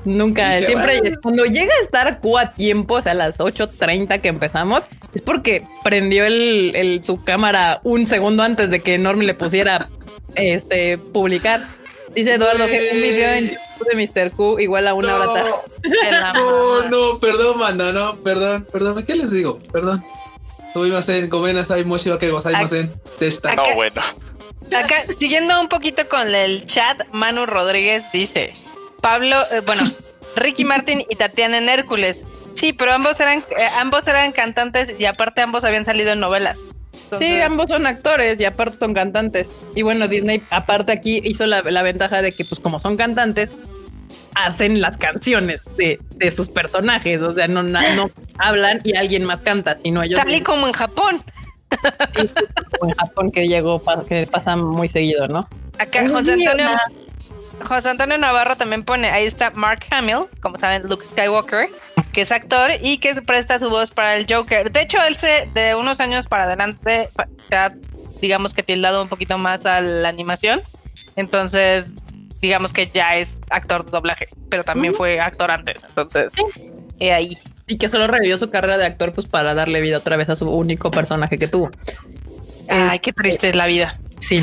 Nunca, 0.06 0.54
Dije, 0.56 0.66
siempre 0.66 0.98
bueno. 0.98 1.08
es 1.10 1.18
cuando 1.18 1.44
llega 1.46 1.72
a 1.72 1.82
estar 1.82 2.20
Q 2.20 2.36
a 2.38 2.52
tiempo, 2.52 2.94
o 2.96 3.02
sea, 3.02 3.12
a 3.12 3.14
las 3.14 3.38
8.30 3.38 4.20
que 4.20 4.28
empezamos, 4.28 4.84
es 5.14 5.22
porque 5.22 5.66
prendió 5.82 6.24
el, 6.26 6.72
el- 6.76 7.04
su 7.04 7.22
cámara 7.24 7.80
un 7.84 8.06
segundo 8.06 8.42
antes 8.42 8.70
de 8.70 8.80
que 8.80 8.98
Norm 8.98 9.20
le 9.20 9.32
pusiera 9.34 9.88
este 10.34 10.98
publicar. 10.98 11.62
Dice 12.14 12.34
Eduardo 12.34 12.66
que 12.66 12.90
un 12.94 13.00
video 13.00 13.32
en 13.32 13.44
YouTube 13.48 13.88
de 14.14 14.24
Mr. 14.26 14.30
Q 14.32 14.60
igual 14.60 14.86
a 14.88 14.94
una 14.94 15.14
hora 15.16 15.26
tarde. 15.26 15.50
No, 16.34 16.88
no, 16.90 17.18
perdón, 17.18 17.58
manda, 17.58 17.92
no, 17.92 18.14
perdón, 18.16 18.66
perdón. 18.70 19.02
¿Qué 19.04 19.14
les 19.14 19.30
digo? 19.30 19.58
Perdón. 19.72 20.04
Sumimasen, 20.74 21.30
gomenasai, 21.30 21.84
moshi 21.84 22.10
wa 22.10 22.16
gozaimasen. 22.16 22.90
Testa. 23.18 23.54
No, 23.54 23.62
bueno. 23.74 24.02
Acá, 24.76 25.04
siguiendo 25.18 25.60
un 25.60 25.68
poquito 25.68 26.08
con 26.08 26.34
el 26.34 26.66
chat, 26.66 27.00
Manu 27.12 27.46
Rodríguez 27.46 28.02
dice: 28.12 28.52
Pablo, 29.00 29.36
eh, 29.52 29.60
bueno, 29.64 29.84
Ricky 30.36 30.64
Martin 30.64 31.04
y 31.08 31.14
Tatiana 31.14 31.58
en 31.58 31.68
Hércules. 31.68 32.22
Sí, 32.56 32.72
pero 32.72 32.92
ambos 32.92 33.18
eran, 33.20 33.38
eh, 33.38 33.68
ambos 33.78 34.06
eran 34.08 34.32
cantantes 34.32 34.96
y 34.98 35.04
aparte 35.04 35.42
ambos 35.42 35.64
habían 35.64 35.84
salido 35.84 36.12
en 36.12 36.20
novelas. 36.20 36.58
Sí, 37.18 37.40
ambos 37.40 37.66
son 37.68 37.86
actores 37.86 38.40
y 38.40 38.44
aparte 38.44 38.78
son 38.78 38.94
cantantes. 38.94 39.50
Y 39.76 39.82
bueno, 39.82 40.08
Disney 40.08 40.42
aparte 40.50 40.92
aquí 40.92 41.20
hizo 41.24 41.46
la, 41.46 41.62
la 41.62 41.82
ventaja 41.82 42.20
de 42.22 42.32
que 42.32 42.44
pues 42.44 42.60
como 42.60 42.80
son 42.80 42.96
cantantes, 42.96 43.52
hacen 44.34 44.80
las 44.80 44.96
canciones 44.96 45.62
de, 45.76 46.00
de 46.16 46.30
sus 46.30 46.48
personajes. 46.48 47.20
O 47.22 47.32
sea, 47.32 47.46
no, 47.48 47.62
na- 47.62 47.94
no 47.94 48.10
hablan 48.38 48.80
y 48.84 48.96
alguien 48.96 49.24
más 49.24 49.40
canta, 49.40 49.76
sino 49.76 50.02
ellos 50.02 50.18
Tal 50.20 50.34
y 50.34 50.40
como 50.40 50.66
en 50.66 50.72
Japón. 50.72 51.22
como 52.78 52.90
en 52.90 52.96
Japón 52.96 53.30
que 53.30 53.48
llegó, 53.48 53.82
que 54.08 54.26
pasa 54.26 54.56
muy 54.56 54.88
seguido, 54.88 55.26
¿no? 55.28 55.48
Acá 55.78 56.08
José 56.08 56.32
Antonio. 56.34 56.66
José 57.68 57.88
Antonio 57.88 58.18
Navarro 58.18 58.56
también 58.56 58.82
pone, 58.82 59.10
ahí 59.10 59.24
está 59.26 59.52
Mark 59.52 59.84
Hamill, 59.90 60.26
como 60.40 60.58
saben, 60.58 60.88
Luke 60.88 61.04
Skywalker, 61.12 61.68
que 62.12 62.22
es 62.22 62.32
actor 62.32 62.72
y 62.82 62.98
que 62.98 63.14
presta 63.22 63.60
su 63.60 63.70
voz 63.70 63.90
para 63.92 64.16
el 64.16 64.26
Joker. 64.28 64.72
De 64.72 64.82
hecho, 64.82 64.98
él 65.02 65.14
se, 65.14 65.48
de 65.54 65.76
unos 65.76 66.00
años 66.00 66.26
para 66.26 66.44
adelante, 66.44 67.08
se 67.48 67.54
ha, 67.56 67.72
digamos 68.20 68.54
que 68.54 68.64
tildado 68.64 69.02
un 69.02 69.08
poquito 69.08 69.38
más 69.38 69.66
a 69.66 69.80
la 69.80 70.08
animación. 70.08 70.62
Entonces, 71.14 71.92
digamos 72.46 72.72
que 72.72 72.90
ya 72.92 73.16
es 73.16 73.30
actor 73.50 73.84
de 73.84 73.90
doblaje, 73.90 74.28
pero 74.48 74.64
también 74.64 74.94
fue 74.94 75.20
actor 75.20 75.50
antes. 75.50 75.84
Entonces, 75.88 76.32
he 76.98 77.12
ahí. 77.12 77.36
Y 77.66 77.78
que 77.78 77.88
solo 77.88 78.06
revivió 78.06 78.36
su 78.38 78.50
carrera 78.50 78.76
de 78.76 78.86
actor 78.86 79.12
pues 79.12 79.26
para 79.26 79.54
darle 79.54 79.80
vida 79.80 79.98
otra 79.98 80.16
vez 80.16 80.28
a 80.28 80.36
su 80.36 80.50
único 80.50 80.90
personaje 80.90 81.38
que 81.38 81.48
tuvo. 81.48 81.70
Ay, 82.68 82.98
qué 82.98 83.12
triste 83.12 83.48
es 83.48 83.56
la 83.56 83.66
vida. 83.66 83.98
Sí. 84.20 84.42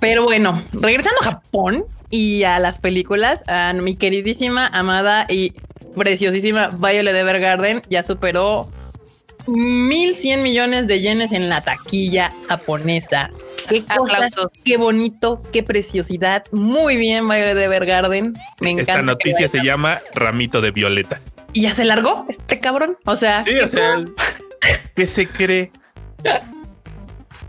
Pero 0.00 0.24
bueno, 0.24 0.62
regresando 0.72 1.20
a 1.20 1.24
Japón, 1.24 1.84
y 2.10 2.44
a 2.44 2.58
las 2.58 2.78
películas, 2.78 3.42
a 3.48 3.72
mi 3.72 3.94
queridísima, 3.96 4.66
amada 4.68 5.26
y 5.28 5.54
preciosísima 5.96 6.68
Violet 6.68 7.16
Evergarden 7.16 7.82
ya 7.88 8.02
superó 8.02 8.70
1100 9.46 10.42
millones 10.42 10.86
de 10.86 11.00
yenes 11.00 11.32
en 11.32 11.48
la 11.48 11.60
taquilla 11.60 12.32
japonesa. 12.48 13.30
Qué 13.68 13.84
cosa, 13.84 14.28
qué 14.64 14.76
bonito, 14.76 15.42
qué 15.52 15.62
preciosidad. 15.62 16.44
Muy 16.52 16.96
bien, 16.96 17.28
Violet 17.28 17.56
Evergarden. 17.58 18.34
Me 18.60 18.70
encanta. 18.70 18.92
Esta 18.92 19.02
noticia 19.02 19.48
se 19.48 19.62
llama 19.64 20.00
Ramito 20.14 20.60
de 20.60 20.70
Violetas. 20.70 21.20
¿Y 21.52 21.62
ya 21.62 21.72
se 21.72 21.84
largó 21.84 22.26
este 22.28 22.60
cabrón? 22.60 22.98
O 23.06 23.16
sea, 23.16 23.42
sí, 23.42 23.58
o 23.58 23.68
sea, 23.68 24.04
¿qué 24.94 25.06
se 25.06 25.26
cree? 25.26 25.72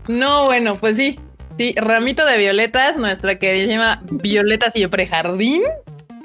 No, 0.08 0.46
bueno, 0.46 0.76
pues 0.76 0.96
sí. 0.96 1.20
Sí, 1.58 1.74
Ramito 1.76 2.24
de 2.24 2.38
Violetas, 2.38 2.96
nuestra 2.96 3.38
queridísima 3.38 4.00
Violeta 4.10 4.70
Siempre 4.70 5.06
Jardín, 5.06 5.62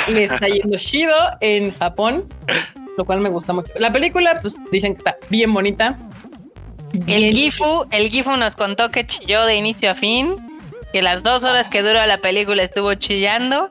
le 0.07 0.23
está 0.23 0.47
yendo 0.47 0.77
chido 0.77 1.15
en 1.41 1.73
Japón, 1.73 2.29
lo 2.97 3.05
cual 3.05 3.21
me 3.21 3.29
gusta 3.29 3.53
mucho. 3.53 3.71
La 3.79 3.91
película, 3.91 4.39
pues 4.41 4.55
dicen 4.71 4.93
que 4.93 4.99
está 4.99 5.17
bien 5.29 5.53
bonita. 5.53 5.97
El 7.07 7.33
Gifu, 7.33 7.85
el 7.91 8.09
Gifu 8.09 8.35
nos 8.37 8.55
contó 8.55 8.91
que 8.91 9.05
chilló 9.05 9.45
de 9.45 9.55
inicio 9.55 9.91
a 9.91 9.95
fin, 9.95 10.35
que 10.91 11.01
las 11.01 11.23
dos 11.23 11.43
horas 11.43 11.69
que 11.69 11.81
duró 11.81 12.05
la 12.05 12.17
película 12.17 12.61
estuvo 12.61 12.93
chillando. 12.93 13.69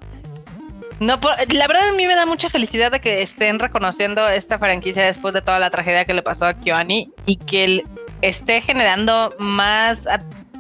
No, 0.99 1.19
la 1.49 1.67
verdad 1.67 1.89
a 1.89 1.93
mí 1.93 2.07
me 2.07 2.15
da 2.15 2.27
mucha 2.27 2.49
felicidad 2.49 2.93
de 2.93 3.01
que 3.01 3.23
estén 3.23 3.59
reconociendo 3.59 4.29
esta 4.29 4.59
franquicia 4.59 5.05
después 5.05 5.35
de 5.35 5.43
toda 5.43 5.59
la 5.59 5.71
tragedia 5.71 6.05
que 6.05 6.15
le 6.15 6.23
pasó 6.23 6.47
a 6.47 6.55
Kyoani 6.55 7.11
y 7.27 7.37
que 7.37 7.83
esté 8.23 8.61
generando 8.61 9.35
más 9.39 10.07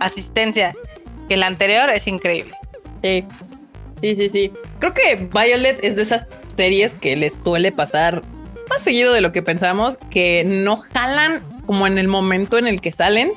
asistencia 0.00 0.74
que 1.28 1.36
la 1.36 1.46
anterior 1.46 1.90
es 1.90 2.06
increíble. 2.06 2.52
Sí, 3.02 3.24
sí, 4.00 4.16
sí, 4.16 4.28
sí. 4.28 4.52
Creo 4.80 4.94
que 4.94 5.28
Violet 5.32 5.78
es 5.84 5.96
de 5.96 6.02
esas 6.02 6.26
series 6.56 6.94
que 6.94 7.16
les 7.16 7.34
suele 7.44 7.70
pasar 7.72 8.22
seguido 8.78 9.12
de 9.12 9.20
lo 9.20 9.32
que 9.32 9.42
pensamos, 9.42 9.98
que 10.10 10.44
no 10.46 10.76
jalan 10.76 11.42
como 11.66 11.86
en 11.86 11.98
el 11.98 12.08
momento 12.08 12.58
en 12.58 12.66
el 12.66 12.80
que 12.80 12.92
salen, 12.92 13.32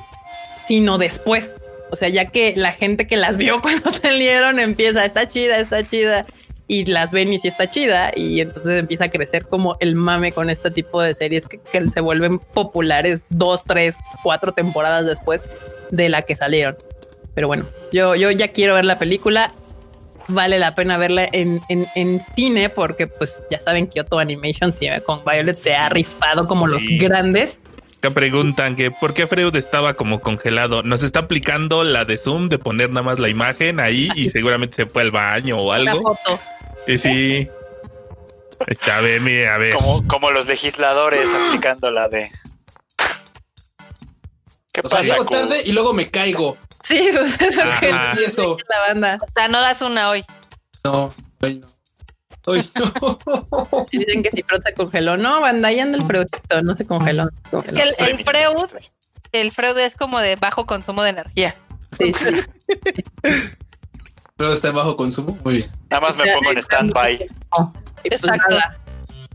sino 0.65 0.97
después. 0.97 1.55
O 1.91 1.95
sea, 1.95 2.09
ya 2.09 2.25
que 2.25 2.53
la 2.55 2.71
gente 2.71 3.07
que 3.07 3.17
las 3.17 3.37
vio 3.37 3.61
cuando 3.63 3.91
salieron 3.91 4.59
empieza, 4.59 5.05
está 5.05 5.27
chida, 5.27 5.57
está 5.59 5.83
chida, 5.83 6.25
y 6.67 6.85
las 6.85 7.11
ven 7.11 7.31
y 7.31 7.39
sí 7.39 7.47
está 7.47 7.69
chida, 7.69 8.11
y 8.15 8.41
entonces 8.41 8.79
empieza 8.79 9.05
a 9.05 9.09
crecer 9.09 9.45
como 9.45 9.75
el 9.79 9.95
mame 9.95 10.31
con 10.31 10.49
este 10.49 10.71
tipo 10.71 11.01
de 11.01 11.13
series 11.13 11.45
que, 11.45 11.59
que 11.59 11.89
se 11.89 12.01
vuelven 12.01 12.39
populares 12.39 13.23
dos, 13.29 13.63
tres, 13.65 13.97
cuatro 14.23 14.51
temporadas 14.51 15.05
después 15.05 15.45
de 15.91 16.09
la 16.09 16.23
que 16.23 16.35
salieron. 16.35 16.75
Pero 17.35 17.47
bueno, 17.47 17.65
yo, 17.91 18.15
yo 18.15 18.31
ya 18.31 18.47
quiero 18.47 18.73
ver 18.73 18.85
la 18.85 18.97
película. 18.97 19.51
Vale 20.27 20.57
la 20.57 20.73
pena 20.73 20.97
verla 20.97 21.27
en, 21.31 21.61
en, 21.69 22.19
cine 22.35 22.69
porque 22.69 23.07
pues 23.07 23.43
ya 23.51 23.59
saben 23.59 23.85
que 23.87 24.01
Kyoto 24.01 24.19
Animation 24.19 24.73
con 25.05 25.23
Violet 25.23 25.55
se 25.55 25.75
ha 25.75 25.89
rifado 25.89 26.47
como 26.47 26.67
los 26.67 26.81
grandes. 26.99 27.59
Que 28.01 28.11
preguntan 28.11 28.75
que 28.75 28.91
por 28.91 29.13
qué 29.13 29.27
Freud 29.27 29.55
estaba 29.55 29.93
como 29.93 30.21
congelado. 30.21 30.83
Nos 30.83 31.03
está 31.03 31.19
aplicando 31.19 31.83
la 31.83 32.05
de 32.05 32.17
Zoom 32.17 32.49
de 32.49 32.57
poner 32.57 32.89
nada 32.89 33.03
más 33.03 33.19
la 33.19 33.29
imagen 33.29 33.79
ahí 33.79 34.09
y 34.15 34.29
seguramente 34.29 34.75
se 34.75 34.85
fue 34.85 35.03
al 35.03 35.11
baño 35.11 35.59
o 35.59 35.71
algo. 35.71 36.01
foto. 36.01 36.39
Y 36.87 36.97
sí. 36.97 37.47
Está, 38.67 38.97
a 38.97 39.01
ver, 39.01 39.21
mire, 39.21 39.49
a 39.49 39.57
ver. 39.57 39.73
Como, 39.75 40.07
como 40.07 40.31
los 40.31 40.47
legisladores 40.47 41.27
aplicando 41.47 41.91
la 41.91 42.09
de. 42.09 42.31
¿Qué 44.71 44.83
pasa? 44.83 45.03
llego 45.03 45.25
tarde 45.25 45.59
y 45.65 45.71
luego 45.71 45.93
me 45.93 46.09
caigo. 46.09 46.57
Sí, 46.85 47.09
pues 47.13 47.41
eso 47.41 47.61
es 47.61 47.79
que 47.79 47.89
empiezo. 47.89 48.57
La 48.69 48.79
banda. 48.87 49.19
O 49.21 49.31
sea, 49.31 49.47
no 49.47 49.59
das 49.59 49.81
una 49.81 50.09
hoy. 50.09 50.23
No, 50.83 51.11
hoy 51.41 51.55
no. 51.59 51.67
Hoy 52.45 52.61
no. 52.75 53.87
Dicen 53.91 54.21
que 54.21 54.29
si 54.29 54.43
Freud 54.43 54.61
se 54.63 54.73
congeló. 54.75 55.17
No, 55.17 55.41
banda, 55.41 55.69
ahí 55.69 55.79
anda 55.79 55.97
el 55.97 56.05
Freudito, 56.05 56.61
no 56.61 56.75
se 56.75 56.85
congeló. 56.85 57.27
Es 57.63 57.73
que 57.73 57.81
el, 57.81 57.95
el, 57.97 58.23
Freud, 58.23 58.81
el 59.31 59.51
Freud 59.51 59.77
es 59.79 59.95
como 59.95 60.19
de 60.19 60.35
bajo 60.35 60.67
consumo 60.67 61.01
de 61.01 61.09
energía. 61.09 61.55
Sí, 61.97 62.13
sí. 62.13 62.25
Freud 64.37 64.53
está 64.53 64.67
en 64.67 64.75
bajo 64.75 64.95
consumo. 64.95 65.35
Muy 65.43 65.55
bien. 65.55 65.69
Nada 65.89 66.01
más 66.01 66.17
me 66.17 66.31
pongo 66.33 66.51
en 66.51 66.57
stand-by. 66.59 67.17
Pues 67.17 68.13
Exacto. 68.13 68.57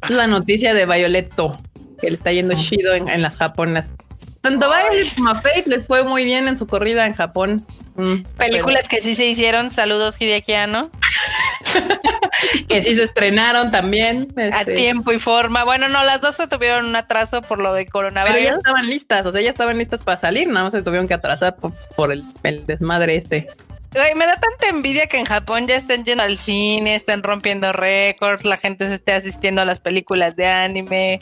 es 0.02 0.10
la 0.10 0.28
noticia 0.28 0.72
de 0.72 0.86
Violetto, 0.86 1.56
que 2.00 2.10
le 2.10 2.16
está 2.16 2.30
yendo 2.30 2.54
chido 2.54 2.94
en, 2.94 3.08
en 3.08 3.22
las 3.22 3.36
japonas. 3.36 3.92
Tanto 4.40 4.68
Violet 4.70 5.14
como 5.14 5.34
Fate 5.34 5.64
les 5.66 5.86
fue 5.86 6.04
muy 6.04 6.24
bien 6.24 6.48
en 6.48 6.56
su 6.56 6.66
corrida 6.66 7.06
en 7.06 7.14
Japón. 7.14 7.66
Mm, 7.96 8.22
Películas 8.38 8.88
que 8.88 9.00
sí 9.00 9.14
se 9.14 9.26
hicieron. 9.26 9.70
Saludos, 9.72 10.16
Hideakiano. 10.18 10.90
que 12.68 12.82
sí 12.82 12.94
se 12.94 13.02
estrenaron 13.02 13.70
también. 13.70 14.28
A 14.36 14.60
este. 14.60 14.74
tiempo 14.74 15.12
y 15.12 15.18
forma. 15.18 15.64
Bueno, 15.64 15.88
no, 15.88 16.04
las 16.04 16.20
dos 16.20 16.36
se 16.36 16.46
tuvieron 16.46 16.86
un 16.86 16.96
atraso 16.96 17.42
por 17.42 17.60
lo 17.60 17.74
de 17.74 17.86
coronavirus. 17.86 18.36
Pero 18.38 18.50
ya 18.50 18.56
estaban 18.56 18.86
listas, 18.86 19.26
o 19.26 19.32
sea, 19.32 19.42
ya 19.42 19.50
estaban 19.50 19.76
listas 19.76 20.02
para 20.02 20.16
salir, 20.16 20.48
nada 20.48 20.64
más 20.64 20.72
se 20.72 20.82
tuvieron 20.82 21.06
que 21.06 21.14
atrasar 21.14 21.56
por, 21.96 22.12
el, 22.12 22.24
desmadre 22.66 23.16
este. 23.16 23.48
me 24.16 24.26
da 24.26 24.36
tanta 24.36 24.68
envidia 24.68 25.06
que 25.06 25.18
en 25.18 25.26
Japón 25.26 25.66
ya 25.66 25.76
estén 25.76 26.04
yendo 26.04 26.22
al 26.22 26.38
cine, 26.38 26.94
estén 26.94 27.22
rompiendo 27.22 27.72
récords, 27.72 28.44
la 28.44 28.56
gente 28.56 28.88
se 28.88 28.94
esté 28.94 29.12
asistiendo 29.12 29.60
a 29.60 29.64
las 29.64 29.80
películas 29.80 30.34
de 30.36 30.46
anime. 30.46 31.20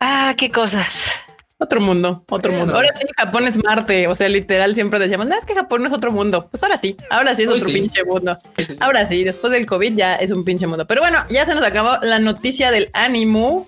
Ah, 0.00 0.34
qué 0.36 0.50
cosas. 0.50 1.13
Otro 1.58 1.80
mundo, 1.80 2.24
otro 2.30 2.50
mundo. 2.52 2.74
Ahora 2.74 2.88
sí, 2.94 3.06
Japón 3.16 3.46
es 3.46 3.62
Marte. 3.62 4.08
O 4.08 4.14
sea, 4.16 4.28
literal, 4.28 4.74
siempre 4.74 4.98
decíamos, 4.98 5.26
no, 5.26 5.36
es 5.36 5.44
que 5.44 5.54
Japón 5.54 5.82
no 5.82 5.88
es 5.88 5.94
otro 5.94 6.10
mundo. 6.10 6.48
Pues 6.50 6.62
ahora 6.62 6.76
sí, 6.76 6.96
ahora 7.10 7.36
sí 7.36 7.44
es 7.44 7.48
otro 7.48 7.66
pinche 7.66 8.02
mundo. 8.04 8.36
Ahora 8.80 9.06
sí, 9.06 9.22
después 9.22 9.52
del 9.52 9.64
COVID 9.64 9.96
ya 9.96 10.16
es 10.16 10.30
un 10.30 10.44
pinche 10.44 10.66
mundo. 10.66 10.86
Pero 10.86 11.00
bueno, 11.00 11.24
ya 11.30 11.46
se 11.46 11.54
nos 11.54 11.64
acabó 11.64 11.98
la 12.02 12.18
noticia 12.18 12.70
del 12.70 12.90
ánimo. 12.92 13.66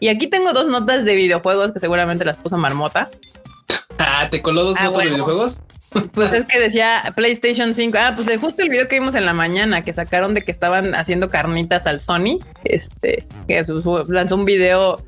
Y 0.00 0.08
aquí 0.08 0.28
tengo 0.28 0.52
dos 0.52 0.68
notas 0.68 1.04
de 1.04 1.16
videojuegos 1.16 1.72
que 1.72 1.80
seguramente 1.80 2.24
las 2.24 2.36
puso 2.36 2.56
Marmota. 2.56 3.10
Ah, 3.98 4.28
¿te 4.30 4.40
coló 4.40 4.62
dos 4.62 4.76
ah, 4.78 4.84
notas 4.84 5.04
de 5.04 5.10
videojuegos? 5.10 5.60
Pues 6.12 6.32
es 6.32 6.44
que 6.44 6.60
decía 6.60 7.12
PlayStation 7.16 7.74
5. 7.74 7.98
Ah, 7.98 8.12
pues 8.14 8.28
justo 8.38 8.62
el 8.62 8.68
video 8.68 8.86
que 8.86 9.00
vimos 9.00 9.14
en 9.14 9.26
la 9.26 9.32
mañana 9.32 9.82
que 9.82 9.92
sacaron 9.92 10.34
de 10.34 10.42
que 10.42 10.52
estaban 10.52 10.94
haciendo 10.94 11.28
carnitas 11.28 11.86
al 11.86 12.00
Sony. 12.00 12.38
Este, 12.64 13.26
que 13.48 13.64
lanzó 14.08 14.36
un 14.36 14.44
video 14.44 15.02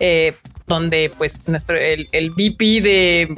eh, 0.00 0.34
donde 0.66 1.10
pues 1.16 1.46
nuestro 1.48 1.76
el, 1.76 2.08
el 2.12 2.30
VP 2.30 2.80
de 2.80 3.34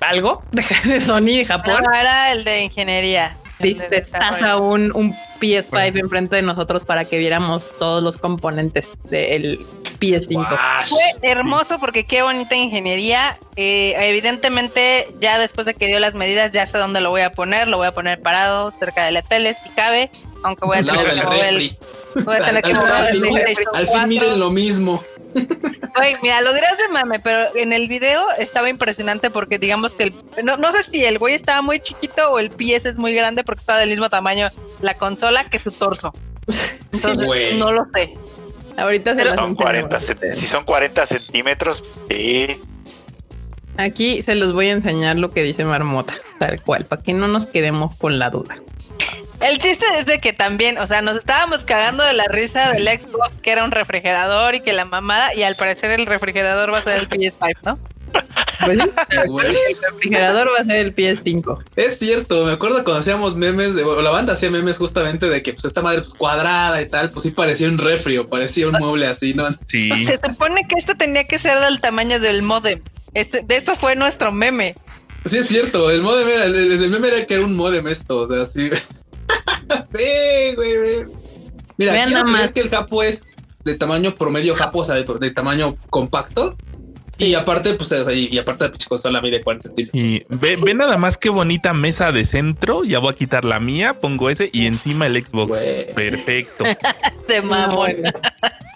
algo 0.00 0.42
de 0.84 1.00
Sony 1.00 1.38
de 1.38 1.44
Japón. 1.44 1.82
era 1.94 2.32
el 2.32 2.44
de 2.44 2.62
ingeniería. 2.64 3.36
Estás 3.60 4.40
a 4.42 4.56
un, 4.56 4.92
un 4.94 5.16
PS5 5.40 5.98
enfrente 5.98 6.36
de 6.36 6.42
nosotros 6.42 6.84
para 6.84 7.04
que 7.04 7.18
viéramos 7.18 7.68
todos 7.78 8.02
los 8.02 8.16
componentes 8.16 8.90
del 9.10 9.58
PS5. 9.98 10.86
Fue 10.86 11.02
hermoso 11.22 11.78
porque 11.80 12.04
qué 12.04 12.22
bonita 12.22 12.54
ingeniería. 12.54 13.36
Eh, 13.56 13.94
evidentemente, 13.98 15.08
ya 15.20 15.38
después 15.38 15.66
de 15.66 15.74
que 15.74 15.88
dio 15.88 15.98
las 15.98 16.14
medidas, 16.14 16.52
ya 16.52 16.66
sé 16.66 16.78
dónde 16.78 17.00
lo 17.00 17.10
voy 17.10 17.22
a 17.22 17.32
poner. 17.32 17.68
Lo 17.68 17.78
voy 17.78 17.88
a 17.88 17.92
poner 17.92 18.20
parado 18.20 18.70
cerca 18.70 19.04
de 19.04 19.12
la 19.12 19.22
tele 19.22 19.54
si 19.54 19.68
cabe. 19.70 20.10
Aunque 20.44 20.64
voy 20.64 20.78
a 20.78 20.82
tener 20.84 21.14
que 21.14 21.22
mover 21.22 21.70
Voy 22.24 22.36
a 22.36 22.44
tener 22.44 22.62
que 22.62 22.74
mover 22.74 23.14
el 23.14 23.56
Al 23.74 23.86
fin 23.88 24.08
miden 24.08 24.38
lo 24.38 24.50
mismo. 24.50 25.02
Oye, 26.00 26.16
mira, 26.22 26.40
lo 26.40 26.52
dirás 26.54 26.76
de 26.78 26.88
mame, 26.92 27.18
pero 27.20 27.54
en 27.56 27.72
el 27.72 27.88
video 27.88 28.24
estaba 28.38 28.68
impresionante 28.68 29.30
porque 29.30 29.58
digamos 29.58 29.94
que 29.94 30.04
el, 30.04 30.14
no, 30.44 30.56
no 30.56 30.70
sé 30.72 30.82
si 30.82 31.04
el 31.04 31.18
güey 31.18 31.34
estaba 31.34 31.62
muy 31.62 31.80
chiquito 31.80 32.30
o 32.30 32.38
el 32.38 32.50
PS 32.50 32.86
es 32.86 32.98
muy 32.98 33.14
grande 33.14 33.44
porque 33.44 33.60
estaba 33.60 33.80
del 33.80 33.90
mismo 33.90 34.08
tamaño 34.08 34.50
la 34.80 34.94
consola 34.94 35.44
que 35.44 35.58
su 35.58 35.72
torso. 35.72 36.12
Entonces, 36.92 37.58
no 37.58 37.72
lo 37.72 37.86
sé. 37.92 38.14
Ahorita 38.76 39.14
se 39.16 39.28
son 39.30 39.56
40 39.56 40.00
Si 40.00 40.46
son 40.46 40.64
40 40.64 41.04
centímetros, 41.06 41.82
sí. 42.08 42.60
Aquí 43.76 44.22
se 44.22 44.36
los 44.36 44.52
voy 44.52 44.68
a 44.68 44.72
enseñar 44.72 45.16
lo 45.16 45.32
que 45.32 45.42
dice 45.42 45.64
Marmota, 45.64 46.14
tal 46.38 46.62
cual, 46.62 46.84
para 46.84 47.02
que 47.02 47.12
no 47.12 47.26
nos 47.26 47.46
quedemos 47.46 47.96
con 47.96 48.18
la 48.18 48.30
duda. 48.30 48.56
El 49.40 49.58
chiste 49.58 49.84
es 49.98 50.06
de 50.06 50.18
que 50.18 50.32
también, 50.32 50.78
o 50.78 50.86
sea, 50.86 51.00
nos 51.00 51.16
estábamos 51.16 51.64
cagando 51.64 52.04
de 52.04 52.12
la 52.12 52.24
risa 52.28 52.72
del 52.72 52.88
Xbox 52.88 53.36
que 53.40 53.52
era 53.52 53.64
un 53.64 53.70
refrigerador 53.70 54.54
y 54.56 54.60
que 54.60 54.72
la 54.72 54.84
mamada, 54.84 55.34
y 55.34 55.42
al 55.42 55.56
parecer 55.56 55.92
el 55.92 56.06
refrigerador 56.06 56.72
va 56.72 56.78
a 56.78 56.82
ser 56.82 56.98
el 56.98 57.08
PS5, 57.08 57.54
¿no? 57.64 57.78
Pues 58.64 58.78
el 58.78 59.76
refrigerador 59.92 60.48
va 60.52 60.62
a 60.62 60.64
ser 60.64 60.80
el 60.80 60.94
PS5. 60.94 61.62
Es 61.76 61.98
cierto, 61.98 62.44
me 62.44 62.52
acuerdo 62.52 62.82
cuando 62.82 63.00
hacíamos 63.00 63.36
memes, 63.36 63.74
de, 63.74 63.84
la 63.84 64.10
banda 64.10 64.32
hacía 64.32 64.50
memes 64.50 64.78
justamente 64.78 65.28
de 65.28 65.42
que 65.42 65.52
pues 65.52 65.64
esta 65.64 65.82
madre 65.82 66.00
pues, 66.00 66.14
cuadrada 66.14 66.80
y 66.82 66.88
tal, 66.88 67.10
pues 67.10 67.22
sí 67.22 67.30
parecía 67.30 67.68
un 67.68 67.78
refrio, 67.78 68.28
parecía 68.28 68.68
un 68.68 68.74
mueble 68.78 69.06
así, 69.06 69.34
¿no? 69.34 69.46
Sí. 69.66 70.04
Se 70.04 70.18
supone 70.18 70.66
que 70.66 70.74
esto 70.76 70.96
tenía 70.96 71.24
que 71.24 71.38
ser 71.38 71.60
del 71.60 71.80
tamaño 71.80 72.18
del 72.18 72.42
modem. 72.42 72.82
Este, 73.14 73.42
de 73.42 73.56
eso 73.56 73.76
fue 73.76 73.94
nuestro 73.94 74.32
meme. 74.32 74.74
Sí, 75.24 75.38
es 75.38 75.48
cierto, 75.48 75.90
el 75.90 76.02
modem 76.02 76.28
era, 76.28 76.44
el, 76.46 76.90
meme 76.90 77.08
era 77.08 77.26
que 77.26 77.34
era 77.34 77.44
un 77.44 77.54
modem 77.54 77.86
esto, 77.86 78.28
o 78.28 78.44
sea, 78.44 78.60
así. 79.68 81.06
Mira, 81.76 81.92
Vean 81.92 82.36
aquí 82.36 82.52
que 82.54 82.60
el 82.60 82.70
Japo 82.70 83.02
es 83.02 83.22
de 83.64 83.76
tamaño 83.76 84.14
promedio 84.14 84.54
Japo, 84.54 84.80
o 84.80 84.84
sea, 84.84 84.96
de, 84.96 85.30
tamaño 85.30 85.76
compacto. 85.90 86.56
Y 87.18 87.34
aparte, 87.34 87.74
pues, 87.74 87.90
o 87.90 88.04
sea, 88.04 88.12
y, 88.12 88.28
y 88.30 88.38
aparte, 88.38 88.68
la 88.68 88.72
consola 88.88 89.20
mide 89.20 89.42
40 89.42 89.68
centímetros. 89.68 90.00
Y 90.00 90.22
ve, 90.28 90.56
ve 90.56 90.74
nada 90.74 90.98
más 90.98 91.18
qué 91.18 91.30
bonita 91.30 91.74
mesa 91.74 92.12
de 92.12 92.24
centro. 92.24 92.84
Ya 92.84 93.00
voy 93.00 93.12
a 93.12 93.16
quitar 93.16 93.44
la 93.44 93.58
mía, 93.58 93.98
pongo 93.98 94.30
ese 94.30 94.50
y 94.52 94.66
encima 94.66 95.06
el 95.06 95.24
Xbox. 95.24 95.48
Güey. 95.48 95.92
Perfecto. 95.94 96.64
De 97.28 97.42
mamón. 97.42 97.94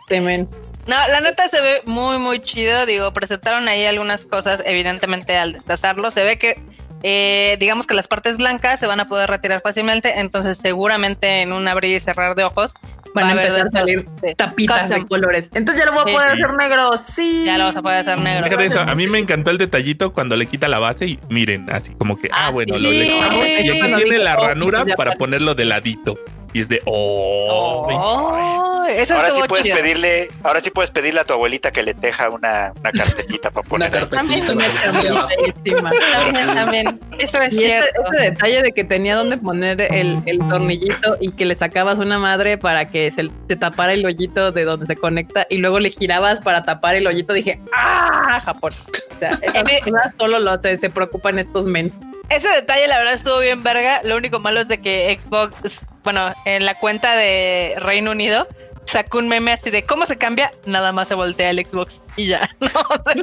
Temen. 0.08 0.48
No, 0.86 0.96
la 0.96 1.20
neta 1.20 1.48
se 1.48 1.60
ve 1.60 1.82
muy, 1.86 2.18
muy 2.18 2.40
chido. 2.40 2.84
Digo, 2.86 3.12
presentaron 3.12 3.68
ahí 3.68 3.84
algunas 3.84 4.24
cosas, 4.24 4.60
evidentemente 4.66 5.36
al 5.36 5.52
destazarlo. 5.52 6.10
Se 6.10 6.24
ve 6.24 6.36
que, 6.36 6.60
eh, 7.02 7.56
digamos 7.60 7.86
que 7.86 7.94
las 7.94 8.08
partes 8.08 8.36
blancas 8.36 8.78
se 8.80 8.86
van 8.86 9.00
a 9.00 9.08
poder 9.08 9.28
retirar 9.30 9.60
fácilmente. 9.60 10.20
Entonces, 10.20 10.58
seguramente 10.58 11.42
en 11.42 11.52
un 11.52 11.66
abrir 11.68 11.96
y 11.96 12.00
cerrar 12.00 12.34
de 12.34 12.44
ojos 12.44 12.74
Van 13.14 13.24
va 13.26 13.28
a 13.28 13.32
empezar 13.32 13.66
a 13.66 13.70
salir 13.70 14.06
sí, 14.24 14.34
tapitas 14.34 14.88
de 14.88 15.06
colores. 15.06 15.50
Entonces 15.52 15.84
ya 15.84 15.90
lo 15.90 15.92
voy 15.92 16.00
a 16.02 16.04
Sí. 16.06 16.12
poder 16.14 16.28
hacer 16.32 16.54
negro. 16.56 16.90
Sí. 16.96 17.42
Ya 17.44 17.58
lo 17.58 17.64
vas 17.64 17.76
a 17.76 17.82
poder 17.82 17.98
hacer 17.98 18.18
negro. 18.18 18.44
Fíjate 18.44 18.64
eso, 18.64 18.80
a 18.80 18.94
mí 18.94 19.06
me 19.06 19.18
encantó 19.18 19.50
el 19.50 19.58
detallito 19.58 20.14
cuando 20.14 20.34
le 20.34 20.46
quita 20.46 20.66
la 20.66 20.78
base 20.78 21.06
y 21.06 21.18
miren, 21.28 21.68
así 21.70 21.92
como 21.94 22.18
que, 22.18 22.28
ah, 22.32 22.46
Ah, 22.46 22.50
bueno, 22.50 22.74
sí, 22.74 22.80
lo 22.80 22.90
le 22.90 23.06
quitamos. 23.12 23.46
Y 23.46 23.68
aquí 23.70 24.02
tiene 24.02 24.18
la 24.18 24.34
oh, 24.38 24.46
ranura 24.46 24.84
para- 24.96 25.12
ponerlo 25.12 25.54
de 25.54 25.64
ladito. 25.66 26.18
Y 26.52 26.60
es 26.60 26.68
de, 26.68 26.82
oh. 26.84 27.86
Oh, 27.90 28.84
eso 28.84 29.14
Ahora 29.14 29.30
sí 29.30 29.40
puedes 29.48 29.64
chido. 29.64 29.76
pedirle, 29.76 30.28
ahora 30.42 30.60
sí 30.60 30.70
puedes 30.70 30.90
pedirle 30.90 31.20
a 31.20 31.24
tu 31.24 31.32
abuelita 31.32 31.70
que 31.70 31.82
le 31.82 31.94
teja 31.94 32.28
una, 32.28 32.72
una 32.78 32.92
carpetita 32.92 33.50
para 33.50 33.66
poner. 33.68 33.90
carpetita. 33.90 34.52
Una 34.52 34.66
encima. 34.66 35.90
También, 36.12 36.46
también. 36.54 37.00
Eso 37.18 37.40
es 37.40 37.52
Y 37.54 37.58
ese, 37.64 37.66
cierto. 37.66 38.02
ese 38.12 38.22
detalle 38.30 38.62
de 38.62 38.72
que 38.72 38.84
tenía 38.84 39.16
donde 39.16 39.38
poner 39.38 39.80
el, 39.80 40.18
el 40.26 40.38
tornillito 40.48 41.16
y 41.20 41.30
que 41.32 41.46
le 41.46 41.54
sacabas 41.54 41.98
una 41.98 42.18
madre 42.18 42.58
para 42.58 42.86
que 42.86 43.10
se, 43.10 43.30
se 43.48 43.56
tapara 43.56 43.94
el 43.94 44.04
hoyito 44.04 44.52
de 44.52 44.64
donde 44.64 44.84
se 44.86 44.96
conecta 44.96 45.46
y 45.48 45.58
luego 45.58 45.80
le 45.80 45.90
girabas 45.90 46.40
para 46.40 46.62
tapar 46.64 46.96
el 46.96 47.06
hoyito, 47.06 47.32
dije, 47.32 47.60
¡ah! 47.74 48.40
Japón. 48.44 48.72
O 49.14 49.18
sea, 49.18 49.30
esas 49.42 49.64
cosas 49.84 50.12
solo 50.18 50.38
lo 50.38 50.60
se, 50.60 50.76
se 50.76 50.90
preocupan 50.90 51.38
estos 51.38 51.64
mens. 51.64 51.94
Ese 52.28 52.48
detalle, 52.48 52.88
la 52.88 52.98
verdad, 52.98 53.14
estuvo 53.14 53.38
bien 53.38 53.62
verga. 53.62 54.02
Lo 54.04 54.16
único 54.16 54.38
malo 54.38 54.60
es 54.60 54.68
de 54.68 54.80
que 54.80 55.18
Xbox, 55.20 55.80
bueno, 56.04 56.34
en 56.44 56.64
la 56.64 56.78
cuenta 56.78 57.14
de 57.14 57.74
Reino 57.78 58.10
Unido, 58.12 58.46
sacó 58.84 59.18
un 59.18 59.28
meme 59.28 59.52
así 59.52 59.70
de 59.70 59.84
cómo 59.84 60.06
se 60.06 60.18
cambia, 60.18 60.50
nada 60.66 60.90
más 60.92 61.08
se 61.08 61.14
voltea 61.14 61.50
el 61.50 61.64
Xbox 61.64 62.00
y 62.16 62.26
ya. 62.26 62.50
¿no? 62.60 62.68
O 62.88 63.02
sea, 63.04 63.22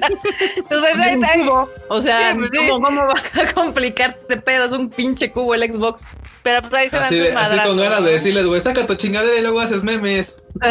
entonces, 0.58 0.98
ahí- 1.24 1.42
cubo. 1.46 1.70
O 1.90 2.02
sea, 2.02 2.32
Sí, 2.32 2.38
pues 2.38 2.50
sí. 2.52 2.58
¿cómo, 2.70 2.82
¿cómo 2.86 3.02
va 3.08 3.14
a 3.44 3.54
complicar 3.54 4.18
pedo? 4.46 4.66
Es 4.66 4.72
un 4.72 4.90
pinche 4.90 5.32
cubo 5.32 5.54
el 5.56 5.72
Xbox. 5.72 6.02
pero 6.44 6.62
pues 6.62 6.74
ahí 6.74 6.90
se 6.90 6.98
Así, 6.98 7.18
sus 7.18 7.26
de- 7.28 7.34
así 7.36 7.36
madrazos, 7.56 7.68
con 7.74 7.78
ganas 7.84 8.06
de 8.06 8.12
decirles, 8.12 8.46
güey, 8.46 8.62
saca 8.62 8.88
tu 8.88 8.96
chingadera 8.96 9.38
y 9.38 9.42
luego 9.42 9.60
haces 9.60 9.84
memes. 9.84 10.38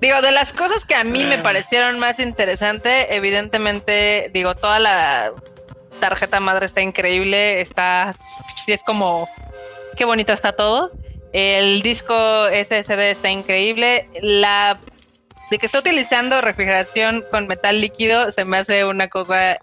Digo, 0.00 0.20
de 0.20 0.30
las 0.30 0.52
cosas 0.52 0.84
que 0.84 0.94
a 0.94 1.04
mí 1.04 1.24
me 1.24 1.38
parecieron 1.38 1.98
más 1.98 2.18
interesante, 2.20 3.16
evidentemente, 3.16 4.30
digo, 4.34 4.54
toda 4.54 4.78
la 4.78 5.32
tarjeta 6.00 6.40
madre 6.40 6.66
está 6.66 6.80
increíble, 6.80 7.60
está, 7.60 8.14
sí 8.64 8.72
es 8.72 8.82
como, 8.82 9.28
qué 9.96 10.04
bonito 10.04 10.32
está 10.32 10.52
todo. 10.52 10.92
El 11.32 11.82
disco 11.82 12.14
SSD 12.48 13.10
está 13.10 13.28
increíble. 13.30 14.08
La 14.22 14.78
de 15.50 15.58
que 15.58 15.66
está 15.66 15.78
utilizando 15.80 16.40
refrigeración 16.40 17.24
con 17.30 17.46
metal 17.46 17.80
líquido 17.80 18.30
se 18.32 18.44
me 18.44 18.56
hace 18.58 18.84
una 18.84 19.08
cosa 19.08 19.58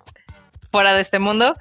fuera 0.71 0.93
de 0.93 1.01
este 1.01 1.19
mundo. 1.19 1.55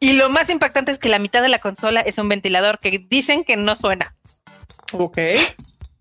Y 0.00 0.14
lo 0.14 0.28
más 0.30 0.48
impactante 0.50 0.90
es 0.92 0.98
que 0.98 1.08
la 1.08 1.18
mitad 1.18 1.42
de 1.42 1.48
la 1.48 1.58
consola 1.60 2.00
es 2.00 2.18
un 2.18 2.28
ventilador 2.28 2.78
que 2.80 3.04
dicen 3.08 3.44
que 3.44 3.56
no 3.56 3.74
suena. 3.76 4.14
ok. 4.92 5.18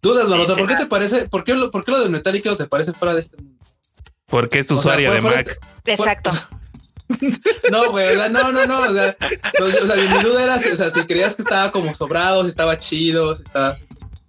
Dudas, 0.04 0.26
Sí, 0.48 0.54
¿por 0.58 0.68
qué 0.68 0.76
te 0.76 0.88
parece, 0.88 1.30
por 1.30 1.44
qué, 1.44 1.54
lo- 1.54 1.70
por 1.70 1.86
qué 1.86 1.92
lo 1.92 2.00
del 2.00 2.10
metal 2.10 2.34
líquido 2.34 2.58
te 2.58 2.66
parece 2.66 2.92
fuera 2.92 3.14
de 3.14 3.20
este 3.20 3.38
mundo? 3.38 3.64
Porque 4.26 4.58
es 4.60 4.72
O 4.72 4.74
sea, 4.74 4.80
usuaria 4.80 5.10
fue- 5.10 5.16
de 5.18 5.22
Mac. 5.22 5.48
este- 5.86 5.92
Exacto. 5.94 6.32
No, 7.72 7.92
güey, 7.92 8.08
o 8.08 8.20
sea, 8.20 8.30
no, 8.30 8.52
no, 8.52 8.66
no. 8.66 8.82
O 8.82 8.94
sea, 8.94 9.16
no, 9.60 9.66
o 9.66 9.88
sea, 9.88 9.96
mi 9.96 10.24
duda 10.24 10.44
era, 10.44 10.56
o 10.56 10.76
sea, 10.76 10.90
si 10.90 11.02
creías 11.06 11.36
que 11.36 11.42
estaba 11.42 11.72
como 11.72 11.94
sobrado, 11.96 12.44
si 12.44 12.50
estaba 12.50 12.78
chido, 12.78 13.36
si 13.36 13.44
estaba. 13.44 13.78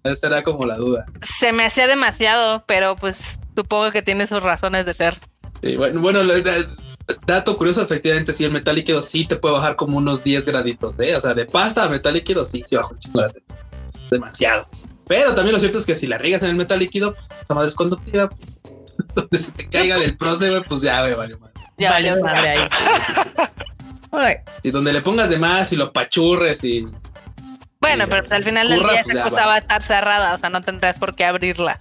Esa 0.05 0.27
era 0.27 0.43
como 0.43 0.67
la 0.67 0.77
duda. 0.77 1.07
Se 1.21 1.53
me 1.53 1.65
hacía 1.65 1.87
demasiado, 1.87 2.65
pero 2.67 2.97
pues 2.97 3.39
supongo 3.55 3.91
que 3.93 4.03
tiene 4.03 4.27
sus 4.27 4.43
razones 4.43 4.85
de 4.85 4.95
ser. 4.95 5.17
Sí, 5.63 5.77
bueno, 5.77 6.01
bueno, 6.01 6.21
dato 7.27 7.57
curioso, 7.57 7.83
efectivamente, 7.83 8.33
sí, 8.33 8.45
el 8.45 8.51
metal 8.51 8.75
líquido 8.75 9.01
sí 9.01 9.27
te 9.27 9.37
puede 9.37 9.55
bajar 9.55 9.77
como 9.77 9.99
unos 9.99 10.25
10 10.25 10.45
graditos, 10.45 10.99
¿eh? 10.99 11.15
O 11.15 11.21
sea, 11.21 11.35
de 11.35 11.47
pasta 11.47 11.85
a 11.85 11.89
metal 11.89 12.15
líquido 12.15 12.45
sí, 12.45 12.65
sí 12.69 12.75
la 12.75 12.89
temperatura. 12.89 13.67
Demasiado. 14.11 14.69
Pero 15.07 15.35
también 15.35 15.55
lo 15.55 15.61
cierto 15.61 15.79
es 15.79 15.87
que 15.87 15.95
si 15.95 16.07
la 16.07 16.19
riegas 16.19 16.43
en 16.43 16.51
el 16.51 16.57
metal 16.57 16.79
líquido, 16.79 17.15
pues, 17.15 17.27
esa 17.45 17.55
madre 17.55 17.69
es 17.69 17.75
conductiva, 17.75 18.29
pues, 18.29 18.61
donde 19.15 19.39
se 19.39 19.53
te 19.53 19.69
caiga 19.69 19.99
del 19.99 20.17
proce, 20.17 20.51
güey, 20.51 20.63
pues 20.63 20.83
ya, 20.83 21.01
güey, 21.03 21.15
vale, 21.15 21.37
madre. 21.37 21.52
Ya 21.78 21.90
Vale, 21.90 22.16
madre 22.20 22.49
ahí. 22.49 22.69
Ay, 24.12 24.36
Y 24.62 24.70
donde 24.70 24.93
le 24.93 25.01
pongas 25.01 25.31
de 25.31 25.39
más 25.39 25.73
y 25.73 25.77
lo 25.77 25.93
pachurres 25.93 26.62
y. 26.65 26.86
Bueno, 27.81 28.07
pero 28.09 28.23
pues 28.23 28.32
al 28.32 28.44
final 28.44 28.69
del 28.69 28.78
escurra, 28.78 28.93
día 28.93 29.03
pues 29.05 29.16
esa 29.16 29.24
cosa 29.24 29.40
va. 29.40 29.47
va 29.47 29.55
a 29.55 29.59
estar 29.59 29.82
cerrada, 29.82 30.35
o 30.35 30.39
sea, 30.39 30.51
no 30.51 30.61
tendrás 30.61 30.99
por 30.99 31.15
qué 31.16 31.24
abrirla. 31.24 31.81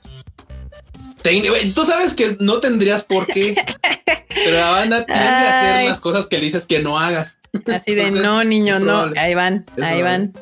Tú 1.75 1.83
sabes 1.83 2.15
que 2.15 2.35
no 2.39 2.59
tendrías 2.59 3.03
por 3.03 3.27
qué, 3.27 3.55
pero 4.29 4.57
la 4.59 4.71
banda 4.71 5.05
tiende 5.05 5.23
a 5.23 5.59
hacer 5.59 5.75
Ay. 5.75 5.87
las 5.87 5.99
cosas 5.99 6.25
que 6.27 6.37
le 6.39 6.45
dices 6.45 6.65
que 6.65 6.79
no 6.79 6.97
hagas. 6.97 7.37
así 7.67 7.93
de 7.93 8.01
Entonces, 8.03 8.23
no, 8.23 8.43
niño, 8.43 8.79
no. 8.79 9.11
Ahí 9.15 9.35
van, 9.35 9.63
Es 9.77 9.83
ahí 9.83 10.01
van. 10.01 10.33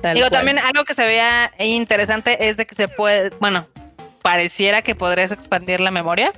Tal 0.00 0.14
Digo, 0.14 0.28
cual. 0.28 0.40
también 0.40 0.58
algo 0.58 0.84
que 0.84 0.94
se 0.94 1.04
vea 1.04 1.52
interesante 1.58 2.48
es 2.48 2.56
de 2.56 2.66
que 2.66 2.74
se 2.74 2.88
puede, 2.88 3.30
bueno, 3.38 3.68
pareciera 4.22 4.82
que 4.82 4.94
podrías 4.96 5.30
expandir 5.30 5.80
la 5.80 5.90
memoria. 5.92 6.32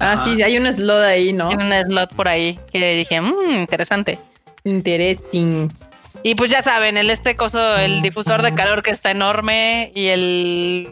Ah, 0.00 0.12
Ajá. 0.12 0.24
sí, 0.24 0.40
hay 0.42 0.56
un 0.58 0.72
slot 0.72 1.02
ahí, 1.02 1.32
¿no? 1.32 1.50
En 1.52 1.60
un 1.60 1.72
slot 1.72 2.14
por 2.14 2.28
ahí 2.28 2.58
que 2.72 2.94
dije, 2.96 3.20
mmm, 3.20 3.58
interesante. 3.60 4.18
Interesting. 4.64 5.68
Y 6.22 6.34
pues 6.34 6.50
ya 6.50 6.62
saben, 6.62 6.96
el 6.96 7.10
este 7.10 7.36
coso, 7.36 7.76
el 7.76 8.02
difusor 8.02 8.42
de 8.42 8.54
calor 8.54 8.82
que 8.82 8.90
está 8.90 9.10
enorme 9.10 9.92
y 9.94 10.06
el 10.08 10.88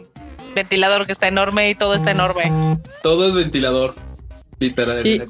ventilador 0.55 1.05
que 1.05 1.11
está 1.11 1.27
enorme 1.27 1.69
y 1.69 1.75
todo 1.75 1.93
está 1.93 2.11
enorme. 2.11 2.51
Todo 3.03 3.27
es 3.27 3.35
ventilador. 3.35 3.95
Literal. 4.59 5.01
Sí. 5.01 5.21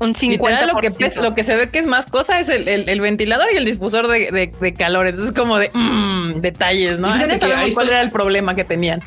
Un 0.00 0.14
50%. 0.14 0.28
Literal, 0.30 0.66
lo 0.68 0.76
que, 0.80 1.12
lo 1.22 1.34
que 1.34 1.44
se 1.44 1.56
ve 1.56 1.70
que 1.70 1.78
es 1.78 1.86
más 1.86 2.06
cosa 2.06 2.40
es 2.40 2.48
el, 2.48 2.66
el- 2.66 2.88
el 2.88 3.00
ventilador 3.00 3.46
y 3.52 3.56
el 3.56 3.64
difusor 3.64 4.08
de, 4.08 4.30
de- 4.32 4.52
de 4.60 4.74
calor. 4.74 5.06
Entonces 5.06 5.32
es 5.32 5.38
como 5.38 5.58
de 5.58 5.70
mm, 5.72 6.40
detalles, 6.40 6.98
¿no? 6.98 7.08
Sabemos 7.08 7.42
ahí 7.42 7.72
cuál 7.72 7.86
estoy- 7.86 7.88
era 7.88 8.02
el 8.02 8.10
problema 8.10 8.54
que 8.56 8.64
tenían. 8.64 9.00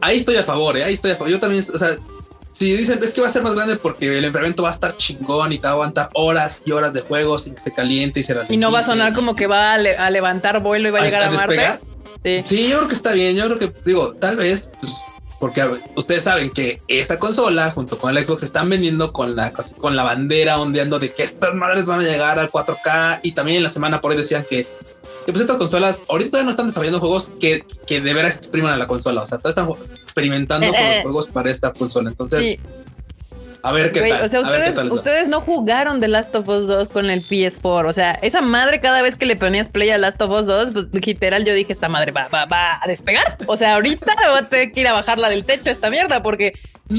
Ahí 0.00 0.16
estoy 0.18 0.36
a 0.36 0.42
favor, 0.42 0.76
¿eh? 0.76 0.84
Ahí 0.84 0.94
estoy 0.94 1.12
a 1.12 1.14
favor. 1.14 1.30
Yo 1.30 1.40
también, 1.40 1.64
o 1.72 1.78
sea, 1.78 1.88
si 2.52 2.72
dicen 2.76 2.98
es 3.02 3.12
que 3.12 3.20
va 3.20 3.26
a 3.26 3.30
ser 3.30 3.42
más 3.42 3.54
grande 3.54 3.76
porque 3.76 4.16
el 4.18 4.24
enfriamiento 4.24 4.62
va 4.62 4.70
a 4.70 4.72
estar 4.72 4.96
chingón 4.96 5.52
y 5.52 5.58
te 5.58 5.62
va 5.64 5.70
a 5.70 5.72
aguantar 5.72 6.10
horas 6.14 6.62
y 6.64 6.72
horas 6.72 6.92
de 6.92 7.00
juego 7.00 7.38
sin 7.38 7.54
que 7.54 7.60
se 7.62 7.72
caliente 7.72 8.20
y 8.20 8.22
se 8.22 8.34
ralentice. 8.34 8.54
Y 8.54 8.58
no 8.58 8.70
va 8.70 8.80
a 8.80 8.82
sonar 8.82 9.12
como 9.14 9.34
que 9.34 9.46
va 9.46 9.72
a, 9.74 9.78
le- 9.78 9.96
a 9.96 10.10
levantar 10.10 10.60
vuelo 10.62 10.88
y 10.88 10.92
va 10.92 10.98
a 10.98 11.02
¿A- 11.02 11.04
llegar 11.06 11.22
a, 11.22 11.26
a 11.28 11.30
Marte. 11.30 11.80
Sí. 12.24 12.42
Sí, 12.44 12.68
yo 12.68 12.76
creo 12.76 12.88
que 12.88 12.94
está 12.94 13.12
bien. 13.12 13.36
Yo 13.36 13.46
creo 13.46 13.58
que, 13.58 13.72
digo, 13.84 14.14
tal 14.14 14.36
vez, 14.36 14.70
pues, 14.80 15.02
porque 15.40 15.64
ustedes 15.96 16.22
saben 16.22 16.50
que 16.50 16.80
esta 16.86 17.18
consola, 17.18 17.72
junto 17.72 17.98
con 17.98 18.16
el 18.16 18.24
Xbox, 18.24 18.44
están 18.44 18.68
vendiendo 18.70 19.12
con 19.12 19.34
la, 19.34 19.52
con 19.52 19.96
la 19.96 20.04
bandera 20.04 20.60
ondeando 20.60 21.00
de 21.00 21.12
que 21.12 21.24
estas 21.24 21.54
madres 21.54 21.86
van 21.86 21.98
a 22.00 22.02
llegar 22.04 22.38
al 22.38 22.48
4K. 22.50 23.20
Y 23.24 23.32
también 23.32 23.56
en 23.56 23.64
la 23.64 23.70
semana 23.70 24.00
por 24.00 24.12
ahí 24.12 24.18
decían 24.18 24.46
que, 24.48 24.68
que, 25.26 25.32
pues 25.32 25.40
estas 25.40 25.56
consolas 25.56 26.00
ahorita 26.08 26.40
no 26.44 26.50
están 26.50 26.66
desarrollando 26.68 27.00
juegos 27.00 27.28
que, 27.40 27.64
que 27.88 28.00
de 28.00 28.14
veras 28.14 28.36
expriman 28.36 28.72
a 28.72 28.76
la 28.76 28.86
consola. 28.86 29.22
O 29.22 29.26
sea, 29.26 29.38
todavía 29.38 29.62
están 29.62 29.66
experimentando 30.12 30.66
con 30.68 30.76
los 30.76 31.02
juegos 31.02 31.26
para 31.28 31.50
esta 31.50 31.72
consola. 31.72 32.10
Entonces, 32.10 32.40
Sí, 32.44 32.60
a 33.64 33.72
ver 33.72 33.92
qué 33.92 34.00
güey, 34.00 34.10
tal. 34.12 34.22
o 34.22 34.28
sea, 34.28 34.40
ustedes, 34.40 34.74
tal 34.74 34.84
les 34.86 34.92
va. 34.92 34.96
ustedes 34.96 35.28
no 35.28 35.40
jugaron 35.40 36.00
The 36.00 36.08
Last 36.08 36.34
of 36.34 36.48
Us 36.48 36.66
2 36.66 36.88
con 36.88 37.10
el 37.10 37.26
PS4. 37.26 37.88
O 37.88 37.92
sea, 37.92 38.12
esa 38.22 38.40
madre 38.42 38.80
cada 38.80 39.02
vez 39.02 39.16
que 39.16 39.24
le 39.26 39.36
ponías 39.36 39.68
play 39.68 39.90
a 39.90 39.98
Last 39.98 40.20
of 40.20 40.30
Us 40.30 40.46
2, 40.46 40.70
pues 40.72 40.86
literal 41.06 41.44
yo 41.44 41.54
dije, 41.54 41.72
esta 41.72 41.88
madre 41.88 42.10
va, 42.12 42.26
va, 42.26 42.44
va 42.46 42.80
a 42.82 42.86
despegar. 42.88 43.36
O 43.46 43.56
sea, 43.56 43.74
ahorita 43.74 44.12
voy 44.30 44.38
a 44.40 44.48
tener 44.48 44.72
que 44.72 44.80
ir 44.80 44.88
a 44.88 44.92
bajarla 44.92 45.28
del 45.30 45.44
techo 45.44 45.70
esta 45.70 45.90
mierda 45.90 46.22
porque... 46.22 46.52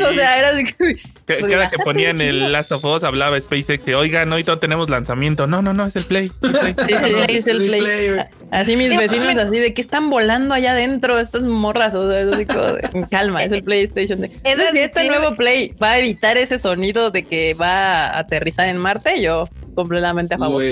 O 0.00 0.12
sea, 0.14 0.38
era 0.38 0.50
así 0.50 0.64
que- 0.64 0.96
Que- 1.28 1.34
Pues 1.36 1.52
Cada 1.52 1.68
que 1.68 1.78
ponían 1.78 2.20
el 2.22 2.50
Last 2.52 2.72
of 2.72 2.82
Us 2.84 3.04
hablaba 3.04 3.38
SpaceX 3.40 3.86
y 3.86 3.92
oigan, 3.92 4.32
hoy 4.32 4.42
no 4.44 4.58
tenemos 4.58 4.88
lanzamiento. 4.88 5.46
No, 5.46 5.60
no, 5.62 5.74
no, 5.74 5.84
es 5.86 5.94
el 5.94 6.04
Play. 6.04 6.32
es 6.42 6.48
el 6.48 6.52
Play. 6.54 6.74
Sí, 6.88 6.94
sí, 6.94 7.12
sí, 7.26 7.34
es 7.36 7.46
el 7.46 7.66
play. 7.66 8.10
Así 8.50 8.76
mis 8.76 8.96
vecinos 8.96 9.36
así 9.36 9.58
de 9.58 9.74
que 9.74 9.82
están 9.82 10.08
volando 10.08 10.54
allá 10.54 10.72
adentro 10.72 11.18
estas 11.18 11.42
morras, 11.42 11.94
o 11.94 12.10
sea, 12.10 12.20
es 12.22 12.28
así 12.34 12.46
como 12.46 12.62
de, 12.62 13.06
calma, 13.10 13.44
es 13.44 13.52
el 13.52 13.62
PlayStation. 13.68 14.24
Entonces, 14.24 14.70
si 14.72 14.78
este 14.78 15.06
nuevo 15.06 15.36
Play 15.36 15.74
va 15.82 15.90
a 15.92 15.98
evitar 15.98 16.38
ese 16.38 16.58
sonido 16.58 17.10
de 17.10 17.24
que 17.24 17.52
va 17.52 18.06
a 18.06 18.18
aterrizar 18.20 18.66
en 18.68 18.78
Marte, 18.78 19.20
yo 19.20 19.46
completamente 19.74 20.34
a 20.34 20.38
favor. 20.38 20.64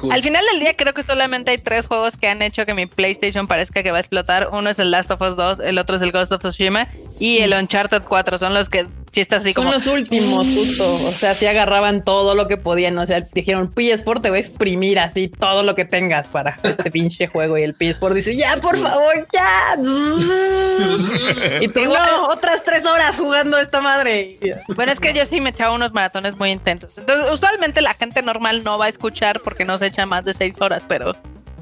Cool. 0.00 0.12
Al 0.12 0.22
final 0.22 0.44
del 0.52 0.60
día 0.60 0.74
creo 0.74 0.92
que 0.94 1.02
solamente 1.02 1.50
hay 1.50 1.58
tres 1.58 1.86
juegos 1.86 2.16
que 2.16 2.28
han 2.28 2.40
hecho 2.42 2.64
que 2.66 2.74
mi 2.74 2.86
PlayStation 2.86 3.46
parezca 3.48 3.82
que 3.82 3.90
va 3.90 3.96
a 3.96 4.00
explotar. 4.00 4.50
Uno 4.52 4.70
es 4.70 4.78
el 4.78 4.90
Last 4.90 5.10
of 5.10 5.20
Us 5.22 5.34
2, 5.36 5.60
el 5.60 5.78
otro 5.78 5.96
es 5.96 6.02
el 6.02 6.12
Ghost 6.12 6.30
of 6.32 6.42
Tsushima 6.42 6.88
y 7.18 7.38
el 7.38 7.52
Uncharted 7.52 8.02
4. 8.02 8.38
Son 8.38 8.52
los 8.54 8.68
que 8.68 8.86
si 9.12 9.20
estás 9.20 9.42
así 9.42 9.54
como. 9.54 9.68
Son 9.72 9.78
los 9.78 9.86
últimos, 9.86 10.46
justo. 10.46 10.84
O 11.06 11.10
sea, 11.10 11.34
si 11.34 11.46
agarraban 11.46 12.04
todo 12.04 12.34
lo 12.34 12.48
que 12.48 12.56
podían. 12.56 12.98
O 12.98 13.06
sea, 13.06 13.20
dijeron, 13.20 13.74
PS4 13.74 14.22
te 14.22 14.30
voy 14.30 14.38
a 14.38 14.40
exprimir 14.40 14.98
así 14.98 15.28
todo 15.28 15.62
lo 15.62 15.74
que 15.74 15.84
tengas 15.84 16.28
para 16.28 16.58
este 16.62 16.90
pinche 16.90 17.26
juego. 17.26 17.58
Y 17.58 17.62
el 17.62 17.76
PS4 17.76 18.12
dice, 18.12 18.36
ya, 18.36 18.56
por 18.60 18.76
favor, 18.76 19.26
ya. 19.32 19.76
y 21.60 21.68
tú, 21.68 21.84
no, 21.84 22.28
otras 22.28 22.64
tres 22.64 22.84
horas 22.84 23.16
jugando 23.16 23.58
esta 23.58 23.80
madre. 23.80 24.38
Bueno, 24.74 24.92
es 24.92 25.00
que 25.00 25.12
yo 25.12 25.24
sí 25.26 25.40
me 25.40 25.50
echaba 25.50 25.74
unos 25.74 25.92
maratones 25.92 26.36
muy 26.36 26.50
intensos. 26.50 26.96
Entonces, 26.98 27.26
usualmente 27.32 27.80
la 27.80 27.94
gente 27.94 28.22
normal 28.22 28.62
no 28.64 28.78
va 28.78 28.86
a 28.86 28.88
escuchar 28.88 29.40
porque 29.40 29.64
no 29.64 29.78
se 29.78 29.86
echa 29.86 30.06
más 30.06 30.24
de 30.24 30.34
seis 30.34 30.60
horas, 30.60 30.82
pero. 30.86 31.12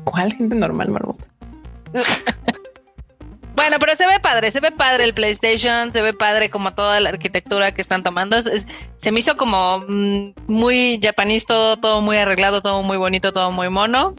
¿Cuál 0.05 0.33
gente 0.33 0.55
normal, 0.55 0.91
Marmota? 0.91 1.25
Bueno, 3.57 3.79
pero 3.81 3.97
se 3.97 4.07
ve 4.07 4.21
padre, 4.21 4.51
se 4.51 4.61
ve 4.61 4.71
padre 4.71 5.05
el 5.05 5.15
PlayStation, 5.15 5.91
se 5.91 6.03
ve 6.03 6.13
padre 6.13 6.51
como 6.51 6.75
toda 6.75 7.01
la 7.01 7.09
arquitectura 7.09 7.73
que 7.73 7.81
están 7.81 8.03
tomando. 8.03 8.37
se 8.43 9.13
me 9.13 9.21
hizo 9.21 9.35
como 9.37 9.79
mm, 9.89 10.35
muy 10.47 11.01
japonés, 11.03 11.47
todo, 11.47 12.03
muy 12.03 12.19
arreglado, 12.19 12.61
todo 12.61 12.83
muy 12.83 12.99
bonito, 12.99 13.33
todo 13.33 13.51
muy 13.51 13.71
mono. 13.71 14.15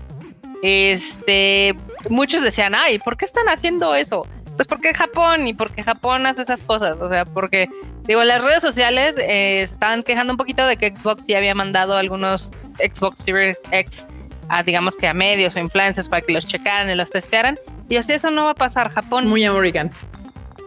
Este, 0.64 1.76
muchos 2.10 2.42
decían, 2.42 2.74
ay, 2.74 2.98
¿por 2.98 3.16
qué 3.16 3.26
están 3.26 3.48
haciendo 3.48 3.94
eso? 3.94 4.26
Pues 4.56 4.68
porque 4.68 4.92
Japón 4.92 5.46
y 5.46 5.54
porque 5.54 5.84
Japón 5.84 6.26
hace 6.26 6.42
esas 6.42 6.64
cosas. 6.64 6.98
O 7.00 7.08
sea, 7.08 7.24
porque, 7.26 7.70
digo, 8.06 8.24
las 8.24 8.44
redes 8.44 8.64
sociales 8.64 9.16
eh, 9.20 9.62
estaban 9.62 10.02
quejando 10.02 10.34
un 10.34 10.38
poquito 10.38 10.66
de 10.66 10.78
que 10.78 10.96
Xbox 10.96 11.28
ya 11.28 11.38
había 11.38 11.54
mandado 11.54 11.96
algunos 11.96 12.52
Xbox 12.80 13.24
Series 13.24 13.60
X 13.70 14.08
a, 14.50 14.64
digamos 14.64 14.96
que 14.96 15.08
a 15.08 15.14
medios 15.14 15.56
o 15.56 15.60
influencers 15.60 16.10
para 16.10 16.22
que 16.22 16.34
los 16.34 16.46
checaran 16.46 16.90
y 16.90 16.96
los 16.96 17.10
testearan. 17.10 17.58
Y 17.90 17.98
o 17.98 18.04
sea, 18.04 18.16
eso 18.16 18.32
no 18.32 18.46
va 18.46 18.52
a 18.52 18.56
pasar. 18.56 18.90
Japón. 18.90 19.28
Muy 19.28 19.44
americano. 19.44 19.92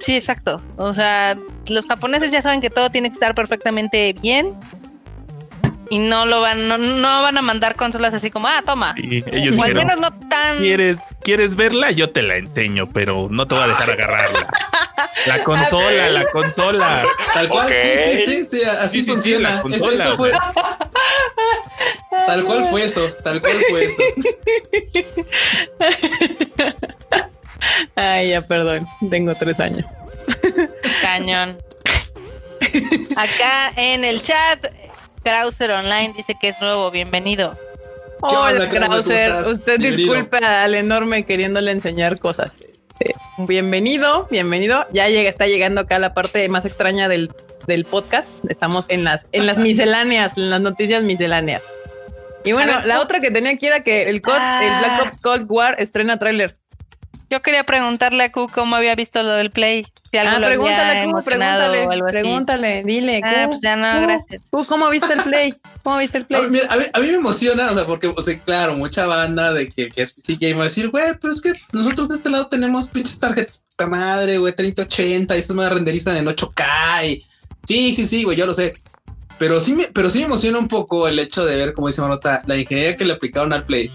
Sí, 0.00 0.16
exacto. 0.16 0.62
O 0.76 0.92
sea, 0.92 1.36
los 1.68 1.86
japoneses 1.86 2.32
ya 2.32 2.40
saben 2.40 2.60
que 2.60 2.70
todo 2.70 2.90
tiene 2.90 3.08
que 3.08 3.14
estar 3.14 3.34
perfectamente 3.34 4.14
bien. 4.14 4.54
Y 5.90 5.98
no 5.98 6.24
lo 6.24 6.40
van, 6.40 6.68
no, 6.68 7.22
van 7.22 7.36
a 7.36 7.42
mandar 7.42 7.74
consolas 7.74 8.14
así 8.14 8.30
como, 8.30 8.46
ah, 8.46 8.62
toma. 8.64 8.94
ellos 8.96 9.58
o 9.58 9.62
al 9.64 9.74
menos 9.74 9.98
no 9.98 10.12
tan. 10.28 10.58
¿Quieres, 10.58 10.98
¿Quieres 11.20 11.56
verla? 11.56 11.90
Yo 11.90 12.10
te 12.10 12.22
la 12.22 12.36
enseño, 12.36 12.88
pero 12.88 13.26
no 13.28 13.46
te 13.46 13.56
voy 13.56 13.64
a 13.64 13.66
dejar 13.66 13.90
agarrarla. 13.94 14.46
La 15.26 15.42
consola, 15.42 16.10
la 16.10 16.24
consola. 16.26 17.04
Tal 17.34 17.48
cual, 17.48 17.72
sí, 17.72 18.24
sí, 18.24 18.44
sí, 18.50 18.62
así 18.62 19.02
funciona. 19.02 19.62
eso, 19.72 20.16
fue. 20.16 20.30
Tal 22.26 22.44
cual 22.44 22.64
fue 22.70 22.84
eso, 22.84 23.08
tal 23.24 23.40
cual 23.40 23.56
fue 23.68 23.84
eso. 23.86 24.02
Ay, 27.96 28.30
ya, 28.30 28.42
perdón, 28.42 28.86
tengo 29.10 29.34
tres 29.34 29.58
años. 29.60 29.88
Cañón. 31.02 31.58
Acá 33.16 33.72
en 33.76 34.04
el 34.04 34.20
chat, 34.22 34.66
Krauser 35.22 35.70
Online 35.72 36.12
dice 36.16 36.36
que 36.40 36.48
es 36.48 36.60
nuevo, 36.60 36.90
bienvenido. 36.90 37.56
Hola, 38.20 38.68
Krauser. 38.68 39.30
Usted 39.46 39.78
disculpe 39.78 40.38
al 40.38 40.74
enorme 40.74 41.24
queriéndole 41.24 41.70
enseñar 41.70 42.18
cosas. 42.18 42.56
Este, 43.00 43.14
bienvenido, 43.38 44.28
bienvenido. 44.30 44.86
Ya 44.92 45.08
llega, 45.08 45.28
está 45.28 45.46
llegando 45.46 45.82
acá 45.82 45.98
la 45.98 46.14
parte 46.14 46.48
más 46.48 46.64
extraña 46.64 47.08
del, 47.08 47.32
del 47.66 47.84
podcast. 47.84 48.44
Estamos 48.48 48.86
en 48.88 49.04
las, 49.04 49.26
en 49.32 49.46
las 49.46 49.58
misceláneas, 49.58 50.36
en 50.36 50.50
las 50.50 50.60
noticias 50.60 51.02
misceláneas. 51.02 51.62
Y 52.44 52.52
bueno, 52.52 52.80
la 52.86 53.00
otra 53.00 53.20
que 53.20 53.30
tenía 53.30 53.52
aquí 53.52 53.66
era 53.66 53.80
que 53.80 54.08
el, 54.08 54.22
COD, 54.22 54.34
el 54.34 54.78
Black 54.78 55.02
Ops 55.06 55.20
Cold 55.20 55.46
War 55.48 55.76
estrena 55.78 56.18
tráiler. 56.18 56.56
Yo 57.30 57.40
quería 57.40 57.62
preguntarle 57.62 58.24
a 58.24 58.32
Q 58.32 58.48
cómo 58.52 58.74
había 58.74 58.96
visto 58.96 59.22
lo 59.22 59.30
del 59.30 59.52
Play. 59.52 59.86
Si 60.10 60.18
algo 60.18 60.44
ah, 60.44 60.48
pregúntale, 60.48 61.04
Q, 61.04 61.22
pregúntale, 61.24 62.02
pregúntale, 62.10 62.82
dile. 62.82 63.20
Ah, 63.22 63.46
pues 63.48 63.60
ya 63.60 63.76
no, 63.76 64.00
gracias. 64.02 64.42
Q, 64.50 64.66
¿cómo 64.66 64.90
viste 64.90 65.12
el 65.12 65.22
Play? 65.22 65.54
¿Cómo 65.84 65.98
viste 65.98 66.18
el 66.18 66.26
Play? 66.26 66.42
A 66.44 66.48
mí, 66.48 66.58
a 66.92 66.98
mí, 66.98 67.06
me 67.06 67.14
emociona, 67.14 67.70
o 67.70 67.74
sea, 67.74 67.86
porque, 67.86 68.08
o 68.08 68.20
sea, 68.20 68.36
claro, 68.40 68.74
mucha 68.74 69.06
banda 69.06 69.52
de 69.52 69.68
que, 69.68 69.90
que 69.90 70.02
es 70.02 70.12
PC 70.14 70.38
Game 70.40 70.54
va 70.54 70.62
a 70.62 70.64
decir, 70.64 70.90
güey, 70.90 71.04
pero 71.20 71.32
es 71.32 71.40
que 71.40 71.52
nosotros 71.70 72.08
de 72.08 72.16
este 72.16 72.30
lado 72.30 72.48
tenemos 72.48 72.88
pinches 72.88 73.20
tarjetas 73.20 73.62
puta 73.76 73.86
madre, 73.86 74.38
güey, 74.38 74.52
3080, 74.52 75.36
y 75.36 75.38
estas 75.38 75.54
me 75.54 75.68
renderizan 75.68 76.16
en 76.16 76.26
8K. 76.26 76.64
Y... 77.06 77.24
Sí, 77.62 77.94
sí, 77.94 78.06
sí, 78.06 78.24
güey, 78.24 78.36
yo 78.36 78.46
lo 78.46 78.54
sé. 78.54 78.74
Pero 79.38 79.60
sí, 79.60 79.74
me, 79.74 79.84
pero 79.94 80.10
sí 80.10 80.18
me 80.18 80.24
emociona 80.24 80.58
un 80.58 80.66
poco 80.66 81.06
el 81.06 81.20
hecho 81.20 81.44
de 81.44 81.54
ver, 81.54 81.74
como 81.74 81.86
dice 81.86 82.00
Manota, 82.00 82.42
la 82.46 82.56
ingeniería 82.56 82.96
que 82.96 83.04
le 83.04 83.14
aplicaron 83.14 83.52
al 83.52 83.64
Play 83.64 83.88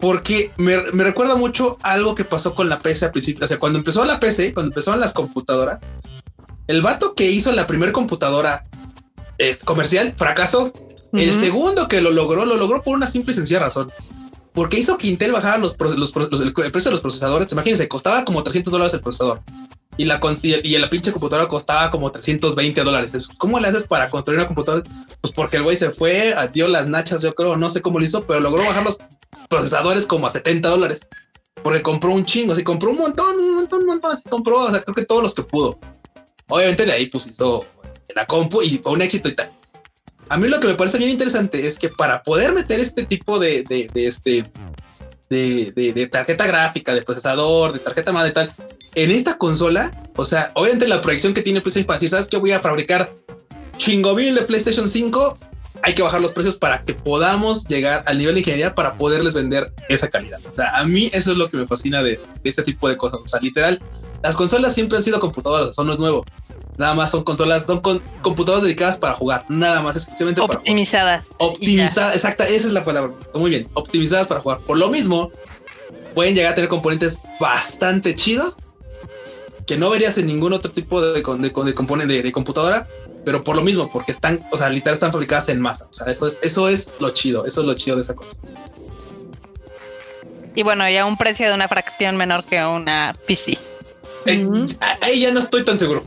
porque 0.00 0.50
me, 0.56 0.76
recuerda 0.78 1.36
mucho 1.36 1.76
algo 1.82 2.14
que 2.14 2.24
pasó 2.24 2.54
con 2.54 2.68
la 2.68 2.78
PC 2.78 3.04
al 3.06 3.12
principio. 3.12 3.44
O 3.44 3.48
sea, 3.48 3.58
cuando 3.58 3.78
empezó 3.78 4.04
la 4.04 4.18
PC, 4.18 4.54
cuando 4.54 4.70
empezaron 4.70 4.98
las 4.98 5.12
computadoras, 5.12 5.82
el 6.66 6.80
vato 6.80 7.14
que 7.14 7.30
hizo 7.30 7.52
la 7.52 7.66
primera 7.66 7.92
computadora 7.92 8.64
comercial 9.64 10.14
fracasó. 10.16 10.72
El 11.12 11.32
segundo 11.32 11.88
que 11.88 12.00
lo 12.00 12.12
logró, 12.12 12.46
lo 12.46 12.56
logró 12.56 12.82
por 12.82 12.96
una 12.96 13.06
simple 13.06 13.32
y 13.32 13.34
sencilla 13.34 13.60
razón. 13.60 13.92
Porque 14.52 14.78
hizo 14.78 14.96
que 14.96 15.08
Intel 15.08 15.32
bajara 15.32 15.58
los, 15.58 15.72
el 15.72 16.52
precio 16.52 16.90
de 16.90 16.90
los 16.90 17.00
procesadores. 17.00 17.52
Imagínense, 17.52 17.88
costaba 17.88 18.24
como 18.24 18.42
300 18.42 18.72
dólares 18.72 18.94
el 18.94 19.00
procesador. 19.00 19.42
Y 19.96 20.06
la, 20.06 20.20
y 20.42 20.78
la 20.78 20.88
pinche 20.88 21.12
computadora 21.12 21.48
costaba 21.48 21.90
como 21.90 22.10
320 22.10 22.82
dólares. 22.82 23.28
¿Cómo 23.36 23.60
le 23.60 23.68
haces 23.68 23.84
para 23.84 24.08
construir 24.08 24.38
una 24.38 24.46
computadora? 24.46 24.84
Pues 25.20 25.32
porque 25.34 25.58
el 25.58 25.62
güey 25.62 25.76
se 25.76 25.90
fue, 25.90 26.34
dio 26.52 26.68
las 26.68 26.88
nachas, 26.88 27.20
yo 27.20 27.34
creo, 27.34 27.56
no 27.56 27.68
sé 27.68 27.82
cómo 27.82 27.98
lo 27.98 28.04
hizo, 28.04 28.24
pero 28.24 28.40
logró 28.40 28.64
bajar 28.64 28.84
los 28.84 28.96
procesadores 29.50 30.06
como 30.06 30.26
a 30.26 30.30
70 30.30 30.68
dólares. 30.68 31.06
Porque 31.62 31.82
compró 31.82 32.12
un 32.12 32.24
chingo, 32.24 32.54
así 32.54 32.64
compró 32.64 32.90
un 32.90 32.98
montón, 32.98 33.36
un 33.36 33.56
montón, 33.56 33.80
un 33.80 33.86
montón, 33.86 34.12
así 34.12 34.26
compró, 34.26 34.64
o 34.64 34.70
sea, 34.70 34.80
creo 34.80 34.94
que 34.94 35.04
todos 35.04 35.22
los 35.22 35.34
que 35.34 35.42
pudo. 35.42 35.78
Obviamente 36.48 36.86
de 36.86 36.92
ahí 36.92 37.06
pues 37.06 37.28
la 38.14 38.26
compu 38.26 38.62
y 38.62 38.78
fue 38.78 38.92
un 38.92 39.02
éxito 39.02 39.28
y 39.28 39.34
tal. 39.34 39.52
A 40.30 40.36
mí 40.36 40.48
lo 40.48 40.60
que 40.60 40.68
me 40.68 40.74
parece 40.74 40.96
bien 40.96 41.10
interesante 41.10 41.66
es 41.66 41.78
que 41.78 41.88
para 41.88 42.22
poder 42.22 42.52
meter 42.52 42.80
este 42.80 43.04
tipo 43.04 43.38
de, 43.38 43.64
de, 43.68 43.90
de 43.92 44.06
este, 44.06 44.44
de, 45.28 45.72
de, 45.94 46.06
tarjeta 46.06 46.46
gráfica, 46.46 46.94
de 46.94 47.02
procesador, 47.02 47.72
de 47.72 47.80
tarjeta 47.80 48.12
madre 48.12 48.30
tal, 48.30 48.52
en 48.94 49.10
esta 49.10 49.36
consola, 49.36 49.90
o 50.16 50.24
sea, 50.24 50.52
obviamente 50.54 50.88
la 50.88 51.02
proyección 51.02 51.34
que 51.34 51.42
tiene 51.42 51.60
PlayStation 51.60 51.86
para 51.86 51.98
decir, 51.98 52.10
¿sabes 52.10 52.28
qué? 52.28 52.36
Voy 52.36 52.52
a 52.52 52.60
fabricar 52.60 53.12
chingo 53.76 54.14
mil 54.14 54.34
de 54.34 54.42
PlayStation 54.42 54.88
5 54.88 55.38
hay 55.82 55.94
que 55.94 56.02
bajar 56.02 56.20
los 56.20 56.32
precios 56.32 56.56
para 56.56 56.84
que 56.84 56.94
podamos 56.94 57.64
llegar 57.66 58.02
al 58.06 58.18
nivel 58.18 58.34
de 58.34 58.40
ingeniería 58.40 58.74
para 58.74 58.94
poderles 58.94 59.34
vender 59.34 59.72
esa 59.88 60.08
calidad. 60.08 60.38
O 60.50 60.54
sea, 60.54 60.76
a 60.76 60.84
mí 60.84 61.10
eso 61.12 61.32
es 61.32 61.38
lo 61.38 61.48
que 61.50 61.56
me 61.56 61.66
fascina 61.66 62.02
de, 62.02 62.20
este 62.44 62.62
tipo 62.62 62.88
de 62.88 62.96
cosas. 62.96 63.20
O 63.24 63.28
sea, 63.28 63.40
literal, 63.40 63.80
las 64.22 64.36
consolas 64.36 64.74
siempre 64.74 64.98
han 64.98 65.02
sido 65.02 65.20
computadoras, 65.20 65.70
eso 65.70 65.84
no 65.84 65.92
es 65.92 65.98
nuevo. 65.98 66.24
Nada 66.76 66.94
más 66.94 67.10
son 67.10 67.24
consolas, 67.24 67.66
son 67.66 67.80
computadoras 68.22 68.62
dedicadas 68.62 68.96
para 68.96 69.14
jugar, 69.14 69.44
nada 69.48 69.82
más 69.82 69.96
exclusivamente 69.96 70.40
optimizadas. 70.40 71.26
para 71.26 71.36
jugar. 71.38 71.52
Optimizadas, 71.52 72.14
exacta, 72.14 72.44
esa 72.46 72.66
es 72.66 72.72
la 72.72 72.84
palabra. 72.84 73.12
Muy 73.34 73.50
bien, 73.50 73.68
optimizadas 73.74 74.26
para 74.26 74.40
jugar. 74.40 74.60
Por 74.60 74.78
lo 74.78 74.88
mismo, 74.88 75.30
pueden 76.14 76.34
llegar 76.34 76.52
a 76.52 76.54
tener 76.54 76.68
componentes 76.68 77.18
bastante 77.38 78.14
chidos 78.14 78.56
que 79.66 79.76
no 79.76 79.90
verías 79.90 80.18
en 80.18 80.26
ningún 80.26 80.52
otro 80.52 80.70
tipo 80.70 81.00
de, 81.00 81.12
de, 81.12 81.52
componente 81.74 82.22
de 82.22 82.32
computadora 82.32 82.88
pero 83.24 83.42
por 83.42 83.56
lo 83.56 83.62
mismo, 83.62 83.90
porque 83.90 84.12
están, 84.12 84.40
o 84.50 84.58
sea, 84.58 84.70
literal 84.70 84.94
están 84.94 85.12
fabricadas 85.12 85.48
en 85.48 85.60
masa. 85.60 85.84
O 85.84 85.92
sea, 85.92 86.06
eso 86.10 86.26
es, 86.26 86.38
eso 86.42 86.68
es 86.68 86.90
lo 86.98 87.10
chido, 87.10 87.44
eso 87.44 87.60
es 87.60 87.66
lo 87.66 87.74
chido 87.74 87.96
de 87.96 88.02
esa 88.02 88.14
cosa. 88.14 88.36
Y 90.54 90.62
bueno, 90.62 90.88
ya 90.88 91.04
un 91.04 91.16
precio 91.16 91.48
de 91.48 91.54
una 91.54 91.68
fracción 91.68 92.16
menor 92.16 92.44
que 92.44 92.62
una 92.64 93.14
PC. 93.26 93.58
Eh, 94.26 94.66
ahí 95.00 95.20
ya 95.20 95.30
no 95.30 95.40
estoy 95.40 95.64
tan 95.64 95.78
seguro. 95.78 96.04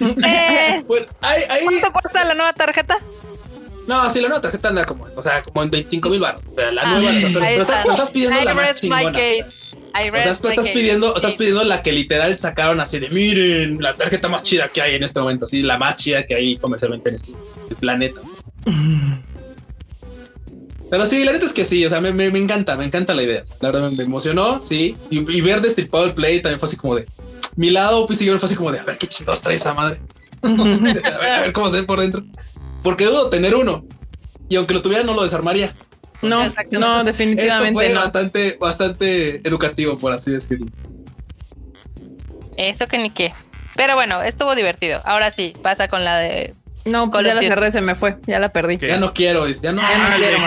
Eh, 0.00 0.84
¿Cuánto 0.86 1.92
cuesta 1.92 2.24
la 2.24 2.34
nueva 2.34 2.52
tarjeta? 2.52 2.98
No, 3.86 4.08
sí, 4.10 4.20
la 4.20 4.28
nueva 4.28 4.42
tarjeta 4.42 4.68
anda 4.68 4.84
como, 4.84 5.06
o 5.16 5.22
sea, 5.22 5.42
como 5.42 5.62
en 5.62 5.70
25 5.70 6.10
mil 6.10 6.20
baros. 6.20 6.42
O 6.52 6.54
sea, 6.54 6.70
la 6.70 6.82
ah, 6.82 6.98
nueva, 6.98 7.10
pero, 7.32 7.62
estás, 7.62 8.10
pidiendo 8.10 8.40
la 8.42 8.54
más 8.54 8.80
chingona 8.80 9.18
o 9.94 10.22
sea, 10.22 10.30
estás 10.30 10.68
pidiendo, 10.68 11.14
estás 11.14 11.34
pidiendo 11.34 11.64
la 11.64 11.82
que 11.82 11.92
literal 11.92 12.38
sacaron 12.38 12.80
así 12.80 12.98
de 12.98 13.08
miren, 13.10 13.82
la 13.82 13.94
tarjeta 13.94 14.28
más 14.28 14.42
chida 14.42 14.68
que 14.68 14.82
hay 14.82 14.94
en 14.94 15.02
este 15.02 15.20
momento, 15.20 15.46
así 15.46 15.62
la 15.62 15.78
más 15.78 15.96
chida 15.96 16.24
que 16.24 16.34
hay 16.34 16.56
comercialmente 16.56 17.10
en 17.10 17.16
este 17.16 17.32
planeta. 17.78 18.20
Pero 20.90 21.04
sí, 21.04 21.24
la 21.24 21.32
neta 21.32 21.44
es 21.44 21.52
que 21.52 21.64
sí, 21.64 21.84
o 21.84 21.88
sea, 21.88 22.00
me, 22.00 22.26
encanta, 22.26 22.76
me 22.76 22.84
encanta 22.84 23.14
la 23.14 23.22
idea. 23.22 23.42
La 23.60 23.70
verdad 23.70 23.90
me 23.90 24.02
emocionó, 24.02 24.62
sí. 24.62 24.96
Y, 25.10 25.40
ver 25.42 25.60
destripado 25.60 26.06
el 26.06 26.14
play 26.14 26.40
también 26.40 26.58
fue 26.58 26.66
así 26.66 26.76
como 26.76 26.96
de 26.96 27.06
mi 27.56 27.70
lado, 27.70 28.06
pues 28.06 28.20
yo 28.20 28.38
fue 28.38 28.46
así 28.46 28.56
como 28.56 28.72
de 28.72 28.78
a 28.78 28.84
ver 28.84 28.96
qué 28.96 29.06
chingados 29.06 29.42
trae 29.42 29.56
esa 29.56 29.74
madre. 29.74 30.00
a, 30.42 30.48
ver, 31.18 31.32
a 31.32 31.40
ver 31.40 31.52
cómo 31.52 31.68
se 31.68 31.80
ve 31.80 31.82
por 31.82 32.00
dentro. 32.00 32.24
Porque 32.82 33.04
dudo 33.04 33.28
tener 33.28 33.54
uno. 33.54 33.84
Y 34.48 34.56
aunque 34.56 34.72
lo 34.72 34.80
tuviera, 34.80 35.04
no 35.04 35.14
lo 35.14 35.24
desarmaría. 35.24 35.72
No, 36.22 36.48
no, 36.72 37.04
definitivamente 37.04 37.68
Esto 37.68 37.72
fue 37.74 37.88
no. 37.94 38.00
bastante, 38.00 38.56
bastante 38.60 39.36
educativo, 39.48 39.98
por 39.98 40.12
así 40.12 40.30
decirlo. 40.32 40.66
Eso 42.56 42.86
que 42.86 42.98
ni 42.98 43.10
qué. 43.10 43.32
Pero 43.76 43.94
bueno, 43.94 44.22
estuvo 44.22 44.54
divertido. 44.56 45.00
Ahora 45.04 45.30
sí, 45.30 45.52
pasa 45.62 45.86
con 45.88 46.04
la 46.04 46.18
de. 46.18 46.54
No, 46.84 47.10
pues 47.10 47.24
ya 47.24 47.34
la 47.34 47.40
cerré, 47.42 47.70
se 47.70 47.80
me 47.80 47.94
fue, 47.94 48.16
ya 48.26 48.40
la 48.40 48.48
perdí. 48.48 48.78
Ya 48.78 48.96
no 48.96 49.12
quiero, 49.12 49.46
ya 49.48 49.72
no, 49.72 49.80
ah, 49.82 50.14
quiero, 50.16 50.38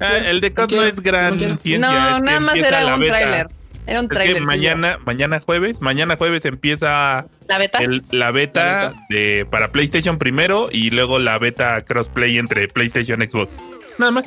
ah, 0.00 0.16
El 0.18 0.40
de 0.40 0.52
COD 0.52 0.72
no, 0.72 0.82
es 0.82 1.00
gran 1.00 1.38
no, 1.38 1.46
no 1.78 2.20
nada 2.20 2.40
más 2.40 2.56
era 2.56 2.94
un 2.94 3.00
tráiler. 3.04 3.48
Era 3.86 4.00
un 4.00 4.04
Es 4.04 4.10
que 4.10 4.14
trailer. 4.16 4.42
mañana, 4.42 4.98
mañana 5.06 5.40
jueves, 5.40 5.80
mañana 5.80 6.16
jueves 6.16 6.44
empieza 6.44 7.26
La 7.48 7.56
beta. 7.56 7.78
el- 7.78 8.02
la 8.10 8.30
beta 8.32 8.64
La 8.64 8.88
beta. 8.90 9.06
de 9.08 9.46
para 9.50 9.68
PlayStation 9.68 10.18
primero 10.18 10.68
y 10.70 10.90
luego 10.90 11.18
la 11.18 11.38
beta 11.38 11.80
crossplay 11.80 12.36
entre 12.36 12.68
PlayStation 12.68 13.22
y 13.22 13.26
Xbox. 13.28 13.56
Nada 13.98 14.12
más. 14.12 14.26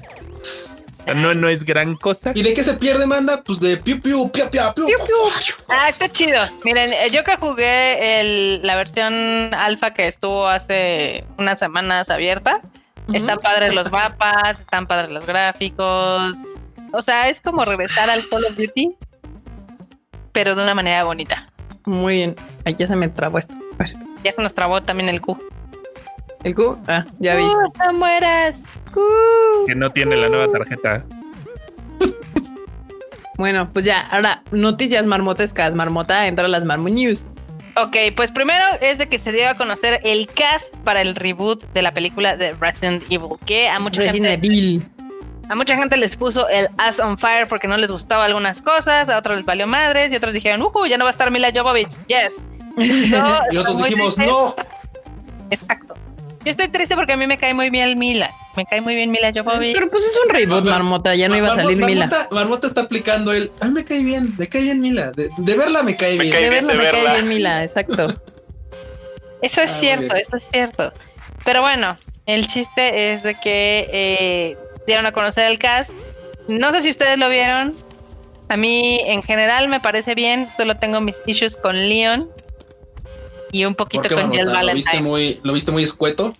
No, 1.13 1.33
no 1.33 1.47
es 1.49 1.63
gran 1.65 1.95
cosa. 1.95 2.31
¿Y 2.35 2.41
de 2.43 2.53
qué 2.53 2.63
se 2.63 2.73
pierde, 2.75 3.05
manda? 3.05 3.41
Pues 3.43 3.59
de 3.59 3.77
piu 3.77 3.99
piu, 4.01 4.31
piu 4.31 4.43
piu, 4.51 4.73
piu. 4.75 4.85
Ah, 5.69 5.89
está 5.89 6.09
chido. 6.09 6.39
Miren, 6.63 6.91
eh, 6.93 7.09
yo 7.11 7.23
que 7.23 7.35
jugué 7.37 8.19
el- 8.21 8.59
la 8.63 8.75
versión 8.75 9.53
alfa 9.53 9.93
que 9.93 10.07
estuvo 10.07 10.47
hace 10.47 11.23
unas 11.37 11.59
semanas 11.59 12.09
abierta, 12.09 12.61
están 13.13 13.39
padres 13.39 13.73
los 13.73 13.91
mapas, 13.91 14.59
están 14.59 14.87
padres 14.87 15.11
los 15.11 15.25
gráficos. 15.25 16.35
O 16.93 17.01
sea, 17.01 17.29
es 17.29 17.41
como 17.41 17.65
regresar 17.65 18.09
al 18.09 18.27
Call 18.29 18.45
of 18.45 18.55
Duty, 18.55 18.95
pero 20.31 20.55
de 20.55 20.63
una 20.63 20.75
manera 20.75 21.03
bonita. 21.03 21.45
Muy 21.85 22.17
bien. 22.17 22.35
Ay, 22.65 22.75
ya 22.77 22.87
se 22.87 22.95
me 22.95 23.09
trabó 23.09 23.37
esto. 23.39 23.53
Ya 24.23 24.31
se 24.31 24.41
nos 24.41 24.53
trabó 24.53 24.81
también 24.83 25.09
el 25.09 25.19
Q. 25.21 25.37
¿El 26.43 26.55
Q? 26.55 26.77
Ah, 26.87 27.05
ya 27.19 27.35
vi. 27.35 27.43
¡Uh, 27.43 27.71
no 27.85 27.93
mueras! 27.93 28.59
Que 29.67 29.75
no 29.75 29.89
tiene 29.89 30.15
la 30.17 30.29
nueva 30.29 30.51
tarjeta. 30.51 31.03
Bueno, 33.37 33.69
pues 33.73 33.85
ya, 33.85 34.01
ahora, 34.11 34.43
noticias 34.51 35.03
marmotescas. 35.07 35.73
Marmota, 35.73 36.27
entra 36.27 36.45
a 36.45 36.47
las 36.47 36.63
Marmo 36.63 36.89
News. 36.89 37.25
Ok, 37.75 37.95
pues 38.15 38.31
primero 38.31 38.63
es 38.81 38.99
de 38.99 39.07
que 39.09 39.17
se 39.17 39.31
dio 39.31 39.49
a 39.49 39.55
conocer 39.55 39.99
el 40.03 40.27
cast 40.27 40.75
para 40.83 41.01
el 41.01 41.15
reboot 41.15 41.63
de 41.73 41.81
la 41.81 41.91
película 41.91 42.35
de 42.37 42.51
Resident 42.51 43.03
Evil, 43.09 43.37
que 43.45 43.67
a 43.67 43.79
mucha 43.79 44.01
Resident 44.01 44.27
gente 44.41 44.47
Evil. 44.47 44.83
A 45.49 45.55
mucha 45.55 45.75
gente 45.75 45.97
les 45.97 46.15
puso 46.17 46.47
el 46.49 46.67
Ass 46.77 46.99
on 46.99 47.17
Fire 47.17 47.47
porque 47.47 47.67
no 47.67 47.77
les 47.77 47.91
gustaba 47.91 48.25
algunas 48.25 48.61
cosas, 48.61 49.09
a 49.09 49.17
otros 49.17 49.37
les 49.37 49.45
valió 49.45 49.65
madres 49.65 50.13
y 50.13 50.17
otros 50.17 50.33
dijeron, 50.35 50.61
uh, 50.61 50.85
ya 50.85 50.99
no 50.99 51.05
va 51.05 51.09
a 51.09 51.11
estar 51.11 51.31
Mila 51.31 51.49
Jovovich, 51.51 51.89
yes. 52.07 52.35
Yo 52.77 53.61
Y 53.63 53.73
muy 53.73 53.89
dijimos, 53.89 54.15
triste. 54.15 54.27
no. 54.31 54.53
Exacto. 55.49 55.95
Yo 56.43 56.49
estoy 56.51 56.69
triste 56.69 56.95
porque 56.95 57.13
a 57.13 57.17
mí 57.17 57.27
me 57.27 57.37
cae 57.37 57.53
muy 57.53 57.69
bien 57.69 57.97
Mila. 57.99 58.31
Me 58.55 58.65
cae 58.65 58.81
muy 58.81 58.95
bien 58.95 59.11
Mila 59.11 59.31
Jovovich. 59.33 59.73
Pero 59.75 59.89
pues 59.91 60.03
es 60.05 60.17
un 60.25 60.29
reboot, 60.33 60.65
Marmota. 60.65 61.13
Ya 61.15 61.27
no 61.29 61.35
iba 61.37 61.47
a 61.47 61.49
Marmota- 61.55 61.63
salir 61.69 61.85
Mila. 61.85 62.07
Marmota, 62.07 62.27
Marmota 62.35 62.67
está 62.67 62.81
aplicando 62.81 63.31
el. 63.31 63.51
A 63.61 63.65
mí 63.65 63.71
me 63.73 63.85
cae 63.85 64.03
bien, 64.03 64.33
me 64.37 64.47
cae 64.47 64.63
bien 64.63 64.79
Mila. 64.81 65.11
De, 65.11 65.29
de 65.37 65.55
verla 65.55 65.83
me 65.83 65.95
cae 65.95 66.17
Me 66.17 66.23
bien. 66.23 66.33
cae 66.33 66.43
De 66.43 66.49
bien 66.49 66.67
verla 66.67 66.83
de 66.83 66.91
me 66.91 66.91
cae 67.03 67.13
bien 67.13 67.27
Mila, 67.29 67.63
exacto. 67.63 68.07
Eso 69.41 69.61
es 69.61 69.71
Ah, 69.71 69.75
cierto, 69.79 70.15
eso 70.15 70.35
es 70.37 70.43
cierto. 70.51 70.91
Pero 71.45 71.61
bueno, 71.61 71.95
el 72.25 72.47
chiste 72.47 73.13
es 73.13 73.23
de 73.23 73.35
que 73.39 73.87
eh, 73.91 74.57
dieron 74.87 75.05
a 75.05 75.11
conocer 75.11 75.45
el 75.45 75.57
cast. 75.59 75.91
No 76.47 76.71
sé 76.71 76.81
si 76.81 76.89
ustedes 76.89 77.17
lo 77.17 77.29
vieron. 77.29 77.75
A 78.49 78.57
mí 78.57 78.99
en 79.05 79.23
general 79.23 79.69
me 79.69 79.79
parece 79.79 80.13
bien. 80.15 80.49
Solo 80.57 80.75
tengo 80.77 81.01
mis 81.01 81.15
issues 81.25 81.55
con 81.55 81.75
Leon 81.87 82.29
y 83.51 83.65
un 83.65 83.75
poquito 83.75 84.03
¿Por 84.03 84.09
qué, 84.09 84.15
con 84.15 84.31
Jess 84.31 84.45
Marmota? 84.47 84.63
¿Lo 84.65 84.73
viste, 84.73 85.01
muy, 85.01 85.39
¿Lo 85.43 85.53
viste 85.53 85.71
muy 85.71 85.83
escueto? 85.83 86.33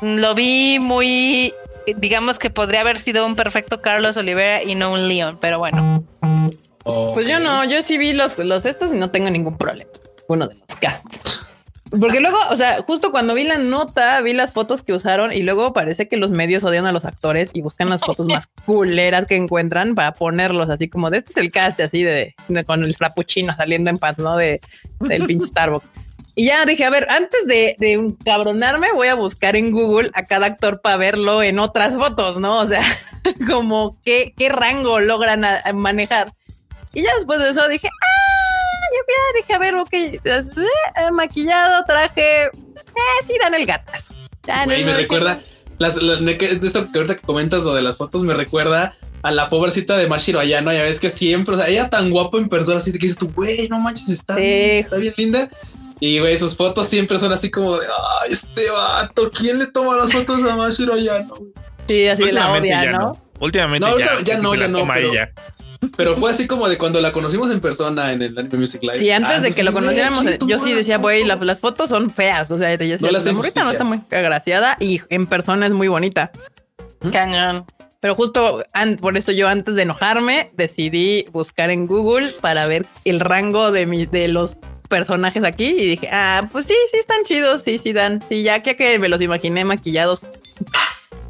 Lo 0.00 0.34
vi 0.34 0.78
muy, 0.78 1.54
digamos 1.96 2.38
que 2.38 2.50
podría 2.50 2.80
haber 2.80 2.98
sido 2.98 3.26
un 3.26 3.36
perfecto 3.36 3.80
Carlos 3.80 4.16
Olivera 4.16 4.62
y 4.62 4.74
no 4.74 4.92
un 4.92 5.08
Leon, 5.08 5.38
pero 5.40 5.58
bueno. 5.58 6.04
Pues 7.14 7.28
yo 7.28 7.38
no, 7.38 7.64
yo 7.64 7.82
sí 7.82 7.98
vi 7.98 8.12
los, 8.12 8.38
los 8.38 8.66
estos 8.66 8.92
y 8.92 8.96
no 8.96 9.10
tengo 9.10 9.30
ningún 9.30 9.56
problema. 9.56 9.90
Uno 10.28 10.48
de 10.48 10.54
los 10.54 10.76
casts. 10.80 11.46
Porque 12.00 12.20
luego, 12.20 12.38
o 12.48 12.56
sea, 12.56 12.80
justo 12.82 13.10
cuando 13.10 13.34
vi 13.34 13.44
la 13.44 13.58
nota, 13.58 14.18
vi 14.22 14.32
las 14.32 14.54
fotos 14.54 14.82
que 14.82 14.94
usaron 14.94 15.30
y 15.30 15.42
luego 15.42 15.74
parece 15.74 16.08
que 16.08 16.16
los 16.16 16.30
medios 16.30 16.64
odian 16.64 16.86
a 16.86 16.92
los 16.92 17.04
actores 17.04 17.50
y 17.52 17.60
buscan 17.60 17.90
las 17.90 18.00
fotos 18.00 18.26
más 18.26 18.46
culeras 18.64 19.26
que 19.26 19.36
encuentran 19.36 19.94
para 19.94 20.14
ponerlos 20.14 20.70
así 20.70 20.88
como 20.88 21.10
de 21.10 21.18
este 21.18 21.32
es 21.32 21.36
el 21.36 21.52
cast 21.52 21.78
así 21.80 22.02
de, 22.02 22.34
de- 22.48 22.64
con 22.64 22.82
el 22.82 22.94
frappuccino 22.96 23.54
saliendo 23.54 23.90
en 23.90 23.98
paz, 23.98 24.18
¿no? 24.18 24.36
De, 24.38 24.60
del 25.00 25.26
pinche 25.26 25.46
Starbucks. 25.48 25.90
Y 26.34 26.46
ya 26.46 26.64
dije, 26.64 26.84
a 26.84 26.90
ver, 26.90 27.06
antes 27.10 27.46
de, 27.46 27.76
de 27.78 27.92
encabronarme, 27.92 28.92
voy 28.94 29.08
a 29.08 29.14
buscar 29.14 29.54
en 29.54 29.70
Google 29.70 30.10
a 30.14 30.24
cada 30.24 30.46
actor 30.46 30.80
para 30.80 30.96
verlo 30.96 31.42
en 31.42 31.58
otras 31.58 31.94
fotos, 31.96 32.38
¿no? 32.38 32.58
O 32.60 32.66
sea, 32.66 32.82
como 33.46 33.98
qué, 34.04 34.32
qué 34.38 34.48
rango 34.48 34.98
logran 35.00 35.44
a- 35.44 35.60
a 35.64 35.72
manejar. 35.74 36.32
Y 36.94 37.02
ya 37.02 37.14
después 37.16 37.38
de 37.38 37.50
eso 37.50 37.68
dije, 37.68 37.88
ah, 37.88 38.86
yo 38.96 39.02
ya 39.08 39.40
dije, 39.40 39.54
a 39.54 39.58
ver, 39.58 39.74
ok, 39.74 39.92
es- 40.24 40.48
eh, 40.56 41.10
maquillado, 41.12 41.84
traje, 41.84 42.44
eh, 42.46 42.50
sí 43.26 43.34
dan 43.40 43.54
el 43.54 43.66
gatazo. 43.66 44.14
Ya, 44.46 44.64
Güey, 44.64 44.84
no, 44.84 44.92
me 44.92 44.96
recuerda. 44.98 45.38
Las, 45.78 45.96
las- 46.02 46.20
esto 46.20 46.90
que 46.92 46.98
ahorita 46.98 47.16
que 47.16 47.26
comentas 47.26 47.62
lo 47.62 47.74
de 47.74 47.82
las 47.82 47.96
fotos, 47.96 48.22
me 48.22 48.34
recuerda 48.34 48.94
a 49.22 49.30
la 49.32 49.48
pobrecita 49.50 49.96
de 49.96 50.06
Mashiro 50.08 50.40
Ayano. 50.40 50.72
Ya 50.72 50.82
ves 50.82 50.98
que 51.00 51.10
siempre, 51.10 51.54
o 51.54 51.58
sea, 51.58 51.68
ella 51.68 51.90
tan 51.90 52.10
guapa 52.10 52.38
en 52.38 52.48
persona, 52.48 52.78
así 52.78 52.90
que 52.92 52.98
dices 52.98 53.18
tú, 53.18 53.30
güey, 53.34 53.68
no 53.68 53.78
manches, 53.78 54.08
está, 54.08 54.34
Sí. 54.34 54.40
bien, 54.42 54.84
está 54.84 54.96
bien 54.96 55.14
linda. 55.16 55.48
Y 56.04 56.18
güey, 56.18 56.36
sus 56.36 56.56
fotos 56.56 56.88
siempre 56.88 57.16
son 57.16 57.32
así 57.32 57.48
como 57.48 57.76
de, 57.78 57.86
ay, 58.22 58.32
este 58.32 58.68
vato, 58.72 59.30
¿quién 59.30 59.60
le 59.60 59.68
toma 59.68 59.96
las 59.96 60.12
fotos 60.12 60.42
a 60.42 60.56
Mashiro? 60.56 60.94
Sí, 61.86 62.08
así 62.08 62.32
la 62.32 62.50
odia, 62.50 62.84
ya 62.86 62.90
¿no? 62.92 63.12
Últimamente 63.38 63.86
No, 63.88 63.96
ya, 64.00 64.10
ya 64.24 64.38
no, 64.38 64.52
ya 64.56 64.66
no, 64.66 64.84
pero- 64.92 65.12
ella. 65.12 65.32
Pero 65.96 66.16
fue 66.16 66.32
así 66.32 66.48
como 66.48 66.68
de 66.68 66.76
cuando 66.76 67.00
la 67.00 67.12
conocimos 67.12 67.52
en 67.52 67.60
persona 67.60 68.12
en 68.12 68.20
el 68.20 68.36
Anime 68.36 68.58
Music 68.58 68.82
Live. 68.82 68.96
Sí, 68.96 69.12
antes 69.12 69.30
Ah, 69.30 69.34
de 69.36 69.40
pues, 69.42 69.54
que 69.54 69.62
lo 69.62 69.72
conociéramos, 69.72 70.22
¿quién 70.24 70.38
yo 70.48 70.58
sí 70.58 70.70
las 70.70 70.78
decía, 70.78 70.98
güey, 70.98 71.22
las 71.24 71.60
fotos 71.60 71.88
son 71.88 72.10
feas. 72.10 72.50
O 72.50 72.58
sea, 72.58 72.72
ella 72.72 72.96
No 72.98 73.08
le 73.10 73.18
hacen 73.18 73.34
la 73.34 73.36
morrita 73.36 73.62
no 73.62 73.70
está 73.70 73.84
muy 73.84 74.00
agraciada 74.10 74.76
y 74.80 75.00
en 75.08 75.26
persona 75.28 75.66
es 75.66 75.72
muy 75.72 75.86
bonita. 75.86 76.32
Cañón. 77.12 77.64
Pero 78.00 78.16
justo 78.16 78.64
por 79.00 79.16
eso 79.16 79.30
yo 79.30 79.46
antes 79.46 79.76
de 79.76 79.82
enojarme 79.82 80.50
decidí 80.56 81.26
buscar 81.30 81.70
en 81.70 81.86
Google 81.86 82.32
para 82.40 82.66
ver 82.66 82.86
el 83.04 83.20
rango 83.20 83.70
de 83.70 83.86
mi, 83.86 84.06
de 84.06 84.26
los 84.26 84.56
personajes 84.96 85.42
aquí 85.42 85.68
y 85.68 85.86
dije, 85.86 86.08
ah, 86.12 86.46
pues 86.52 86.66
sí, 86.66 86.74
sí 86.92 86.98
están 86.98 87.22
chidos, 87.24 87.62
sí, 87.62 87.78
sí 87.78 87.94
dan. 87.94 88.22
Sí, 88.28 88.42
ya 88.42 88.60
que, 88.60 88.76
que 88.76 88.98
me 88.98 89.08
los 89.08 89.22
imaginé 89.22 89.64
maquillados 89.64 90.20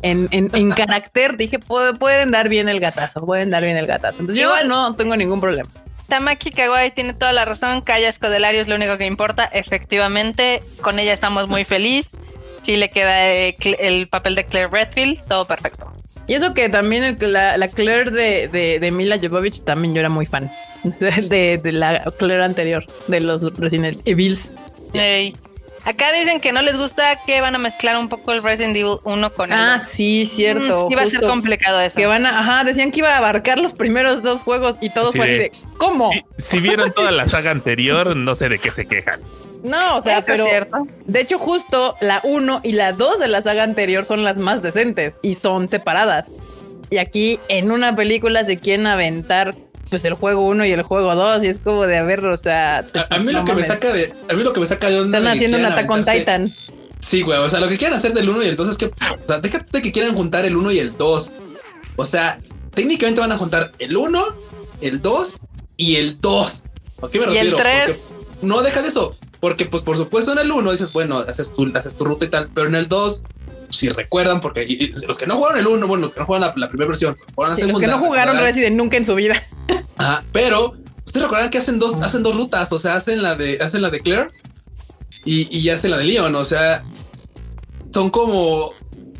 en, 0.02 0.26
en, 0.32 0.50
en 0.54 0.70
carácter, 0.82 1.36
dije, 1.36 1.60
"Pu- 1.60 1.96
pueden 1.98 2.32
dar 2.32 2.48
bien 2.48 2.68
el 2.68 2.80
gatazo, 2.80 3.24
pueden 3.24 3.50
dar 3.50 3.62
bien 3.62 3.76
el 3.76 3.86
gatazo. 3.86 4.18
Entonces 4.20 4.42
Igual- 4.44 4.62
yo 4.64 4.68
no 4.68 4.96
tengo 4.96 5.16
ningún 5.16 5.40
problema. 5.40 5.70
Tamaki 6.08 6.50
Kawai 6.50 6.90
tiene 6.92 7.14
toda 7.14 7.32
la 7.32 7.44
razón. 7.44 7.80
Kaya 7.82 8.08
Escodelario 8.08 8.60
es 8.60 8.66
lo 8.68 8.74
único 8.74 8.98
que 8.98 9.06
importa. 9.06 9.44
Efectivamente, 9.44 10.60
con 10.82 10.98
ella 10.98 11.12
estamos 11.12 11.48
muy 11.48 11.64
feliz. 11.64 12.10
Sí 12.62 12.76
le 12.76 12.90
queda 12.90 13.30
eh, 13.32 13.56
el 13.78 14.08
papel 14.08 14.34
de 14.34 14.44
Claire 14.44 14.68
Redfield, 14.70 15.20
todo 15.28 15.46
perfecto. 15.46 15.90
Y 16.26 16.34
eso 16.34 16.52
que 16.54 16.68
también 16.68 17.02
el- 17.04 17.32
la, 17.32 17.56
la 17.56 17.68
Claire 17.68 18.10
de, 18.10 18.48
de, 18.48 18.78
de 18.80 18.90
Mila 18.90 19.18
Jovovich 19.20 19.62
también 19.64 19.94
yo 19.94 20.00
era 20.00 20.08
muy 20.08 20.26
fan 20.26 20.50
de, 20.84 21.58
de 21.62 21.72
la 21.72 22.02
Claire 22.18 22.44
anterior 22.44 22.84
de 23.08 23.20
los 23.20 23.42
Resident 23.58 24.00
Evils. 24.04 24.52
Ey. 24.92 25.34
Acá 25.84 26.12
dicen 26.12 26.40
que 26.40 26.52
no 26.52 26.62
les 26.62 26.76
gusta 26.76 27.20
que 27.26 27.40
van 27.40 27.56
a 27.56 27.58
mezclar 27.58 27.96
un 27.96 28.08
poco 28.08 28.30
el 28.32 28.40
Resident 28.40 28.76
Evil 28.76 28.98
1 29.02 29.32
con 29.34 29.52
el 29.52 29.58
Ah, 29.58 29.78
2. 29.78 29.82
sí, 29.88 30.26
cierto. 30.26 30.86
Mm, 30.86 30.88
sí 30.88 30.94
va 30.94 31.02
a 31.02 31.06
ser 31.06 31.20
complicado 31.22 31.80
eso. 31.80 31.96
Que 31.96 32.06
van 32.06 32.24
a, 32.24 32.38
ajá, 32.38 32.62
decían 32.62 32.92
que 32.92 33.00
iba 33.00 33.10
a 33.12 33.16
abarcar 33.18 33.58
los 33.58 33.72
primeros 33.72 34.22
dos 34.22 34.42
juegos 34.42 34.76
y 34.80 34.90
todo 34.90 35.08
Así 35.08 35.18
fue 35.18 35.26
así 35.26 35.38
de- 35.38 35.52
¿cómo? 35.78 36.10
Si, 36.12 36.22
si 36.38 36.60
vieron 36.60 36.92
toda 36.92 37.10
la 37.10 37.26
saga 37.28 37.50
anterior, 37.50 38.14
no 38.14 38.34
sé 38.36 38.48
de 38.48 38.60
qué 38.60 38.70
se 38.70 38.86
quejan. 38.86 39.20
No, 39.64 39.96
o 39.98 40.02
sea, 40.02 40.18
es 40.18 40.24
pero 40.24 40.44
cierto. 40.44 40.86
de 41.06 41.20
hecho 41.20 41.38
justo 41.38 41.96
la 42.00 42.20
1 42.22 42.60
y 42.62 42.72
la 42.72 42.92
2 42.92 43.18
de 43.18 43.26
la 43.28 43.42
saga 43.42 43.64
anterior 43.64 44.04
son 44.04 44.22
las 44.22 44.36
más 44.36 44.62
decentes 44.62 45.14
y 45.20 45.34
son 45.34 45.68
separadas. 45.68 46.26
Y 46.90 46.98
aquí 46.98 47.40
en 47.48 47.72
una 47.72 47.96
película 47.96 48.44
se 48.44 48.58
quieren 48.58 48.86
aventar 48.86 49.54
pues 49.92 50.04
el 50.06 50.14
juego 50.14 50.40
1 50.46 50.64
y 50.64 50.72
el 50.72 50.80
juego 50.82 51.14
2 51.14 51.44
y 51.44 51.48
es 51.48 51.58
como 51.58 51.86
de 51.86 51.98
a 51.98 52.02
ver, 52.02 52.24
o 52.24 52.36
sea, 52.38 52.78
A, 52.78 53.14
a 53.14 53.18
mí 53.18 53.26
no 53.30 53.40
lo 53.40 53.44
que 53.44 53.52
me 53.52 53.62
saca 53.62 53.92
de, 53.92 54.10
a 54.28 54.32
mí 54.34 54.42
lo 54.42 54.52
que 54.54 54.60
me 54.60 54.64
saca 54.66 54.88
de 54.88 55.00
onda 55.00 55.18
están 55.18 55.32
haciendo 55.32 55.58
un 55.58 55.62
quieran 55.64 55.78
Attack 55.78 55.90
on 55.90 56.00
aventarse- 56.02 56.18
Titan. 56.18 56.52
Sí, 56.98 57.20
güey. 57.20 57.38
O 57.38 57.50
sea, 57.50 57.60
lo 57.60 57.68
que 57.68 57.76
quieren 57.76 57.94
hacer 57.96 58.14
del 58.14 58.28
1 58.30 58.42
y 58.42 58.46
el 58.46 58.56
2 58.56 58.70
es 58.70 58.78
que. 58.78 58.86
O 58.86 59.26
sea, 59.28 59.38
déjate 59.40 59.66
de 59.70 59.82
que 59.82 59.92
quieran 59.92 60.14
juntar 60.14 60.44
el 60.46 60.56
1 60.56 60.70
y 60.72 60.78
el 60.78 60.96
2. 60.96 61.32
O 61.96 62.06
sea, 62.06 62.38
técnicamente 62.74 63.20
van 63.20 63.32
a 63.32 63.36
juntar 63.38 63.72
el 63.78 63.94
1, 63.96 64.24
el 64.80 65.02
2 65.02 65.36
y 65.76 65.96
el 65.96 66.18
2. 66.20 66.62
¿A 67.02 67.08
qué 67.10 67.18
me 67.20 67.34
¿Y 67.34 67.38
el 67.38 67.50
refiero? 67.50 67.56
tres? 67.58 67.96
Porque- 67.98 68.46
no, 68.46 68.62
deja 68.62 68.80
de 68.80 68.88
eso. 68.88 69.14
Porque, 69.40 69.66
pues, 69.66 69.82
por 69.82 69.96
supuesto, 69.98 70.32
en 70.32 70.38
el 70.38 70.50
1 70.52 70.72
dices, 70.72 70.92
bueno, 70.92 71.18
haces 71.18 71.52
tu, 71.52 71.70
haces 71.74 71.94
tu 71.96 72.04
ruta 72.06 72.24
y 72.24 72.28
tal. 72.28 72.48
Pero 72.54 72.68
en 72.68 72.76
el 72.76 72.88
2, 72.88 73.22
si 73.68 73.88
recuerdan, 73.88 74.40
porque 74.40 74.62
y- 74.62 74.84
y 74.84 74.92
los 75.06 75.18
que 75.18 75.26
no 75.26 75.34
jugaron 75.34 75.58
el 75.58 75.66
1, 75.66 75.86
bueno, 75.88 76.04
los 76.06 76.14
que 76.14 76.20
no 76.20 76.26
jugaron 76.26 76.48
la, 76.48 76.54
la 76.56 76.68
primera 76.68 76.86
versión, 76.88 77.16
jugaron 77.34 77.56
la 77.56 77.62
Sí, 77.64 77.68
los 77.68 77.80
que 77.80 77.86
no 77.88 77.98
jugaron 77.98 78.38
Resident 78.38 78.76
nunca 78.76 78.96
en 78.96 79.04
su 79.04 79.16
vida. 79.16 79.42
Ajá, 79.98 80.24
pero 80.32 80.74
ustedes 81.04 81.22
recordarán 81.22 81.50
que 81.50 81.58
hacen 81.58 81.78
dos, 81.78 81.96
hacen 82.02 82.22
dos 82.22 82.36
rutas, 82.36 82.72
o 82.72 82.78
sea, 82.78 82.96
hacen 82.96 83.22
la 83.22 83.34
de, 83.34 83.58
hacen 83.60 83.82
la 83.82 83.90
de 83.90 84.00
Claire 84.00 84.30
y, 85.24 85.56
y 85.56 85.68
hacen 85.70 85.90
la 85.90 85.98
de 85.98 86.04
Leon, 86.04 86.34
o 86.34 86.44
sea, 86.44 86.82
son 87.92 88.10
como, 88.10 88.70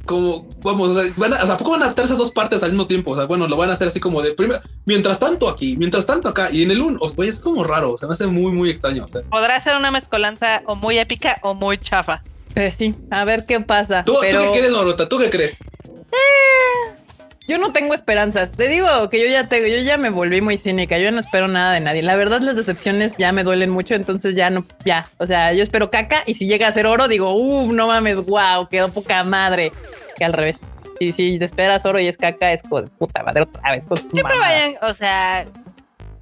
como, 0.05 0.49
vamos, 0.63 0.89
o 0.89 0.95
sea, 1.01 1.13
van 1.17 1.35
a, 1.35 1.37
¿a 1.37 1.59
poco 1.59 1.73
van 1.73 1.83
a 1.83 1.85
adaptarse 1.87 2.15
a 2.15 2.17
dos 2.17 2.31
partes 2.31 2.63
al 2.63 2.71
mismo 2.71 2.87
tiempo? 2.87 3.13
O 3.13 3.17
sea, 3.17 3.27
bueno, 3.27 3.47
lo 3.47 3.57
van 3.57 3.71
a 3.71 3.75
hacer 3.75 3.89
así 3.89 4.01
como 4.01 4.23
de 4.23 4.33
primero, 4.33 4.61
mientras 4.87 5.19
tanto 5.19 5.49
aquí, 5.49 5.77
mientras 5.77 6.07
tanto 6.07 6.29
acá, 6.29 6.49
y 6.51 6.63
en 6.63 6.71
el 6.71 6.81
uno, 6.81 6.99
güey, 7.15 7.29
es 7.29 7.39
como 7.39 7.65
raro, 7.65 7.93
o 7.93 7.99
sea, 7.99 8.09
me 8.09 8.15
hace 8.15 8.27
muy, 8.27 8.53
muy 8.53 8.71
extraño. 8.71 9.05
O 9.05 9.09
sea, 9.09 9.23
Podrá 9.23 9.61
ser 9.61 9.77
una 9.77 9.91
mezcolanza 9.91 10.63
o 10.67 10.75
muy 10.77 10.99
épica 10.99 11.37
o 11.43 11.55
muy 11.55 11.79
chafa. 11.79 12.23
Eh, 12.55 12.73
sí, 12.77 12.95
a 13.11 13.25
ver 13.25 13.47
qué 13.47 13.61
pasa. 13.61 14.05
¿Tú, 14.05 14.17
pero 14.21 14.45
¿tú 14.45 14.53
qué 14.53 14.59
crees, 14.59 14.73
Norota? 14.73 15.09
¿Tú 15.09 15.19
qué 15.19 15.31
crees? 15.31 15.59
yo 16.13 17.02
yo 17.53 17.59
no 17.59 17.73
tengo 17.73 17.93
esperanzas. 17.93 18.53
Te 18.53 18.67
digo 18.67 19.09
que 19.11 19.21
yo 19.21 19.27
ya 19.27 19.47
tengo, 19.47 19.67
yo 19.67 19.79
ya 19.79 19.99
me 19.99 20.09
volví 20.09 20.41
muy 20.41 20.57
cínica. 20.57 20.99
Yo 20.99 21.13
no 21.13 21.21
espero 21.21 21.49
nada 21.49 21.75
de 21.75 21.81
nadie. 21.81 22.03
La 22.03 22.17
verdad, 22.17 22.41
las 22.41 22.57
decepciones 22.57 23.17
ya 23.19 23.31
me 23.33 23.45
duelen 23.45 23.69
mucho. 23.69 23.95
Entonces 23.95 24.35
ya 24.35 24.49
no, 24.49 24.65
ya. 24.87 25.07
O 25.19 25.27
sea, 25.27 25.53
yo 25.53 25.63
espero 25.63 25.91
caca 25.91 26.23
y 26.27 26.35
si 26.35 26.47
llega 26.47 26.67
a 26.67 26.73
ser 26.73 26.87
oro, 26.87 27.09
digo, 27.09 27.35
uff, 27.35 27.71
no 27.71 27.89
mames, 27.89 28.25
wow, 28.25 28.69
quedó 28.71 28.91
poca 28.91 29.23
madre. 29.23 29.71
Que 30.17 30.25
al 30.25 30.33
revés. 30.33 30.61
Y 30.99 31.13
si 31.13 31.39
te 31.39 31.45
esperas 31.45 31.85
oro 31.85 32.01
y 32.01 32.07
es 32.07 32.17
caca, 32.17 32.53
es 32.53 32.63
con 32.63 32.89
puta 32.89 33.23
madre 33.23 33.43
otra 33.43 33.73
vez. 33.73 33.85
Con 33.85 33.99
su 33.99 34.09
Siempre 34.09 34.39
vayan, 34.39 34.75
o 34.81 34.95
sea, 34.95 35.47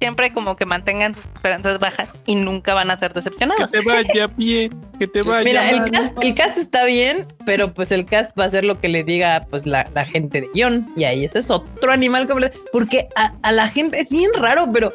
siempre 0.01 0.33
como 0.33 0.55
que 0.55 0.65
mantengan 0.65 1.13
sus 1.13 1.23
esperanzas 1.23 1.77
bajas 1.77 2.09
y 2.25 2.33
nunca 2.33 2.73
van 2.73 2.89
a 2.89 2.97
ser 2.97 3.09
Que 3.13 3.19
decepcionados. 3.19 3.71
te 3.71 3.81
vaya 3.81 4.25
bien, 4.35 4.71
que 4.97 5.05
te 5.05 5.21
vaya 5.21 5.43
Mira, 5.43 5.69
el 5.69 5.91
cast, 5.91 6.17
el 6.23 6.33
cast 6.33 6.57
está 6.57 6.85
bien, 6.85 7.27
pero 7.45 7.71
pues 7.71 7.91
el 7.91 8.05
cast 8.05 8.35
va 8.37 8.45
a 8.45 8.49
ser 8.49 8.65
lo 8.65 8.79
que 8.81 8.89
le 8.89 9.03
diga 9.03 9.41
pues 9.51 9.67
la, 9.67 9.87
la 9.93 10.03
gente 10.03 10.41
de 10.41 10.49
guion. 10.55 10.87
Y 10.97 11.03
ahí 11.03 11.23
ese 11.23 11.37
es 11.37 11.51
otro 11.51 11.91
animal 11.91 12.25
completo. 12.27 12.59
Porque 12.71 13.09
a, 13.15 13.35
a 13.43 13.51
la 13.51 13.67
gente 13.67 13.99
es 13.99 14.09
bien 14.09 14.31
raro, 14.35 14.67
pero 14.73 14.91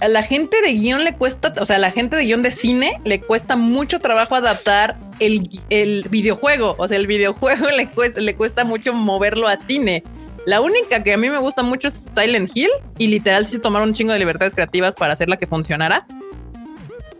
a 0.00 0.06
la 0.06 0.22
gente 0.22 0.56
de 0.62 0.74
guion 0.74 1.02
le 1.02 1.14
cuesta, 1.14 1.52
o 1.60 1.64
sea, 1.64 1.74
a 1.74 1.80
la 1.80 1.90
gente 1.90 2.14
de 2.14 2.22
guion 2.24 2.42
de 2.42 2.52
cine 2.52 3.00
le 3.04 3.20
cuesta 3.20 3.56
mucho 3.56 3.98
trabajo 3.98 4.36
adaptar 4.36 4.96
el, 5.18 5.50
el 5.70 6.06
videojuego. 6.08 6.76
O 6.78 6.86
sea, 6.86 6.98
el 6.98 7.08
videojuego 7.08 7.68
le 7.76 7.88
cuesta, 7.88 8.20
le 8.20 8.36
cuesta 8.36 8.62
mucho 8.62 8.94
moverlo 8.94 9.48
a 9.48 9.56
cine. 9.56 10.04
La 10.46 10.60
única 10.60 11.02
que 11.02 11.12
a 11.12 11.16
mí 11.16 11.28
me 11.28 11.38
gusta 11.38 11.62
mucho 11.62 11.88
es 11.88 12.06
Silent 12.16 12.50
Hill 12.54 12.70
y 12.98 13.08
literal 13.08 13.46
sí 13.46 13.58
tomaron 13.58 13.90
un 13.90 13.94
chingo 13.94 14.12
de 14.12 14.18
libertades 14.18 14.54
creativas 14.54 14.94
para 14.94 15.12
hacerla 15.12 15.36
que 15.36 15.46
funcionara. 15.46 16.06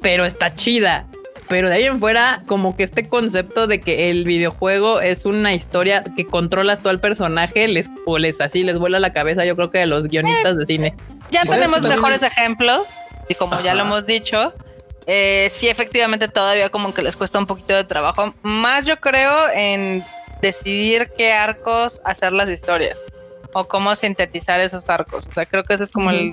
Pero 0.00 0.24
está 0.24 0.54
chida. 0.54 1.06
Pero 1.48 1.68
de 1.68 1.74
ahí 1.74 1.84
en 1.84 1.98
fuera, 1.98 2.42
como 2.46 2.76
que 2.76 2.84
este 2.84 3.08
concepto 3.08 3.66
de 3.66 3.80
que 3.80 4.10
el 4.10 4.24
videojuego 4.24 5.00
es 5.00 5.24
una 5.24 5.52
historia 5.52 6.04
que 6.16 6.24
controlas 6.24 6.80
tú 6.80 6.88
al 6.88 7.00
personaje, 7.00 7.66
les, 7.66 7.90
o 8.06 8.18
les 8.18 8.40
así 8.40 8.62
les 8.62 8.78
vuela 8.78 9.00
la 9.00 9.12
cabeza, 9.12 9.44
yo 9.44 9.56
creo 9.56 9.70
que 9.70 9.82
a 9.82 9.86
los 9.86 10.06
guionistas 10.06 10.56
de 10.56 10.64
cine. 10.64 10.94
Ya 11.32 11.44
¿Sabes 11.44 11.64
tenemos 11.64 11.82
mejores 11.82 12.22
ejemplos 12.22 12.86
y 13.28 13.34
como 13.34 13.60
ya 13.62 13.74
lo 13.74 13.82
hemos 13.82 14.06
dicho, 14.06 14.54
eh, 15.06 15.50
sí 15.52 15.68
efectivamente 15.68 16.28
todavía 16.28 16.70
como 16.70 16.94
que 16.94 17.02
les 17.02 17.16
cuesta 17.16 17.40
un 17.40 17.46
poquito 17.46 17.74
de 17.74 17.82
trabajo. 17.82 18.32
Más 18.42 18.86
yo 18.86 19.00
creo 19.00 19.50
en 19.52 20.04
decidir 20.40 21.10
qué 21.16 21.32
arcos 21.32 22.00
hacer 22.04 22.32
las 22.32 22.48
historias 22.48 22.98
o 23.52 23.64
cómo 23.64 23.94
sintetizar 23.96 24.60
esos 24.60 24.88
arcos. 24.88 25.26
O 25.26 25.32
sea, 25.32 25.46
creo 25.46 25.64
que 25.64 25.74
ese 25.74 25.84
es 25.84 25.90
como 25.90 26.10
el, 26.10 26.32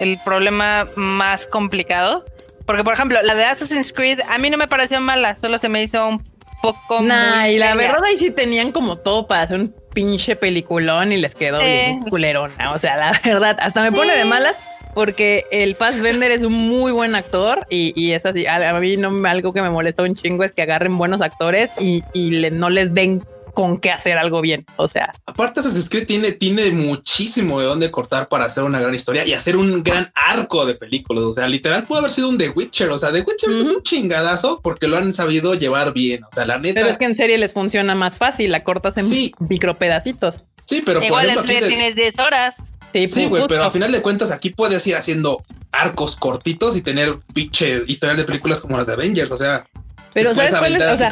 el 0.00 0.18
problema 0.24 0.86
más 0.96 1.46
complicado. 1.46 2.24
Porque, 2.66 2.82
por 2.84 2.94
ejemplo, 2.94 3.20
la 3.22 3.34
de 3.34 3.44
Assassin's 3.44 3.92
Creed 3.92 4.20
a 4.28 4.38
mí 4.38 4.48
no 4.50 4.56
me 4.56 4.66
pareció 4.68 5.00
mala, 5.00 5.34
solo 5.34 5.58
se 5.58 5.68
me 5.68 5.82
hizo 5.82 6.08
un 6.08 6.22
poco... 6.62 7.02
Nah, 7.02 7.48
y 7.48 7.58
la 7.58 7.74
verdad 7.74 8.02
ahí 8.04 8.16
sí 8.16 8.30
tenían 8.30 8.72
como 8.72 8.96
todo 8.96 9.26
para 9.26 9.42
hacer 9.42 9.58
un 9.60 9.74
pinche 9.92 10.34
peliculón 10.34 11.12
y 11.12 11.16
les 11.18 11.34
quedó 11.34 11.60
Sí. 11.60 11.66
bien 11.66 12.00
culerona. 12.02 12.72
O 12.72 12.78
sea, 12.78 12.96
la 12.96 13.20
verdad, 13.24 13.58
hasta 13.60 13.82
me 13.82 13.92
pone 13.92 14.16
de 14.16 14.24
malas 14.24 14.58
porque 14.94 15.44
el 15.50 15.74
Fassbender 15.74 16.30
es 16.30 16.42
un 16.42 16.52
muy 16.54 16.90
buen 16.92 17.14
actor 17.16 17.66
y, 17.68 17.92
y 18.00 18.12
es 18.12 18.24
así. 18.24 18.46
A, 18.46 18.70
a 18.76 18.80
mí 18.80 18.96
no 18.96 19.10
me- 19.10 19.28
algo 19.28 19.52
que 19.52 19.60
me 19.60 19.68
molesta 19.68 20.02
un 20.02 20.14
chingo 20.14 20.42
es 20.44 20.52
que 20.52 20.62
agarren 20.62 20.96
buenos 20.96 21.20
actores 21.20 21.70
y, 21.78 22.02
y 22.14 22.30
le- 22.30 22.50
no 22.52 22.70
les 22.70 22.94
den 22.94 23.22
con 23.54 23.78
qué 23.78 23.90
hacer 23.90 24.18
algo 24.18 24.40
bien. 24.40 24.66
O 24.76 24.88
sea, 24.88 25.12
Aparte, 25.26 25.60
Assassin's 25.60 25.88
Creed 25.88 26.06
tiene, 26.06 26.32
tiene 26.32 26.70
muchísimo 26.70 27.60
de 27.60 27.66
dónde 27.66 27.90
cortar 27.90 28.28
para 28.28 28.44
hacer 28.44 28.64
una 28.64 28.80
gran 28.80 28.94
historia 28.94 29.24
y 29.26 29.32
hacer 29.32 29.56
un 29.56 29.82
gran 29.82 30.10
arco 30.14 30.66
de 30.66 30.74
películas. 30.74 31.24
O 31.24 31.32
sea, 31.32 31.48
literal 31.48 31.84
puede 31.84 32.00
haber 32.00 32.10
sido 32.10 32.28
un 32.28 32.36
The 32.38 32.50
Witcher. 32.50 32.90
O 32.90 32.98
sea, 32.98 33.12
The 33.12 33.20
Witcher 33.22 33.50
es 33.56 33.68
un 33.68 33.82
chingadazo 33.82 34.60
porque 34.62 34.86
lo 34.88 34.96
han 34.96 35.12
sabido 35.12 35.54
llevar 35.54 35.92
bien. 35.94 36.24
O 36.24 36.28
sea, 36.32 36.44
la 36.46 36.58
neta. 36.58 36.80
pero 36.80 36.90
es 36.92 36.98
que 36.98 37.04
en 37.06 37.16
serie 37.16 37.38
les 37.38 37.52
funciona 37.52 37.94
más 37.94 38.18
fácil, 38.18 38.50
la 38.52 38.64
cortas 38.64 38.96
en 38.98 39.04
Sí. 39.04 39.32
micropedacitos. 39.38 40.44
sí, 40.66 40.82
pero 40.84 41.00
por 41.00 41.06
Igual 41.06 41.26
ejemplo, 41.26 41.42
en 41.42 41.46
aquí 41.46 41.54
serie 41.54 41.68
de- 41.68 41.74
tienes 41.76 41.94
10 41.94 42.18
horas. 42.18 42.54
Sí, 42.92 43.06
pues, 43.06 43.28
güey, 43.28 43.42
pero 43.48 43.64
a 43.64 43.70
final 43.70 43.90
de 43.90 44.00
cuentas 44.02 44.30
aquí 44.30 44.50
puedes 44.50 44.86
ir 44.86 44.94
haciendo 44.94 45.42
arcos 45.72 46.14
cortitos 46.14 46.76
y 46.76 46.80
tener 46.82 47.16
pinche 47.34 47.82
historial 47.88 48.16
de 48.16 48.24
películas 48.24 48.60
como 48.60 48.76
las 48.76 48.86
de 48.86 48.92
Avengers. 48.92 49.30
O 49.32 49.36
sea, 49.36 49.64
Pero 50.14 50.32
¿sabes 50.32 50.54
cuál 50.54 50.76
es? 50.76 50.82
O 50.82 50.96
sea. 50.96 51.10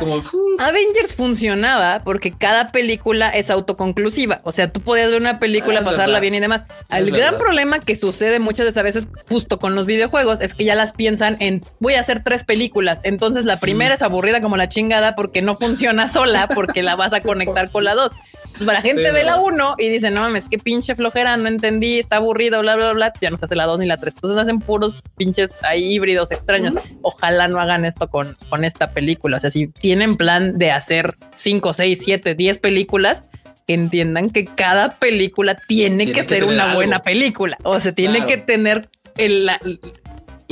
Avengers 0.60 1.16
funcionaba 1.16 2.00
porque 2.04 2.30
cada 2.30 2.68
película 2.68 3.28
es 3.30 3.50
autoconclusiva. 3.50 4.40
O 4.44 4.52
sea, 4.52 4.72
tú 4.72 4.80
podías 4.80 5.10
ver 5.10 5.20
una 5.20 5.38
película, 5.40 5.80
Ah, 5.80 5.84
pasarla 5.84 6.04
verdad. 6.06 6.20
bien 6.20 6.34
y 6.36 6.40
demás. 6.40 6.62
Es 6.90 6.98
El 6.98 7.06
gran 7.10 7.32
verdad. 7.32 7.38
problema 7.38 7.80
que 7.80 7.96
sucede 7.96 8.38
muchas 8.38 8.64
de 8.64 8.70
esas 8.70 8.84
veces 8.84 9.08
justo 9.28 9.58
con 9.58 9.74
los 9.74 9.86
videojuegos 9.86 10.40
es 10.40 10.54
que 10.54 10.64
ya 10.64 10.74
las 10.74 10.92
piensan 10.92 11.36
en 11.40 11.62
voy 11.80 11.94
a 11.94 12.00
hacer 12.00 12.22
tres 12.22 12.44
películas. 12.44 13.00
Entonces 13.02 13.44
la 13.44 13.58
primera 13.60 13.94
es 13.96 14.02
aburrida 14.02 14.40
como 14.40 14.56
la 14.56 14.68
chingada 14.68 15.14
porque 15.16 15.42
no 15.42 15.54
funciona 15.56 16.06
sola 16.08 16.48
porque 16.54 16.82
la 16.82 16.94
vas 16.96 17.12
a 17.12 17.20
conectar 17.22 17.70
con 17.70 17.84
la 17.84 17.94
dos. 17.94 18.12
Entonces 18.52 18.66
la 18.66 18.80
gente 18.82 19.02
Sí, 19.06 19.12
ve 19.14 19.24
la 19.24 19.36
verdad. 19.36 19.42
uno 19.44 19.74
y 19.78 19.88
dice, 19.88 20.10
no 20.10 20.20
mames, 20.20 20.44
qué 20.50 20.58
pinche 20.58 20.94
flojera, 20.94 21.36
no 21.36 21.48
entendí, 21.48 21.98
está 21.98 22.16
aburrido, 22.16 22.60
bla, 22.60 22.76
bla, 22.76 22.92
bla. 22.92 23.12
Ya 23.20 23.30
no 23.30 23.36
se 23.38 23.46
hace 23.46 23.56
la 23.56 23.64
dos 23.64 23.78
ni 23.78 23.86
la 23.86 23.96
tres. 23.96 24.14
Entonces 24.14 24.38
hacen 24.38 24.58
puros 24.60 25.02
pinches 25.16 25.56
ahí 25.62 25.94
híbridos 25.94 26.30
extraños. 26.30 26.74
Ojalá 27.00 27.48
no 27.48 27.58
hagan 27.60 27.84
esto 27.84 28.08
con, 28.08 28.36
con 28.50 28.64
esta 28.64 28.90
película. 28.90 29.38
O 29.38 29.40
sea, 29.40 29.50
si 29.50 29.68
tienen 29.68 30.16
plan 30.16 30.58
de 30.58 30.70
hacer 30.70 31.16
5, 31.34 31.72
6, 31.72 31.98
7, 32.02 32.34
10 32.34 32.58
películas, 32.58 33.24
que 33.66 33.74
entiendan 33.74 34.28
que 34.30 34.44
cada 34.44 34.94
película 34.96 35.54
tiene, 35.56 36.04
Tiene 36.04 36.12
que, 36.12 36.20
que 36.22 36.28
ser 36.28 36.44
una 36.44 36.64
algo. 36.64 36.76
buena 36.76 37.00
película. 37.02 37.56
O 37.64 37.80
sea, 37.80 37.92
tiene 37.92 38.18
Claro. 38.18 38.28
que 38.28 38.36
tener 38.38 38.88
el, 39.16 39.46
la- 39.46 39.60
el 39.64 39.80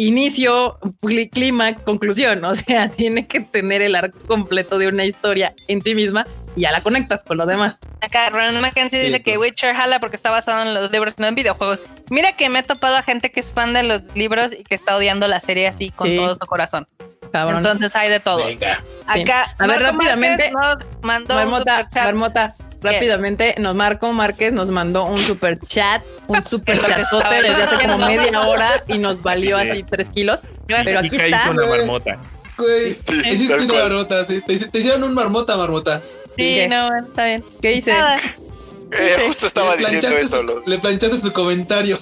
inicio, 0.06 0.78
cli- 1.02 1.30
clima, 1.30 1.74
conclusión. 1.74 2.44
O 2.50 2.54
sea, 2.54 2.88
tiene 2.88 3.26
que 3.26 3.40
tener 3.40 3.82
el 3.82 3.94
arco 3.94 4.18
completo 4.26 4.78
de 4.78 4.88
una 4.88 5.04
historia 5.04 5.54
en 5.68 5.80
sí 5.82 5.94
misma 5.94 6.26
y 6.56 6.62
ya 6.62 6.72
la 6.72 6.80
conectas 6.80 7.22
con 7.24 7.36
lo 7.36 7.46
demás. 7.46 7.78
Acá 8.00 8.28
Ron 8.30 8.60
Mackenzie 8.60 9.00
Sí, 9.00 9.06
dice 9.06 9.22
que 9.22 9.34
pues. 9.34 9.50
Witcher 9.50 9.74
jala 9.76 10.00
porque 10.00 10.16
está 10.16 10.30
basado 10.30 10.62
en 10.62 10.74
los 10.74 10.90
libros, 10.90 11.14
no 11.18 11.26
en 11.26 11.34
videojuegos. 11.34 11.80
Mira 12.10 12.32
que 12.32 12.48
me 12.48 12.58
he 12.58 12.62
topado 12.62 12.96
a 12.96 13.02
gente 13.02 13.30
que 13.30 13.40
es 13.40 13.52
fan 13.52 13.72
de 13.72 13.82
los 13.84 14.02
libros 14.14 14.52
y 14.52 14.64
que 14.64 14.74
está 14.74 14.96
odiando 14.96 15.28
la 15.28 15.38
serie 15.40 15.68
así 15.68 15.90
con 15.90 16.08
Sí. 16.08 16.16
todo 16.16 16.34
su 16.34 16.40
corazón. 16.46 16.86
Cabrón. 17.32 17.58
Entonces 17.58 17.94
hay 17.94 18.08
de 18.10 18.18
todo. 18.18 18.44
Venga. 18.44 18.82
Sí. 19.14 19.20
Acá, 19.22 19.42
A 19.58 19.66
ver, 19.68 19.80
Marco 19.80 19.98
rápidamente, 19.98 20.50
Marmota. 21.02 21.88
Marmota, 21.94 22.54
rápidamente, 22.82 23.54
nos 23.58 23.74
Marco 23.74 24.12
Márquez 24.12 24.52
nos 24.52 24.70
mandó 24.70 25.04
un 25.06 25.18
super 25.18 25.58
chat, 25.60 26.02
un 26.28 26.44
super 26.44 26.78
chatote 26.78 27.34
desde 27.42 27.62
hace 27.62 27.82
como 27.86 27.98
media 27.98 28.40
hora 28.48 28.82
y 28.88 28.98
nos 28.98 29.22
valió 29.22 29.56
así 29.56 29.82
tres 29.82 30.10
kilos. 30.10 30.40
Gracias. 30.66 30.86
Pero 30.86 30.98
aquí 31.00 31.16
está. 31.16 31.28
hizo 31.28 31.50
una 31.50 31.66
marmota. 31.66 32.18
Güey, 32.58 32.92
Sí, 32.94 33.22
hiciste 33.30 33.54
una 33.54 33.66
cual. 33.68 33.82
marmota, 33.84 34.24
sí. 34.24 34.40
Te, 34.46 34.58
te 34.58 34.78
hicieron 34.78 35.02
un 35.04 35.14
marmota, 35.14 35.56
marmota. 35.56 36.02
Sí, 36.36 36.54
¿Qué? 36.54 36.68
no, 36.68 36.90
está 37.06 37.24
bien. 37.24 37.44
¿Qué 37.62 37.72
hice? 37.72 37.92
Nada. 37.92 38.18
Eh, 38.92 39.16
justo 39.26 39.46
estaba 39.46 39.76
le, 39.76 39.82
diciendo 39.82 40.08
planchaste 40.08 40.20
eso. 40.36 40.62
su, 40.62 40.70
le 40.70 40.78
planchaste 40.78 41.16
su 41.16 41.32
comentario. 41.32 41.98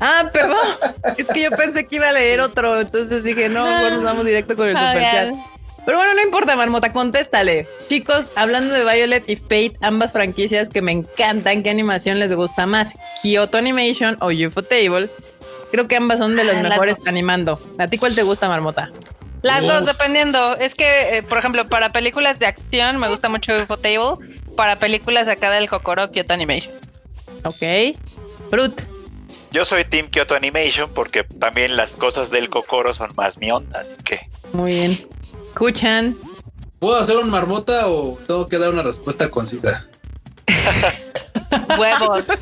Ah, 0.00 0.28
perdón. 0.32 0.58
Es 1.16 1.26
que 1.28 1.42
yo 1.42 1.50
pensé 1.52 1.86
que 1.86 1.96
iba 1.96 2.08
a 2.08 2.12
leer 2.12 2.40
otro, 2.40 2.80
entonces 2.80 3.22
dije, 3.24 3.48
no, 3.48 3.62
bueno, 3.64 3.90
nos 3.96 4.04
vamos 4.04 4.24
directo 4.24 4.56
con 4.56 4.68
el 4.68 4.76
Ah, 4.76 4.92
superchat. 4.92 5.32
ya. 5.32 5.44
Pero 5.84 5.98
bueno, 5.98 6.14
no 6.14 6.22
importa, 6.22 6.56
Marmota, 6.56 6.92
contéstale. 6.92 7.68
Chicos, 7.88 8.30
hablando 8.36 8.72
de 8.72 8.84
Violet 8.84 9.28
y 9.28 9.36
Fate, 9.36 9.72
ambas 9.82 10.12
franquicias 10.12 10.68
que 10.70 10.80
me 10.80 10.92
encantan, 10.92 11.62
¿qué 11.62 11.70
animación 11.70 12.18
les 12.18 12.34
gusta 12.34 12.66
más? 12.66 12.94
¿Kyoto 13.22 13.58
Animation 13.58 14.16
o 14.20 14.28
Ufotable? 14.30 15.10
Creo 15.70 15.86
que 15.88 15.96
ambas 15.96 16.20
son 16.20 16.36
de 16.36 16.44
las 16.44 16.56
Ah, 16.56 16.62
mejores 16.62 17.06
animando. 17.06 17.60
¿A 17.78 17.88
ti 17.88 17.98
cuál 17.98 18.14
te 18.14 18.22
gusta, 18.22 18.48
Marmota? 18.48 18.90
Las 19.42 19.62
Uf. 19.62 19.68
dos, 19.68 19.86
dependiendo. 19.86 20.56
Es 20.56 20.74
que, 20.74 21.18
eh, 21.18 21.22
por 21.22 21.36
ejemplo, 21.38 21.66
para 21.68 21.92
películas 21.92 22.38
de 22.38 22.46
acción 22.46 22.96
me 22.98 23.08
gusta 23.08 23.28
mucho 23.28 23.52
Ufotable. 23.62 24.16
Para 24.56 24.76
películas 24.76 25.26
de 25.26 25.32
acá 25.32 25.50
del 25.50 25.68
Kokoro, 25.68 26.10
Kyoto 26.12 26.32
Animation. 26.32 26.72
Ok. 27.44 27.96
Fruit. 28.50 28.80
Yo 29.50 29.64
soy 29.64 29.84
Team 29.84 30.08
Kyoto 30.08 30.34
Animation 30.34 30.90
porque 30.94 31.24
también 31.24 31.76
las 31.76 31.92
cosas 31.92 32.30
del 32.30 32.48
Kokoro 32.48 32.94
son 32.94 33.12
más 33.16 33.36
mi 33.38 33.50
onda, 33.50 33.80
así 33.80 33.94
que 34.04 34.20
Muy 34.52 34.72
bien. 34.72 34.96
Kuchan. 35.54 36.16
¿Puedo 36.78 36.96
hacer 36.98 37.16
un 37.16 37.30
marmota 37.30 37.88
o 37.88 38.18
tengo 38.26 38.46
que 38.46 38.58
dar 38.58 38.70
una 38.72 38.82
respuesta 38.82 39.30
concisa? 39.30 39.86
Huevos. 41.78 42.24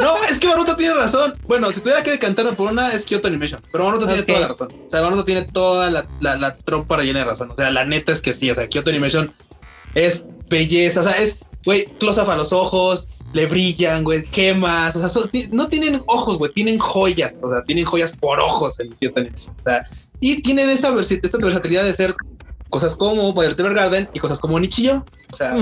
No, 0.00 0.24
es 0.28 0.38
que 0.38 0.48
Marmota 0.48 0.76
tiene 0.76 0.94
razón. 0.94 1.34
Bueno, 1.46 1.72
si 1.72 1.80
tuviera 1.80 2.02
que 2.02 2.10
decantarme 2.10 2.52
por 2.52 2.70
una, 2.70 2.92
es 2.92 3.04
Kyoto 3.04 3.28
Animation. 3.28 3.60
Pero 3.70 3.84
Marmota 3.84 4.06
tiene 4.06 4.22
toda 4.22 4.40
la 4.40 4.48
razón. 4.48 4.68
O 4.86 4.90
sea, 4.90 5.00
Marmota 5.02 5.24
tiene 5.24 5.42
toda 5.42 5.90
la, 5.90 6.06
la, 6.20 6.36
la 6.36 6.56
trompa 6.56 7.00
llena 7.02 7.20
de 7.20 7.24
razón. 7.24 7.50
O 7.50 7.56
sea, 7.56 7.70
la 7.70 7.84
neta 7.84 8.12
es 8.12 8.20
que 8.20 8.34
sí. 8.34 8.50
O 8.50 8.54
sea, 8.54 8.68
Kyoto 8.68 8.90
Animation 8.90 9.32
es 9.94 10.26
belleza. 10.48 11.00
O 11.00 11.04
sea, 11.04 11.12
es, 11.14 11.38
güey, 11.64 11.86
close-up 11.98 12.30
a 12.30 12.36
los 12.36 12.52
ojos, 12.52 13.08
le 13.32 13.46
brillan, 13.46 14.04
güey, 14.04 14.24
gemas. 14.26 14.96
O 14.96 15.00
sea, 15.00 15.08
son- 15.08 15.30
no 15.50 15.68
tienen 15.68 16.02
ojos, 16.06 16.38
güey, 16.38 16.52
tienen 16.52 16.78
joyas. 16.78 17.38
O 17.42 17.50
sea, 17.50 17.62
tienen 17.64 17.84
joyas 17.84 18.12
por 18.16 18.40
ojos 18.40 18.78
en 18.80 18.92
Kyoto 18.94 19.20
Animation. 19.20 19.50
O 19.60 19.62
sea, 19.64 19.88
y 20.22 20.40
tienen 20.40 20.70
esa 20.70 20.90
versi- 20.94 21.20
esta 21.22 21.36
versatilidad 21.36 21.84
de 21.84 21.92
ser 21.92 22.14
cosas 22.70 22.96
como 22.96 23.34
Violet 23.34 23.60
Evergarden 23.60 24.08
y 24.14 24.18
cosas 24.18 24.38
como 24.38 24.58
Nichillo. 24.58 25.04
O 25.30 25.34
sea, 25.34 25.54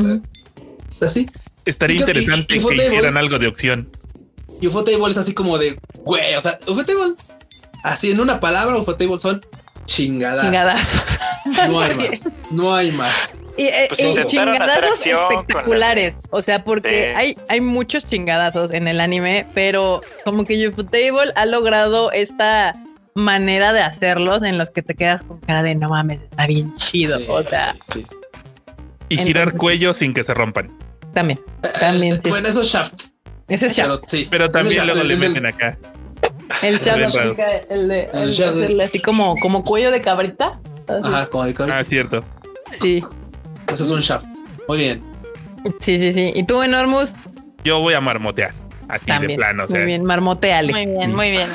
así. 1.00 1.28
Estaría 1.64 1.96
Y 1.96 1.98
que- 1.98 2.04
y- 2.04 2.08
interesante 2.10 2.56
y 2.56 2.64
que 2.64 2.74
hicieran 2.76 3.16
algo 3.16 3.38
de 3.38 3.48
opción. 3.48 3.90
Y 4.60 4.66
Ufotable 4.68 5.10
es 5.10 5.16
así 5.18 5.34
como 5.34 5.58
de, 5.58 5.76
güey, 6.04 6.34
o 6.36 6.40
sea, 6.40 6.58
Ufotable, 6.68 7.14
así 7.82 8.10
en 8.12 8.20
una 8.20 8.38
palabra, 8.38 8.76
Ufotable 8.78 9.18
son 9.18 9.40
chingadas. 9.86 10.44
Chingadas. 10.44 10.88
No 11.68 11.80
hay 11.80 11.94
más, 11.96 12.20
no 12.50 12.74
hay 12.74 12.92
más. 12.92 13.32
Y, 13.56 13.64
eh, 13.64 13.86
Pues 13.88 14.26
chingadazos 14.26 15.04
la- 15.06 15.12
espectaculares. 15.12 16.14
O 16.30 16.40
sea, 16.42 16.62
porque 16.64 16.88
Sí. 17.12 17.16
hay, 17.16 17.36
hay 17.48 17.60
muchos 17.60 18.06
chingadazos 18.06 18.70
en 18.72 18.86
el 18.88 19.00
anime, 19.00 19.46
pero 19.54 20.00
como 20.24 20.44
que 20.44 20.68
Ufotable 20.68 21.32
ha 21.34 21.46
logrado 21.46 22.12
esta 22.12 22.74
manera 23.14 23.72
de 23.72 23.80
hacerlos 23.80 24.42
en 24.42 24.58
los 24.58 24.70
que 24.70 24.82
te 24.82 24.94
quedas 24.94 25.22
con 25.22 25.38
cara 25.40 25.62
de 25.62 25.74
no 25.74 25.88
mames, 25.88 26.22
está 26.22 26.46
bien 26.46 26.74
chido. 26.76 27.18
Sí, 27.18 27.26
o 27.28 27.42
sea, 27.42 27.74
sí, 27.92 28.04
sí. 28.08 28.16
Y 29.08 29.16
girar 29.18 29.54
cuello 29.56 29.92
sin 29.94 30.14
que 30.14 30.22
se 30.22 30.34
rompan. 30.34 30.70
también. 31.14 31.40
También, 31.80 32.20
sí. 32.22 32.28
Bueno, 32.30 32.48
eso 32.48 32.60
es 32.62 32.68
Shaft. 32.68 33.04
Ese 33.48 33.66
es 33.66 33.76
Shaft. 33.76 33.88
Pero 33.90 34.00
sí. 34.06 34.28
Pero 34.30 34.50
también 34.50 34.86
luego 34.86 35.02
le 35.02 35.16
meten 35.16 35.46
acá. 35.46 35.76
El 36.62 36.78
Shaft 36.78 37.16
el 37.16 37.36
de, 37.36 37.64
El 37.70 37.80
el 37.80 37.88
de 37.88 38.32
Shaft. 38.32 38.56
hacerle 38.56 38.84
así 38.84 39.00
como, 39.00 39.34
como 39.36 39.64
cuello 39.64 39.90
de 39.90 40.00
cabrita. 40.00 40.60
Así. 40.86 41.00
Ajá, 41.04 41.26
como 41.26 41.44
de 41.46 41.54
Ah, 41.72 41.82
cierto. 41.84 42.24
Sí, 42.70 43.02
Eso 43.72 43.84
es 43.84 43.90
un 43.90 44.00
Shaft. 44.00 44.26
Muy 44.68 44.78
bien. 44.78 45.02
sí, 45.80 45.98
sí, 45.98 46.12
sí. 46.12 46.32
¿Y 46.34 46.44
tú, 46.44 46.62
Enormous? 46.62 47.12
Yo 47.64 47.80
voy 47.80 47.94
a 47.94 48.00
marmotear. 48.00 48.52
Así 48.88 49.10
de 49.26 49.34
plano. 49.36 49.64
O 49.64 49.68
sea, 49.68 49.78
Muy 49.78 49.86
bien, 49.86 50.04
marmoteale. 50.04 50.72
Muy 50.72 50.86
bien, 50.86 51.14
muy 51.16 51.30
bien. 51.30 51.48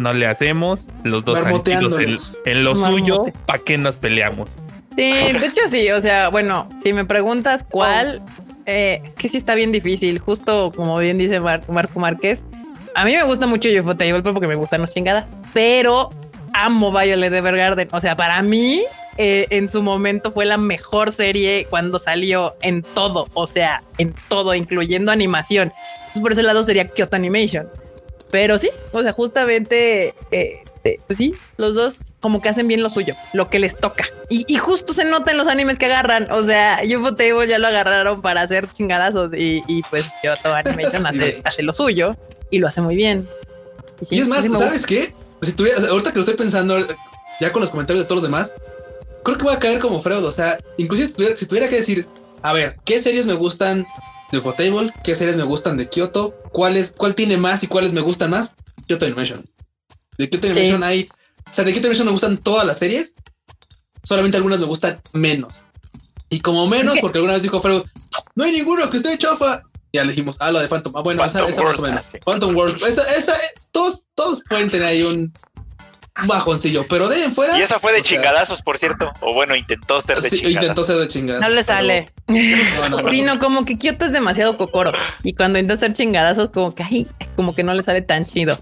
No 0.00 0.12
le 0.12 0.26
hacemos 0.26 0.80
los 1.04 1.24
dos 1.24 1.40
tranquilos 1.40 1.98
en, 1.98 2.18
en 2.46 2.64
lo 2.64 2.74
Marmote. 2.74 2.90
suyo. 3.00 3.24
¿Para 3.46 3.58
qué 3.60 3.78
nos 3.78 3.96
peleamos? 3.96 4.48
Sí, 4.96 5.12
de 5.12 5.46
hecho 5.46 5.62
sí, 5.70 5.90
o 5.90 6.00
sea, 6.00 6.28
bueno, 6.30 6.68
si 6.82 6.92
me 6.92 7.04
preguntas 7.04 7.64
cuál, 7.70 8.20
eh, 8.66 9.00
es 9.04 9.14
que 9.14 9.28
sí 9.28 9.36
está 9.36 9.54
bien 9.54 9.70
difícil, 9.72 10.18
justo 10.18 10.72
como 10.74 10.98
bien 10.98 11.16
dice 11.16 11.38
Mar- 11.40 11.62
Marco 11.68 12.00
Márquez, 12.00 12.42
a 12.94 13.04
mí 13.04 13.12
me 13.14 13.22
gusta 13.22 13.46
mucho 13.46 13.68
Ufotable 13.80 14.22
porque 14.22 14.48
me 14.48 14.56
gustan 14.56 14.80
los 14.80 14.90
chingadas, 14.92 15.28
pero 15.54 16.10
amo 16.52 16.90
Violet 16.90 17.32
Evergarden, 17.32 17.88
o 17.92 18.00
sea, 18.00 18.16
para 18.16 18.42
mí 18.42 18.82
eh, 19.16 19.46
en 19.50 19.68
su 19.68 19.82
momento 19.82 20.32
fue 20.32 20.44
la 20.44 20.56
mejor 20.58 21.12
serie 21.12 21.66
cuando 21.70 21.98
salió 21.98 22.56
en 22.60 22.82
todo, 22.82 23.28
o 23.34 23.46
sea, 23.46 23.82
en 23.98 24.12
todo, 24.28 24.54
incluyendo 24.54 25.12
animación. 25.12 25.72
Entonces, 25.98 26.22
por 26.22 26.32
ese 26.32 26.42
lado 26.42 26.64
sería 26.64 26.88
Kyoto 26.88 27.14
Animation. 27.16 27.68
Pero 28.30 28.58
sí, 28.58 28.70
o 28.92 29.02
sea, 29.02 29.12
justamente, 29.12 30.14
eh, 30.30 30.62
eh, 30.84 30.98
pues 31.06 31.16
sí, 31.18 31.34
los 31.56 31.74
dos 31.74 31.96
como 32.20 32.40
que 32.40 32.48
hacen 32.48 32.68
bien 32.68 32.82
lo 32.82 32.90
suyo, 32.90 33.14
lo 33.32 33.50
que 33.50 33.58
les 33.58 33.76
toca. 33.76 34.04
Y, 34.28 34.44
y 34.46 34.56
justo 34.58 34.92
se 34.92 35.04
nota 35.04 35.30
en 35.32 35.38
los 35.38 35.48
animes 35.48 35.78
que 35.78 35.86
agarran. 35.86 36.30
O 36.30 36.42
sea, 36.42 36.80
UFO 36.96 37.14
Table 37.16 37.48
ya 37.48 37.58
lo 37.58 37.66
agarraron 37.66 38.22
para 38.22 38.42
hacer 38.42 38.68
chingadazos 38.72 39.32
y, 39.34 39.62
y 39.66 39.82
pues 39.82 40.06
Kyoto 40.22 40.54
Animation 40.54 41.02
Sí. 41.02 41.08
hace, 41.08 41.42
hace 41.44 41.62
lo 41.62 41.72
suyo 41.72 42.16
y 42.50 42.58
lo 42.58 42.68
hace 42.68 42.80
muy 42.80 42.94
bien. 42.96 43.28
sí, 44.08 44.16
Y 44.16 44.20
es 44.20 44.28
más, 44.28 44.44
¿sabes 44.46 44.86
qué? 44.86 45.12
Si 45.42 45.52
tuviera, 45.52 45.78
ahorita 45.88 46.10
que 46.12 46.16
lo 46.18 46.20
estoy 46.24 46.36
pensando, 46.36 46.78
ya 47.40 47.50
con 47.52 47.60
los 47.62 47.70
comentarios 47.70 48.04
de 48.04 48.08
todos 48.08 48.22
los 48.22 48.30
demás, 48.30 48.52
creo 49.24 49.38
que 49.38 49.44
voy 49.44 49.54
a 49.54 49.58
caer 49.58 49.78
como 49.80 50.00
Freud. 50.02 50.24
O 50.24 50.32
sea, 50.32 50.58
inclusive 50.76 51.08
si 51.08 51.14
tuviera, 51.14 51.36
si 51.36 51.46
tuviera 51.46 51.68
que 51.68 51.76
decir, 51.76 52.06
a 52.42 52.52
ver, 52.52 52.76
¿qué 52.84 52.98
series 53.00 53.26
me 53.26 53.34
gustan 53.34 53.86
de 54.30 54.38
Ufotable? 54.38 54.92
¿Qué 55.02 55.14
series 55.14 55.36
me 55.36 55.44
gustan 55.44 55.76
de 55.76 55.88
Kyoto? 55.88 56.34
¿Cuáles, 56.52 56.92
¿Cuál 56.96 57.14
tiene 57.14 57.36
más 57.36 57.62
y 57.62 57.66
cuáles 57.66 57.92
me 57.92 58.00
gustan 58.00 58.30
más? 58.30 58.52
Kyoto 58.86 59.06
Animation. 59.06 59.44
De 60.18 60.28
Kyoto 60.28 60.46
Sí. 60.46 60.52
Animation 60.52 60.82
hay, 60.82 61.08
o 61.48 61.52
sea, 61.52 61.64
de 61.64 61.72
Kyoto 61.72 61.86
Animation 61.88 62.06
me 62.06 62.12
gustan 62.12 62.38
todas 62.38 62.66
las 62.66 62.78
series, 62.78 63.14
solamente 64.02 64.36
algunas 64.36 64.58
me 64.58 64.66
gustan 64.66 65.00
menos. 65.12 65.64
Y 66.28 66.40
como 66.40 66.66
menos, 66.66 66.98
porque 67.00 67.18
alguna 67.18 67.34
vez 67.34 67.42
dijo 67.42 67.60
Freud, 67.60 67.82
no 68.36 68.44
hay 68.44 68.52
ninguno 68.52 68.88
que 68.88 68.98
esté 68.98 69.18
chafa. 69.18 69.62
Ya 69.92 70.04
le 70.04 70.10
dijimos, 70.10 70.36
ah, 70.38 70.52
lo 70.52 70.60
de 70.60 70.68
Phantom. 70.68 70.92
Ah, 70.96 71.00
bueno, 71.02 71.24
esa, 71.24 71.40
Phantom 71.40 71.50
esa 71.50 71.62
más 71.64 71.78
o 71.78 71.82
menos. 71.82 72.10
Phantom 72.24 72.54
World. 72.54 72.80
Esa, 72.84 73.02
esa, 73.16 73.32
eh, 73.34 73.50
todos, 73.72 74.04
todos 74.14 74.44
pueden 74.48 74.70
tener 74.70 74.86
ahí 74.86 75.02
un 75.02 75.32
un 76.20 76.28
bajoncillo, 76.28 76.86
pero 76.88 77.08
de 77.08 77.30
fuera. 77.30 77.58
Y 77.58 77.62
esa 77.62 77.78
fue 77.78 77.92
de 77.92 78.00
sea, 78.00 78.10
chingadazos, 78.16 78.62
por 78.62 78.78
cierto. 78.78 79.12
O 79.20 79.32
bueno, 79.32 79.54
intentó 79.56 80.00
ser 80.00 80.20
de 80.20 80.28
sí, 80.28 80.36
chingadazos. 80.36 80.62
intentó 80.62 80.84
ser 80.84 80.96
de 80.96 81.08
chingada. 81.08 81.40
No 81.40 81.48
le 81.48 81.64
sale. 81.64 82.06
No, 82.26 82.88
no, 82.88 83.02
no. 83.02 83.10
Sí, 83.10 83.22
no, 83.22 83.38
como 83.38 83.64
que 83.64 83.78
Kyoto 83.78 84.04
es 84.04 84.12
demasiado 84.12 84.56
cocoro. 84.56 84.92
Y 85.22 85.34
cuando 85.34 85.58
intenta 85.58 85.74
hacer 85.74 85.92
chingadazos, 85.94 86.50
como 86.50 86.74
que 86.74 86.82
ay, 86.82 87.06
como 87.36 87.54
que 87.54 87.62
no 87.62 87.74
le 87.74 87.82
sale 87.82 88.02
tan 88.02 88.26
chido. 88.26 88.58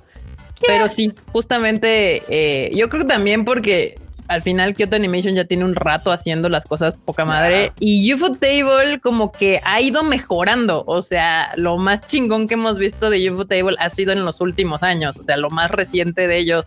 Pero 0.67 0.89
sí, 0.89 1.13
justamente 1.33 2.23
eh, 2.29 2.71
yo 2.75 2.89
creo 2.89 3.03
que 3.03 3.09
también 3.09 3.45
porque 3.45 3.97
al 4.29 4.43
final 4.43 4.75
Kyoto 4.75 4.97
Animation 4.97 5.35
ya 5.35 5.47
tiene 5.47 5.65
un 5.65 5.75
rato 5.75 6.13
haciendo 6.13 6.49
las 6.49 6.65
cosas 6.67 6.95
poca 7.05 7.25
madre. 7.25 7.73
Y 7.81 8.13
UFO 8.13 8.33
Table 8.33 9.01
como 9.01 9.33
que 9.33 9.61
ha 9.65 9.81
ido 9.81 10.05
mejorando. 10.05 10.85
O 10.87 11.03
sea, 11.03 11.51
lo 11.57 11.79
más 11.79 12.03
chingón 12.03 12.47
que 12.47 12.55
hemos 12.55 12.79
visto 12.79 13.11
de 13.11 13.31
UFO 13.31 13.47
Table 13.47 13.77
ha 13.79 13.89
sido 13.89 14.13
en 14.13 14.25
los 14.25 14.41
últimos 14.41 14.83
años. 14.83 15.17
O 15.17 15.25
sea, 15.25 15.39
lo 15.39 15.49
más 15.51 15.71
reciente 15.71 16.29
de 16.29 16.39
ellos 16.39 16.67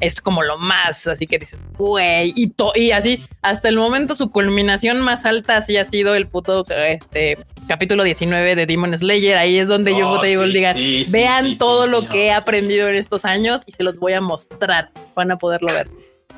es 0.00 0.20
como 0.20 0.42
lo 0.42 0.58
más, 0.58 1.06
así 1.06 1.26
que 1.26 1.38
dices, 1.38 1.58
güey, 1.78 2.32
y, 2.36 2.48
to- 2.48 2.72
y 2.74 2.90
así, 2.90 3.24
hasta 3.42 3.68
el 3.68 3.76
momento 3.76 4.14
su 4.14 4.30
culminación 4.30 5.00
más 5.00 5.24
alta 5.24 5.56
así 5.56 5.76
ha 5.76 5.84
sido 5.84 6.14
el 6.14 6.26
puto 6.26 6.64
este, 6.68 7.38
capítulo 7.68 8.04
19 8.04 8.54
de 8.56 8.66
Demon 8.66 8.96
Slayer, 8.96 9.36
ahí 9.38 9.58
es 9.58 9.68
donde 9.68 9.92
Oh, 9.92 9.96
UFO 10.12 10.20
Table 10.20 10.46
sí, 10.48 10.52
diga, 10.52 10.74
sí, 10.74 11.04
vean 11.12 11.46
sí, 11.46 11.58
todo 11.58 11.84
sí, 11.86 11.90
lo 11.90 12.08
que 12.08 12.26
he 12.26 12.32
aprendido 12.32 12.88
en 12.88 12.96
estos 12.96 13.24
años 13.24 13.62
y 13.66 13.72
se 13.72 13.82
los 13.82 13.96
voy 13.98 14.12
a 14.12 14.20
mostrar, 14.20 14.90
van 15.14 15.30
a 15.30 15.38
poderlo 15.38 15.72
ver. 15.72 15.88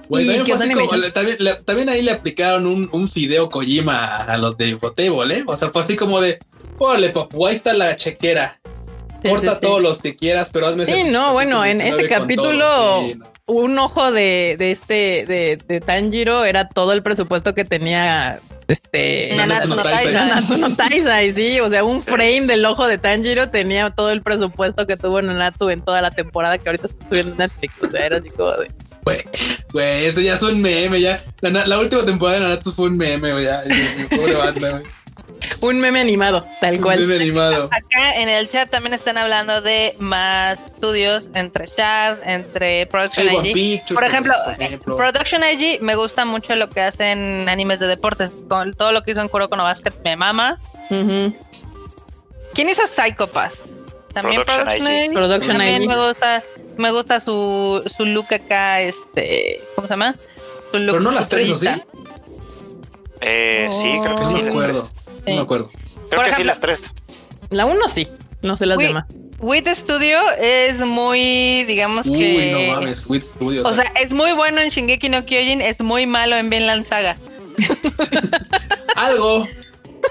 Güey, 0.08 0.24
Y 0.24 0.26
también, 0.26 0.46
fue 0.46 0.54
Kyoto 0.54 0.62
así 0.64 0.72
como- 0.72 0.86
Animation- 0.86 1.00
le- 1.00 1.10
también, 1.10 1.36
le- 1.40 1.54
también 1.56 1.88
ahí 1.90 2.02
le 2.02 2.10
aplicaron 2.12 2.66
un, 2.66 2.88
un 2.92 3.08
fideo 3.08 3.50
Kojima 3.50 4.18
a 4.24 4.36
los 4.38 4.56
de 4.56 4.74
Ufotable, 4.74 5.36
¿eh? 5.38 5.44
O 5.46 5.56
sea, 5.56 5.68
fue 5.70 5.82
así 5.82 5.96
como 5.96 6.20
de, 6.20 6.38
órale, 6.78 7.10
papu, 7.10 7.46
ahí 7.46 7.54
está 7.56 7.74
la 7.74 7.94
chequera. 7.96 8.58
Sí, 9.22 9.28
Corta 9.30 9.50
sí, 9.50 9.54
sí. 9.56 9.60
todos 9.66 9.82
los 9.82 10.00
que 10.00 10.14
quieras, 10.14 10.48
pero 10.52 10.68
hazme 10.68 10.86
Sí, 10.86 10.92
ese 10.92 11.10
no, 11.10 11.32
bueno, 11.32 11.64
en 11.64 11.78
19 11.78 12.02
ese 12.04 12.08
capítulo 12.08 12.66
todo, 12.66 13.00
sí, 13.02 13.14
no. 13.16 13.26
Un 13.48 13.78
ojo 13.78 14.12
de, 14.12 14.56
de 14.58 14.70
este 14.70 15.24
de, 15.26 15.58
de 15.66 15.80
Tanjiro 15.80 16.44
era 16.44 16.68
todo 16.68 16.92
el 16.92 17.02
presupuesto 17.02 17.54
que 17.54 17.64
tenía 17.64 18.38
este 18.68 19.34
Nanatsu 19.34 19.74
no 20.58 20.76
Taizai, 20.76 21.32
sí, 21.32 21.58
o 21.58 21.70
sea, 21.70 21.82
un 21.82 22.02
frame 22.02 22.42
del 22.42 22.64
ojo 22.66 22.86
de 22.86 22.98
Tanjiro 22.98 23.48
tenía 23.48 23.90
todo 23.90 24.10
el 24.10 24.22
presupuesto 24.22 24.86
que 24.86 24.98
tuvo 24.98 25.22
Nanatsu 25.22 25.70
en 25.70 25.80
toda 25.80 26.02
la 26.02 26.10
temporada 26.10 26.58
que 26.58 26.68
ahorita 26.68 26.86
está 26.86 27.08
subiendo 27.08 27.32
en 27.32 27.38
Netflix, 27.38 27.74
o 27.82 27.90
sea, 27.90 28.06
era 28.06 28.18
así 28.18 28.28
como 28.30 28.52
de 28.52 28.68
Güey, 29.04 29.24
güey, 29.72 30.04
eso 30.04 30.20
ya 30.20 30.34
es 30.34 30.42
un 30.42 30.60
meme, 30.60 31.00
ya. 31.00 31.22
La, 31.40 31.66
la 31.66 31.78
última 31.78 32.04
temporada 32.04 32.38
de 32.38 32.44
Nanatsu 32.44 32.72
fue 32.72 32.88
un 32.88 32.98
meme, 32.98 33.32
güey. 33.32 33.46
Pobre 34.14 34.34
banda, 34.34 34.70
güey. 34.72 34.82
Un 35.60 35.80
meme 35.80 36.00
animado, 36.00 36.44
tal 36.60 36.76
Un 36.76 36.82
cual. 36.82 36.98
meme 37.00 37.16
animado. 37.16 37.64
Acá 37.72 38.14
en 38.16 38.28
el 38.28 38.48
chat 38.48 38.68
también 38.70 38.94
están 38.94 39.18
hablando 39.18 39.60
de 39.60 39.94
más 39.98 40.62
estudios 40.62 41.28
entre 41.34 41.66
chat, 41.68 42.18
entre 42.24 42.86
Production 42.86 43.26
Hey, 43.42 43.52
IG. 43.86 43.94
Por 43.94 44.04
ejemplo, 44.04 44.34
por 44.44 44.60
ejemplo. 44.62 44.96
Production 44.96 45.42
IG 45.42 45.80
me 45.82 45.94
gusta 45.96 46.24
mucho 46.24 46.54
lo 46.56 46.68
que 46.68 46.80
hacen 46.82 47.48
animes 47.48 47.80
de 47.80 47.86
deportes. 47.86 48.38
Con 48.48 48.72
todo 48.74 48.92
lo 48.92 49.02
que 49.02 49.10
hizo 49.12 49.20
en 49.20 49.28
Kuroko 49.28 49.56
no 49.56 49.64
Basket 49.64 49.92
me 50.04 50.16
mama. 50.16 50.60
¿Quién 50.88 52.68
hizo 52.68 52.82
Psychopass? 52.86 53.58
También 54.12 54.42
Production 54.44 54.66
Production, 54.66 54.94
IG. 54.96 55.04
IG. 55.06 55.12
Production 55.12 55.56
También 55.58 55.82
IG. 55.82 55.88
me 55.88 56.06
gusta, 56.06 56.42
me 56.76 56.90
gusta 56.90 57.20
su, 57.20 57.82
su 57.96 58.04
look 58.06 58.32
acá, 58.32 58.80
este, 58.80 59.60
¿cómo 59.74 59.86
se 59.86 59.92
llama? 59.94 60.14
Su 60.72 60.78
look 60.78 60.92
Pero 60.96 61.00
no 61.00 61.10
las 61.12 61.28
tres, 61.28 61.50
¿o 61.50 61.54
sí? 61.54 61.68
Eh, 63.20 63.68
sí, 63.70 63.98
creo 64.02 64.14
que 64.16 64.22
No 64.22 64.28
sí, 64.28 64.34
me 64.36 64.42
las 64.42 64.50
acuerdo. 64.50 64.80
tres. 64.82 65.07
No 65.30 65.36
me 65.36 65.42
acuerdo. 65.42 65.70
Creo 65.70 66.08
Por 66.10 66.24
que 66.24 66.30
sí, 66.30 66.30
ejemplo- 66.42 66.44
las 66.46 66.60
tres. 66.60 66.94
La 67.50 67.66
uno 67.66 67.88
sí, 67.88 68.06
no 68.42 68.56
sé 68.56 68.66
las 68.66 68.78
Uy, 68.78 68.84
demás. 68.86 69.04
Wit 69.40 69.68
Studio 69.68 70.18
es 70.40 70.78
muy, 70.80 71.64
digamos 71.64 72.06
Uy, 72.06 72.18
que... 72.18 72.52
no 72.52 72.74
mames, 72.74 73.06
Wit 73.08 73.22
Studio. 73.22 73.62
O 73.66 73.72
sea, 73.72 73.84
es 74.00 74.10
muy 74.12 74.32
bueno 74.32 74.60
en 74.60 74.70
Shingeki 74.70 75.08
no 75.08 75.24
Kyojin, 75.24 75.60
es 75.60 75.80
muy 75.80 76.06
malo 76.06 76.36
en 76.36 76.50
Vinland 76.50 76.84
Saga. 76.86 77.16
algo, 78.96 79.48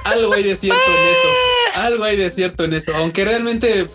algo 0.05 0.33
hay 0.33 0.43
de 0.43 0.55
cierto 0.55 0.81
en 0.81 1.07
eso. 1.09 1.81
Algo 1.81 2.03
hay 2.03 2.15
de 2.17 2.29
cierto 2.29 2.63
en 2.63 2.73
eso. 2.73 2.95
Aunque 2.95 3.25
realmente, 3.25 3.87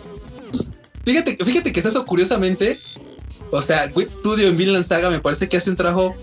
fíjate, 1.05 1.37
fíjate 1.43 1.73
que 1.73 1.79
es 1.79 1.85
eso 1.85 2.05
curiosamente. 2.05 2.77
O 3.51 3.61
sea, 3.61 3.89
Wit 3.95 4.09
Studio 4.09 4.47
en 4.47 4.57
Vinland 4.57 4.85
Saga 4.85 5.09
me 5.09 5.19
parece 5.19 5.47
que 5.49 5.57
hace 5.57 5.69
un 5.69 5.75
trabajo 5.75 6.15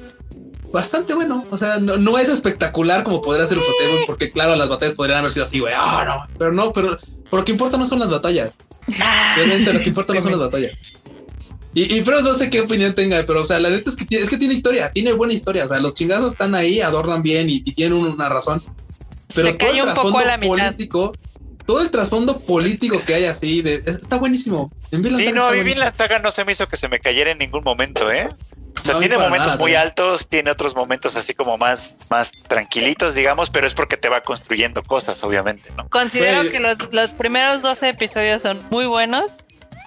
bastante 0.73 1.15
bueno. 1.15 1.45
O 1.51 1.59
sea, 1.59 1.79
no, 1.79 1.97
no 1.97 2.19
es 2.19 2.29
espectacular 2.29 3.05
como 3.05 3.21
podría 3.21 3.47
ser 3.47 3.59
Ufotable, 3.59 4.05
porque 4.07 4.31
claro, 4.31 4.57
las 4.57 4.69
batallas 4.69 4.95
podrían 4.95 5.19
haber 5.19 5.31
sido 5.31 5.45
así, 5.45 5.59
güey. 5.61 5.75
Ah, 5.77 6.05
no. 6.07 6.35
Pero 6.39 6.53
no, 6.53 6.73
pero, 6.73 6.99
pero 7.25 7.39
lo 7.39 7.45
que 7.45 7.53
importa 7.53 7.77
no 7.77 7.87
son 7.87 7.99
las 7.99 8.11
batallas. 8.11 8.55
Realmente 9.37 9.73
lo 9.73 9.81
que 9.81 9.89
importa 9.89 10.15
no 10.15 10.23
son 10.23 10.33
las 10.33 10.41
batallas. 10.41 10.73
Y, 11.73 11.99
y 11.99 12.01
pero 12.03 12.21
no 12.21 12.35
sé 12.35 12.51
qué 12.51 12.63
opinión 12.63 12.95
tenga, 12.95 13.25
pero 13.27 13.43
o 13.43 13.47
sea, 13.47 13.61
la 13.61 13.71
neta 13.71 13.91
es 13.91 13.97
que, 13.97 14.05
tiene, 14.05 14.25
es 14.25 14.31
que 14.31 14.37
tiene 14.37 14.55
historia, 14.55 14.91
tiene 14.93 15.13
buena 15.13 15.33
historia. 15.33 15.67
O 15.67 15.69
sea, 15.69 15.79
los 15.79 15.95
chingazos 15.95 16.33
están 16.33 16.55
ahí, 16.55 16.81
adornan 16.81 17.23
bien 17.23 17.49
y, 17.49 17.63
y 17.65 17.73
tienen 17.73 17.99
una 17.99 18.29
razón. 18.29 18.63
Pero 19.35 19.49
Se 19.49 19.55
todo 19.55 19.71
el 19.71 19.77
un 19.77 19.83
trasfondo 19.85 20.19
a 20.19 20.25
la 20.25 20.39
mitad. 20.39 20.49
político, 20.49 21.13
todo 21.67 21.83
el 21.83 21.91
trasfondo 21.91 22.41
político 22.41 23.01
que 23.07 23.15
hay 23.15 23.25
así, 23.27 23.63
de, 23.63 23.75
está 23.75 24.19
buenísimo. 24.19 24.73
En 24.91 25.05
Sí, 25.05 25.31
no, 25.33 25.47
buenísimo. 25.47 25.63
Vinland 25.65 25.97
Saga 25.97 26.19
no 26.19 26.33
se 26.33 26.45
me 26.45 26.53
hizo 26.53 26.67
que 26.67 26.77
se 26.77 26.89
me 26.89 26.99
cayera 26.99 27.31
en 27.31 27.39
ningún 27.39 27.63
momento, 27.63 28.11
¿eh? 28.11 28.29
O 28.79 28.85
sea, 28.85 28.95
No, 28.95 29.01
tiene 29.01 29.19
momentos 29.19 29.49
nada, 29.49 29.59
muy 29.59 29.73
¿no? 29.73 29.81
altos, 29.81 30.29
tiene 30.29 30.51
otros 30.51 30.75
momentos 30.75 31.17
así 31.17 31.35
como 31.35 31.59
más, 31.59 31.97
más 32.09 32.31
tranquilitos, 32.49 33.15
digamos, 33.15 33.51
pero 33.51 33.67
es 33.67 33.75
porque 33.75 33.97
te 33.97 34.09
va 34.09 34.21
construyendo 34.23 34.83
cosas, 34.83 35.23
obviamente, 35.25 35.71
¿no? 35.77 35.89
Considero 35.89 36.49
que 36.51 36.61
los, 36.61 36.93
los 36.93 37.11
primeros 37.11 37.63
12 37.63 37.89
episodios 37.91 38.43
son 38.43 38.63
muy 38.71 38.87
buenos 38.87 39.39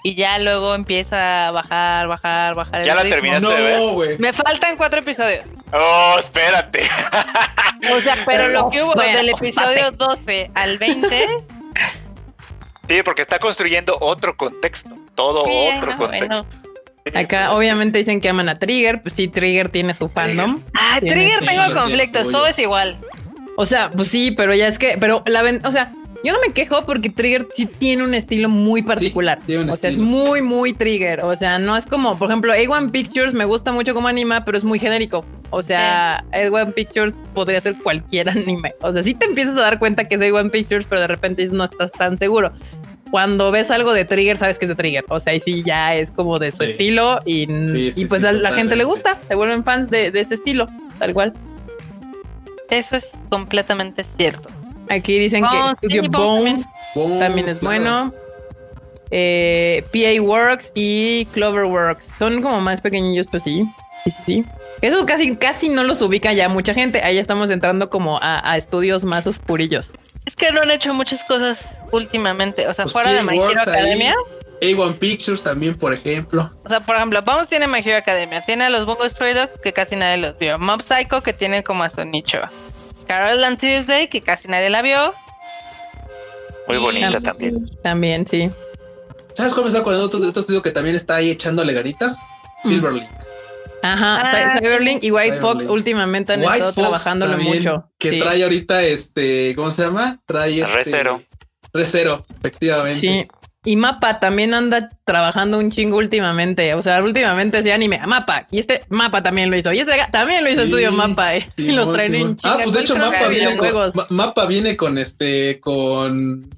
y 0.04 0.16
ya 0.16 0.38
luego 0.38 0.76
empieza 0.76 1.48
a 1.48 1.52
bajar, 1.52 2.08
bajar, 2.08 2.56
bajar. 2.56 2.82
el 2.82 2.86
¿Ya 2.86 2.96
la 2.96 3.04
ritmo. 3.04 3.16
terminaste 3.16 3.48
de 3.48 3.62
ver? 4.08 4.20
Me 4.20 4.34
faltan 4.34 4.76
cuatro 4.76 5.00
episodios. 5.00 5.46
Oh, 5.72 6.16
espérate. 6.20 6.82
O 7.96 8.02
sea, 8.02 8.18
pero 8.26 8.48
lo 8.50 8.70
que 8.70 8.82
hubo 8.84 8.92
Espera, 8.92 9.18
del 9.18 9.30
episodio 9.30 9.92
12 9.92 10.52
al 10.56 10.78
20, 10.78 11.28
Sí, 12.90 13.02
porque 13.04 13.22
está 13.22 13.40
construyendo 13.40 13.98
otro 14.02 14.36
contexto. 14.36 14.90
Todo 15.16 15.46
Sí, 15.46 15.70
otro 15.78 15.96
contexto. 15.96 16.46
Acá 17.14 17.54
obviamente 17.54 17.98
dicen 17.98 18.22
que 18.22 18.30
aman 18.30 18.50
a 18.50 18.58
Trigger, 18.58 19.02
pues 19.02 19.14
sí, 19.16 19.28
Trigger 19.28 19.70
tiene 19.70 19.94
su 19.94 20.08
fandom. 20.08 20.60
ah, 20.74 20.98
Tiene 21.00 21.16
Trigger 21.16 21.40
tengo 21.40 21.62
Trigger 21.64 21.74
conflictos, 21.82 22.30
todo 22.32 22.48
es 22.48 22.58
igual. 22.60 22.98
O 23.58 23.66
sea, 23.66 23.92
pues 23.92 24.08
sí, 24.08 24.32
pero 24.32 24.56
ya 24.56 24.68
es 24.68 24.80
que, 24.80 24.98
pero 25.00 25.22
la 25.28 25.42
ven, 25.42 25.62
o 25.66 25.72
sea, 25.72 25.92
yo 26.24 26.32
no 26.32 26.40
me 26.40 26.54
quejo 26.54 26.86
porque 26.86 27.10
Trigger 27.10 27.48
sí 27.54 27.66
tiene 27.66 28.04
un 28.04 28.14
estilo 28.14 28.48
muy 28.48 28.82
particular. 28.82 29.40
tiene 29.46 29.64
un 29.64 29.70
o 29.70 29.74
sea, 29.74 29.90
es 29.90 29.98
muy, 29.98 30.42
muy 30.42 30.72
Trigger. 30.74 31.22
O 31.26 31.36
sea, 31.36 31.60
no 31.60 31.76
es 31.76 31.86
como, 31.86 32.18
por 32.18 32.30
ejemplo, 32.30 32.54
A1 32.54 32.92
Pictures 32.92 33.34
me 33.34 33.44
gusta 33.44 33.74
mucho 33.74 33.94
como 33.94 34.08
anima, 34.08 34.46
pero 34.46 34.58
es 34.58 34.64
muy 34.64 34.80
genérico. 34.80 35.26
O 35.50 35.62
sea, 35.62 36.24
A1 36.32 36.74
Pictures 36.74 37.14
podría 37.34 37.60
ser 37.60 37.76
cualquier 37.76 38.30
anime. 38.32 38.74
O 38.82 38.94
sea, 38.94 39.04
sí 39.04 39.14
te 39.14 39.26
empiezas 39.26 39.58
a 39.58 39.62
dar 39.62 39.78
cuenta 39.80 40.06
que 40.06 40.16
es 40.16 40.22
A1 40.22 40.50
Pictures, 40.50 40.86
pero 40.90 41.02
de 41.02 41.08
repente 41.08 41.42
dices, 41.42 41.54
no 41.56 41.66
estás 41.66 41.92
tan 41.92 42.18
seguro. 42.18 42.54
Cuando 43.14 43.52
ves 43.52 43.70
algo 43.70 43.94
de 43.94 44.06
Trigger, 44.06 44.40
sabes 44.40 44.58
que 44.58 44.66
es 44.66 44.70
de 44.70 44.76
Trigger. 44.76 45.06
O 45.10 45.20
sea, 45.20 45.34
ahí 45.34 45.40
sí 45.40 45.62
ya 45.64 45.94
es 45.94 46.10
como 46.10 46.40
de 46.40 46.52
su 46.52 46.58
Sí. 46.64 46.72
estilo 46.72 47.20
y, 47.26 47.46
Sí, 47.46 47.92
sí, 47.92 48.02
y 48.02 48.06
pues 48.06 48.24
a 48.24 48.32
la 48.32 48.52
gente 48.52 48.76
le 48.76 48.86
gusta. 48.86 49.20
Se 49.28 49.36
vuelven 49.36 49.64
fans 49.64 49.92
de, 49.92 50.10
de 50.10 50.20
ese 50.22 50.34
estilo, 50.34 50.66
tal 50.98 51.14
cual. 51.14 51.32
Eso 52.72 52.96
es 52.96 53.12
completamente 53.30 54.04
cierto. 54.18 54.50
Aquí 54.90 55.20
dicen 55.20 55.42
Bones, 55.44 55.76
que 55.80 55.88
Studio 55.90 56.02
sí, 56.02 56.10
Bones 56.10 56.66
también 57.20 57.48
es 57.48 57.60
claro. 57.60 57.80
bueno. 57.84 58.14
Eh, 59.12 59.84
PA 59.94 60.20
Works 60.20 60.72
y 60.74 61.26
Clover 61.34 61.66
Works 61.66 62.14
son 62.18 62.42
como 62.42 62.62
más 62.62 62.82
pequeñillos, 62.82 63.28
pues 63.30 63.44
sí. 63.44 63.64
Sí, 64.06 64.10
sí, 64.12 64.18
sí. 64.26 64.46
Eso 64.82 65.06
casi, 65.06 65.36
casi 65.38 65.70
no 65.70 65.84
los 65.84 66.02
ubica 66.02 66.34
ya 66.34 66.50
mucha 66.50 66.74
gente. 66.74 67.04
Ahí 67.04 67.20
estamos 67.20 67.52
entrando 67.52 67.92
como 67.92 68.18
a, 68.24 68.42
a 68.52 68.58
estudios 68.58 69.06
más 69.06 69.28
oscurillos. 69.28 69.92
Es 70.26 70.36
que 70.36 70.52
no 70.52 70.62
han 70.62 70.72
hecho 70.72 70.94
muchas 70.94 71.24
cosas 71.24 71.68
últimamente. 71.92 72.68
O 72.68 72.74
sea, 72.74 72.86
Pues 72.86 72.94
fuera 72.94 73.12
de 73.12 73.24
My 73.24 73.38
Hero 73.38 73.48
ahí. 73.50 73.56
Academia. 73.58 74.16
A1 74.62 74.98
Pictures 74.98 75.42
también, 75.44 75.76
por 75.76 75.94
ejemplo. 75.94 76.50
O 76.64 76.70
sea, 76.70 76.80
por 76.80 76.96
ejemplo, 76.96 77.22
Bones 77.22 77.50
tiene 77.50 77.68
My 77.68 77.80
Hero 77.80 77.98
Academia. 77.98 78.42
Tiene 78.46 78.64
a 78.66 78.70
los 78.70 78.86
Bungo 78.86 79.08
Stray 79.10 79.34
Dogs, 79.34 79.60
que 79.62 79.74
casi 79.74 79.96
nadie 79.98 80.18
los 80.18 80.38
vio. 80.38 80.58
Mob 80.58 80.82
Psycho, 80.82 81.22
que 81.22 81.34
tiene 81.34 81.64
como 81.64 81.84
a 81.84 81.90
su 81.90 82.04
nicho. 82.06 82.40
Carol 83.08 83.44
and 83.44 83.60
Tuesday, 83.60 84.08
que 84.08 84.22
casi 84.22 84.48
nadie 84.48 84.70
la 84.70 84.82
vio. 84.82 85.14
Muy 86.68 86.78
Y- 86.78 86.80
bonita 86.80 87.20
también. 87.20 87.66
También, 87.84 88.26
sí. 88.26 88.50
¿Sabes 89.34 89.54
cómo 89.54 89.64
me 89.64 89.68
está 89.70 89.80
acordando 89.82 90.06
otro, 90.06 90.20
otro 90.26 90.40
estudio 90.42 90.62
que 90.62 90.72
también 90.72 90.96
está 90.96 91.16
ahí 91.16 91.32
echándole 91.32 91.74
ganitas? 91.74 92.18
Silverlink. 92.64 93.10
Ajá, 93.84 94.22
Ah, 94.22 94.32
Cy- 94.56 94.60
Cyberlink 94.60 95.04
y 95.04 95.12
White 95.12 95.36
Fox 95.38 95.52
Cyberlink. 95.64 95.72
últimamente 95.72 96.34
han 96.34 96.40
White 96.40 96.52
estado 96.54 96.74
Fox 96.74 96.82
trabajándolo 96.88 97.34
también, 97.34 97.56
mucho. 97.58 97.90
Que 98.00 98.10
sí. 98.12 98.20
trae 98.20 98.44
ahorita 98.44 98.82
este, 98.84 99.54
¿cómo 99.56 99.70
se 99.72 99.84
llama? 99.84 100.20
Trae 100.26 100.60
este, 100.62 100.74
Recero. 100.76 101.22
Recero, 101.74 102.26
efectivamente. 102.40 103.00
Sí. 103.00 103.28
Y 103.66 103.78
Mapa 103.78 104.20
también 104.20 104.54
anda 104.54 104.90
trabajando 105.06 105.58
un 105.58 105.72
chingo 105.72 105.96
últimamente. 105.98 106.74
O 106.74 106.84
sea, 106.84 107.02
últimamente 107.02 107.60
ese 107.60 107.72
anime, 107.72 108.00
Mapa. 108.06 108.46
Y 108.52 108.60
este 108.60 108.82
Mapa 108.90 109.24
también 109.24 109.50
lo 109.50 109.56
hizo. 109.58 109.72
Y 109.72 109.80
este 109.80 109.94
también 110.12 110.44
lo 110.44 110.50
hizo 110.50 110.60
Sí, 110.62 110.66
Estudio 110.66 110.92
Mapa. 110.92 111.36
eh. 111.36 111.48
y 111.58 111.72
los 111.72 111.92
traen 111.94 112.14
en 112.14 112.20
Simón. 112.22 112.36
chinga. 112.38 112.54
Ah, 112.56 112.60
pues 112.62 112.74
de 112.76 112.82
hecho 112.82 112.96
Mapa 112.98 113.28
viene, 113.30 113.56
con, 113.58 113.92
Mapa 114.10 114.46
viene 114.48 114.76
con 114.76 114.98
este, 114.98 115.60
con 115.62 116.50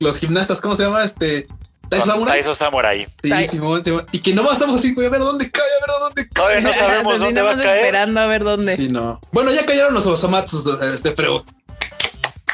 los 0.00 0.18
gimnastas, 0.18 0.60
¿cómo 0.60 0.74
se 0.76 0.82
llama? 0.84 1.02
Este, 1.02 1.46
Taiso 1.90 2.06
Samurai. 2.06 2.34
Taiso 2.36 2.54
Samurai. 2.54 3.06
Sí, 3.22 3.44
Simón, 3.48 3.84
Simón. 3.84 4.06
Y 4.12 4.20
que 4.20 4.32
nomás 4.32 4.54
estamos 4.54 4.76
así, 4.76 4.94
güey, 4.94 5.08
a 5.08 5.10
ver 5.10 5.20
dónde 5.20 5.50
cae, 5.50 5.62
a 5.62 5.86
ver 5.86 6.00
dónde 6.00 6.22
cae. 6.22 6.32
Todavía 6.34 6.60
no 6.60 6.72
sabemos 6.72 7.18
dónde 7.18 7.42
va 7.42 7.50
a 7.52 7.56
caer. 7.56 7.78
esperando 7.78 8.20
a 8.20 8.26
ver 8.26 8.44
dónde. 8.44 8.76
Sí, 8.76 8.88
no. 8.88 9.20
Bueno, 9.32 9.52
ya 9.52 9.66
cayeron 9.66 9.92
los 9.92 10.06
Osamatsus, 10.06 10.66
este 10.82 11.12
Freud. 11.12 11.42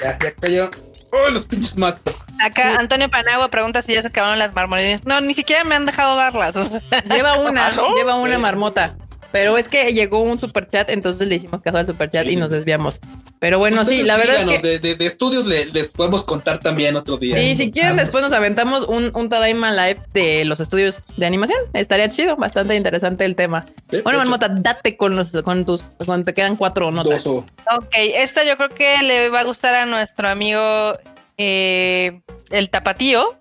Ya, 0.02 0.18
ya 0.18 0.34
cayeron. 0.34 0.70
Oh, 1.12 1.30
los 1.30 1.44
pinches 1.46 1.76
matos. 1.76 2.22
Acá 2.40 2.76
Antonio 2.78 3.08
Panagua 3.08 3.48
pregunta 3.48 3.80
si 3.80 3.94
ya 3.94 4.02
se 4.02 4.08
acabaron 4.08 4.38
las 4.38 4.54
marmolinas. 4.54 5.04
No, 5.06 5.20
ni 5.20 5.34
siquiera 5.34 5.64
me 5.64 5.74
han 5.76 5.86
dejado 5.86 6.16
darlas. 6.16 6.56
o 6.56 6.64
sea. 6.64 6.80
Lleva 7.04 7.38
una, 7.38 7.66
¿Ah, 7.68 7.72
no? 7.76 7.94
lleva 7.94 8.16
una 8.16 8.38
marmota. 8.38 8.96
Pero 9.32 9.58
es 9.58 9.68
que 9.68 9.92
llegó 9.92 10.20
un 10.20 10.40
superchat, 10.40 10.88
entonces 10.90 11.26
le 11.28 11.34
hicimos 11.36 11.60
caso 11.60 11.78
al 11.78 11.86
superchat 11.86 12.22
Sí, 12.24 12.30
y 12.30 12.34
sí. 12.34 12.36
nos 12.40 12.50
desviamos. 12.50 13.00
Pero 13.38 13.58
bueno, 13.58 13.84
sí, 13.84 14.00
Ustedes 14.02 14.06
la 14.06 14.16
verdad 14.16 14.36
es 14.40 14.46
que 14.60 14.66
de, 14.66 14.78
de, 14.78 14.94
de 14.94 15.06
estudios 15.06 15.46
le- 15.46 15.66
les 15.66 15.88
podemos 15.88 16.24
contar 16.24 16.58
también 16.58 16.96
otro 16.96 17.18
día. 17.18 17.34
sí, 17.36 17.54
si 17.54 17.70
quieren 17.70 17.90
Vamos. 17.92 18.04
después 18.04 18.22
nos 18.24 18.32
aventamos 18.32 18.88
un, 18.88 19.10
un 19.14 19.28
Tadaima 19.28 19.72
Live 19.72 20.00
de 20.14 20.44
los 20.46 20.60
estudios 20.60 21.02
de 21.16 21.26
animación. 21.26 21.58
Estaría 21.74 22.08
chido, 22.08 22.36
bastante 22.36 22.74
interesante 22.76 23.24
el 23.26 23.36
tema. 23.36 23.66
Sí, 23.90 23.98
Bueno, 24.02 24.18
Marmota, 24.18 24.48
date 24.48 24.96
con 24.96 25.16
los 25.16 25.32
con 25.42 25.66
tus 25.66 25.82
cuando 26.06 26.24
te 26.24 26.32
quedan 26.34 26.56
cuatro 26.56 26.90
notas. 26.90 27.24
dos 27.24 27.44
ok, 27.70 27.94
esta 27.94 28.42
yo 28.44 28.56
creo 28.56 28.70
que 28.70 29.02
le 29.02 29.28
va 29.28 29.40
a 29.40 29.44
gustar 29.44 29.74
a 29.74 29.84
nuestro 29.86 30.28
amigo 30.28 30.92
eh, 31.36 32.20
el 32.50 32.70
Tapatío, 32.70 33.36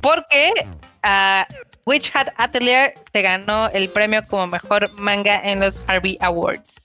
porque 0.00 0.52
a 1.02 1.46
Witch 1.86 2.10
Hat 2.14 2.28
Atelier 2.36 2.94
se 3.12 3.22
ganó 3.22 3.68
el 3.70 3.88
premio 3.88 4.22
como 4.28 4.46
mejor 4.46 4.90
manga 4.98 5.40
en 5.44 5.60
los 5.60 5.80
Harvey 5.86 6.16
Awards. 6.20 6.82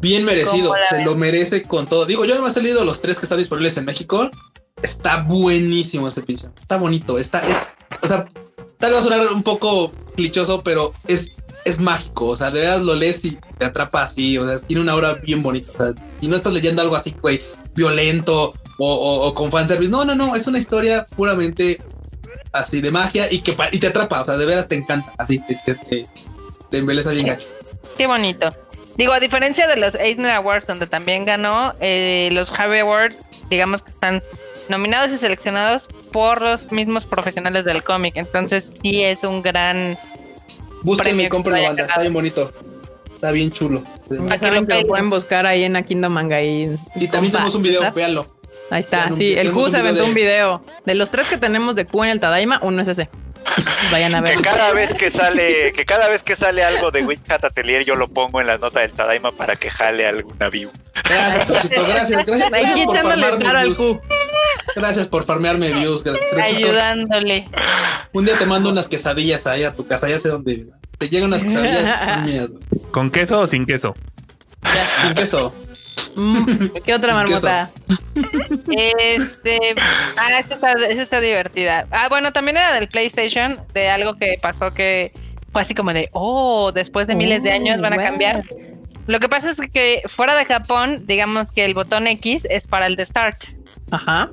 Bien 0.00 0.24
merecido, 0.24 0.68
¿Cómo 0.70 0.76
la 0.76 0.86
se 0.88 0.96
ven? 0.96 1.04
lo 1.04 1.14
merece 1.14 1.62
con 1.62 1.86
todo. 1.86 2.06
Digo, 2.06 2.24
yo 2.24 2.34
nomás 2.34 2.56
he 2.56 2.62
leído 2.62 2.84
los 2.84 3.00
tres 3.00 3.18
que 3.18 3.26
están 3.26 3.38
disponibles 3.38 3.76
en 3.76 3.84
México. 3.84 4.30
Está 4.82 5.18
buenísimo 5.22 6.08
ese 6.08 6.22
pinche. 6.22 6.48
Está 6.60 6.76
bonito, 6.76 7.18
está, 7.18 7.40
es, 7.46 7.70
o 8.02 8.06
sea, 8.08 8.26
tal 8.78 8.90
vez 8.90 8.94
va 8.94 8.98
a 8.98 9.02
sonar 9.02 9.32
un 9.32 9.42
poco 9.44 9.92
clichoso, 10.16 10.60
pero 10.64 10.92
es, 11.06 11.36
es 11.64 11.78
mágico. 11.78 12.28
O 12.28 12.36
sea, 12.36 12.50
de 12.50 12.60
veras 12.60 12.80
lo 12.82 12.94
lees 12.96 13.24
y 13.24 13.38
te 13.58 13.66
atrapa 13.66 14.02
así. 14.02 14.38
O 14.38 14.48
sea, 14.48 14.58
tiene 14.58 14.82
una 14.82 14.92
aura 14.92 15.14
bien 15.14 15.40
bonita. 15.42 15.70
O 15.70 15.76
sea, 15.76 15.94
y 16.20 16.26
no 16.26 16.34
estás 16.34 16.52
leyendo 16.52 16.82
algo 16.82 16.96
así, 16.96 17.14
güey, 17.20 17.40
violento 17.74 18.54
o, 18.78 18.92
o, 18.92 19.26
o 19.28 19.34
con 19.34 19.52
fanservice. 19.52 19.92
No, 19.92 20.04
no, 20.04 20.16
no. 20.16 20.34
Es 20.34 20.48
una 20.48 20.58
historia 20.58 21.06
puramente 21.16 21.80
así 22.52 22.80
de 22.80 22.90
magia 22.90 23.30
y 23.30 23.40
que 23.40 23.56
y 23.72 23.78
te 23.78 23.88
atrapa. 23.88 24.22
O 24.22 24.24
sea, 24.24 24.36
de 24.36 24.46
veras 24.46 24.68
te 24.68 24.74
encanta. 24.74 25.12
Así 25.18 25.38
te, 25.40 25.58
te, 25.66 25.74
te, 25.74 26.06
te 26.70 26.78
embeleza 26.78 27.10
bien 27.10 27.26
gacho. 27.26 27.48
Qué 27.96 28.06
bonito. 28.06 28.48
Digo, 28.96 29.12
a 29.12 29.20
diferencia 29.20 29.66
de 29.66 29.76
los 29.76 29.94
Eisner 29.94 30.32
Awards, 30.32 30.66
donde 30.66 30.86
también 30.86 31.24
ganó, 31.24 31.74
eh, 31.80 32.28
los 32.32 32.52
Harvey 32.52 32.80
Awards, 32.80 33.18
digamos 33.48 33.82
que 33.82 33.90
están 33.90 34.22
nominados 34.68 35.12
y 35.12 35.18
seleccionados 35.18 35.88
por 36.12 36.42
los 36.42 36.70
mismos 36.70 37.06
profesionales 37.06 37.64
del 37.64 37.82
cómic. 37.82 38.16
Entonces 38.16 38.70
sí 38.82 39.02
es 39.02 39.24
un 39.24 39.42
gran... 39.42 39.98
Búsquenlo 40.82 41.04
premio 41.04 41.20
y 41.22 41.24
que 41.24 41.28
cómprenlo, 41.30 41.62
vaya 41.62 41.68
banda. 41.68 41.82
Está 41.84 42.00
bien 42.00 42.12
bonito. 42.12 42.52
Está 43.14 43.30
bien 43.30 43.50
chulo. 43.52 43.84
Ya 44.10 44.16
saben 44.16 44.26
lo 44.26 44.38
que 44.38 44.60
lo 44.60 44.66
peguen. 44.66 44.86
pueden 44.88 45.10
buscar 45.10 45.46
ahí 45.46 45.62
en 45.62 45.76
Akindo 45.76 46.10
Manga 46.10 46.42
y, 46.42 46.76
Y 46.96 47.08
también 47.08 47.32
tenemos 47.32 47.54
un 47.54 47.62
video, 47.62 47.92
véanlo. 47.92 48.26
Ahí 48.72 48.80
está, 48.80 49.08
un 49.10 49.16
sí, 49.16 49.34
el 49.34 49.52
Q 49.52 49.70
se 49.70 49.78
aventó 49.78 50.02
de- 50.02 50.08
un 50.08 50.14
video. 50.14 50.64
De 50.86 50.94
los 50.94 51.10
tres 51.10 51.28
que 51.28 51.36
tenemos 51.36 51.76
de 51.76 51.84
Q 51.86 52.04
en 52.04 52.10
el 52.10 52.20
Tadaima, 52.20 52.58
uno 52.62 52.82
es 52.82 52.88
ese. 52.88 53.08
Vayan 53.90 54.14
a 54.14 54.20
ver. 54.20 54.36
Que 54.36 54.42
cada 54.42 54.72
vez 54.72 54.94
que 54.94 55.10
sale, 55.10 55.72
que 55.72 55.84
cada 55.84 56.08
vez 56.08 56.22
que 56.22 56.36
sale 56.36 56.64
algo 56.64 56.90
de 56.90 57.02
Witch 57.02 57.20
Hat 57.30 57.44
Atelier, 57.44 57.84
yo 57.84 57.96
lo 57.96 58.08
pongo 58.08 58.40
en 58.40 58.46
la 58.46 58.56
nota 58.56 58.80
del 58.80 58.92
Tadaima 58.92 59.32
para 59.32 59.56
que 59.56 59.68
jale 59.68 60.06
alguna 60.06 60.48
view. 60.48 60.70
Gracias, 61.04 61.46
Tochito, 61.48 61.84
gracias, 61.86 62.24
gracias. 62.24 62.50
Gracias 62.50 62.86
por 62.86 63.42
paro 63.42 63.58
al 63.58 63.64
views. 63.66 63.78
Q. 63.78 64.00
Gracias 64.76 65.06
por 65.08 65.24
farmearme 65.24 65.70
views. 65.72 66.02
Ayudándole. 66.40 67.44
Un 68.12 68.24
día 68.24 68.38
te 68.38 68.46
mando 68.46 68.70
unas 68.70 68.88
quesadillas 68.88 69.46
ahí 69.46 69.64
a 69.64 69.74
tu 69.74 69.86
casa, 69.86 70.08
ya 70.08 70.18
sé 70.18 70.28
dónde. 70.28 70.66
Te 70.98 71.08
llegan 71.08 71.28
unas 71.28 71.42
quesadillas, 71.42 72.06
son 72.08 72.24
mías. 72.24 72.50
¿Con 72.90 73.10
queso 73.10 73.40
o 73.40 73.46
sin 73.46 73.66
queso? 73.66 73.94
Sin 75.02 75.14
queso. 75.14 75.54
Mm, 76.16 76.44
¿Qué 76.84 76.94
otra 76.94 77.14
marmota? 77.14 77.70
Este. 78.98 79.74
Ah, 80.16 80.38
esta 80.38 80.54
está, 80.54 80.72
esta 80.72 81.02
está 81.02 81.20
divertida. 81.20 81.86
Ah, 81.90 82.08
bueno, 82.08 82.32
también 82.32 82.56
era 82.56 82.72
del 82.74 82.88
PlayStation, 82.88 83.58
de 83.72 83.88
algo 83.88 84.16
que 84.16 84.36
pasó 84.40 84.72
que 84.72 85.12
fue 85.52 85.62
así 85.62 85.74
como 85.74 85.92
de, 85.92 86.08
oh, 86.12 86.72
después 86.72 87.06
de 87.06 87.14
miles 87.14 87.42
de 87.42 87.50
Oh, 87.50 87.54
años 87.54 87.80
van 87.80 87.92
a 87.92 87.96
cambiar. 87.96 88.44
Lo 89.06 89.18
que 89.20 89.28
pasa 89.28 89.50
es 89.50 89.60
que 89.72 90.02
fuera 90.06 90.34
de 90.34 90.44
Japón, 90.44 91.04
digamos 91.06 91.50
que 91.50 91.64
el 91.64 91.74
botón 91.74 92.06
X 92.06 92.46
es 92.48 92.66
para 92.66 92.86
el 92.86 92.96
de 92.96 93.04
Start. 93.04 93.44
Ajá. 93.90 94.30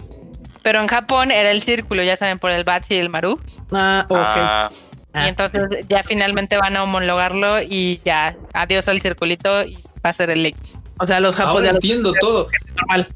Pero 0.62 0.82
en 0.82 0.88
Japón 0.88 1.32
era 1.32 1.52
el 1.52 1.62
círculo, 1.62 2.04
ya 2.04 2.18
saben, 2.18 2.38
por 2.38 2.52
el 2.52 2.64
Bats 2.64 2.92
y 2.92 2.96
el 2.96 3.10
Maru. 3.10 3.40
Ah, 3.72 4.06
ok. 4.08 4.18
Ah. 4.18 4.70
Y 5.16 5.28
entonces 5.28 5.64
ya 5.88 6.04
finalmente 6.04 6.58
van 6.58 6.78
a 6.78 6.84
homologarlo 6.84 7.62
y 7.62 8.00
ya, 8.06 8.36
adiós 8.54 8.88
al 8.88 9.02
circulito 9.02 9.64
y 9.64 9.76
va 10.06 10.12
a 10.12 10.14
ser 10.14 10.30
el 10.30 10.46
X. 10.46 10.74
O 11.00 11.08
sea, 11.08 11.20
los 11.20 11.36
japos 11.36 11.58
Ahora 11.58 11.70
entiendo 11.70 12.14
todo. 12.20 12.48
normal. 12.78 13.08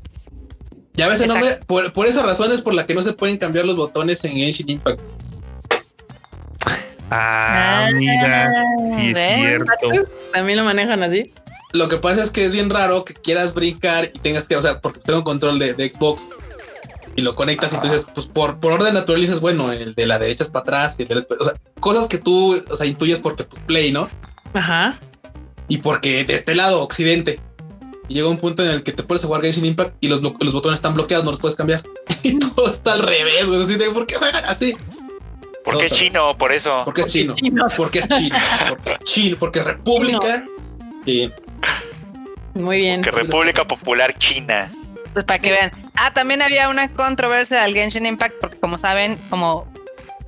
Ya 0.95 1.07
ves 1.07 1.19
el 1.21 1.25
Exacto. 1.25 1.45
nombre, 1.47 1.65
por, 1.65 1.93
por 1.93 2.05
esas 2.05 2.25
razones 2.25 2.61
por 2.61 2.73
las 2.73 2.85
que 2.85 2.93
no 2.93 3.01
se 3.01 3.13
pueden 3.13 3.37
cambiar 3.37 3.65
los 3.65 3.75
botones 3.75 4.23
en 4.25 4.33
Genshin 4.33 4.69
Impact. 4.69 4.99
Ah, 7.09 7.89
mira. 7.93 8.51
Sí 8.95 9.07
es 9.09 9.13
¿ves? 9.13 9.35
cierto. 9.39 9.73
También 10.33 10.57
lo 10.59 10.63
manejan 10.65 11.03
así. 11.03 11.23
Lo 11.73 11.87
que 11.89 11.97
pasa 11.97 12.21
es 12.21 12.31
que 12.31 12.45
es 12.45 12.51
bien 12.53 12.69
raro 12.69 13.03
que 13.05 13.13
quieras 13.13 13.53
brincar 13.53 14.05
y 14.13 14.19
tengas 14.19 14.47
que, 14.47 14.55
o 14.55 14.61
sea, 14.61 14.79
porque 14.79 14.99
tengo 14.99 15.23
control 15.23 15.59
de, 15.59 15.73
de 15.73 15.89
Xbox. 15.89 16.21
y 17.15 17.21
lo 17.21 17.35
conectas 17.35 17.73
y 17.73 17.75
entonces, 17.75 18.07
pues 18.13 18.27
por, 18.27 18.59
por 18.59 18.73
orden 18.73 18.93
natural 18.93 19.21
dices, 19.21 19.39
bueno, 19.39 19.71
el 19.71 19.93
de 19.95 20.05
la 20.05 20.17
derecha 20.19 20.43
es 20.43 20.49
para 20.49 20.61
atrás 20.63 20.95
y 20.99 21.03
el 21.03 21.07
de 21.09 21.15
la, 21.15 21.21
o 21.39 21.45
sea, 21.45 21.53
cosas 21.79 22.07
que 22.07 22.17
tú, 22.19 22.59
o 22.69 22.75
sea, 22.75 22.85
intuyes 22.85 23.19
porque 23.19 23.43
pues, 23.43 23.61
play, 23.63 23.91
¿no? 23.91 24.07
Ajá. 24.53 24.95
Y 25.67 25.77
porque 25.79 26.23
de 26.23 26.33
este 26.33 26.55
lado, 26.55 26.81
occidente. 26.81 27.39
Y 28.07 28.15
llega 28.15 28.27
un 28.27 28.37
punto 28.37 28.63
en 28.63 28.69
el 28.69 28.83
que 28.83 28.91
te 28.91 29.03
pones 29.03 29.23
a 29.23 29.27
jugar 29.27 29.41
Genshin 29.41 29.65
Impact 29.65 29.95
y 30.01 30.07
los, 30.07 30.21
los 30.21 30.53
botones 30.53 30.77
están 30.77 30.93
bloqueados, 30.93 31.25
no 31.25 31.31
los 31.31 31.39
puedes 31.39 31.55
cambiar. 31.55 31.83
Y 32.23 32.39
todo 32.39 32.71
está 32.71 32.93
al 32.93 33.03
revés, 33.03 33.47
güey. 33.47 33.61
Así 33.61 33.75
de, 33.75 33.91
¿por 33.91 34.07
qué 34.07 34.15
juegan 34.15 34.45
así? 34.45 34.77
Porque 35.65 35.87
es 35.87 35.91
chino, 35.91 36.37
por 36.37 36.53
eso. 36.53 36.83
Porque 36.85 37.01
es 37.01 37.07
chino. 37.07 37.33
Porque 37.75 37.99
es 37.99 38.07
chino. 38.07 38.35
Porque 38.69 38.91
es 38.91 39.03
chino. 39.03 39.37
Porque 39.37 39.59
es 39.59 39.65
República. 39.65 40.45
Sí. 41.05 41.31
Muy 42.53 42.77
bien. 42.77 43.01
Que 43.01 43.11
República 43.11 43.65
Popular 43.65 44.17
China. 44.17 44.71
Pues 45.13 45.25
para 45.25 45.39
que 45.39 45.51
vean. 45.51 45.71
Ah, 45.95 46.13
también 46.13 46.41
había 46.41 46.69
una 46.69 46.91
controversia 46.91 47.61
del 47.61 47.73
Genshin 47.73 48.05
Impact, 48.05 48.35
porque 48.39 48.57
como 48.57 48.77
saben, 48.77 49.17
como 49.29 49.67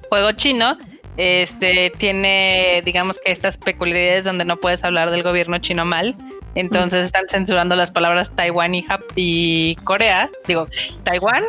juego 0.10 0.32
chino, 0.34 0.78
este 1.18 1.92
tiene, 1.98 2.82
digamos 2.84 3.20
que 3.24 3.32
estas 3.32 3.58
peculiaridades 3.58 4.24
donde 4.24 4.46
no 4.46 4.58
puedes 4.58 4.84
hablar 4.84 5.12
del 5.12 5.24
gobierno 5.24 5.58
chino 5.60 5.86
mal. 5.86 6.16
Entonces 6.56 7.06
están 7.06 7.26
censurando 7.28 7.76
las 7.76 7.92
palabras 7.92 8.32
Taiwán 8.36 8.76
y, 8.76 8.82
Jap 8.82 9.02
y 9.16 9.76
Corea, 9.84 10.30
digo, 10.48 10.68
Taiwán 11.04 11.44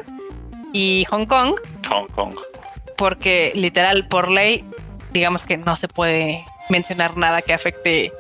y 0.73 1.05
Hong 1.11 1.27
Kong. 1.27 1.55
Hong 1.89 2.07
Kong. 2.09 2.37
Porque 2.97 3.53
literal, 3.55 4.09
por 4.09 4.31
ley, 4.31 4.65
digamos 5.13 5.45
que 5.45 5.57
no 5.57 5.77
se 5.77 5.89
puede 5.89 6.45
mencionar 6.69 7.17
nada 7.17 7.43
que 7.43 7.53
afecte 7.53 8.13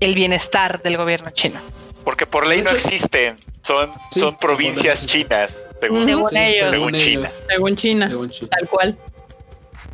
el 0.00 0.14
bienestar 0.14 0.82
del 0.82 0.96
gobierno 0.96 1.30
chino. 1.30 1.60
Porque 2.04 2.26
por 2.26 2.46
ley 2.46 2.62
no 2.62 2.70
existen, 2.70 3.36
son, 3.62 3.92
Sí, 4.10 4.20
son 4.20 4.36
provincias 4.38 5.06
chinas, 5.06 5.68
según, 5.80 6.04
Según 6.04 6.36
ellos. 6.36 6.70
según. 6.70 6.94
China. 6.94 7.30
Según 7.48 7.76
China. 7.76 8.08
Según 8.08 8.30
China. 8.30 8.50
Tal 8.50 8.68
cual. 8.68 8.96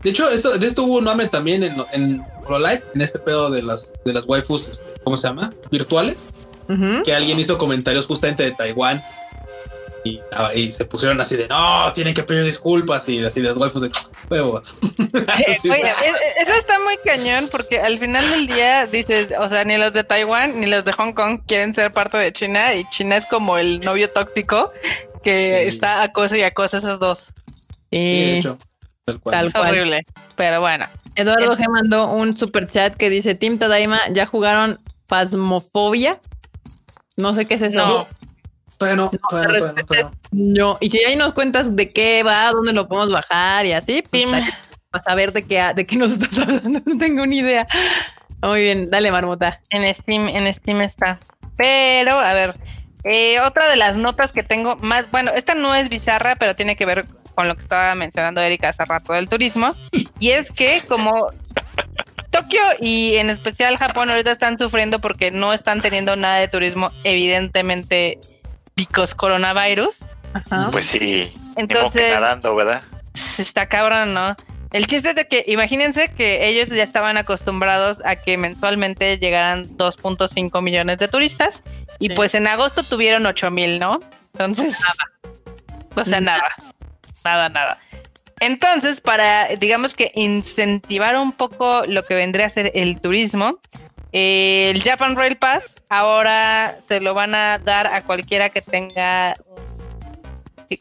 De 0.07 0.11
hecho, 0.13 0.31
esto, 0.31 0.57
de 0.57 0.65
esto 0.69 0.85
hubo 0.85 0.99
un 0.99 1.05
mame 1.05 1.27
también 1.27 1.65
en, 1.65 1.75
en 1.93 2.25
Prolife, 2.47 2.85
en 2.95 3.01
este 3.01 3.19
pedo 3.19 3.51
de 3.51 3.61
las, 3.61 3.93
de 4.05 4.13
las 4.13 4.25
waifus, 4.25 4.69
este, 4.69 4.87
¿cómo 5.03 5.17
se 5.17 5.27
llama? 5.27 5.53
Virtuales. 5.69 6.27
Que 7.05 7.13
alguien 7.13 7.41
hizo 7.41 7.59
comentarios 7.59 8.07
justamente 8.07 8.45
de 8.45 8.53
Taiwán. 8.53 9.03
Y, 10.05 10.21
ah, 10.31 10.55
y 10.55 10.71
se 10.71 10.85
pusieron 10.85 11.21
así 11.21 11.35
de 11.35 11.49
no, 11.49 11.93
tienen 11.93 12.15
que 12.15 12.23
pedir 12.23 12.45
disculpas. 12.45 13.09
Y 13.09 13.25
así 13.25 13.41
de 13.41 13.49
las 13.49 13.57
waifus 13.57 13.83
de 13.83 13.91
huevos. 14.31 14.77
Oye, 15.11 15.57
es- 15.57 16.47
eso 16.47 16.53
está 16.57 16.79
muy 16.85 16.97
cañón 17.05 17.49
porque 17.51 17.81
al 17.81 17.99
final 17.99 18.31
del 18.31 18.47
día 18.47 18.87
dices, 18.87 19.33
o 19.41 19.49
sea, 19.49 19.65
ni 19.65 19.77
los 19.77 19.93
de 19.93 20.05
Taiwán 20.05 20.61
ni 20.61 20.67
los 20.67 20.85
de 20.85 20.93
Hong 20.93 21.15
Kong 21.15 21.41
quieren 21.49 21.75
ser 21.75 21.93
parte 21.93 22.17
de 22.19 22.33
China 22.33 22.75
y 22.77 22.89
China 22.91 23.17
es 23.17 23.27
como 23.27 23.59
el 23.59 23.81
novio 23.81 24.09
tóxico 24.13 24.71
que 25.25 25.45
Sí. 25.63 25.69
está 25.77 26.03
acosa 26.03 26.39
y 26.39 26.43
acosa 26.43 26.77
a 26.77 26.81
esos 26.81 27.01
dos. 27.01 27.33
sí, 27.91 27.99
de 27.99 28.05
Y 28.35 28.39
hecho. 28.39 28.57
Tal 29.07 29.21
cual. 29.21 29.33
Tal 29.33 29.47
Es 29.47 29.53
cual. 29.53 29.69
horrible, 29.69 30.07
pero 30.35 30.61
bueno. 30.61 30.85
Eduardo 31.15 31.57
G 31.57 31.65
mandó 31.71 32.09
un 32.13 32.37
super 32.37 32.69
chat 32.69 32.95
que 32.95 33.09
dice: 33.09 33.35
Team 33.35 33.57
Tadaima, 33.59 34.01
¿ya 34.13 34.27
jugaron 34.27 34.79
Phasmophobia? 35.09 36.21
No 37.17 37.33
sé 37.35 37.47
qué 37.47 37.55
es 37.55 37.63
eso. 37.63 37.87
No. 37.87 38.07
Todavía 38.77 38.97
no, 38.97 39.11
todavía 39.31 39.49
no, 39.53 39.59
todavía 39.59 39.73
no, 39.83 39.87
todavía 39.87 40.11
no. 40.33 40.71
No. 40.73 40.79
Y 40.81 40.91
si 40.91 41.03
ahí 41.05 41.17
nos 41.17 41.33
cuentas 41.33 41.75
de 41.77 41.93
qué 41.93 42.23
va, 42.23 42.51
dónde 42.51 42.73
lo 42.73 42.89
podemos 42.89 43.11
bajar 43.11 43.65
y 43.65 43.73
así, 43.73 44.03
pues 44.11 44.27
para 44.91 45.03
saber 45.03 45.33
de 45.33 45.47
qué, 45.47 45.73
de 45.75 45.87
qué 45.87 45.97
nos 45.97 46.11
estás 46.11 46.39
hablando. 46.47 46.81
No 46.85 46.99
tengo 46.99 47.25
ni 47.25 47.39
idea. 47.39 47.67
Muy 48.43 48.61
bien, 48.63 48.91
dale, 48.91 49.11
Marmota. 49.11 49.61
En 49.71 49.93
Steam, 49.95 50.29
en 50.29 50.53
Steam 50.53 50.83
está. 50.83 51.19
Pero, 51.57 52.19
a 52.19 52.35
ver, 52.35 52.55
eh, 53.05 53.41
otra 53.41 53.71
de 53.71 53.77
las 53.77 53.97
notas 53.97 54.33
que 54.33 54.43
tengo 54.43 54.77
más, 54.77 55.11
bueno, 55.11 55.31
esta 55.35 55.55
no 55.55 55.75
es 55.75 55.89
bizarra, 55.89 56.37
pero 56.37 56.55
tiene 56.55 56.77
que 56.77 56.85
ver 56.85 57.07
con 57.37 57.47
lo 57.47 57.55
que 57.55 57.63
estaba 57.63 57.95
mencionando 57.95 58.41
Erika 58.41 58.71
hace 58.71 58.85
rato 58.85 59.13
del 59.13 59.29
turismo. 59.29 59.73
Y 60.19 60.31
es 60.31 60.51
que 60.51 60.83
como 60.89 61.31
Tokio 62.33 62.61
y 62.81 63.15
en 63.17 63.31
especial 63.31 63.77
Japón 63.77 64.11
ahorita 64.11 64.33
están 64.33 64.59
sufriendo 64.59 64.99
porque 64.99 65.31
no 65.31 65.53
están 65.53 65.81
teniendo 65.83 66.17
nada 66.17 66.39
de 66.39 66.49
turismo, 66.49 66.91
evidentemente, 67.05 68.19
picos 68.75 69.15
coronavirus. 69.15 69.99
Ajá. 70.33 70.71
Pues 70.73 70.87
sí, 70.87 71.33
Entonces, 71.57 72.15
nadando, 72.15 72.57
¿verdad? 72.57 72.83
se 73.15 73.43
está 73.43 73.69
cabrón, 73.69 74.13
¿no? 74.15 74.35
El 74.73 74.87
chiste 74.87 75.11
es 75.11 75.17
de 75.17 75.27
que 75.29 75.45
imagínense 75.47 76.09
que 76.13 76.49
ellos 76.49 76.69
ya 76.69 76.83
estaban 76.83 77.17
acostumbrados 77.17 78.03
a 78.05 78.17
que 78.17 78.37
mensualmente 78.37 79.17
llegaran 79.19 79.67
2.5 79.79 80.61
millones 80.61 80.99
de 80.99 81.09
turistas 81.09 81.63
y 81.99 82.09
Sí. 82.09 82.15
pues 82.15 82.35
en 82.35 82.47
agosto 82.47 82.83
tuvieron 82.83 83.25
8 83.25 83.51
mil, 83.51 83.79
¿no? 83.79 84.01
Entonces, 84.33 84.77
o 85.95 86.05
sea, 86.05 86.21
nada, 86.21 86.43
nada, 86.43 86.75
nada. 87.27 87.79
Entonces, 88.41 89.01
para, 89.01 89.49
digamos 89.57 89.95
que 89.95 90.13
incentivar 90.15 91.17
un 91.17 91.33
poco 91.33 91.85
lo 91.87 92.05
que 92.05 92.15
vendría 92.15 92.47
a 92.47 92.51
ser 92.51 92.73
el 92.75 93.01
turismo, 93.01 93.59
eh, 94.13 94.71
el 94.75 94.83
Japan 94.83 95.17
Rail 95.17 95.37
Pass 95.37 95.75
ahora 95.89 96.77
se 96.87 97.01
lo 97.01 97.15
van 97.15 97.35
a 97.35 97.59
dar 97.59 97.87
a 97.87 98.03
cualquiera 98.03 98.51
que 98.51 98.63
tenga 98.63 99.35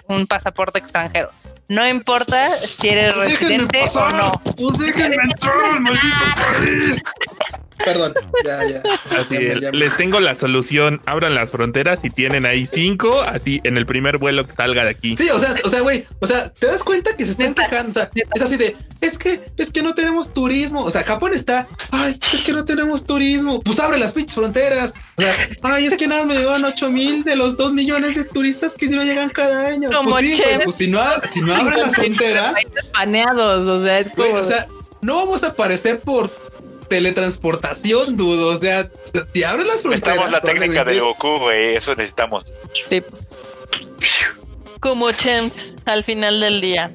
un, 0.08 0.18
un 0.18 0.28
pasaporte 0.28 0.80
extranjero. 0.80 1.30
No 1.68 1.88
importa 1.88 2.52
si 2.52 2.90
eres 2.90 3.14
Pues 3.16 3.40
residente 3.40 3.84
o 3.96 4.10
no. 4.12 4.32
Pues 4.56 4.78
déjenme 4.78 5.16
entrar 5.16 5.56
al 5.66 5.80
maldito 5.80 6.26
país. 6.36 7.04
Perdón, 7.84 8.14
ya, 8.46 8.60
ya. 8.68 8.82
Así 9.20 9.38
Ya 9.62 9.72
Les 9.72 9.96
tengo 9.98 10.20
la 10.20 10.36
solución. 10.36 11.02
Abran 11.06 11.36
las 11.36 11.50
fronteras 11.50 12.04
y 12.04 12.10
tienen 12.10 12.46
ahí 12.46 12.66
cinco, 12.66 13.22
así 13.22 13.60
en 13.64 13.78
el 13.78 13.86
primer 13.86 14.18
vuelo 14.18 14.46
que 14.46 14.54
salga 14.54 14.84
de 14.84 14.92
aquí. 14.92 15.16
Sí, 15.16 15.30
o 15.30 15.40
sea, 15.40 15.54
o 15.64 15.70
sea, 15.70 15.82
güey, 15.82 16.06
o 16.20 16.28
sea, 16.28 16.50
te 16.50 16.68
das 16.68 16.84
cuenta 16.84 17.16
que 17.16 17.26
se 17.26 17.32
están 17.32 17.54
quejando, 17.54 17.90
o 17.90 17.94
sea, 17.94 18.10
es 18.34 18.42
así 18.42 18.58
de, 18.58 18.76
es 19.02 19.18
que, 19.18 19.42
es 19.58 19.72
que 19.72 19.84
no 19.84 19.94
tenemos 19.94 20.34
turismo, 20.34 20.84
o 20.84 20.92
sea, 20.92 21.04
Japón 21.04 21.34
está, 21.34 21.68
ay, 21.92 22.20
es 22.34 22.42
que 22.42 22.54
no 22.54 22.66
tenemos 22.66 23.06
turismo, 23.06 23.60
pues 23.62 23.80
abre 23.80 23.98
las 23.98 24.14
pinches 24.14 24.36
fronteras, 24.36 24.94
o 25.18 25.22
sea, 25.22 25.34
ay, 25.64 25.86
es 25.86 25.98
que 25.98 26.08
nada, 26.08 26.26
me 26.26 26.38
llevan 26.38 26.64
8 26.64 26.90
mil 26.90 27.24
de 27.24 27.36
los 27.36 27.58
2 27.58 27.74
millones 27.74 28.16
de 28.16 28.24
turistas 28.24 28.74
que 28.74 28.88
no 28.88 29.04
llegan 29.04 29.30
cada 29.30 29.68
año, 29.68 29.90
Como 29.92 30.12
pues 30.12 30.26
sí, 30.26 30.38
güey, 30.38 30.50
Chef. 30.50 30.64
pues 30.64 30.76
si 30.76 30.88
no, 30.88 31.02
si 31.32 31.42
no 31.42 31.56
abren 31.56 31.80
las 31.80 31.96
fronteras, 31.96 32.54
paneados, 32.94 33.68
o 33.68 33.84
sea, 33.84 34.00
es 34.00 34.10
como. 34.10 34.34
o 34.34 34.44
sea, 34.44 34.68
no 35.02 35.18
vamos 35.18 35.44
a 35.44 35.48
aparecer 35.48 36.00
por 36.00 36.30
teletransportación, 36.88 38.18
dudo, 38.18 38.54
o 38.54 38.58
sea, 38.58 38.90
si 39.34 39.44
abren 39.44 39.68
las 39.68 39.82
fronteras. 39.82 40.18
Necesitamos 40.18 40.32
la 40.32 40.42
técnica 40.42 40.84
de 40.84 41.00
Goku, 41.00 41.40
güey, 41.40 41.76
eso 41.76 41.96
necesitamos. 41.96 42.46
sí. 42.74 43.04
Como 44.80 45.12
champs 45.12 45.74
al 45.86 46.04
final 46.04 46.40
del 46.40 46.62
día. 46.62 46.92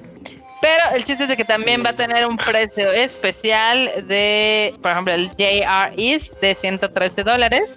Pero 0.61 0.95
el 0.95 1.05
chiste 1.05 1.25
es 1.25 1.29
de 1.29 1.37
que 1.37 1.45
también 1.45 1.83
va 1.85 1.91
a 1.91 1.97
tener 1.97 2.27
un 2.27 2.37
precio 2.37 2.93
especial 2.93 4.07
de, 4.07 4.75
por 4.83 4.93
ejemplo, 4.93 5.15
el 5.15 5.31
JR 5.31 5.95
East 5.97 6.35
de 6.41 6.55
113 6.55 7.23
dólares. 7.25 7.75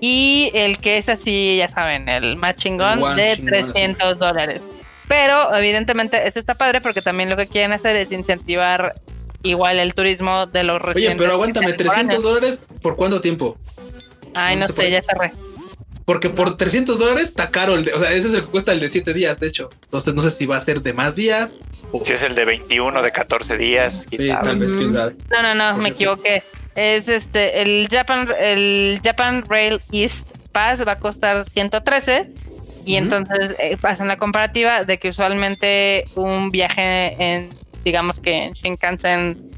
Y 0.00 0.50
el 0.54 0.78
que 0.78 0.98
es 0.98 1.08
así, 1.08 1.56
ya 1.58 1.68
saben, 1.68 2.08
el 2.08 2.36
más 2.36 2.56
chingón 2.56 3.02
one 3.02 3.22
de 3.22 3.36
chingón, 3.36 3.54
así. 3.54 3.72
300 3.72 4.18
dólares. 4.18 4.62
Pero 5.08 5.54
evidentemente 5.54 6.26
eso 6.26 6.38
está 6.38 6.54
padre 6.54 6.80
porque 6.80 7.02
también 7.02 7.28
lo 7.28 7.36
que 7.36 7.46
quieren 7.46 7.72
hacer 7.72 7.96
es 7.96 8.12
incentivar 8.12 8.94
igual 9.42 9.78
el 9.78 9.94
turismo 9.94 10.46
de 10.46 10.62
los 10.64 10.76
Oye, 10.82 10.86
residentes. 10.92 11.18
pero 11.18 11.32
aguántame, 11.32 11.72
300 11.72 11.94
temporáneos. 11.96 12.22
dólares, 12.22 12.60
¿por 12.80 12.96
cuánto 12.96 13.20
tiempo? 13.20 13.56
Ay, 14.34 14.56
no 14.56 14.60
¿Cuánto 14.66 14.74
se 14.76 14.82
sé, 14.82 14.90
ya 14.90 15.02
cerré. 15.02 15.32
Porque 16.04 16.30
por 16.30 16.56
300 16.56 16.98
dólares 16.98 17.28
está 17.28 17.50
caro. 17.50 17.74
El 17.74 17.84
de- 17.84 17.92
o 17.92 18.00
sea, 18.00 18.10
ese 18.12 18.28
es 18.28 18.34
el 18.34 18.40
que 18.42 18.46
cuesta 18.48 18.72
el 18.72 18.80
de 18.80 18.88
7 18.88 19.12
días, 19.14 19.38
de 19.38 19.48
hecho. 19.48 19.70
Entonces 19.84 20.14
no 20.14 20.22
sé 20.22 20.30
si 20.32 20.46
va 20.46 20.56
a 20.56 20.60
ser 20.60 20.80
de 20.82 20.92
más 20.94 21.14
días. 21.14 21.56
O, 21.92 22.04
Si 22.04 22.12
es 22.12 22.22
el 22.22 22.34
de 22.34 22.44
21, 22.44 23.02
de 23.02 23.12
14 23.12 23.56
días. 23.58 24.06
sí, 24.10 24.28
tal 24.42 24.58
vez, 24.58 24.74
quién 24.74 24.92
sabe. 24.94 25.14
No, 25.30 25.42
no, 25.42 25.54
no, 25.54 25.64
Porque 25.72 25.82
me 25.82 25.88
sí. 25.90 25.94
equivoqué. 25.94 26.42
Es 26.74 27.06
este, 27.08 27.60
el 27.62 27.86
Japan, 27.90 28.28
el 28.40 28.98
Japan 29.04 29.44
Rail 29.46 29.80
East 29.92 30.28
Pass 30.52 30.86
va 30.86 30.92
a 30.92 30.98
costar 30.98 31.44
113 31.48 32.30
y 32.86 32.96
entonces 32.96 33.54
eh, 33.60 33.76
hacen 33.82 34.08
la 34.08 34.16
comparativa 34.16 34.82
de 34.82 34.96
que 34.98 35.10
usualmente 35.10 36.04
un 36.14 36.50
viaje 36.50 37.14
en, 37.22 37.50
digamos 37.84 38.20
que 38.20 38.44
en 38.44 38.52
Shinkansen 38.52 39.50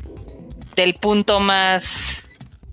del 0.76 0.94
punto 0.94 1.40
más 1.40 2.22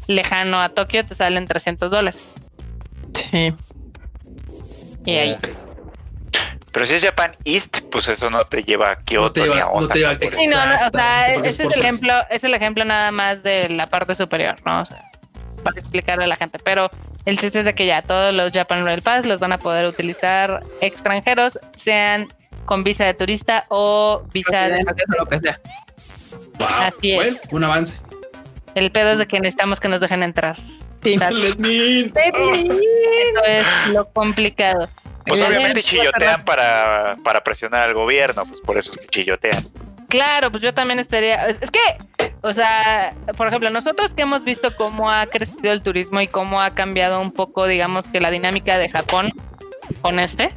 lejano 0.08 0.62
a 0.62 0.70
Tokio 0.70 1.06
te 1.06 1.16
salen 1.16 1.46
300 1.48 1.92
dólares. 1.92 2.30
Sí. 3.14 3.54
Y 5.06 5.16
ahí. 5.18 5.38
Pero 6.72 6.86
si 6.86 6.94
es 6.96 7.04
Japan 7.04 7.36
East, 7.44 7.80
pues 7.92 8.08
eso 8.08 8.30
no 8.30 8.46
te 8.46 8.64
lleva 8.64 8.92
a 8.92 8.96
Kyoto 9.02 9.28
No 9.28 9.32
te 9.34 9.42
ni 9.42 9.48
lleva- 9.48 9.62
a 9.62 9.66
no 9.66 9.72
Osaka. 9.74 9.94
te 9.94 10.00
lleva- 10.00 10.14
por 10.16 10.24
eso. 10.24 10.38
Sí, 10.40 10.48
no, 10.48 10.56
no, 10.66 10.74
o 10.88 10.90
sea, 10.92 11.32
porque 11.34 11.50
es 11.50 11.56
ese 11.56 11.64
es 11.64 11.68
por 11.70 11.74
el 11.78 11.82
ejemplo, 11.84 12.14
es 12.30 12.44
el 12.46 12.54
ejemplo 12.54 12.86
nada 12.86 13.12
más 13.12 13.44
de 13.44 13.70
la 13.70 13.88
parte 13.88 14.16
superior, 14.16 14.56
¿no? 14.66 14.82
O 14.82 14.86
sea, 14.86 15.12
para 15.64 15.78
explicarle 15.80 16.24
a 16.24 16.28
la 16.28 16.38
gente. 16.38 16.60
Pero 16.64 16.90
el 17.26 17.38
chiste 17.38 17.60
es 17.60 17.66
de 17.66 17.76
que 17.76 17.86
ya 17.86 18.02
todos 18.02 18.34
los 18.34 18.52
Japan 18.54 18.86
Rail 18.86 19.02
Pass 19.02 19.26
los 19.26 19.40
van 19.40 19.52
a 19.52 19.60
poder 19.60 19.86
utilizar 19.86 20.64
extranjeros, 20.80 21.60
sean 21.76 22.28
con 22.66 22.84
visa 22.84 23.06
de 23.06 23.14
turista 23.14 23.66
o 23.70 24.24
visa 24.34 24.70
de 24.70 24.84
lo 25.18 25.26
que 25.26 25.40
sea. 25.40 25.60
Wow. 26.60 26.68
Así 26.70 27.14
es. 27.14 27.18
Bueno, 27.18 27.38
un 27.52 27.64
avance. 27.64 27.98
El 28.76 28.92
pedo 28.92 29.12
es 29.12 29.18
de 29.18 29.28
que 29.28 29.40
necesitamos 29.40 29.80
que 29.80 29.88
nos 29.88 30.00
dejen 30.00 30.24
entrar. 30.24 30.58
Sí. 31.04 31.16
Eso 31.22 32.14
es 33.46 33.66
lo 33.88 34.08
complicado. 34.12 34.88
Pues 35.26 35.42
obviamente 35.42 35.84
chillotean 35.84 36.44
para, 36.44 37.18
para 37.24 37.44
presionar 37.44 37.90
al 37.90 37.94
gobierno, 37.94 38.44
pues 38.46 38.60
por 38.62 38.78
eso 38.78 38.92
es 38.92 38.98
que 38.98 39.08
chillotean. 39.08 39.64
Claro, 40.10 40.52
pues 40.52 40.64
yo 40.64 40.74
también 40.74 41.00
estaría. 41.00 41.48
Es 41.48 41.58
es 41.62 41.72
que, 41.72 41.80
o 42.42 42.52
sea, 42.52 43.16
por 43.38 43.48
ejemplo, 43.48 43.70
nosotros 43.70 44.14
que 44.14 44.24
hemos 44.24 44.44
visto 44.44 44.76
cómo 44.76 45.12
ha 45.12 45.28
crecido 45.28 45.72
el 45.72 45.84
turismo 45.84 46.22
y 46.22 46.28
cómo 46.28 46.62
ha 46.62 46.72
cambiado 46.72 47.22
un 47.22 47.32
poco, 47.32 47.68
digamos 47.68 48.08
que 48.08 48.20
la 48.20 48.32
dinámica 48.32 48.78
de 48.78 48.90
Japón 48.90 49.32
con 50.02 50.20
este. 50.20 50.54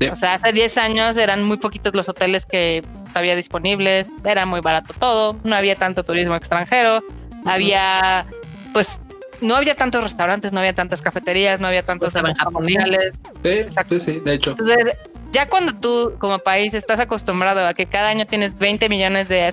Sí. 0.00 0.08
O 0.08 0.16
sea, 0.16 0.34
hace 0.34 0.52
10 0.52 0.76
años 0.78 1.16
eran 1.16 1.44
muy 1.44 1.56
poquitos 1.56 1.94
los 1.94 2.08
hoteles 2.08 2.46
que 2.46 2.82
había 3.14 3.34
disponibles, 3.34 4.08
era 4.24 4.44
muy 4.46 4.60
barato 4.60 4.94
todo, 4.98 5.36
no 5.42 5.56
había 5.56 5.76
tanto 5.76 6.04
turismo 6.04 6.34
extranjero, 6.34 7.02
había, 7.44 8.26
pues, 8.72 9.00
no 9.40 9.56
había 9.56 9.74
tantos 9.74 10.02
restaurantes, 10.02 10.52
no 10.52 10.60
había 10.60 10.74
tantas 10.74 11.00
cafeterías, 11.02 11.60
no 11.60 11.66
había 11.66 11.82
tantos 11.84 12.12
japoneses. 12.14 13.12
Sí, 13.42 13.66
sí, 13.88 14.00
sí, 14.00 14.20
de 14.20 14.34
hecho. 14.34 14.50
Entonces, 14.50 14.98
ya 15.32 15.48
cuando 15.48 15.74
tú 15.74 16.14
como 16.18 16.38
país 16.38 16.74
estás 16.74 17.00
acostumbrado 17.00 17.66
a 17.66 17.74
que 17.74 17.86
cada 17.86 18.08
año 18.08 18.26
tienes 18.26 18.58
20 18.58 18.88
millones 18.88 19.28
de 19.28 19.52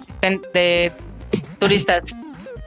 de 0.54 0.92
turistas, 1.60 2.04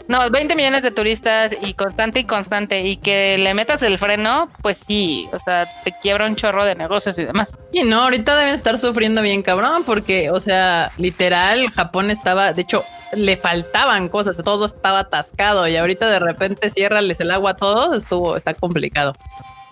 no, 0.08 0.30
20 0.30 0.54
millones 0.54 0.82
de 0.82 0.90
turistas 0.92 1.52
y 1.62 1.74
constante 1.74 2.20
y 2.20 2.24
constante 2.24 2.82
y 2.82 2.96
que 2.96 3.38
le 3.38 3.54
metas 3.54 3.82
el 3.82 3.98
freno, 3.98 4.50
pues 4.62 4.80
sí, 4.86 5.28
o 5.32 5.38
sea, 5.38 5.68
te 5.84 5.92
quiebra 5.92 6.26
un 6.26 6.36
chorro 6.36 6.64
de 6.64 6.74
negocios 6.76 7.18
y 7.18 7.24
demás. 7.24 7.58
Y 7.72 7.82
no, 7.82 8.02
ahorita 8.02 8.36
deben 8.36 8.54
estar 8.54 8.78
sufriendo 8.78 9.20
bien 9.22 9.42
cabrón 9.42 9.82
porque, 9.84 10.30
o 10.30 10.38
sea, 10.38 10.92
literal, 10.96 11.68
Japón 11.70 12.10
estaba, 12.10 12.52
de 12.52 12.62
hecho, 12.62 12.84
le 13.12 13.36
faltaban 13.36 14.08
cosas, 14.08 14.36
todo 14.44 14.66
estaba 14.66 15.00
atascado 15.00 15.66
y 15.66 15.76
ahorita 15.76 16.08
de 16.08 16.20
repente 16.20 16.70
ciérrales 16.70 17.18
el 17.20 17.30
agua 17.30 17.52
a 17.52 17.56
todos, 17.56 17.96
estuvo, 17.96 18.36
está 18.36 18.54
complicado. 18.54 19.12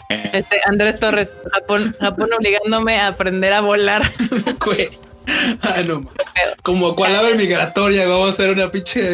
Este 0.08 0.60
Andrés 0.66 0.98
Torres, 0.98 1.32
Japón, 1.52 1.94
Japón 1.98 2.30
obligándome 2.36 2.98
a 2.98 3.08
aprender 3.08 3.52
a 3.52 3.60
volar. 3.60 4.02
Ah, 5.62 5.80
no. 5.86 6.02
Como 6.62 6.94
cual 6.94 7.16
ave 7.16 7.34
migratoria, 7.34 8.06
vamos 8.06 8.26
a 8.26 8.28
hacer 8.30 8.50
una 8.50 8.70
pinche. 8.70 9.10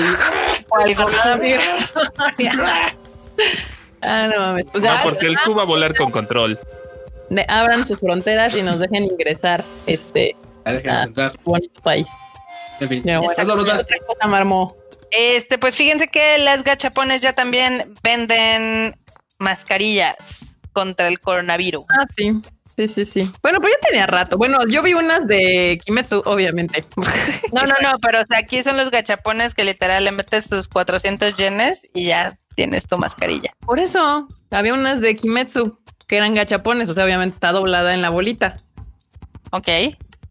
ah, 4.02 4.28
no 4.34 4.40
mames. 4.42 4.66
Pues 4.72 4.84
No, 4.84 4.90
porque 5.02 5.26
el 5.26 5.38
Cuba 5.40 5.64
volar 5.64 5.94
con 5.94 6.10
control. 6.10 6.58
de- 7.28 7.44
abran 7.48 7.86
sus 7.86 8.00
fronteras 8.00 8.54
y 8.56 8.62
nos 8.62 8.78
dejen 8.80 9.04
ingresar 9.04 9.64
este 9.86 10.34
Ah. 10.64 11.06
bonito 11.44 11.80
país. 11.82 12.06
En 12.80 12.88
fin. 12.88 13.02
Pero 13.04 13.22
bueno, 13.22 13.34
Hazlo, 13.40 13.56
Ruta. 13.56 13.78
otra 13.80 13.96
cosa, 14.06 14.26
Marmo. 14.26 14.76
Este, 15.12 15.58
pues 15.58 15.74
fíjense 15.76 16.08
que 16.08 16.38
las 16.38 16.62
gachapones 16.64 17.20
ya 17.22 17.32
también 17.32 17.94
venden 18.02 18.96
mascarillas 19.38 20.14
contra 20.72 21.08
el 21.08 21.18
coronavirus. 21.20 21.84
Ah, 21.90 22.04
sí. 22.16 22.32
Sí, 22.80 22.88
sí, 22.88 23.04
sí. 23.04 23.30
Bueno, 23.42 23.58
pero 23.60 23.74
ya 23.74 23.88
tenía 23.88 24.06
rato. 24.06 24.38
Bueno, 24.38 24.66
yo 24.66 24.82
vi 24.82 24.94
unas 24.94 25.26
de 25.26 25.78
Kimetsu, 25.84 26.22
obviamente. 26.24 26.82
No, 27.52 27.62
no, 27.62 27.74
no, 27.82 27.98
pero 28.00 28.20
o 28.22 28.24
sea, 28.26 28.38
aquí 28.38 28.62
son 28.62 28.76
los 28.76 28.90
gachapones 28.90 29.54
que 29.54 29.64
literal 29.64 30.04
le 30.04 30.12
metes 30.12 30.48
tus 30.48 30.68
400 30.68 31.36
yenes 31.36 31.82
y 31.92 32.06
ya 32.06 32.38
tienes 32.54 32.86
tu 32.86 32.96
mascarilla. 32.96 33.52
Por 33.66 33.80
eso 33.80 34.28
había 34.50 34.72
unas 34.72 35.00
de 35.00 35.16
Kimetsu 35.16 35.78
que 36.06 36.16
eran 36.16 36.34
gachapones, 36.34 36.88
o 36.88 36.94
sea, 36.94 37.04
obviamente 37.04 37.34
está 37.34 37.52
doblada 37.52 37.92
en 37.92 38.02
la 38.02 38.08
bolita. 38.08 38.56
Ok. 39.50 39.68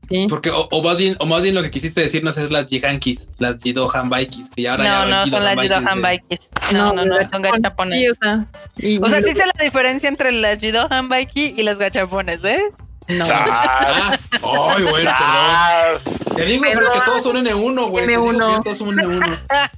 Sí. 0.10 0.26
Porque, 0.28 0.50
o, 0.50 0.68
o 0.72 0.82
más 0.84 0.98
bien, 0.98 1.16
o 1.20 1.26
más 1.28 1.44
bien 1.44 1.54
lo 1.54 1.62
que 1.62 1.70
quisiste 1.70 2.02
decirnos 2.02 2.36
es 2.38 2.50
las 2.50 2.66
Jihankis, 2.68 3.30
las 3.38 3.58
Jidohan 3.62 4.10
Baikis, 4.10 4.48
que 4.56 4.68
ahora 4.68 4.84
No, 4.84 4.90
ya 5.08 5.16
no, 5.26 5.28
son 5.32 5.44
las 5.44 5.60
Jidohan 5.62 6.02
Baikis 6.02 6.40
Baikis. 6.50 6.74
No, 6.74 6.94
no, 6.94 7.06
no, 7.06 7.16
son 7.30 7.44
Sí, 7.44 7.50
gachapones. 7.52 8.12
o 8.12 8.16
sea, 8.22 8.46
y- 8.78 8.98
O 9.02 9.08
sea, 9.08 9.20
y- 9.20 9.24
sí 9.24 9.36
sé 9.36 9.44
la 9.46 9.64
diferencia 9.64 10.10
entre 10.10 10.32
las 10.32 10.60
Jidohan 10.60 11.10
Baiki 11.10 11.54
y 11.58 11.62
las 11.64 11.78
gachapones, 11.78 12.40
¿eh? 12.44 12.62
no. 13.10 13.26
Ay, 13.26 14.84
güey, 14.84 15.04
perdón. 15.04 16.36
Te 16.36 16.46
digo, 16.46 16.64
pero 16.74 16.92
que 16.94 17.00
todos 17.06 17.24
son 17.24 17.38
N1, 17.38 17.90
güey. 17.90 18.06
Te 18.06 18.12
digo 18.12 18.32
N1. 18.32 18.46
que 18.48 18.52
ya 18.56 18.62
todos 18.62 18.78
son 18.80 18.96
N1. 18.96 19.40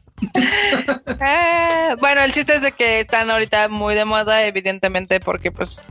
Ah, 1.20 1.96
bueno, 2.00 2.22
el 2.22 2.32
chiste 2.32 2.56
es 2.56 2.62
de 2.62 2.72
que 2.72 3.00
están 3.00 3.30
ahorita 3.30 3.70
muy 3.70 3.96
de 3.96 4.06
moda, 4.06 4.44
evidentemente, 4.46 5.20
porque 5.20 5.52
pues 5.52 5.86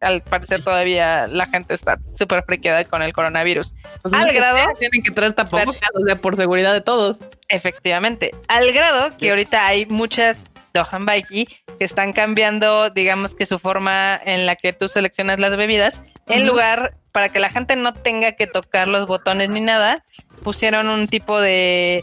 al 0.00 0.22
parecer 0.22 0.62
todavía 0.62 1.26
la 1.26 1.46
gente 1.46 1.74
está 1.74 1.98
súper 2.18 2.42
friqueada 2.44 2.84
con 2.84 3.02
el 3.02 3.12
coronavirus. 3.12 3.74
Pues 4.02 4.14
al 4.14 4.32
grado- 4.32 4.56
sea, 4.56 4.68
Tienen 4.78 5.02
que 5.02 5.10
traer 5.10 5.32
tapabocas, 5.34 5.80
o 5.94 6.04
sea, 6.06 6.16
por 6.16 6.36
seguridad 6.36 6.72
de 6.72 6.80
todos. 6.80 7.18
Efectivamente, 7.48 8.34
al 8.48 8.72
grado 8.72 9.16
que 9.16 9.30
ahorita 9.30 9.66
hay 9.66 9.86
muchas 9.86 10.38
Dohan 10.72 11.04
Baiki 11.04 11.46
que 11.78 11.84
están 11.84 12.12
cambiando, 12.12 12.90
digamos 12.90 13.34
que 13.34 13.44
su 13.44 13.58
forma 13.58 14.18
en 14.24 14.46
la 14.46 14.56
que 14.56 14.72
tú 14.72 14.88
seleccionas 14.88 15.40
las 15.40 15.56
bebidas, 15.56 16.00
en 16.28 16.46
lugar 16.46 16.94
para 17.12 17.28
que 17.28 17.40
la 17.40 17.50
gente 17.50 17.74
no 17.76 17.92
tenga 17.92 18.32
que 18.32 18.46
tocar 18.46 18.86
los 18.86 19.06
botones 19.06 19.48
ni 19.48 19.60
nada, 19.60 20.04
pusieron 20.44 20.88
un 20.88 21.08
tipo 21.08 21.40
de, 21.40 22.02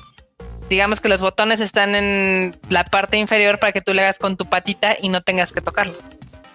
digamos 0.69 0.99
que 0.99 1.07
los 1.07 1.21
botones 1.21 1.61
están 1.61 1.95
en 1.95 2.59
la 2.69 2.83
parte 2.83 3.15
inferior 3.17 3.57
para 3.59 3.71
que 3.71 3.79
tú 3.81 3.93
le 3.93 4.01
hagas 4.01 4.19
con 4.19 4.35
tu 4.35 4.45
patita 4.45 4.97
y 5.01 5.07
no 5.09 5.21
tengas 5.21 5.53
que 5.53 5.61
tocarlo. 5.61 5.93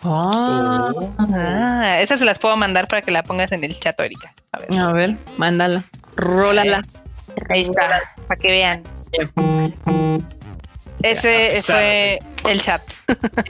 Ah, 0.04 0.90
Ah, 1.34 2.00
esas 2.00 2.18
se 2.18 2.24
las 2.24 2.38
puedo 2.38 2.56
mandar 2.56 2.88
para 2.88 3.02
que 3.02 3.10
la 3.10 3.22
pongas 3.22 3.52
en 3.52 3.64
el 3.64 3.78
chat, 3.78 3.98
Erika. 4.00 4.34
A 4.52 4.58
ver, 4.58 4.78
a 4.78 4.92
ver, 4.92 5.16
mándala. 5.36 5.84
Rólala. 6.16 6.82
ahí 7.50 7.62
está, 7.62 8.00
para 8.26 8.40
que 8.40 8.48
vean. 8.48 8.82
Ese 11.02 11.54
Ya, 11.54 11.62
fue 11.62 12.18
el 12.48 12.62
chat. 12.62 12.82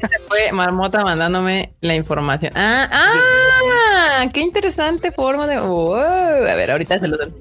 Ese 0.02 0.18
fue 0.28 0.52
Marmota 0.52 1.04
mandándome 1.04 1.72
la 1.80 1.94
información. 1.94 2.52
Ah, 2.54 2.88
ah, 2.90 4.26
qué 4.32 4.40
interesante 4.40 5.10
forma 5.12 5.46
de. 5.46 5.60
Wow. 5.60 5.94
A 5.94 6.54
ver, 6.54 6.70
ahorita 6.70 6.98
se 6.98 7.08
lo 7.08 7.16
doy. 7.16 7.32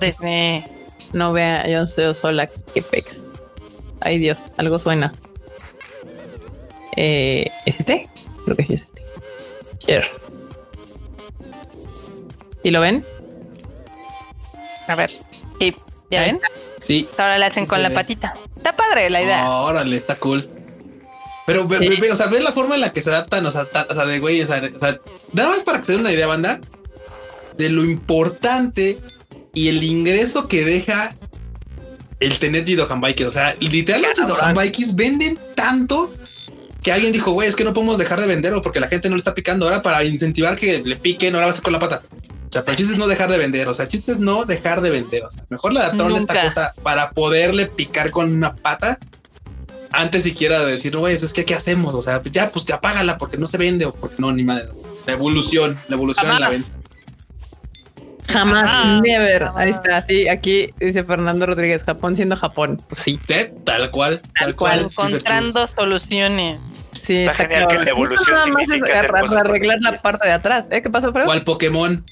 Desde 0.00 0.64
No 1.12 1.32
vea, 1.32 1.66
yo 1.68 1.82
estoy 1.82 2.14
sola. 2.14 2.48
Qué 2.74 2.82
pex. 2.82 3.20
Ay, 4.00 4.18
Dios, 4.18 4.44
algo 4.56 4.78
suena. 4.78 5.12
Eh, 6.96 7.50
¿Es 7.64 7.78
este? 7.78 8.08
Creo 8.44 8.56
que 8.56 8.64
sí 8.66 8.74
es 8.74 8.82
este. 8.82 9.02
Share. 9.86 10.10
¿Sí 12.62 12.70
lo 12.70 12.80
ven? 12.80 13.04
A 14.88 14.94
ver. 14.94 15.18
Sí, 15.58 15.74
¿ya 16.10 16.20
ven? 16.20 16.40
Sí. 16.78 17.08
Ahora 17.18 17.38
le 17.38 17.46
hacen 17.46 17.64
Sí 17.64 17.70
con 17.70 17.82
la 17.82 17.88
ve. 17.88 17.94
patita. 17.94 18.34
Está 18.56 18.76
padre 18.76 19.10
la 19.10 19.22
idea. 19.22 19.48
Órale, 19.50 19.96
está 19.96 20.16
cool. 20.16 20.48
Pero, 21.46 21.66
ve, 21.66 21.78
Sí. 21.78 21.88
ve- 21.88 21.96
ve, 22.00 22.12
o 22.12 22.16
sea, 22.16 22.26
ves 22.28 22.42
la 22.42 22.52
forma 22.52 22.76
en 22.76 22.80
la 22.82 22.92
que 22.92 23.02
se 23.02 23.10
adaptan, 23.10 23.44
o 23.46 23.50
sea, 23.50 23.64
ta- 23.64 23.86
o 23.90 23.94
sea, 23.94 24.06
de 24.06 24.20
güey, 24.20 24.40
o 24.42 24.46
sea, 24.46 24.62
o 24.74 24.78
sea, 24.78 25.00
nada 25.32 25.48
más 25.50 25.64
para 25.64 25.80
que 25.80 25.86
se 25.86 25.92
den 25.92 26.02
una 26.02 26.12
idea, 26.12 26.26
banda, 26.28 26.60
de 27.56 27.68
lo 27.68 27.84
importante 27.84 28.98
y 29.52 29.68
el 29.68 29.82
ingreso 29.82 30.46
que 30.48 30.64
deja 30.64 31.14
el 32.20 32.38
tener 32.38 32.64
Jidohan 32.64 33.00
Bikes. 33.00 33.26
O 33.26 33.32
sea, 33.32 33.56
literal, 33.58 34.02
los 34.02 34.12
Jidohan 34.14 34.54
Bikes 34.54 34.92
venden 34.94 35.36
tanto 35.56 36.12
que 36.82 36.92
alguien 36.92 37.12
dijo, 37.12 37.32
güey, 37.32 37.48
es 37.48 37.56
que 37.56 37.64
no 37.64 37.72
podemos 37.72 37.98
dejar 37.98 38.20
de 38.20 38.26
venderlo 38.26 38.60
porque 38.60 38.80
la 38.80 38.88
gente 38.88 39.08
no 39.08 39.14
le 39.14 39.18
está 39.20 39.34
picando 39.34 39.66
ahora 39.66 39.82
para 39.82 40.04
incentivar 40.04 40.56
que 40.56 40.82
le 40.84 40.96
piquen, 40.96 41.34
ahora 41.34 41.46
va 41.46 41.52
a 41.52 41.54
ser 41.54 41.62
con 41.62 41.72
la 41.72 41.78
pata. 41.78 42.02
O 42.10 42.52
sea, 42.52 42.62
pero 42.62 42.72
el 42.72 42.76
chiste 42.76 42.92
es 42.92 42.98
no 42.98 43.06
dejar 43.06 43.30
de 43.30 43.38
vender, 43.38 43.68
o 43.68 43.74
sea, 43.74 43.84
el 43.84 43.90
chiste 43.90 44.12
es 44.12 44.18
no 44.18 44.44
dejar 44.44 44.80
de 44.80 44.90
vender. 44.90 45.24
O 45.24 45.30
sea, 45.30 45.44
mejor 45.48 45.72
le 45.72 45.80
adaptaron 45.80 46.16
esta 46.16 46.34
Nunca. 46.34 46.44
cosa 46.46 46.74
para 46.82 47.10
poderle 47.12 47.66
picar 47.66 48.10
con 48.10 48.32
una 48.32 48.54
pata 48.54 48.98
antes 49.92 50.24
siquiera 50.24 50.64
de 50.64 50.72
decir, 50.72 50.96
güey, 50.96 51.18
pues 51.18 51.32
¿qué, 51.32 51.44
¿qué 51.44 51.54
hacemos? 51.54 51.94
O 51.94 52.02
sea, 52.02 52.20
ya, 52.30 52.50
pues 52.50 52.64
que 52.64 52.72
apágala 52.72 53.16
porque 53.18 53.36
no 53.36 53.46
se 53.46 53.58
vende 53.58 53.86
o 53.86 53.92
porque 53.94 54.16
no, 54.18 54.32
ni 54.32 54.42
madre. 54.42 54.68
La 55.06 55.12
evolución, 55.12 55.78
la 55.88 55.96
evolución 55.96 56.26
en 56.26 56.40
la 56.40 56.46
Jamás. 56.46 56.50
venta. 56.62 56.81
Jamás, 58.28 58.64
Ah, 58.66 59.00
never. 59.02 59.44
jamás. 59.46 59.56
Ahí 59.56 59.70
está, 59.70 60.04
sí, 60.06 60.28
aquí 60.28 60.72
dice 60.78 61.04
Fernando 61.04 61.46
Rodríguez, 61.46 61.82
Japón 61.84 62.16
siendo 62.16 62.36
Japón. 62.36 62.80
Pues 62.88 63.00
sí. 63.02 63.18
Tal 63.64 63.90
cual, 63.90 64.20
tal, 64.38 64.54
cual. 64.54 64.88
cual. 64.94 65.08
Encontrando 65.10 65.66
soluciones. 65.66 66.60
sí. 67.02 67.18
Está 67.18 67.34
genial 67.34 67.66
que 67.68 67.78
la 67.78 67.90
evolución 67.90 68.28
No, 68.30 68.34
nada 68.36 68.46
más 68.48 68.62
significa 68.62 68.98
hacer 69.00 69.10
cosas 69.10 69.38
arreglar 69.40 69.78
los 69.80 69.92
la 69.94 69.98
parte 70.00 70.26
de 70.28 70.32
atrás. 70.34 70.68
¿Eh? 70.70 70.82
¿Qué 70.82 70.90
pasó, 70.90 71.12
Freud? 71.12 71.26
¿Cuál 71.26 71.42
Pokémon? 71.42 72.04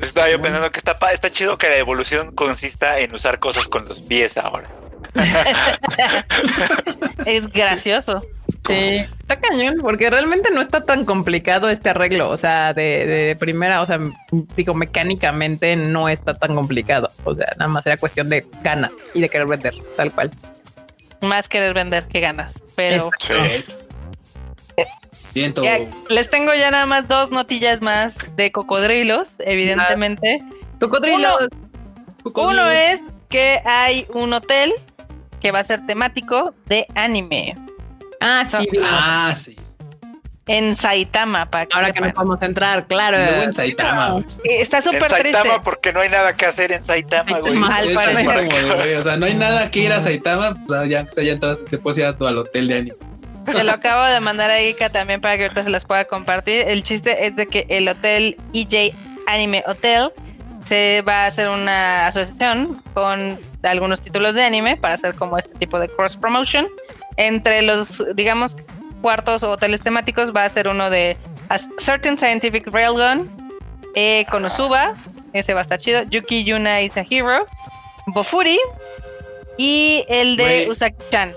Estaba 0.00 0.28
yo 0.30 0.40
pensando 0.42 0.70
que 0.70 0.78
está, 0.78 0.98
pa- 0.98 1.12
está 1.12 1.30
chido 1.30 1.56
que 1.56 1.68
la 1.68 1.76
evolución 1.76 2.34
consista 2.34 2.98
en 2.98 3.14
usar 3.14 3.38
cosas 3.38 3.66
con 3.68 3.88
los 3.88 4.00
pies 4.00 4.36
ahora. 4.36 4.68
Es 7.26 7.52
gracioso. 7.52 8.22
Sí, 8.66 9.04
está 9.20 9.38
cañón, 9.40 9.76
porque 9.80 10.08
realmente 10.08 10.50
no 10.50 10.60
está 10.60 10.84
tan 10.84 11.04
complicado 11.04 11.68
este 11.68 11.90
arreglo. 11.90 12.30
O 12.30 12.36
sea, 12.36 12.72
de, 12.72 13.06
de 13.06 13.36
primera, 13.36 13.82
o 13.82 13.86
sea, 13.86 14.00
digo, 14.56 14.74
mecánicamente 14.74 15.76
no 15.76 16.08
está 16.08 16.32
tan 16.34 16.54
complicado. 16.54 17.10
O 17.24 17.34
sea, 17.34 17.46
nada 17.58 17.68
más 17.68 17.84
era 17.86 17.96
cuestión 17.98 18.28
de 18.30 18.46
ganas 18.62 18.92
y 19.12 19.20
de 19.20 19.28
querer 19.28 19.46
vender, 19.46 19.74
tal 19.96 20.12
cual. 20.12 20.30
Más 21.20 21.48
querer 21.48 21.74
vender 21.74 22.06
que 22.08 22.20
ganas. 22.20 22.54
Pero. 22.74 23.10
Viento. 25.34 25.64
ya- 25.64 25.78
les 26.10 26.30
tengo 26.30 26.54
ya 26.54 26.70
nada 26.70 26.86
más 26.86 27.08
dos 27.08 27.30
notillas 27.32 27.80
más 27.82 28.14
de 28.36 28.52
cocodrilos, 28.52 29.30
evidentemente. 29.40 30.38
Cocodrilo. 30.78 31.36
Uno, 32.24 32.48
Uno 32.50 32.70
es 32.70 33.00
que 33.28 33.60
hay 33.64 34.06
un 34.14 34.32
hotel 34.32 34.72
que 35.40 35.50
va 35.50 35.58
a 35.58 35.64
ser 35.64 35.84
temático 35.86 36.54
de 36.66 36.86
anime. 36.94 37.54
Ah, 38.20 38.44
sí. 38.46 38.68
Ah, 38.82 39.32
sí. 39.36 39.56
en 40.46 40.76
Saitama. 40.76 41.50
Para 41.50 41.66
Ahora 41.72 41.92
que 41.92 42.00
no 42.00 42.12
podemos 42.12 42.42
entrar, 42.42 42.86
claro. 42.86 43.16
Luego 43.18 43.42
en 43.42 43.54
Saitama. 43.54 44.10
güey. 44.10 44.24
Eh, 44.44 44.60
Está 44.60 44.80
súper 44.80 45.04
en 45.04 45.18
triste. 45.18 45.32
Saitama 45.32 45.62
porque 45.62 45.92
no 45.92 46.00
hay 46.00 46.08
nada 46.10 46.34
que 46.36 46.46
hacer 46.46 46.72
en 46.72 46.82
Saitama, 46.82 47.38
güey. 47.40 47.54
Saitama. 47.54 47.76
Al 47.76 47.88
Es 47.88 47.96
así 47.96 48.06
parecer. 48.26 48.48
como 48.48 48.58
de, 48.74 48.74
güey, 48.74 48.94
O 48.96 49.02
sea, 49.02 49.16
no 49.16 49.26
hay 49.26 49.34
nada 49.34 49.70
que 49.70 49.78
ir 49.80 49.92
a 49.92 50.00
Saitama. 50.00 50.54
Pues 50.66 50.88
ya, 50.88 51.06
ya 51.22 51.32
entras, 51.32 51.64
te 51.64 51.78
puedes 51.78 51.98
ir 51.98 52.04
a 52.06 52.16
tu, 52.16 52.26
al 52.26 52.36
hotel 52.38 52.68
de 52.68 52.74
anime. 52.78 52.96
Se 53.50 53.62
lo 53.62 53.72
acabo 53.72 54.04
de 54.04 54.20
mandar 54.20 54.50
a 54.50 54.62
Ika 54.62 54.88
también 54.88 55.20
para 55.20 55.36
que 55.36 55.42
ahorita 55.44 55.64
se 55.64 55.70
las 55.70 55.84
pueda 55.84 56.06
compartir. 56.06 56.66
El 56.66 56.82
chiste 56.82 57.26
es 57.26 57.36
de 57.36 57.46
que 57.46 57.66
el 57.68 57.86
hotel 57.88 58.36
EJ 58.54 58.94
Anime 59.26 59.62
Hotel 59.66 60.10
se 60.66 61.02
va 61.06 61.24
a 61.24 61.26
hacer 61.26 61.50
una 61.50 62.06
asociación 62.06 62.82
con 62.94 63.38
algunos 63.62 64.00
títulos 64.00 64.34
de 64.34 64.44
anime 64.44 64.78
para 64.78 64.94
hacer 64.94 65.14
como 65.14 65.36
este 65.36 65.52
tipo 65.58 65.78
de 65.78 65.88
cross 65.88 66.16
promotion. 66.16 66.66
Entre 67.16 67.62
los, 67.62 68.02
digamos, 68.14 68.56
cuartos 69.02 69.42
o 69.42 69.50
hoteles 69.50 69.82
temáticos 69.82 70.34
va 70.34 70.44
a 70.44 70.48
ser 70.50 70.68
uno 70.68 70.90
de 70.90 71.16
A 71.48 71.58
Certain 71.78 72.16
Scientific 72.18 72.66
Railgun, 72.66 73.30
eh, 73.94 74.24
Konosuba, 74.30 74.94
ese 75.32 75.54
va 75.54 75.60
a 75.60 75.62
estar 75.62 75.78
chido, 75.78 76.02
Yuki 76.04 76.44
Yuna 76.44 76.80
is 76.82 76.96
a 76.96 77.04
Hero, 77.08 77.44
Bofuri 78.06 78.58
y 79.58 80.04
el 80.08 80.36
de. 80.36 80.66
Usaki-chan. 80.68 81.34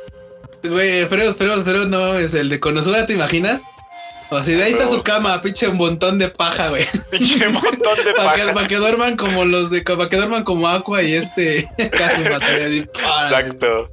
Güey, 0.64 1.08
pero, 1.08 1.36
pero, 1.38 1.64
pero 1.64 1.86
no 1.86 2.00
mames, 2.00 2.34
el 2.34 2.50
de 2.50 2.60
Konosuba, 2.60 3.06
¿te 3.06 3.14
imaginas? 3.14 3.64
O 4.30 4.44
sea, 4.44 4.58
de 4.58 4.64
ahí 4.64 4.72
está 4.72 4.88
su 4.88 5.02
cama, 5.04 5.42
pinche 5.42 5.68
un 5.70 5.78
montón 5.78 6.20
de 6.20 6.28
paja, 6.28 6.68
güey. 6.70 6.86
Pinche 7.12 7.48
montón 7.48 7.96
de 8.04 8.14
Para 8.18 8.34
que, 8.34 8.42
paja. 8.42 8.54
pa' 8.54 8.68
que 8.68 8.76
duerman 8.76 9.16
como 9.16 9.46
los 9.46 9.70
de, 9.72 9.82
para 9.84 10.10
que 10.10 10.18
duerman 10.18 10.44
como 10.44 10.68
Aqua 10.68 11.02
y 11.02 11.14
este 11.14 11.70
¡pah! 12.94 13.30
Exacto. 13.30 13.90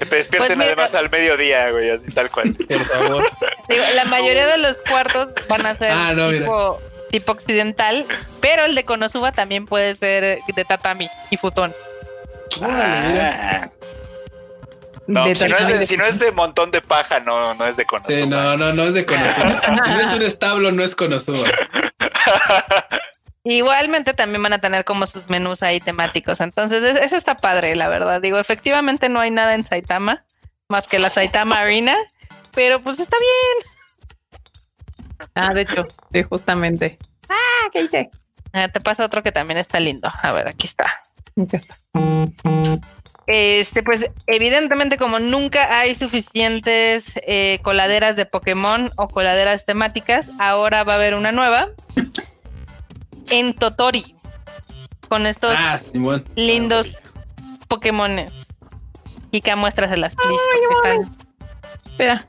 Que 0.00 0.06
te 0.06 0.16
despierten 0.16 0.56
Pues 0.56 0.66
además 0.66 0.94
al 0.94 1.08
mediodía, 1.10 1.70
güey, 1.70 1.90
así 1.90 2.06
tal 2.06 2.28
cual. 2.30 2.54
Por 2.68 2.84
favor. 2.86 3.24
Digo, 3.68 3.84
la 3.94 4.04
mayoría 4.06 4.46
de 4.46 4.58
los 4.58 4.76
cuartos 4.78 5.28
van 5.48 5.64
a 5.66 5.76
ser 5.76 5.92
Ah, 5.92 6.12
no, 6.14 6.30
tipo, 6.30 6.80
tipo 7.10 7.32
occidental, 7.32 8.06
pero 8.40 8.64
el 8.64 8.74
de 8.74 8.84
Konosuba 8.84 9.30
también 9.32 9.66
puede 9.66 9.94
ser 9.94 10.40
de 10.44 10.64
tatami 10.64 11.08
y 11.30 11.36
futón. 11.36 11.74
Ah. 12.62 13.68
No, 15.06 15.24
De 15.26 15.34
si 15.34 15.48
no, 15.48 15.56
es 15.58 15.66
de, 15.68 15.78
de- 15.78 15.86
si 15.86 15.96
no 15.96 16.04
es 16.06 16.18
de 16.18 16.30
montón 16.32 16.70
de 16.70 16.80
paja, 16.82 17.20
no, 17.20 17.52
no 17.54 17.66
es 17.66 17.76
de 17.76 17.82
Sí, 17.82 17.86
Konosuba. 17.86 18.26
no, 18.26 18.56
no, 18.56 18.72
no 18.72 18.84
es 18.84 18.94
de 18.94 19.04
Konosuba. 19.06 19.60
Si 19.84 19.90
no 19.90 20.00
es 20.00 20.12
un 20.14 20.22
establo, 20.22 20.72
no 20.72 20.82
es 20.84 20.94
Konosuba. 20.94 21.46
Igualmente 23.44 24.12
también 24.12 24.42
van 24.42 24.52
a 24.52 24.58
tener 24.58 24.84
como 24.84 25.06
sus 25.06 25.30
menús 25.30 25.62
ahí 25.62 25.80
temáticos. 25.80 26.40
Entonces, 26.40 26.82
es- 26.82 27.00
eso 27.00 27.16
está 27.16 27.36
padre, 27.36 27.74
la 27.76 27.88
verdad. 27.88 28.20
Digo, 28.20 28.38
efectivamente 28.38 29.08
no 29.08 29.20
hay 29.20 29.30
nada 29.30 29.54
en 29.54 29.64
Saitama, 29.64 30.24
más 30.68 30.88
que 30.88 30.98
la 30.98 31.08
Saitama 31.08 31.58
Arena, 31.60 31.96
pero 32.54 32.80
pues 32.80 32.98
está 32.98 33.16
bien. 33.18 35.28
Ah, 35.34 35.54
de 35.54 35.62
hecho, 35.62 35.86
sí, 36.12 36.22
justamente. 36.22 36.98
Ah, 37.28 37.68
¿qué 37.72 37.82
hice? 37.82 38.10
Ah, 38.52 38.68
te 38.68 38.80
pasa 38.80 39.04
otro 39.04 39.22
que 39.22 39.32
también 39.32 39.58
está 39.58 39.80
lindo. 39.80 40.10
A 40.22 40.32
ver, 40.32 40.48
aquí 40.48 40.66
está. 40.66 41.00
Ya 41.36 41.58
está. 41.58 41.76
Este, 43.26 43.82
pues 43.84 44.06
evidentemente 44.26 44.96
como 44.98 45.20
nunca 45.20 45.78
hay 45.78 45.94
suficientes 45.94 47.12
eh, 47.26 47.60
coladeras 47.62 48.16
de 48.16 48.26
Pokémon 48.26 48.90
o 48.96 49.06
coladeras 49.08 49.64
temáticas, 49.66 50.30
ahora 50.40 50.82
va 50.82 50.94
a 50.94 50.96
haber 50.96 51.14
una 51.14 51.30
nueva 51.30 51.68
en 53.30 53.54
Totori 53.54 54.14
con 55.08 55.26
estos 55.26 55.54
Ah, 55.56 55.80
lindos 56.36 56.96
Pokémones. 57.68 58.32
Kika, 59.32 59.54
muéstraselas, 59.56 60.14
please, 60.16 60.42
porque 60.52 60.96
están- 60.98 61.16
Espera. 61.90 62.26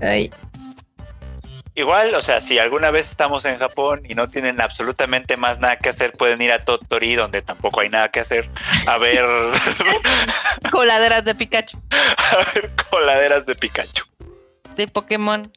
Ay, 0.00 0.30
Igual, 1.76 2.14
o 2.14 2.20
sea, 2.22 2.40
si 2.42 2.58
alguna 2.58 2.90
vez 2.90 3.08
estamos 3.08 3.44
en 3.46 3.56
Japón 3.58 4.02
y 4.06 4.14
no 4.14 4.28
tienen 4.28 4.60
absolutamente 4.60 5.36
más 5.38 5.60
nada 5.60 5.76
que 5.78 5.88
hacer, 5.88 6.12
pueden 6.12 6.42
ir 6.42 6.52
a 6.52 6.62
Totori, 6.64 7.14
donde 7.14 7.40
tampoco 7.42 7.80
hay 7.80 7.88
nada 7.88 8.10
que 8.10 8.20
hacer, 8.20 8.50
a 8.86 8.98
ver, 8.98 9.24
coladeras 10.72 11.24
de 11.24 11.34
Pikachu, 11.34 11.78
a 11.90 12.36
ver 12.54 12.70
coladeras 12.90 13.46
de 13.46 13.54
Pikachu. 13.54 14.04
de 14.76 14.88
Pokémon. 14.88 15.50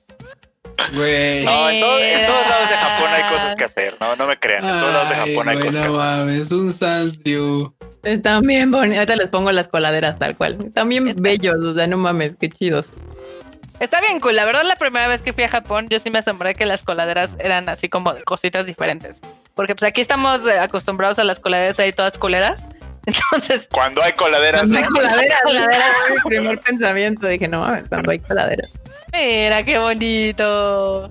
Güey. 0.93 1.45
No, 1.45 1.69
en, 1.69 1.81
todo- 1.81 1.99
en 1.99 2.25
todos 2.25 2.47
lados 2.49 2.69
de 2.69 2.75
Japón 2.75 3.09
hay 3.13 3.23
cosas 3.29 3.55
que 3.55 3.63
hacer, 3.63 3.95
no, 3.99 4.15
no 4.15 4.25
me 4.27 4.37
crean, 4.39 4.63
en 4.65 4.79
todos 4.79 4.93
lados 4.93 5.09
de 5.09 5.15
Ay, 5.15 5.29
Japón 5.33 5.49
hay 5.49 5.57
cosas 5.57 5.75
que 5.77 5.81
no 5.89 6.01
hacer. 6.01 6.17
mames, 6.25 6.51
un 6.51 6.73
Sansdrew. 6.73 7.73
están 8.03 8.41
bien 8.45 8.71
bonitos. 8.71 8.97
Ahorita 8.97 9.15
les 9.15 9.27
pongo 9.27 9.51
las 9.51 9.67
coladeras 9.67 10.17
tal 10.19 10.35
cual. 10.35 10.57
Están 10.65 10.89
bien 10.89 11.07
Está- 11.07 11.21
bellos, 11.21 11.55
o 11.63 11.73
sea, 11.73 11.87
no 11.87 11.97
mames, 11.97 12.35
qué 12.39 12.49
chidos. 12.49 12.87
Está 13.79 13.99
bien 14.01 14.19
cool. 14.19 14.35
La 14.35 14.45
verdad, 14.45 14.63
la 14.63 14.75
primera 14.75 15.07
vez 15.07 15.21
que 15.21 15.33
fui 15.33 15.43
a 15.43 15.49
Japón, 15.49 15.87
yo 15.89 15.99
sí 15.99 16.09
me 16.09 16.19
asombré 16.19 16.53
que 16.55 16.65
las 16.65 16.83
coladeras 16.83 17.35
eran 17.39 17.67
así 17.69 17.89
como 17.89 18.13
de 18.13 18.23
cositas 18.23 18.65
diferentes. 18.65 19.19
Porque 19.55 19.75
pues 19.75 19.89
aquí 19.89 19.99
estamos 19.99 20.45
eh, 20.47 20.59
acostumbrados 20.59 21.19
a 21.19 21.23
las 21.23 21.39
coladeras 21.39 21.79
ahí 21.79 21.91
todas 21.91 22.17
culeras. 22.17 22.63
Entonces, 23.05 23.67
Cuando 23.71 24.01
hay 24.01 24.13
coladeras, 24.13 24.61
Cuando 24.61 24.77
hay 24.77 24.83
¿no? 24.85 24.89
coladeras, 24.91 25.41
coladeras 25.43 25.91
fue 26.07 26.15
mi 26.15 26.21
primer 26.23 26.59
pensamiento. 26.59 27.27
Dije, 27.27 27.47
no 27.49 27.59
mames, 27.61 27.89
cuando 27.89 28.11
hay 28.11 28.19
coladeras. 28.19 28.71
Mira 29.13 29.63
qué 29.63 29.77
bonito. 29.79 31.09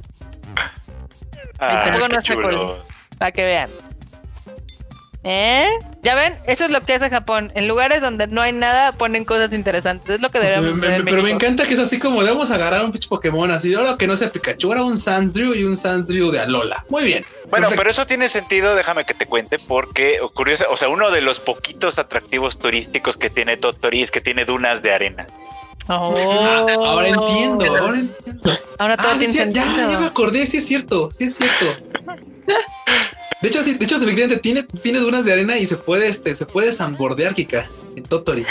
Ah, 1.58 1.82
qué 1.84 2.08
no 2.08 2.22
chulo. 2.22 2.78
Para 3.18 3.32
que 3.32 3.42
vean. 3.42 3.70
¿Eh? 5.24 5.68
Ya 6.02 6.16
ven, 6.16 6.36
eso 6.48 6.64
es 6.64 6.72
lo 6.72 6.80
que 6.80 6.94
hace 6.94 7.08
Japón. 7.08 7.52
En 7.54 7.68
lugares 7.68 8.00
donde 8.02 8.26
no 8.26 8.40
hay 8.42 8.52
nada, 8.52 8.90
ponen 8.90 9.24
cosas 9.24 9.52
interesantes. 9.52 10.16
Es 10.16 10.20
lo 10.20 10.30
que 10.30 10.38
O 10.38 10.42
sea, 10.42 10.50
deberíamos 10.60 10.80
me- 10.80 10.86
hacer. 10.88 11.04
me- 11.04 11.10
pero 11.12 11.22
me 11.22 11.30
encanta 11.30 11.64
que 11.64 11.74
es 11.74 11.78
así 11.78 12.00
como 12.00 12.24
debemos 12.24 12.50
agarrar 12.50 12.84
un 12.84 12.90
pinche 12.90 13.08
Pokémon 13.08 13.48
así. 13.52 13.72
Ahora 13.72 13.96
que 13.96 14.08
no 14.08 14.16
sea 14.16 14.32
Pikachu, 14.32 14.66
ahora 14.66 14.82
un 14.82 14.98
Sansdrew 14.98 15.54
y 15.54 15.62
un 15.62 15.76
Sansdrew 15.76 16.32
de 16.32 16.40
Alola. 16.40 16.84
Muy 16.88 17.04
bien. 17.04 17.24
Bueno, 17.50 17.68
Perfecto. 17.68 17.76
pero 17.76 17.90
eso 17.90 18.06
tiene 18.08 18.28
sentido, 18.28 18.74
déjame 18.74 19.04
que 19.04 19.14
te 19.14 19.26
cuente, 19.26 19.60
porque 19.60 20.18
curioso, 20.34 20.64
o 20.70 20.76
sea, 20.76 20.88
uno 20.88 21.12
de 21.12 21.20
los 21.20 21.38
poquitos 21.38 22.00
atractivos 22.00 22.58
turísticos 22.58 23.16
que 23.16 23.30
tiene 23.30 23.56
Totori 23.56 24.02
es 24.02 24.10
que 24.10 24.20
tiene 24.20 24.44
dunas 24.44 24.82
de 24.82 24.92
arena. 24.92 25.28
Oh. 25.88 26.14
Ah, 26.40 26.66
ahora 26.76 27.08
entiendo, 27.08 27.64
ahora 27.76 27.98
entiendo. 27.98 28.52
Ahora 28.78 28.96
todo 28.96 29.08
Ah, 29.12 29.18
tiene 29.18 29.32
sí, 29.32 29.38
ya, 29.38 29.44
sentido. 29.44 29.90
ya 29.90 29.98
me 30.00 30.06
acordé, 30.06 30.46
sí 30.46 30.58
es 30.58 30.66
cierto, 30.66 31.10
sí 31.18 31.24
es 31.24 31.36
cierto. 31.36 31.66
De 33.42 33.48
hecho, 33.48 33.62
sí, 33.62 33.74
de 33.74 33.84
hecho, 33.84 33.96
efectivamente, 33.96 34.38
tiene, 34.38 34.62
tiene 34.62 35.00
dunas 35.00 35.24
de 35.24 35.32
arena 35.32 35.58
y 35.58 35.66
se 35.66 35.76
puede, 35.76 36.08
este, 36.08 36.34
se 36.36 36.46
puede 36.46 36.72
zambordear, 36.72 37.34
Kika, 37.34 37.66
en 37.96 38.04
Totori. 38.04 38.46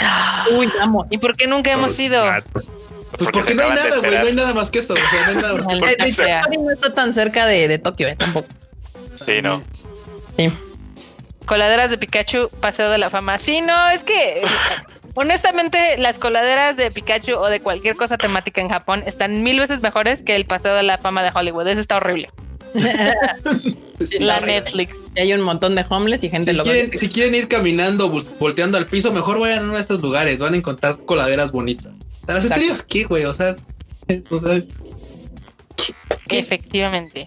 Uy, 0.54 0.70
vamos. 0.78 1.06
¿Y 1.10 1.16
por 1.18 1.34
qué 1.34 1.46
nunca 1.46 1.72
hemos 1.72 1.98
ido? 1.98 2.22
Pues 2.52 3.30
Porque 3.32 3.54
no 3.54 3.62
hay 3.62 3.70
nada, 3.70 3.98
güey, 3.98 4.18
no 4.18 4.26
hay 4.26 4.34
nada 4.34 4.52
más 4.54 4.70
que 4.70 4.80
eso. 4.80 4.92
O 4.92 4.96
sea, 4.96 5.22
no 5.24 5.28
hay 5.30 5.36
nada 5.36 5.54
más 5.54 5.66
que 5.66 5.74
eso. 6.08 6.22
Tokio 6.22 6.60
no 6.62 6.70
está 6.70 6.92
tan 6.94 7.12
cerca 7.14 7.46
de, 7.46 7.68
de 7.68 7.78
Tokio, 7.78 8.08
eh, 8.08 8.16
tampoco. 8.16 8.48
Sí, 9.24 9.40
¿no? 9.42 9.62
Sí. 10.36 10.52
Coladeras 11.46 11.90
de 11.90 11.98
Pikachu, 11.98 12.48
Paseo 12.60 12.90
de 12.90 12.98
la 12.98 13.08
Fama. 13.10 13.38
Sí, 13.38 13.60
no, 13.62 13.88
es 13.90 14.04
que 14.04 14.42
honestamente 15.14 15.96
las 15.98 16.18
coladeras 16.18 16.76
de 16.76 16.90
Pikachu 16.90 17.34
o 17.34 17.48
de 17.48 17.60
cualquier 17.60 17.96
cosa 17.96 18.16
temática 18.18 18.60
en 18.60 18.68
Japón 18.68 19.02
están 19.06 19.42
mil 19.42 19.58
veces 19.60 19.80
mejores 19.82 20.22
que 20.22 20.36
el 20.36 20.44
Paseo 20.46 20.74
de 20.74 20.82
la 20.82 20.98
Fama 20.98 21.22
de 21.22 21.30
Hollywood. 21.34 21.66
Eso 21.68 21.80
está 21.80 21.96
horrible. 21.96 22.28
La. 24.18 24.40
Netflix. 24.40 24.96
Y 25.14 25.20
hay 25.20 25.32
un 25.34 25.42
montón 25.42 25.74
de 25.74 25.84
homeless 25.88 26.24
y 26.24 26.30
gente 26.30 26.50
Si 26.50 26.56
lo 26.56 26.64
quieren, 26.64 26.96
si 26.96 27.08
quieren 27.08 27.34
ir 27.34 27.46
caminando, 27.48 28.08
volteando 28.40 28.78
al 28.78 28.86
piso, 28.86 29.12
mejor 29.12 29.38
vayan 29.38 29.60
a 29.60 29.62
uno 29.64 29.74
de 29.74 29.80
estos 29.80 30.00
lugares. 30.02 30.40
Van 30.40 30.54
a 30.54 30.56
encontrar 30.56 30.98
coladeras 31.04 31.52
bonitas. 31.52 31.92
¿A 32.26 32.32
las 32.32 32.44
estrellas 32.44 32.82
qué, 32.82 33.04
güey? 33.04 33.24
O 33.26 33.34
sea, 33.34 33.54
es- 34.08 34.32
o 34.32 34.40
sea, 34.40 34.60
Efectivamente. 36.30 37.26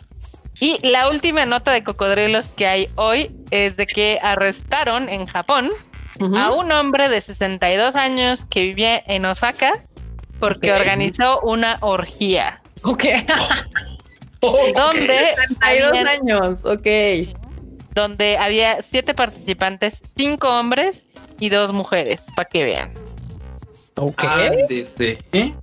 Y 0.59 0.79
la 0.87 1.09
última 1.09 1.45
nota 1.45 1.71
de 1.71 1.83
cocodrilos 1.83 2.47
que 2.47 2.65
hay 2.67 2.89
hoy 2.95 3.29
es 3.51 3.75
de 3.77 3.87
que 3.87 4.19
arrestaron 4.21 5.09
en 5.09 5.25
Japón 5.25 5.69
A 6.37 6.51
un 6.51 6.71
hombre 6.71 7.09
de 7.09 7.19
62 7.21 7.95
años 7.95 8.45
que 8.49 8.61
vivía 8.61 9.01
en 9.05 9.25
Osaka 9.25 9.73
porque 10.39 10.71
organizó 10.71 11.41
una 11.41 11.77
orgía. 11.81 12.61
Ok. 12.83 13.03
Donde 14.41 15.33
32 15.35 15.89
habían- 15.91 16.07
años, 16.07 16.59
ok. 16.63 16.87
donde 17.95 18.37
había 18.37 18.81
siete 18.81 19.13
participantes, 19.13 20.01
cinco 20.15 20.49
hombres 20.49 21.05
y 21.39 21.49
dos 21.49 21.73
mujeres, 21.73 22.21
para 22.35 22.47
que 22.49 22.63
vean. 22.63 22.93
Ok. 23.95 24.23
ándese, 24.23 25.17
¿eh? 25.31 25.53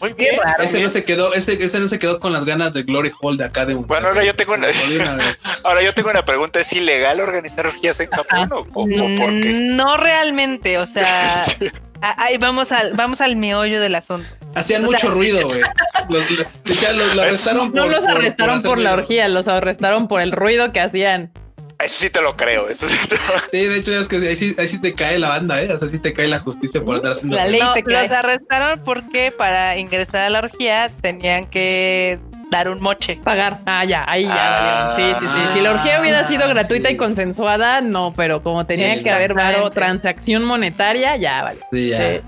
Muy 0.00 0.14
bien. 0.14 0.36
raro. 0.42 0.62
Ese 0.62 0.80
no 0.80 0.88
se 0.88 1.04
quedó, 1.04 1.34
ese, 1.34 1.62
ese 1.62 1.78
no 1.78 1.88
se 1.88 1.98
quedó 1.98 2.20
con 2.20 2.32
las 2.32 2.46
ganas 2.46 2.72
de 2.72 2.84
Glory 2.84 3.10
Hall 3.20 3.36
de 3.36 3.44
acá 3.44 3.66
de 3.66 3.74
un. 3.74 3.86
Bueno, 3.86 4.08
ahora 4.08 4.24
yo 4.24 4.34
tengo 4.34 4.54
una 4.54 4.68
vez. 4.68 5.40
Ahora 5.64 5.82
yo 5.82 5.92
tengo 5.94 6.10
una 6.10 6.24
pregunta, 6.24 6.60
¿es 6.60 6.72
ilegal 6.72 7.20
organizar 7.20 7.66
orgías 7.66 7.98
en 8.00 8.10
Japón 8.10 8.48
o, 8.52 8.58
o- 8.60 8.82
o 8.84 8.86
por 9.18 9.30
qué? 9.30 9.68
No 9.72 9.96
realmente, 9.96 10.78
o 10.78 10.86
sea, 10.86 11.44
ahí 12.00 12.38
vamos 12.38 12.72
al, 12.72 12.92
vamos 12.94 13.20
al 13.20 13.36
meollo 13.36 13.80
del 13.80 13.94
asunto. 13.94 14.28
Hacían 14.54 14.84
O 14.84 14.88
sea- 14.88 14.98
mucho 14.98 15.10
ruido, 15.14 15.46
güey. 15.48 15.60
Los- 16.10 17.18
arrestaron 17.18 17.72
No 17.74 17.86
los 17.88 18.00
por 18.00 18.10
arrestaron 18.10 18.62
por 18.62 18.78
la 18.78 18.94
orgía, 18.94 19.28
los 19.28 19.48
arrestaron 19.48 20.08
por 20.08 20.20
el 20.22 20.32
ruido 20.32 20.72
que 20.72 20.80
hacían. 20.80 21.30
Eso 21.78 21.96
sí 22.00 22.10
te 22.10 22.20
lo 22.20 22.36
creo. 22.36 22.68
Eso 22.68 22.86
sí, 22.86 22.96
te 23.08 23.14
lo... 23.16 23.22
sí 23.50 23.64
de 23.66 23.78
hecho 23.78 23.94
es 23.98 24.06
que 24.06 24.16
ahí 24.16 24.36
sí, 24.36 24.54
ahí 24.58 24.68
sí, 24.68 24.78
te 24.80 24.94
cae 24.94 25.18
la 25.18 25.30
banda, 25.30 25.62
¿eh? 25.62 25.72
O 25.72 25.78
sea, 25.78 25.88
sí 25.88 25.98
te 25.98 26.12
cae 26.12 26.28
la 26.28 26.38
justicia 26.38 26.82
por 26.82 26.96
andar 26.96 27.12
haciendo. 27.12 27.36
La 27.36 27.46
ley 27.46 27.58
No, 27.60 27.72
te 27.72 27.82
cae. 27.82 28.02
los 28.02 28.12
arrestaron 28.12 28.80
porque 28.84 29.30
para 29.32 29.78
ingresar 29.78 30.22
a 30.22 30.30
la 30.30 30.40
orgía 30.40 30.90
tenían 31.00 31.46
que 31.46 32.18
dar 32.50 32.68
un 32.68 32.80
moche. 32.82 33.18
Pagar. 33.22 33.58
Ah, 33.66 33.84
ya, 33.84 34.04
ahí 34.08 34.24
ya. 34.24 34.34
Ah. 34.34 34.94
valieron. 34.96 35.20
sí, 35.20 35.26
sí, 35.26 35.32
sí. 35.34 35.52
Si 35.54 35.60
la 35.62 35.70
orgía 35.72 36.00
hubiera 36.00 36.24
sido 36.24 36.48
gratuita 36.48 36.88
sí. 36.88 36.94
y 36.94 36.96
consensuada, 36.98 37.80
no, 37.80 38.12
pero 38.16 38.42
como 38.42 38.66
tenía 38.66 38.94
Sí, 38.96 39.04
que 39.04 39.10
haber 39.10 39.34
varo, 39.34 39.70
transacción 39.70 40.44
monetaria, 40.44 41.16
ya 41.16 41.42
vale. 41.44 41.60
Sí, 41.72 41.88
ya. 41.90 41.98
Sí. 41.98 42.20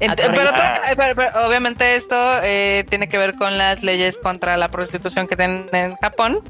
Pero, 0.00 0.50
Ah. 0.52 0.80
pero- 0.96 1.14
pero 1.14 1.46
obviamente 1.46 1.94
esto 1.94 2.16
eh, 2.42 2.84
tiene 2.90 3.08
que 3.08 3.18
ver 3.18 3.34
con 3.36 3.56
las 3.56 3.84
leyes 3.84 4.16
contra 4.18 4.56
la 4.56 4.66
prostitución 4.68 5.28
que 5.28 5.36
tienen 5.36 5.68
en 5.72 5.94
Japón. 5.96 6.40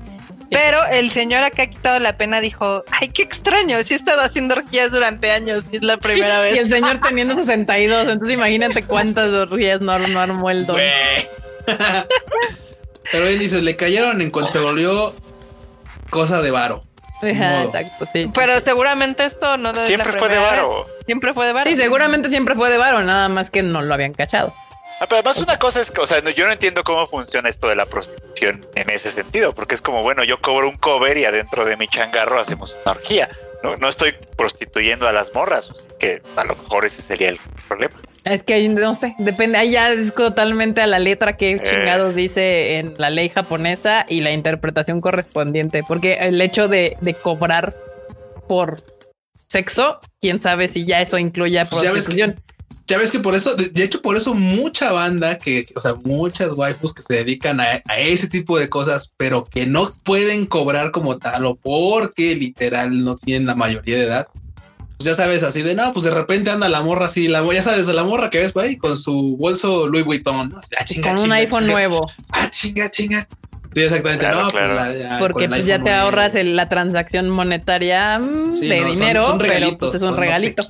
Pero 0.50 0.84
el 0.86 1.10
señor 1.10 1.42
acá 1.44 1.62
ha 1.62 1.66
quitado 1.66 1.98
la 1.98 2.16
pena 2.18 2.40
dijo, 2.42 2.82
ay, 2.90 3.08
qué 3.08 3.22
extraño, 3.22 3.82
sí 3.84 3.94
he 3.94 3.96
estado 3.96 4.20
haciendo 4.22 4.54
orgías 4.54 4.90
durante 4.92 5.30
años 5.30 5.68
y 5.72 5.76
es 5.76 5.82
la 5.82 5.96
primera 5.96 6.40
Y 6.48 6.52
vez. 6.52 6.58
el 6.58 6.68
señor 6.70 6.98
teniendo 7.06 7.34
62, 7.34 8.08
entonces 8.08 8.36
imagínate 8.36 8.82
cuántas 8.82 9.30
orgías 9.32 9.80
no, 9.80 9.98
no 9.98 10.20
armó 10.20 10.50
el 10.50 10.66
don. 10.66 10.78
Pero 13.10 13.26
bien 13.26 13.38
dices, 13.38 13.62
le 13.62 13.76
cayeron 13.76 14.20
en 14.22 14.30
cuanto 14.30 14.50
se 14.52 14.58
volvió 14.60 15.12
cosa 16.10 16.42
de 16.42 16.50
varo. 16.50 16.82
Ajá, 17.22 17.64
exacto, 17.64 18.04
sí. 18.12 18.26
Pero 18.34 18.58
seguramente 18.60 19.24
esto 19.24 19.56
no 19.56 19.70
la 19.72 19.78
Siempre 19.78 20.12
fue 20.18 20.28
de 20.28 20.38
varo. 20.38 20.86
Siempre 21.06 21.32
fue 21.34 21.46
de 21.46 21.52
varo. 21.52 21.68
Sí, 21.70 21.76
seguramente 21.76 22.28
siempre 22.30 22.54
fue 22.56 22.68
de 22.70 22.78
varo, 22.78 23.00
nada 23.02 23.28
más 23.28 23.50
que 23.50 23.62
no 23.62 23.80
lo 23.82 23.94
habían 23.94 24.12
cachado. 24.12 24.52
Ah, 25.00 25.06
pero 25.08 25.16
además 25.20 25.38
una 25.38 25.58
cosa 25.58 25.80
es 25.80 25.90
que, 25.90 26.00
o 26.00 26.06
sea, 26.06 26.20
no- 26.20 26.30
yo 26.30 26.46
no 26.46 26.52
entiendo 26.52 26.82
cómo 26.84 27.06
funciona 27.06 27.48
esto 27.48 27.68
de 27.68 27.76
la 27.76 27.86
prostitución 27.86 28.60
en 28.74 28.90
ese 28.90 29.10
sentido, 29.12 29.52
porque 29.54 29.74
es 29.74 29.82
como, 29.82 30.02
bueno, 30.02 30.22
yo 30.24 30.40
cobro 30.40 30.68
un 30.68 30.76
cover 30.76 31.16
y 31.18 31.24
adentro 31.24 31.64
de 31.64 31.76
mi 31.76 31.86
changarro 31.88 32.38
hacemos 32.40 32.76
una 32.84 32.92
orgía. 32.92 33.28
No, 33.62 33.76
no 33.76 33.88
estoy 33.88 34.14
prostituyendo 34.36 35.06
a 35.08 35.12
las 35.12 35.32
morras, 35.34 35.70
así 35.70 35.86
que 36.00 36.22
a 36.36 36.44
lo 36.44 36.54
mejor 36.56 36.84
ese 36.84 37.02
sería 37.02 37.28
el 37.28 37.40
problema. 37.68 37.94
Es 38.24 38.42
que 38.44 38.54
ahí 38.54 38.68
no 38.68 38.94
sé, 38.94 39.16
depende, 39.18 39.58
ahí 39.58 39.72
ya 39.72 39.92
es 39.92 40.14
totalmente 40.14 40.80
a 40.80 40.86
la 40.86 40.98
letra 41.00 41.36
que 41.36 41.52
Eh. 41.52 41.58
chingados 41.58 42.14
dice 42.14 42.76
en 42.76 42.94
la 42.96 43.10
ley 43.10 43.28
japonesa 43.28 44.06
y 44.08 44.20
la 44.20 44.30
interpretación 44.32 45.00
correspondiente, 45.00 45.82
porque 45.86 46.14
el 46.14 46.40
hecho 46.40 46.68
de, 46.68 46.96
de 47.00 47.14
cobrar 47.14 47.74
por 48.48 48.80
sexo, 49.48 49.98
quién 50.20 50.40
sabe 50.40 50.68
si 50.68 50.84
ya 50.84 51.00
eso 51.00 51.18
incluye 51.18 51.52
ya 51.54 51.62
ves 51.64 51.70
que- 51.70 51.86
prostitución. 51.90 52.36
Ya 52.88 52.98
ves 52.98 53.12
que 53.12 53.20
por 53.20 53.34
eso, 53.36 53.54
de, 53.54 53.68
de 53.68 53.84
hecho, 53.84 54.02
por 54.02 54.16
eso 54.16 54.34
mucha 54.34 54.90
banda 54.92 55.38
que, 55.38 55.64
o 55.76 55.80
sea, 55.80 55.94
muchas 56.04 56.50
waifus 56.52 56.92
que 56.92 57.02
se 57.02 57.14
dedican 57.14 57.60
a, 57.60 57.80
a 57.86 57.98
ese 57.98 58.28
tipo 58.28 58.58
de 58.58 58.68
cosas, 58.68 59.12
pero 59.16 59.44
que 59.46 59.66
no 59.66 59.94
pueden 60.04 60.46
cobrar 60.46 60.90
como 60.90 61.16
tal 61.18 61.46
o 61.46 61.54
porque 61.54 62.34
literal 62.34 63.02
no 63.04 63.16
tienen 63.16 63.46
la 63.46 63.54
mayoría 63.54 63.96
de 63.98 64.04
edad. 64.04 64.28
Pues 64.98 65.06
ya 65.06 65.14
sabes, 65.14 65.42
así 65.42 65.62
de 65.62 65.74
no, 65.74 65.92
pues 65.92 66.04
de 66.04 66.10
repente 66.12 66.50
anda 66.50 66.68
la 66.68 66.80
morra 66.82 67.06
así, 67.06 67.26
la 67.28 67.44
ya 67.52 67.62
sabes, 67.62 67.88
la 67.88 68.04
morra 68.04 68.30
que 68.30 68.38
ves 68.38 68.52
por 68.52 68.62
ahí 68.64 68.76
con 68.76 68.96
su 68.96 69.36
bolso 69.36 69.88
Louis 69.88 70.04
Vuitton. 70.04 70.54
Así, 70.56 70.74
ah, 70.78 70.84
chinga, 70.84 71.02
Con 71.08 71.12
un 71.18 71.22
chinga, 71.24 71.34
iPhone 71.36 71.60
chinga. 71.62 71.72
nuevo, 71.72 72.10
Ah, 72.30 72.48
chinga, 72.50 72.90
chinga. 72.90 73.28
Sí, 73.74 73.82
exactamente. 73.82 74.24
Claro, 74.24 74.42
no, 74.44 74.50
claro. 74.50 74.74
pues 74.76 74.96
la- 74.98 75.08
ya, 75.10 75.18
porque 75.18 75.48
pues 75.48 75.64
ya 75.66 75.78
te 75.82 75.90
ahorras 75.92 76.34
el- 76.34 76.56
la 76.56 76.68
transacción 76.68 77.28
monetaria 77.30 78.18
mm, 78.18 78.54
Sí, 78.56 78.68
de 78.68 78.80
no, 78.80 78.90
dinero, 78.92 79.22
son 79.22 79.38
pero 79.38 79.52
regalitos, 79.52 79.78
pues 79.78 79.94
es 79.94 80.02
un 80.02 80.08
son 80.10 80.18
regalito. 80.18 80.62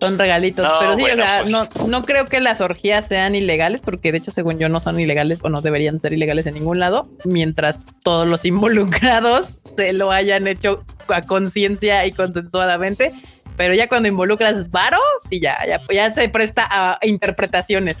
Son 0.00 0.18
regalitos, 0.18 0.64
No, 0.66 0.72
pero 0.78 0.94
sí, 0.96 1.00
bueno, 1.02 1.22
o 1.22 1.26
sea, 1.26 1.38
pues. 1.42 1.50
no, 1.52 1.86
no 1.88 2.04
creo 2.04 2.26
que 2.26 2.40
las 2.40 2.60
orgías 2.60 3.06
sean 3.08 3.34
ilegales, 3.34 3.80
porque 3.82 4.12
de 4.12 4.18
hecho, 4.18 4.30
según 4.30 4.58
yo, 4.58 4.68
no 4.68 4.80
son 4.80 4.98
ilegales 5.00 5.38
o 5.42 5.48
no 5.48 5.60
deberían 5.62 6.00
ser 6.00 6.12
ilegales 6.12 6.46
en 6.46 6.54
ningún 6.54 6.78
lado, 6.78 7.08
mientras 7.24 7.82
todos 8.02 8.26
los 8.26 8.44
involucrados 8.44 9.56
se 9.76 9.92
lo 9.92 10.10
hayan 10.12 10.46
hecho 10.46 10.84
a 11.08 11.22
conciencia 11.22 12.04
y 12.06 12.12
consensuadamente. 12.12 13.12
Pero 13.56 13.72
ya 13.72 13.88
cuando 13.88 14.06
involucras 14.08 14.70
varos, 14.70 15.00
sí, 15.30 15.40
ya, 15.40 15.56
ya, 15.66 15.80
ya 15.90 16.10
se 16.10 16.28
presta 16.28 16.66
a 16.70 16.98
interpretaciones. 17.02 17.96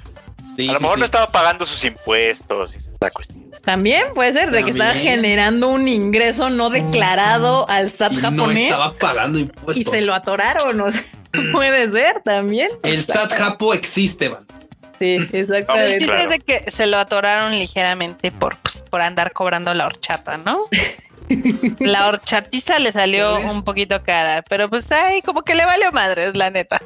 Sí, 0.56 0.68
A 0.68 0.72
lo 0.72 0.78
sí, 0.78 0.82
mejor 0.82 0.96
sí. 0.96 1.00
no 1.00 1.04
estaba 1.04 1.28
pagando 1.28 1.66
sus 1.66 1.84
impuestos 1.84 2.74
y 2.74 2.78
esa 2.78 3.10
cuestión. 3.10 3.44
También 3.62 4.06
puede 4.14 4.32
ser 4.32 4.50
de 4.52 4.62
que 4.64 4.70
estaba 4.70 4.94
generando 4.94 5.68
un 5.68 5.88
ingreso 5.88 6.50
no 6.50 6.70
declarado 6.70 7.68
al 7.68 7.90
SAT 7.90 8.12
Y 8.12 8.16
no 8.16 8.20
japonés 8.22 8.62
estaba 8.70 8.94
pagando 8.94 9.38
y 9.38 9.42
impuestos. 9.42 9.92
se 9.92 10.00
lo 10.02 10.14
atoraron. 10.14 10.80
O 10.80 10.90
sea, 10.92 11.02
puede 11.52 11.90
ser 11.90 12.22
también. 12.24 12.70
El 12.84 13.04
SAT 13.04 13.32
japo 13.32 13.74
existe, 13.74 14.30
man. 14.30 14.46
Sí, 14.98 15.14
El 15.32 15.34
exactamente. 15.34 15.88
chiste 15.98 16.04
Claro. 16.06 16.22
es 16.22 16.28
de 16.30 16.38
que 16.38 16.70
se 16.70 16.86
lo 16.86 16.96
atoraron 16.98 17.58
ligeramente 17.58 18.30
por, 18.30 18.56
pues, 18.58 18.82
por 18.82 19.02
andar 19.02 19.32
cobrando 19.32 19.74
la 19.74 19.86
horchata, 19.86 20.36
¿no? 20.38 20.64
la 21.80 22.06
horchatiza 22.06 22.78
le 22.78 22.92
salió 22.92 23.36
un 23.50 23.64
poquito 23.64 24.00
cara, 24.02 24.42
pero 24.48 24.68
pues 24.68 24.90
ay, 24.92 25.22
como 25.22 25.42
que 25.42 25.54
le 25.56 25.64
valió 25.66 25.90
madres, 25.92 26.36
la 26.36 26.50
neta. 26.50 26.80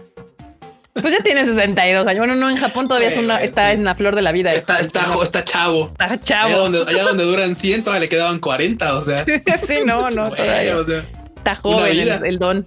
Pues 0.92 1.16
ya 1.16 1.22
tiene 1.22 1.44
62 1.44 2.06
años. 2.06 2.18
Bueno, 2.18 2.34
no, 2.34 2.50
en 2.50 2.56
Japón 2.56 2.88
todavía 2.88 3.08
es 3.08 3.16
una, 3.16 3.40
está 3.42 3.72
en 3.72 3.84
la 3.84 3.94
flor 3.94 4.16
de 4.16 4.22
la 4.22 4.32
vida. 4.32 4.52
Está, 4.52 4.80
está, 4.80 5.00
chavo. 5.44 5.86
Está 5.86 6.04
Allá 6.04 6.20
chavo. 6.20 6.58
donde, 6.58 6.82
allá 6.86 7.04
donde 7.04 7.24
duran 7.24 7.54
100, 7.54 7.84
todavía 7.84 8.00
le 8.00 8.08
quedaban 8.08 8.40
40, 8.40 8.94
o 8.94 9.02
sea. 9.02 9.24
sí, 9.24 9.78
no, 9.86 10.10
no, 10.10 10.30
Güey, 10.30 10.42
todavía 10.42 10.76
o 10.76 10.84
sea, 10.84 11.02
está 11.36 11.54
joven 11.54 11.98
el, 11.98 12.24
el 12.26 12.38
don. 12.38 12.66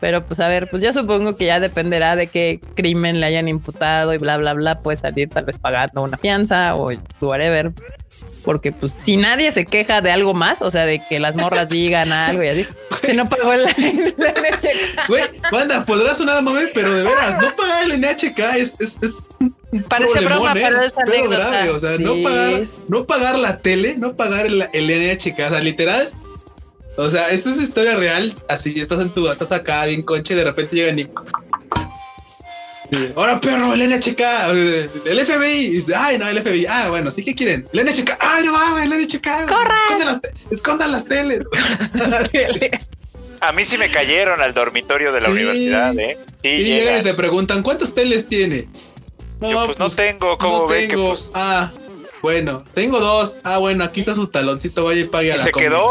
Pero 0.00 0.24
pues 0.24 0.38
a 0.40 0.48
ver, 0.48 0.68
pues 0.70 0.82
ya 0.82 0.92
supongo 0.92 1.36
que 1.36 1.46
ya 1.46 1.58
dependerá 1.58 2.14
de 2.14 2.28
qué 2.28 2.60
crimen 2.74 3.18
le 3.20 3.26
hayan 3.26 3.48
imputado 3.48 4.14
y 4.14 4.18
bla, 4.18 4.36
bla, 4.36 4.54
bla. 4.54 4.78
Puede 4.80 4.96
salir 4.96 5.28
tal 5.28 5.44
vez 5.44 5.58
pagando 5.58 6.02
una 6.02 6.16
fianza 6.16 6.76
o 6.76 6.90
whatever. 7.20 7.72
Porque 8.44 8.72
pues 8.72 8.92
si 8.92 9.16
nadie 9.16 9.52
se 9.52 9.66
queja 9.66 10.00
de 10.00 10.10
algo 10.10 10.32
más, 10.32 10.62
o 10.62 10.70
sea, 10.70 10.86
de 10.86 11.02
que 11.06 11.18
las 11.20 11.34
morras 11.34 11.68
digan 11.68 12.10
algo 12.12 12.42
y 12.42 12.48
así, 12.48 12.66
que 13.02 13.12
no 13.14 13.28
pagó 13.28 13.54
la, 13.54 13.74
la 14.18 14.32
leche. 14.40 14.70
Güey, 15.08 15.22
banda, 15.52 15.84
podrá 15.84 16.14
sonar 16.14 16.42
mame, 16.42 16.68
pero 16.68 16.94
de 16.94 17.02
veras, 17.04 17.42
no 17.42 17.54
pagar 17.54 17.84
el 17.90 18.00
NHK 18.00 18.38
es, 18.56 18.74
es, 18.80 18.96
es 19.02 19.24
Parece 19.88 20.20
broma, 20.24 20.52
¿eh? 20.52 20.62
pero 20.62 20.78
es 20.78 20.84
es 20.84 20.92
pedo 20.92 21.28
grave, 21.28 21.70
o 21.70 21.78
sea, 21.78 21.96
Sí. 21.96 22.02
no 22.02 22.22
pagar, 22.22 22.62
no 22.88 23.04
pagar 23.06 23.38
la 23.38 23.58
tele, 23.58 23.96
no 23.98 24.16
pagar 24.16 24.46
el, 24.46 24.64
el 24.72 24.86
NHK, 24.86 25.38
o 25.46 25.48
sea, 25.50 25.60
literal. 25.60 26.10
O 26.96 27.08
sea, 27.10 27.28
esto 27.28 27.50
es 27.50 27.60
historia 27.60 27.96
real, 27.96 28.34
así 28.48 28.80
estás 28.80 29.00
en 29.00 29.10
tu, 29.10 29.28
estás 29.30 29.52
acá 29.52 29.84
bien 29.86 30.02
concha 30.02 30.32
y 30.32 30.36
de 30.36 30.44
repente 30.44 30.74
llegan 30.74 30.98
y 30.98 31.06
Sí, 32.90 33.12
Ahora 33.16 33.38
perro, 33.40 33.74
el 33.74 33.86
NHK, 33.88 34.20
eh, 34.54 34.90
el 35.04 35.20
FBI. 35.20 35.84
Ay, 35.94 36.18
no, 36.18 36.26
el 36.28 36.38
FBI. 36.40 36.66
Ah, 36.66 36.86
bueno, 36.88 37.10
sí, 37.10 37.22
¿qué 37.24 37.34
quieren? 37.34 37.66
El 37.72 37.84
NHK. 37.86 38.16
Ay, 38.18 38.44
no 38.44 38.52
mames, 38.52 38.84
el 38.84 38.92
NHK. 38.98 39.26
Escondan 39.26 40.06
las, 40.06 40.20
te- 40.22 40.32
escondan 40.50 40.92
las 40.92 41.04
teles. 41.04 41.40
A 43.40 43.52
mí 43.52 43.64
sí 43.64 43.78
me 43.78 43.88
cayeron 43.88 44.40
al 44.40 44.52
dormitorio 44.52 45.12
de 45.12 45.20
la 45.20 45.26
Sí. 45.26 45.32
universidad, 45.32 45.96
¿eh? 45.98 46.18
Sí, 46.42 46.48
Y 46.48 46.58
llega. 46.64 46.76
llegan 46.78 47.00
y 47.00 47.02
te 47.04 47.14
preguntan, 47.14 47.62
¿cuántas 47.62 47.94
teles 47.94 48.26
tiene? 48.26 48.68
Yo, 49.40 49.66
pues, 49.66 49.78
no 49.78 49.90
tengo, 49.90 50.36
¿cómo 50.38 50.58
no 50.60 50.66
ve 50.66 50.80
que, 50.82 50.94
tengo. 50.94 51.10
pues? 51.10 51.26
Ah, 51.34 51.70
bueno, 52.20 52.64
tengo 52.74 52.98
dos. 52.98 53.36
Ah, 53.44 53.58
bueno, 53.58 53.84
aquí 53.84 54.00
está 54.00 54.16
su 54.16 54.26
taloncito, 54.26 54.82
vaya 54.84 55.02
y 55.02 55.04
pague 55.04 55.30
a 55.32 55.34
Y 55.36 55.38
la 55.38 55.44
se 55.44 55.52
quedó, 55.52 55.88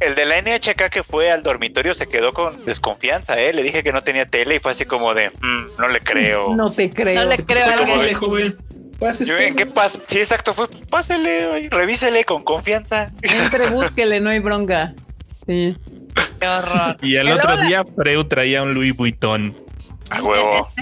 el 0.00 0.14
de 0.14 0.26
la 0.26 0.40
NHK 0.40 0.88
que 0.90 1.02
fue 1.02 1.30
al 1.30 1.42
dormitorio 1.42 1.94
se 1.94 2.06
quedó 2.06 2.32
con 2.32 2.64
desconfianza, 2.64 3.38
¿eh? 3.40 3.52
Le 3.52 3.62
dije 3.62 3.82
que 3.82 3.92
no 3.92 4.02
tenía 4.02 4.26
tele 4.26 4.56
y 4.56 4.58
fue 4.58 4.72
así 4.72 4.84
como 4.84 5.14
de, 5.14 5.30
"Mm, 5.30 5.66
no 5.78 5.88
le 5.88 6.00
creo. 6.00 6.54
No 6.54 6.70
te 6.72 6.90
creo. 6.90 7.22
No 7.22 7.28
le 7.28 7.36
creo 7.38 7.64
alguien. 7.66 8.14
joven. 8.14 8.56
Pásese. 8.98 9.30
Yo, 9.30 9.38
¿en 9.38 9.56
qué 9.56 9.64
pasa? 9.66 9.98
Sí, 10.06 10.18
exacto, 10.18 10.52
fue, 10.52 10.68
pásele, 10.90 11.68
revísele 11.70 12.24
con 12.24 12.42
confianza. 12.44 13.10
Entre, 13.22 13.68
búsquele, 13.70 14.20
no 14.20 14.28
hay 14.30 14.40
bronca. 14.40 14.94
Sí. 15.46 15.74
Qué 16.38 16.46
horror. 16.48 16.96
Y 17.00 17.16
el 17.16 17.30
otro 17.32 17.56
día 17.58 17.82
Freud 17.96 18.26
traía 18.26 18.62
un 18.62 18.74
Louis 18.74 18.94
Vuitton. 18.94 19.54
A 20.10 20.22
huevo. 20.22 20.68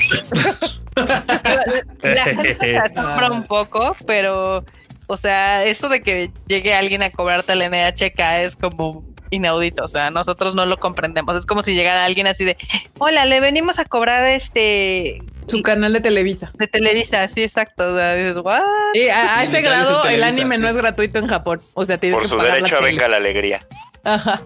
La 2.03 2.25
gente 2.25 2.57
se 2.59 2.77
asombra 2.79 3.31
un 3.31 3.45
poco, 3.45 3.97
pero, 4.07 4.65
o 5.07 5.17
sea, 5.17 5.65
eso 5.65 5.89
de 5.89 6.01
que 6.01 6.31
llegue 6.47 6.75
alguien 6.75 7.03
a 7.03 7.11
cobrarte 7.11 7.53
el 7.53 7.63
NHK 7.71 8.43
es 8.43 8.57
como 8.57 9.05
inaudito, 9.31 9.85
o 9.85 9.89
sea, 9.89 10.11
nosotros 10.11 10.55
no 10.55 10.67
lo 10.67 10.77
comprendemos. 10.79 11.37
Es 11.37 11.47
como 11.47 11.63
si 11.63 11.75
llegara 11.75 12.05
alguien 12.05 12.27
así 12.27 12.45
de, 12.45 12.57
hola, 12.99 13.25
le 13.27 13.41
venimos 13.41 13.79
a 13.79 13.85
cobrar 13.85 14.25
este 14.29 15.23
Su 15.47 15.63
canal 15.63 15.93
de 15.93 16.01
Televisa. 16.01 16.51
de 16.55 16.67
Televisa, 16.67 17.27
sí, 17.29 17.43
exacto. 17.43 17.93
O 17.93 17.97
sea, 17.97 18.15
dices, 18.15 18.37
what? 18.43 18.63
Y 18.95 19.09
a, 19.09 19.39
a 19.39 19.43
Sí, 19.43 19.49
ese 19.49 19.61
grado 19.63 20.05
el 20.09 20.23
anime 20.23 20.57
sí. 20.57 20.63
no 20.63 20.69
es 20.69 20.77
gratuito 20.77 21.19
en 21.19 21.27
Japón. 21.27 21.61
O 21.75 21.85
sea, 21.85 21.99
tienes 21.99 22.15
Por 22.17 22.23
que 22.23 22.29
su 22.29 22.37
pagar 22.37 22.51
la 22.51 22.55
derecho 22.57 22.77
a 22.77 22.79
tele. 22.79 22.91
venga 22.93 23.09
la 23.09 23.17
alegría. 23.17 23.61
Ajá. 24.05 24.43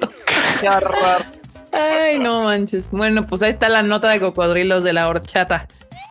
Qué 0.60 0.68
horror. 0.68 1.24
Ay, 1.72 2.18
no 2.18 2.42
manches. 2.42 2.90
Bueno, 2.90 3.22
pues 3.26 3.42
ahí 3.42 3.50
está 3.50 3.68
la 3.68 3.82
nota 3.82 4.10
de 4.10 4.20
cocodrilos 4.20 4.84
de 4.84 4.92
la 4.92 5.08
horchata. 5.08 5.66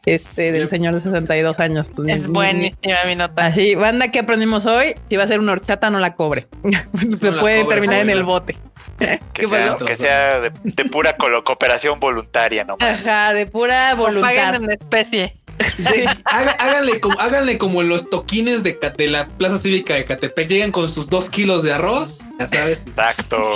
Este, 0.06 0.52
del 0.52 0.68
señor 0.68 0.96
de 0.96 1.02
62 1.02 1.60
años. 1.60 1.88
Pues, 1.96 2.08
Es 2.16 2.28
buenísima 2.28 2.98
mi 3.08 3.16
nota. 3.16 3.46
Así, 3.46 3.76
banda 3.76 4.10
que 4.10 4.20
aprendimos 4.20 4.66
hoy, 4.66 4.96
si 5.10 5.16
va 5.16 5.26
a 5.26 5.28
ser 5.28 5.40
una 5.40 5.52
horchata, 5.52 5.90
no 5.92 6.00
la 6.00 6.16
cobre. 6.16 6.48
Se 7.22 7.32
la 7.32 7.40
puede 7.40 7.62
cobre, 7.64 7.76
terminar 7.76 8.02
en 8.02 8.10
el 8.10 8.24
bote. 8.24 8.58
Que 9.02 9.20
¿Qué 9.34 9.48
sea, 9.48 9.74
pasó? 9.74 9.86
que 9.86 9.96
sea 9.96 10.40
de, 10.42 10.52
de 10.64 10.86
pura 10.86 11.16
cooperación 11.18 12.00
voluntaria 12.00 12.64
nomás. 12.64 13.04
Ajá, 13.08 13.34
de 13.34 13.48
pura 13.48 13.96
O 13.98 14.04
paguen 14.04 14.22
voluntad. 14.22 14.56
en 14.56 14.72
especie. 14.72 15.38
Sí, 15.76 16.04
haga- 16.26 16.56
háganle, 16.60 17.00
como, 17.00 17.20
háganle 17.20 17.58
como 17.58 17.82
en 17.82 17.90
los 17.90 18.08
toquines 18.12 18.62
de, 18.64 18.78
la 19.10 19.28
Plaza 19.28 19.58
Cívica 19.58 19.96
de 19.96 20.06
Catepec. 20.06 20.48
Llegan 20.50 20.72
con 20.72 20.88
sus 20.88 21.10
dos 21.10 21.32
kilos 21.32 21.64
de 21.64 21.74
arroz, 21.74 22.22
ya 22.40 22.48
sabes, 22.48 22.82
Exacto. 22.88 23.54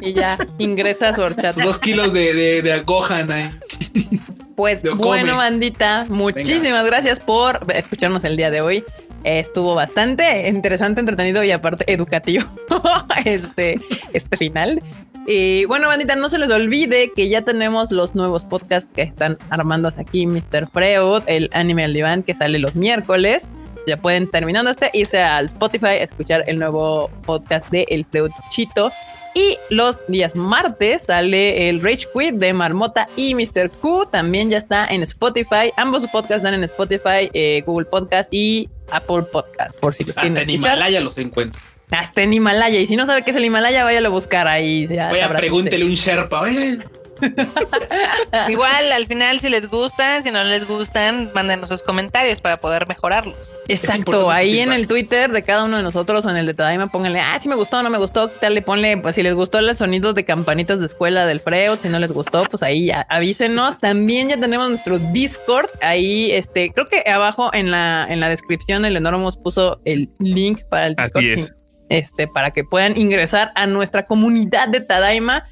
Y 0.00 0.14
ya 0.14 0.38
ingresa 0.58 1.10
a 1.10 1.14
su 1.14 1.20
horchata. 1.20 1.52
sus 1.52 1.64
dos 1.64 1.78
kilos 1.78 2.14
de, 2.14 2.32
de, 2.32 2.62
de 2.62 2.72
ahí. 2.72 3.50
Pues 4.62 4.80
bueno, 4.94 5.38
bandita, 5.38 6.06
muchísimas 6.08 6.84
gracias 6.86 7.18
por 7.18 7.66
escucharnos 7.74 8.22
el 8.22 8.36
día 8.36 8.48
de 8.48 8.60
hoy. 8.60 8.84
Estuvo 9.24 9.74
bastante 9.74 10.48
interesante, 10.48 11.00
entretenido 11.00 11.42
y 11.42 11.50
aparte 11.50 11.92
educativo 11.92 12.44
este, 13.24 13.80
este 14.12 14.36
final. 14.36 14.80
Y 15.26 15.64
bueno, 15.64 15.88
bandita, 15.88 16.14
no 16.14 16.28
se 16.28 16.38
les 16.38 16.48
olvide 16.52 17.10
que 17.10 17.28
ya 17.28 17.42
tenemos 17.42 17.90
los 17.90 18.14
nuevos 18.14 18.44
podcasts 18.44 18.88
que 18.94 19.02
están 19.02 19.36
armándose 19.50 20.00
aquí, 20.00 20.28
Mr. 20.28 20.68
Freud, 20.72 21.24
el 21.26 21.50
anime 21.54 21.82
al 21.82 21.92
diván 21.92 22.22
que 22.22 22.32
sale 22.32 22.60
los 22.60 22.76
miércoles. 22.76 23.48
Ya 23.88 23.96
pueden, 23.96 24.30
terminando 24.30 24.70
este, 24.70 24.90
irse 24.92 25.20
al 25.20 25.46
Spotify, 25.46 25.96
escuchar 25.98 26.44
el 26.46 26.60
nuevo 26.60 27.10
podcast 27.26 27.68
de 27.70 27.84
El 27.90 28.04
Freuchito. 28.04 28.92
Y 29.34 29.56
los 29.70 29.98
días 30.08 30.36
martes 30.36 31.04
sale 31.04 31.68
el 31.68 31.80
Rage 31.80 32.06
Quit 32.12 32.34
de 32.34 32.52
Marmota 32.52 33.08
y 33.16 33.34
Mr. 33.34 33.70
Q. 33.70 34.06
También 34.10 34.50
ya 34.50 34.58
está 34.58 34.86
en 34.86 35.02
Spotify. 35.02 35.72
Ambos 35.76 36.06
podcasts 36.08 36.36
están 36.36 36.54
en 36.54 36.64
Spotify, 36.64 37.30
eh, 37.32 37.62
Google 37.64 37.86
Podcast 37.86 38.32
y 38.32 38.68
Apple 38.90 39.22
Podcast. 39.22 39.78
Por 39.80 39.94
si 39.94 40.04
los 40.04 40.16
Hasta 40.16 40.28
en 40.28 40.36
escuchar. 40.36 40.74
Himalaya 40.74 41.00
los 41.00 41.16
encuentro. 41.16 41.60
Hasta 41.90 42.22
en 42.22 42.32
Himalaya. 42.32 42.78
Y 42.78 42.86
si 42.86 42.96
no 42.96 43.06
sabe 43.06 43.22
qué 43.22 43.30
es 43.30 43.36
el 43.36 43.44
Himalaya, 43.44 43.84
váyalo 43.84 44.08
a 44.08 44.10
buscar 44.10 44.48
ahí. 44.48 44.86
Vaya, 44.86 45.10
sabrá 45.10 45.38
pregúntele 45.38 45.84
un 45.84 45.94
Sherpa. 45.94 46.40
Oye, 46.40 46.78
Igual, 48.48 48.92
al 48.92 49.06
final, 49.06 49.40
si 49.40 49.48
les 49.48 49.68
gustan, 49.68 50.22
si 50.22 50.30
no 50.30 50.42
les 50.44 50.66
gustan, 50.66 51.30
mándenos 51.34 51.68
sus 51.68 51.82
comentarios 51.82 52.40
para 52.40 52.56
poder 52.56 52.88
mejorarlos. 52.88 53.36
Exacto, 53.68 54.30
ahí 54.30 54.58
en 54.58 54.72
el 54.72 54.86
Twitter 54.86 55.30
de 55.30 55.42
cada 55.42 55.64
uno 55.64 55.76
de 55.76 55.82
nosotros 55.82 56.24
o 56.26 56.30
en 56.30 56.36
el 56.36 56.46
de 56.46 56.54
Tadaima, 56.54 56.88
pónganle, 56.88 57.20
ah, 57.20 57.38
si 57.40 57.48
me 57.48 57.54
gustó, 57.54 57.82
no 57.82 57.90
me 57.90 57.98
gustó, 57.98 58.30
quítale, 58.32 58.62
ponle, 58.62 58.96
pues 58.98 59.14
si 59.14 59.22
les 59.22 59.34
gustó 59.34 59.58
el 59.58 59.76
sonido 59.76 60.12
de 60.12 60.24
campanitas 60.24 60.80
de 60.80 60.86
escuela 60.86 61.26
del 61.26 61.40
Freud, 61.40 61.78
si 61.80 61.88
no 61.88 61.98
les 61.98 62.12
gustó, 62.12 62.44
pues 62.44 62.62
ahí 62.62 62.86
ya, 62.86 63.06
avísenos. 63.08 63.78
También 63.78 64.28
ya 64.28 64.38
tenemos 64.38 64.68
nuestro 64.68 64.98
Discord, 64.98 65.68
ahí, 65.80 66.32
este, 66.32 66.70
creo 66.72 66.86
que 66.86 67.08
abajo 67.08 67.52
en 67.54 67.70
la, 67.70 68.06
en 68.08 68.20
la 68.20 68.28
descripción 68.28 68.84
el 68.84 68.96
Enormos 68.96 69.36
puso 69.36 69.80
el 69.84 70.10
link 70.18 70.60
para 70.68 70.88
el 70.88 70.94
Así 70.98 71.10
Discord. 71.14 71.44
es. 71.44 71.54
Este, 71.88 72.26
para 72.26 72.50
que 72.50 72.64
puedan 72.64 72.96
ingresar 72.98 73.50
a 73.54 73.66
nuestra 73.66 74.06
comunidad 74.06 74.68
de 74.68 74.80
Tadaima, 74.80 75.44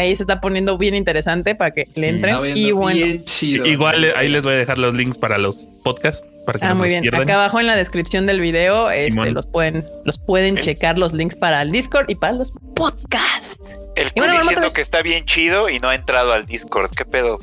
ahí 0.00 0.14
se 0.16 0.22
está 0.24 0.40
poniendo 0.40 0.76
bien 0.78 0.94
interesante 0.94 1.54
para 1.54 1.70
que 1.70 1.86
le 1.94 2.08
entren. 2.08 2.34
está 2.34 2.40
viendo 2.42 2.60
Y 2.60 2.72
bueno. 2.72 2.96
bien 3.04 3.24
chido. 3.24 3.66
Igual 3.66 4.04
eh, 4.04 4.12
ahí 4.16 4.28
les 4.28 4.42
voy 4.42 4.54
a 4.54 4.56
dejar 4.56 4.78
los 4.78 4.94
links 4.94 5.18
para 5.18 5.38
los 5.38 5.58
podcasts 5.84 6.24
para 6.46 6.58
que 6.58 6.64
Ah, 6.66 6.70
no 6.70 6.74
muy 6.76 6.88
bien. 6.90 7.00
pierdan. 7.02 7.22
Acá 7.22 7.34
abajo 7.34 7.58
en 7.60 7.66
la 7.66 7.74
descripción 7.76 8.26
del 8.26 8.40
video 8.40 8.90
este, 8.90 9.30
los 9.30 9.46
pueden, 9.46 9.84
los 10.04 10.18
pueden 10.18 10.58
El- 10.58 10.64
checar 10.64 10.98
los 10.98 11.12
links 11.14 11.36
para 11.36 11.62
el 11.62 11.70
Discord 11.70 12.10
y 12.10 12.14
para 12.16 12.34
los 12.34 12.52
podcasts. 12.76 13.58
El 13.96 14.08
Y 14.08 14.10
Q 14.10 14.14
bueno, 14.16 14.40
diciendo 14.40 14.72
que 14.72 14.80
está 14.82 15.00
bien 15.02 15.24
chido 15.24 15.68
y 15.70 15.78
no 15.78 15.88
ha 15.88 15.94
entrado 15.94 16.32
al 16.32 16.44
Discord. 16.46 16.90
¿Qué 16.96 17.04
pedo? 17.04 17.38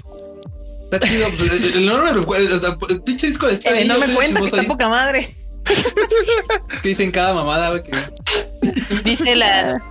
Está 0.92 1.00
chido. 1.08 1.28
pues, 1.38 1.52
el, 1.52 1.84
el 1.84 1.84
enorme, 1.90 2.20
o 2.20 2.60
sea, 2.60 2.78
el 2.90 3.02
pinche 3.02 3.28
disco 3.28 3.48
está 3.48 3.72
Eh, 3.72 3.80
ahí. 3.80 3.88
no 3.88 3.98
me 3.98 4.08
cuenta 4.14 4.40
que 4.42 4.46
está 4.48 4.62
ahí. 4.62 4.68
poca 4.68 4.90
madre. 4.90 5.36
Es 6.74 6.82
que 6.82 6.90
dicen 6.90 7.12
cada 7.12 7.34
mamada, 7.34 7.70
güey. 7.70 7.84
que- 7.84 9.02
Dice 9.04 9.36
la. 9.36 9.82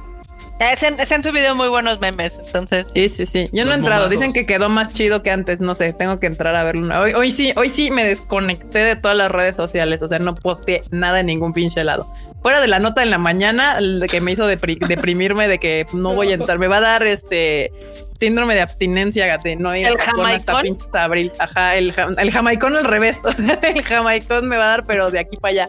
Eh, 0.61 0.77
Se 0.77 0.89
han, 0.89 0.99
se 1.07 1.15
han 1.15 1.23
subido 1.23 1.55
muy 1.55 1.69
buenos 1.69 2.01
memes, 2.01 2.39
entonces. 2.45 2.87
Sí, 2.95 3.09
sí, 3.09 3.25
sí. 3.25 3.49
Yo 3.53 3.65
no 3.65 3.73
he 3.73 3.75
entrado. 3.77 4.03
momazos. 4.03 4.11
Dicen 4.11 4.33
que 4.35 4.45
quedó 4.45 4.69
más 4.69 4.93
chido 4.93 5.23
que 5.23 5.31
antes. 5.31 5.61
No 5.61 5.75
sé, 5.75 5.93
tengo 5.95 6.21
que 6.21 6.27
entrar 6.27 6.55
a 6.55 6.63
verlo. 6.65 7.01
Hoy, 7.01 7.15
hoy 7.15 7.33
sí, 7.33 7.53
hoy 7.57 7.71
sí 7.71 7.91
me 7.91 8.05
desconecté 8.05 8.81
de 8.81 8.95
todas 8.95 9.17
las 9.17 9.31
redes 9.33 9.57
sociales. 9.57 10.03
O 10.03 10.09
sea, 10.09 10.19
no 10.19 10.35
posteé 10.35 10.83
nada 10.91 11.21
en 11.21 11.27
ningún 11.27 11.55
pinche 11.55 11.83
lado. 11.83 12.13
Fuera 12.43 12.61
de 12.61 12.69
la 12.69 12.79
nota 12.79 13.03
en 13.03 13.09
la 13.11 13.17
mañana 13.19 13.79
que 14.11 14.21
me 14.21 14.33
hizo 14.33 14.51
depri- 14.51 14.79
deprimirme 14.87 15.49
de 15.49 15.59
que 15.59 15.87
no 15.95 16.15
voy 16.15 16.29
a 16.31 16.35
entrar. 16.35 16.59
Me 16.59 16.69
va 16.69 16.77
a 16.77 16.81
dar 16.83 17.07
este 17.07 17.73
síndrome 18.21 18.55
de 18.55 18.61
abstinencia 18.61 19.39
de 19.43 19.57
no 19.57 19.75
ir 19.75 19.87
¿El 19.87 19.95
hasta 19.99 20.13
jamaicón? 20.13 20.63
pinche 20.63 20.85
abril. 20.93 21.33
Ajá, 21.39 21.77
el, 21.77 21.95
jam- 21.95 22.15
el 22.19 22.31
jamaicón 22.31 22.77
al 22.77 22.85
revés. 22.85 23.21
O 23.25 23.33
sea, 23.33 23.55
el 23.63 23.83
jamaicón 23.83 24.47
me 24.47 24.59
va 24.59 24.65
a 24.65 24.69
dar, 24.71 24.87
pero 24.87 25.11
de 25.11 25.21
aquí 25.21 25.39
para 25.39 25.53
allá. 25.53 25.69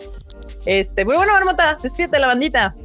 Este, 0.65 1.05
muy 1.05 1.15
bueno, 1.15 1.31
Marmota. 1.31 1.77
Despídete 1.81 2.19
la 2.19 2.27
bandita. 2.27 2.75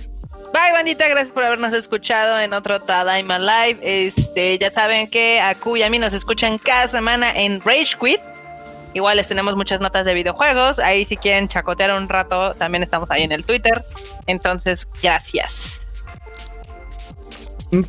Bye, 0.56 0.72
bandita, 0.72 1.06
gracias 1.06 1.32
por 1.32 1.44
habernos 1.44 1.74
escuchado 1.74 2.40
en 2.40 2.54
otro 2.54 2.80
Tadaima 2.80 3.38
Live. 3.38 3.78
Este, 3.82 4.56
ya 4.56 4.70
saben 4.70 5.06
que 5.10 5.38
a 5.38 5.54
Q 5.54 5.76
y 5.76 5.82
a 5.82 5.90
mí 5.90 5.98
nos 5.98 6.14
escuchan 6.14 6.56
cada 6.56 6.88
semana 6.88 7.30
en 7.30 7.60
Rage 7.60 7.94
Quit. 8.00 8.22
Igual 8.94 9.18
les 9.18 9.28
tenemos 9.28 9.54
muchas 9.54 9.82
notas 9.82 10.06
de 10.06 10.14
videojuegos. 10.14 10.78
Ahí 10.78 11.04
si 11.04 11.18
quieren 11.18 11.46
chacotear 11.48 11.90
un 11.90 12.08
rato, 12.08 12.54
también 12.54 12.82
estamos 12.82 13.10
ahí 13.10 13.22
en 13.22 13.32
el 13.32 13.44
Twitter. 13.44 13.84
Entonces, 14.26 14.88
gracias. 15.02 15.85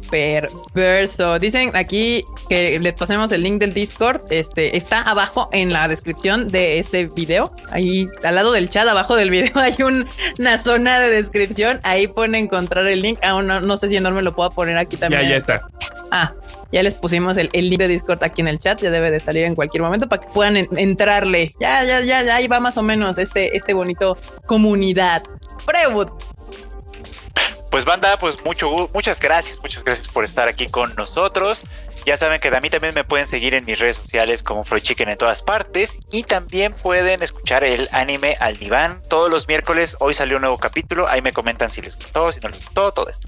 Perverso. 0.09 1.39
Dicen 1.39 1.71
aquí 1.75 2.23
que 2.49 2.79
les 2.79 2.93
pasemos 2.93 3.31
el 3.31 3.43
link 3.43 3.59
del 3.59 3.73
Discord. 3.73 4.21
Este 4.29 4.75
está 4.77 5.01
abajo 5.01 5.49
en 5.51 5.71
la 5.71 5.87
descripción 5.87 6.47
de 6.47 6.79
este 6.79 7.05
video. 7.07 7.51
Ahí 7.71 8.07
al 8.23 8.35
lado 8.35 8.51
del 8.51 8.69
chat, 8.69 8.87
abajo 8.87 9.15
del 9.15 9.29
video, 9.29 9.51
hay 9.55 9.75
un- 9.83 10.07
una 10.39 10.57
zona 10.57 10.99
de 10.99 11.09
descripción. 11.09 11.79
Ahí 11.83 12.07
pueden 12.07 12.35
encontrar 12.35 12.87
el 12.87 13.01
link. 13.01 13.19
Aún 13.23 13.47
no, 13.47 13.61
no 13.61 13.77
sé 13.77 13.89
si 13.89 13.97
enorme 13.97 14.21
lo 14.21 14.35
puedo 14.35 14.49
poner 14.51 14.77
aquí 14.77 14.97
también. 14.97 15.21
Ya, 15.23 15.29
ya 15.29 15.35
está. 15.37 15.61
Ah, 16.11 16.33
ya 16.71 16.83
les 16.83 16.95
pusimos 16.95 17.37
el, 17.37 17.49
el 17.53 17.69
link 17.69 17.79
de 17.79 17.87
Discord 17.89 18.23
aquí 18.23 18.41
en 18.41 18.47
el 18.47 18.59
chat. 18.59 18.81
Ya 18.81 18.89
debe 18.89 19.11
de 19.11 19.19
salir 19.19 19.43
en 19.43 19.55
cualquier 19.55 19.83
momento 19.83 20.07
para 20.07 20.21
que 20.21 20.27
puedan 20.29 20.57
en- 20.57 20.69
entrarle. 20.77 21.53
Ya, 21.59 21.83
ya, 21.83 22.01
ya, 22.01 22.23
ya, 22.23 22.35
ahí 22.35 22.47
va 22.47 22.59
más 22.59 22.77
o 22.77 22.83
menos 22.83 23.17
este, 23.17 23.55
este 23.55 23.73
bonito 23.73 24.17
comunidad. 24.45 25.23
Freud. 25.65 26.07
Pues 27.69 27.85
banda, 27.85 28.17
pues 28.17 28.43
mucho, 28.43 28.89
muchas 28.93 29.19
gracias, 29.19 29.59
muchas 29.61 29.83
gracias 29.83 30.07
por 30.07 30.23
estar 30.23 30.47
aquí 30.47 30.67
con 30.67 30.95
nosotros. 30.95 31.63
Ya 32.05 32.15
saben 32.15 32.39
que 32.39 32.47
a 32.47 32.61
mí 32.61 32.69
también 32.69 32.93
me 32.93 33.03
pueden 33.03 33.27
seguir 33.27 33.53
en 33.53 33.65
mis 33.65 33.79
redes 33.79 33.97
sociales 33.97 34.41
como 34.41 34.63
Freud 34.63 34.81
Chicken 34.81 35.09
en 35.09 35.17
todas 35.17 35.41
partes 35.41 35.97
y 36.09 36.23
también 36.23 36.73
pueden 36.73 37.21
escuchar 37.21 37.65
el 37.65 37.89
anime 37.91 38.37
al 38.39 38.57
diván 38.57 39.01
todos 39.09 39.29
los 39.29 39.47
miércoles. 39.49 39.97
Hoy 39.99 40.13
salió 40.13 40.37
un 40.37 40.41
nuevo 40.41 40.57
capítulo, 40.57 41.07
ahí 41.07 41.21
me 41.21 41.33
comentan 41.33 41.69
si 41.69 41.81
les 41.81 41.95
gustó, 41.95 42.31
si 42.31 42.39
no 42.39 42.47
les 42.47 42.63
gustó, 42.63 42.93
todo 42.93 43.09
esto. 43.09 43.27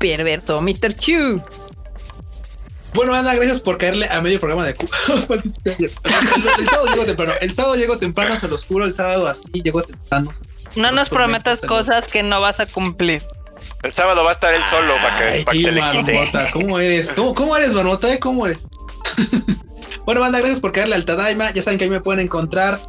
Perverso. 0.00 0.60
Mr. 0.60 0.94
Q. 0.96 1.40
Bueno, 2.94 3.14
Ana, 3.14 3.34
gracias 3.34 3.60
por 3.60 3.78
caerle 3.78 4.08
a 4.10 4.20
medio 4.20 4.40
programa 4.40 4.66
de 4.66 4.74
Q. 4.74 4.88
El 5.64 5.90
sábado 6.68 6.86
llego 6.90 7.04
temprano. 7.04 7.32
El 7.40 7.54
sábado 7.54 7.76
llego 7.76 7.98
temprano, 7.98 8.36
se 8.36 8.48
los 8.48 8.64
juro. 8.64 8.86
El 8.86 8.92
sábado 8.92 9.26
así 9.26 9.48
llego 9.52 9.82
temprano. 9.82 10.32
No 10.76 10.92
nos 10.92 11.08
prometas 11.08 11.60
cosas 11.60 12.08
que 12.08 12.22
no 12.22 12.40
vas 12.40 12.60
a 12.60 12.66
cumplir. 12.66 13.24
El 13.82 13.92
sábado 13.92 14.24
va 14.24 14.30
a 14.30 14.32
estar 14.32 14.54
él 14.54 14.62
solo 14.68 14.94
para 14.96 15.18
que, 15.18 15.42
para 15.44 15.56
que 15.56 15.62
se 15.64 15.72
le 15.72 15.80
quite. 15.92 16.14
Marmota, 16.14 16.50
¿cómo 16.52 16.78
eres? 16.78 17.12
¿Cómo, 17.12 17.34
cómo 17.34 17.56
eres, 17.56 17.72
Marmota? 17.72 18.12
eh? 18.12 18.18
¿Cómo 18.18 18.46
eres? 18.46 18.66
bueno, 20.04 20.20
banda, 20.20 20.38
gracias 20.38 20.60
por 20.60 20.72
caerle 20.72 20.94
al 20.94 21.04
Tadaima. 21.04 21.50
Ya 21.52 21.62
saben 21.62 21.78
que 21.78 21.84
ahí 21.84 21.90
me 21.90 22.00
pueden 22.00 22.20
encontrar 22.20 22.80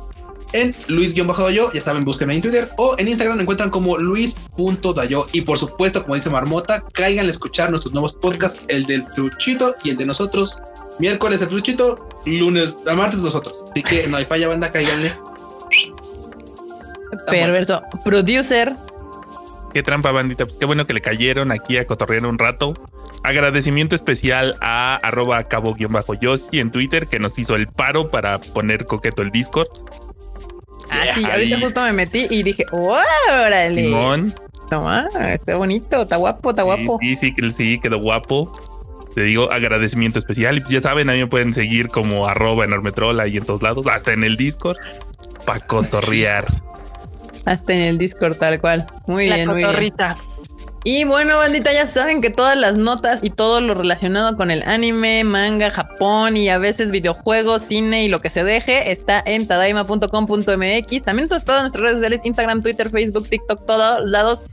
en 0.54 0.76
Luis-Dayo. 0.88 1.72
Ya 1.74 1.82
saben, 1.82 2.04
búsquenme 2.04 2.36
en 2.36 2.42
Twitter. 2.42 2.70
O 2.78 2.96
en 2.98 3.08
Instagram 3.08 3.38
me 3.38 3.44
encuentran 3.44 3.70
como 3.70 3.98
Luis.dayo. 3.98 5.28
Y 5.32 5.42
por 5.42 5.58
supuesto, 5.58 6.04
como 6.04 6.16
dice 6.16 6.30
Marmota, 6.30 6.84
caigan 6.94 7.28
a 7.28 7.32
escuchar 7.32 7.70
nuestros 7.70 7.94
nuevos 7.94 8.14
podcasts: 8.14 8.60
el 8.68 8.86
del 8.86 9.06
Fruchito 9.08 9.76
y 9.84 9.92
el 9.92 9.98
de 9.98 10.06
nosotros. 10.06 10.58
Miércoles 11.00 11.42
el 11.42 11.50
Fruchito, 11.50 12.08
lunes, 12.26 12.78
a 12.88 12.94
martes 12.94 13.20
nosotros. 13.20 13.56
Así 13.72 13.84
que 13.84 14.08
no 14.08 14.18
hay 14.18 14.26
falla, 14.26 14.48
banda, 14.48 14.72
cáiganle. 14.72 15.16
Perverso. 17.28 17.82
Producer. 18.04 18.74
Qué 19.74 19.84
trampa, 19.84 20.12
bandita. 20.12 20.46
Pues 20.46 20.58
qué 20.58 20.66
bueno 20.66 20.88
que 20.88 20.94
le 20.94 21.02
cayeron 21.02 21.52
aquí 21.52 21.78
a 21.78 21.86
cotorrear 21.86 22.26
un 22.26 22.40
rato. 22.40 22.74
Agradecimiento 23.24 23.96
especial 23.96 24.56
a 24.62 24.96
arroba 25.04 25.44
cabo-yoshi 25.44 26.60
en 26.60 26.72
Twitter 26.72 27.08
que 27.08 27.20
nos 27.20 27.38
hizo 27.38 27.56
el 27.56 27.68
paro 27.68 28.10
para 28.10 28.40
poner 28.40 28.86
coqueto 28.86 29.22
el 29.22 29.32
Discord. 29.32 29.68
Ah, 30.90 31.04
Yeah, 31.04 31.14
sí, 31.14 31.26
ahorita 31.26 31.56
ahí. 31.58 31.62
justo 31.62 31.82
me 31.84 31.92
metí 31.94 32.28
y 32.30 32.44
dije, 32.44 32.66
órale. 32.72 33.84
Simón. 33.84 34.34
No, 34.72 34.90
ah, 34.90 35.08
está 35.34 35.56
bonito, 35.58 36.02
está 36.02 36.16
guapo, 36.18 36.50
está 36.52 36.64
guapo. 36.64 36.98
Sí, 37.02 37.16
sí, 37.16 37.34
sí, 37.54 37.80
quedó 37.80 38.00
guapo. 38.00 38.52
Te 39.16 39.22
digo 39.24 39.52
agradecimiento 39.52 40.20
especial. 40.20 40.58
Y 40.58 40.62
pues 40.62 40.72
ya 40.72 40.82
saben, 40.82 41.10
a 41.10 41.14
mí 41.14 41.20
me 41.20 41.28
pueden 41.28 41.54
seguir 41.54 41.90
como 41.90 42.28
arroba 42.28 42.66
enormetrol 42.66 43.20
ahí 43.20 43.38
en 43.38 43.46
todos 43.46 43.62
lados, 43.62 43.88
hasta 43.88 44.14
en 44.14 44.24
el 44.24 44.38
Discord, 44.38 44.78
para 45.46 45.60
cotorrear. 45.68 46.46
Hasta 47.48 47.74
en 47.74 47.82
el 47.82 47.98
Discord, 47.98 48.36
tal 48.36 48.60
cual. 48.60 48.86
Muy 49.06 49.28
la 49.28 49.36
bien, 49.38 49.48
muy 49.48 49.58
bien. 49.58 49.68
cotorrita. 49.70 50.18
Y 50.84 51.06
bueno, 51.06 51.38
bandita, 51.38 51.74
ya 51.74 51.88
saben 51.88 52.22
que 52.22 52.30
todas 52.30 52.58
las 52.58 52.78
notas 52.78 53.24
y 53.24 53.30
todo 53.30 53.62
lo 53.62 53.74
relacionado 53.74 54.36
con 54.36 54.52
el 54.52 54.64
anime, 54.64 55.24
manga, 55.24 55.70
Japón 55.70 56.38
y 56.38 56.50
a 56.50 56.58
veces 56.58 56.92
videojuegos, 56.92 57.62
cine 57.62 58.04
y 58.04 58.10
lo 58.10 58.20
que 58.20 58.30
se 58.30 58.44
deje 58.44 58.92
está 58.92 59.22
en 59.26 59.48
tadaima.com.mx. 59.48 61.04
También 61.04 61.30
todas 61.30 61.62
nuestras 61.62 61.82
redes 61.82 61.96
sociales, 61.96 62.22
Instagram, 62.24 62.62
Twitter, 62.62 62.90
Facebook, 62.90 63.28
TikTok, 63.30 63.66
todos 63.66 64.00
lados. 64.10 64.44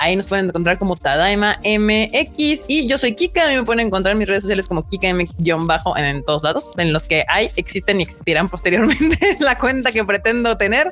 Ahí 0.00 0.16
nos 0.16 0.24
pueden 0.24 0.46
encontrar 0.46 0.78
como 0.78 0.96
Tadaima 0.96 1.58
MX. 1.62 2.64
Y 2.68 2.86
yo 2.88 2.96
soy 2.96 3.14
Kika. 3.14 3.44
A 3.44 3.48
mí 3.48 3.56
me 3.56 3.64
pueden 3.64 3.86
encontrar 3.86 4.12
en 4.12 4.18
mis 4.18 4.28
redes 4.28 4.42
sociales 4.42 4.66
como 4.66 4.88
Kika 4.88 5.08
MX-bajo 5.08 5.94
en 5.98 6.24
todos 6.24 6.42
lados, 6.42 6.64
en 6.78 6.94
los 6.94 7.04
que 7.04 7.26
hay, 7.28 7.50
existen 7.56 8.00
y 8.00 8.04
existirán 8.04 8.48
posteriormente 8.48 9.36
la 9.40 9.58
cuenta 9.58 9.92
que 9.92 10.02
pretendo 10.02 10.56
tener. 10.56 10.88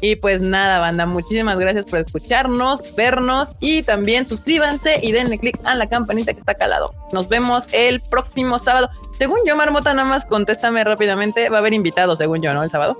Y 0.00 0.14
pues 0.16 0.40
nada, 0.40 0.78
banda, 0.78 1.04
muchísimas 1.04 1.58
gracias 1.58 1.86
por 1.86 1.98
escucharnos, 1.98 2.94
vernos 2.94 3.50
y 3.58 3.82
también 3.82 4.24
suscríbanse 4.26 5.00
y 5.02 5.10
denle 5.10 5.38
click 5.38 5.58
a 5.64 5.74
la 5.74 5.88
campanita 5.88 6.32
que 6.32 6.38
está 6.38 6.52
acá 6.52 6.66
al 6.66 6.70
lado. 6.70 6.94
Nos 7.12 7.28
vemos 7.28 7.66
el 7.72 8.00
próximo 8.00 8.60
sábado. 8.60 8.88
Según 9.18 9.38
yo, 9.44 9.56
Marmota, 9.56 9.92
nada 9.94 10.08
más 10.08 10.24
contéstame 10.24 10.84
rápidamente. 10.84 11.48
Va 11.48 11.56
a 11.56 11.60
haber 11.60 11.74
invitado, 11.74 12.14
según 12.14 12.40
yo, 12.40 12.54
¿no? 12.54 12.62
El 12.62 12.70
sábado. 12.70 12.96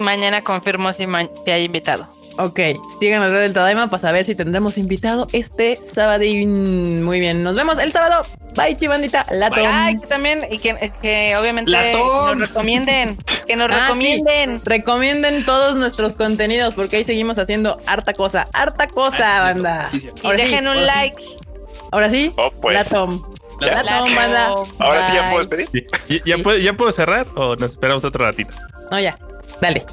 Mañana 0.00 0.42
confirmo 0.42 0.92
si, 0.92 1.06
si 1.44 1.50
hay 1.52 1.64
invitado. 1.64 2.15
Ok, 2.38 2.60
sigan 3.00 3.20
las 3.22 3.30
redes 3.30 3.44
del 3.44 3.52
Tadaima 3.54 3.88
para 3.88 4.00
saber 4.00 4.26
si 4.26 4.34
tendremos 4.34 4.76
invitado 4.76 5.26
este 5.32 5.76
sábado. 5.76 6.22
Muy 6.22 7.20
bien, 7.20 7.42
nos 7.42 7.54
vemos 7.54 7.78
el 7.78 7.92
sábado. 7.92 8.22
Bye, 8.54 8.76
chivandita. 8.76 9.26
Lato. 9.30 9.60
Ay, 9.66 9.98
que 9.98 10.06
también, 10.06 10.46
y 10.50 10.58
que, 10.58 10.92
que 11.00 11.36
obviamente 11.36 11.70
nos 11.92 12.38
recomienden. 12.38 13.16
Que 13.46 13.56
nos 13.56 13.68
ah, 13.70 13.86
recomienden. 13.88 14.60
Recomienden 14.64 15.44
todos 15.44 15.76
nuestros 15.76 16.12
contenidos 16.12 16.74
porque 16.74 16.96
ahí 16.96 17.04
seguimos 17.04 17.38
haciendo 17.38 17.80
harta 17.86 18.12
cosa. 18.12 18.48
Harta 18.52 18.86
cosa, 18.88 19.42
banda. 19.42 19.88
y 19.92 20.32
dejen 20.32 20.68
un 20.68 20.84
like. 20.86 21.22
Ahora 21.90 22.10
sí, 22.10 22.32
oh, 22.36 22.50
pues. 22.50 22.74
Latom. 22.74 23.22
Latom, 23.60 24.14
banda. 24.14 24.54
Ahora 24.78 25.06
sí 25.06 25.12
ya 25.14 25.30
puedes 25.30 25.46
pedir. 25.46 25.86
¿Ya, 26.24 26.38
puedo, 26.38 26.58
¿Ya 26.58 26.74
puedo 26.74 26.92
cerrar 26.92 27.26
o 27.34 27.56
nos 27.56 27.72
esperamos 27.72 28.04
otro 28.04 28.24
ratito? 28.24 28.54
No, 28.90 29.00
ya. 29.00 29.18
Dale. 29.60 29.84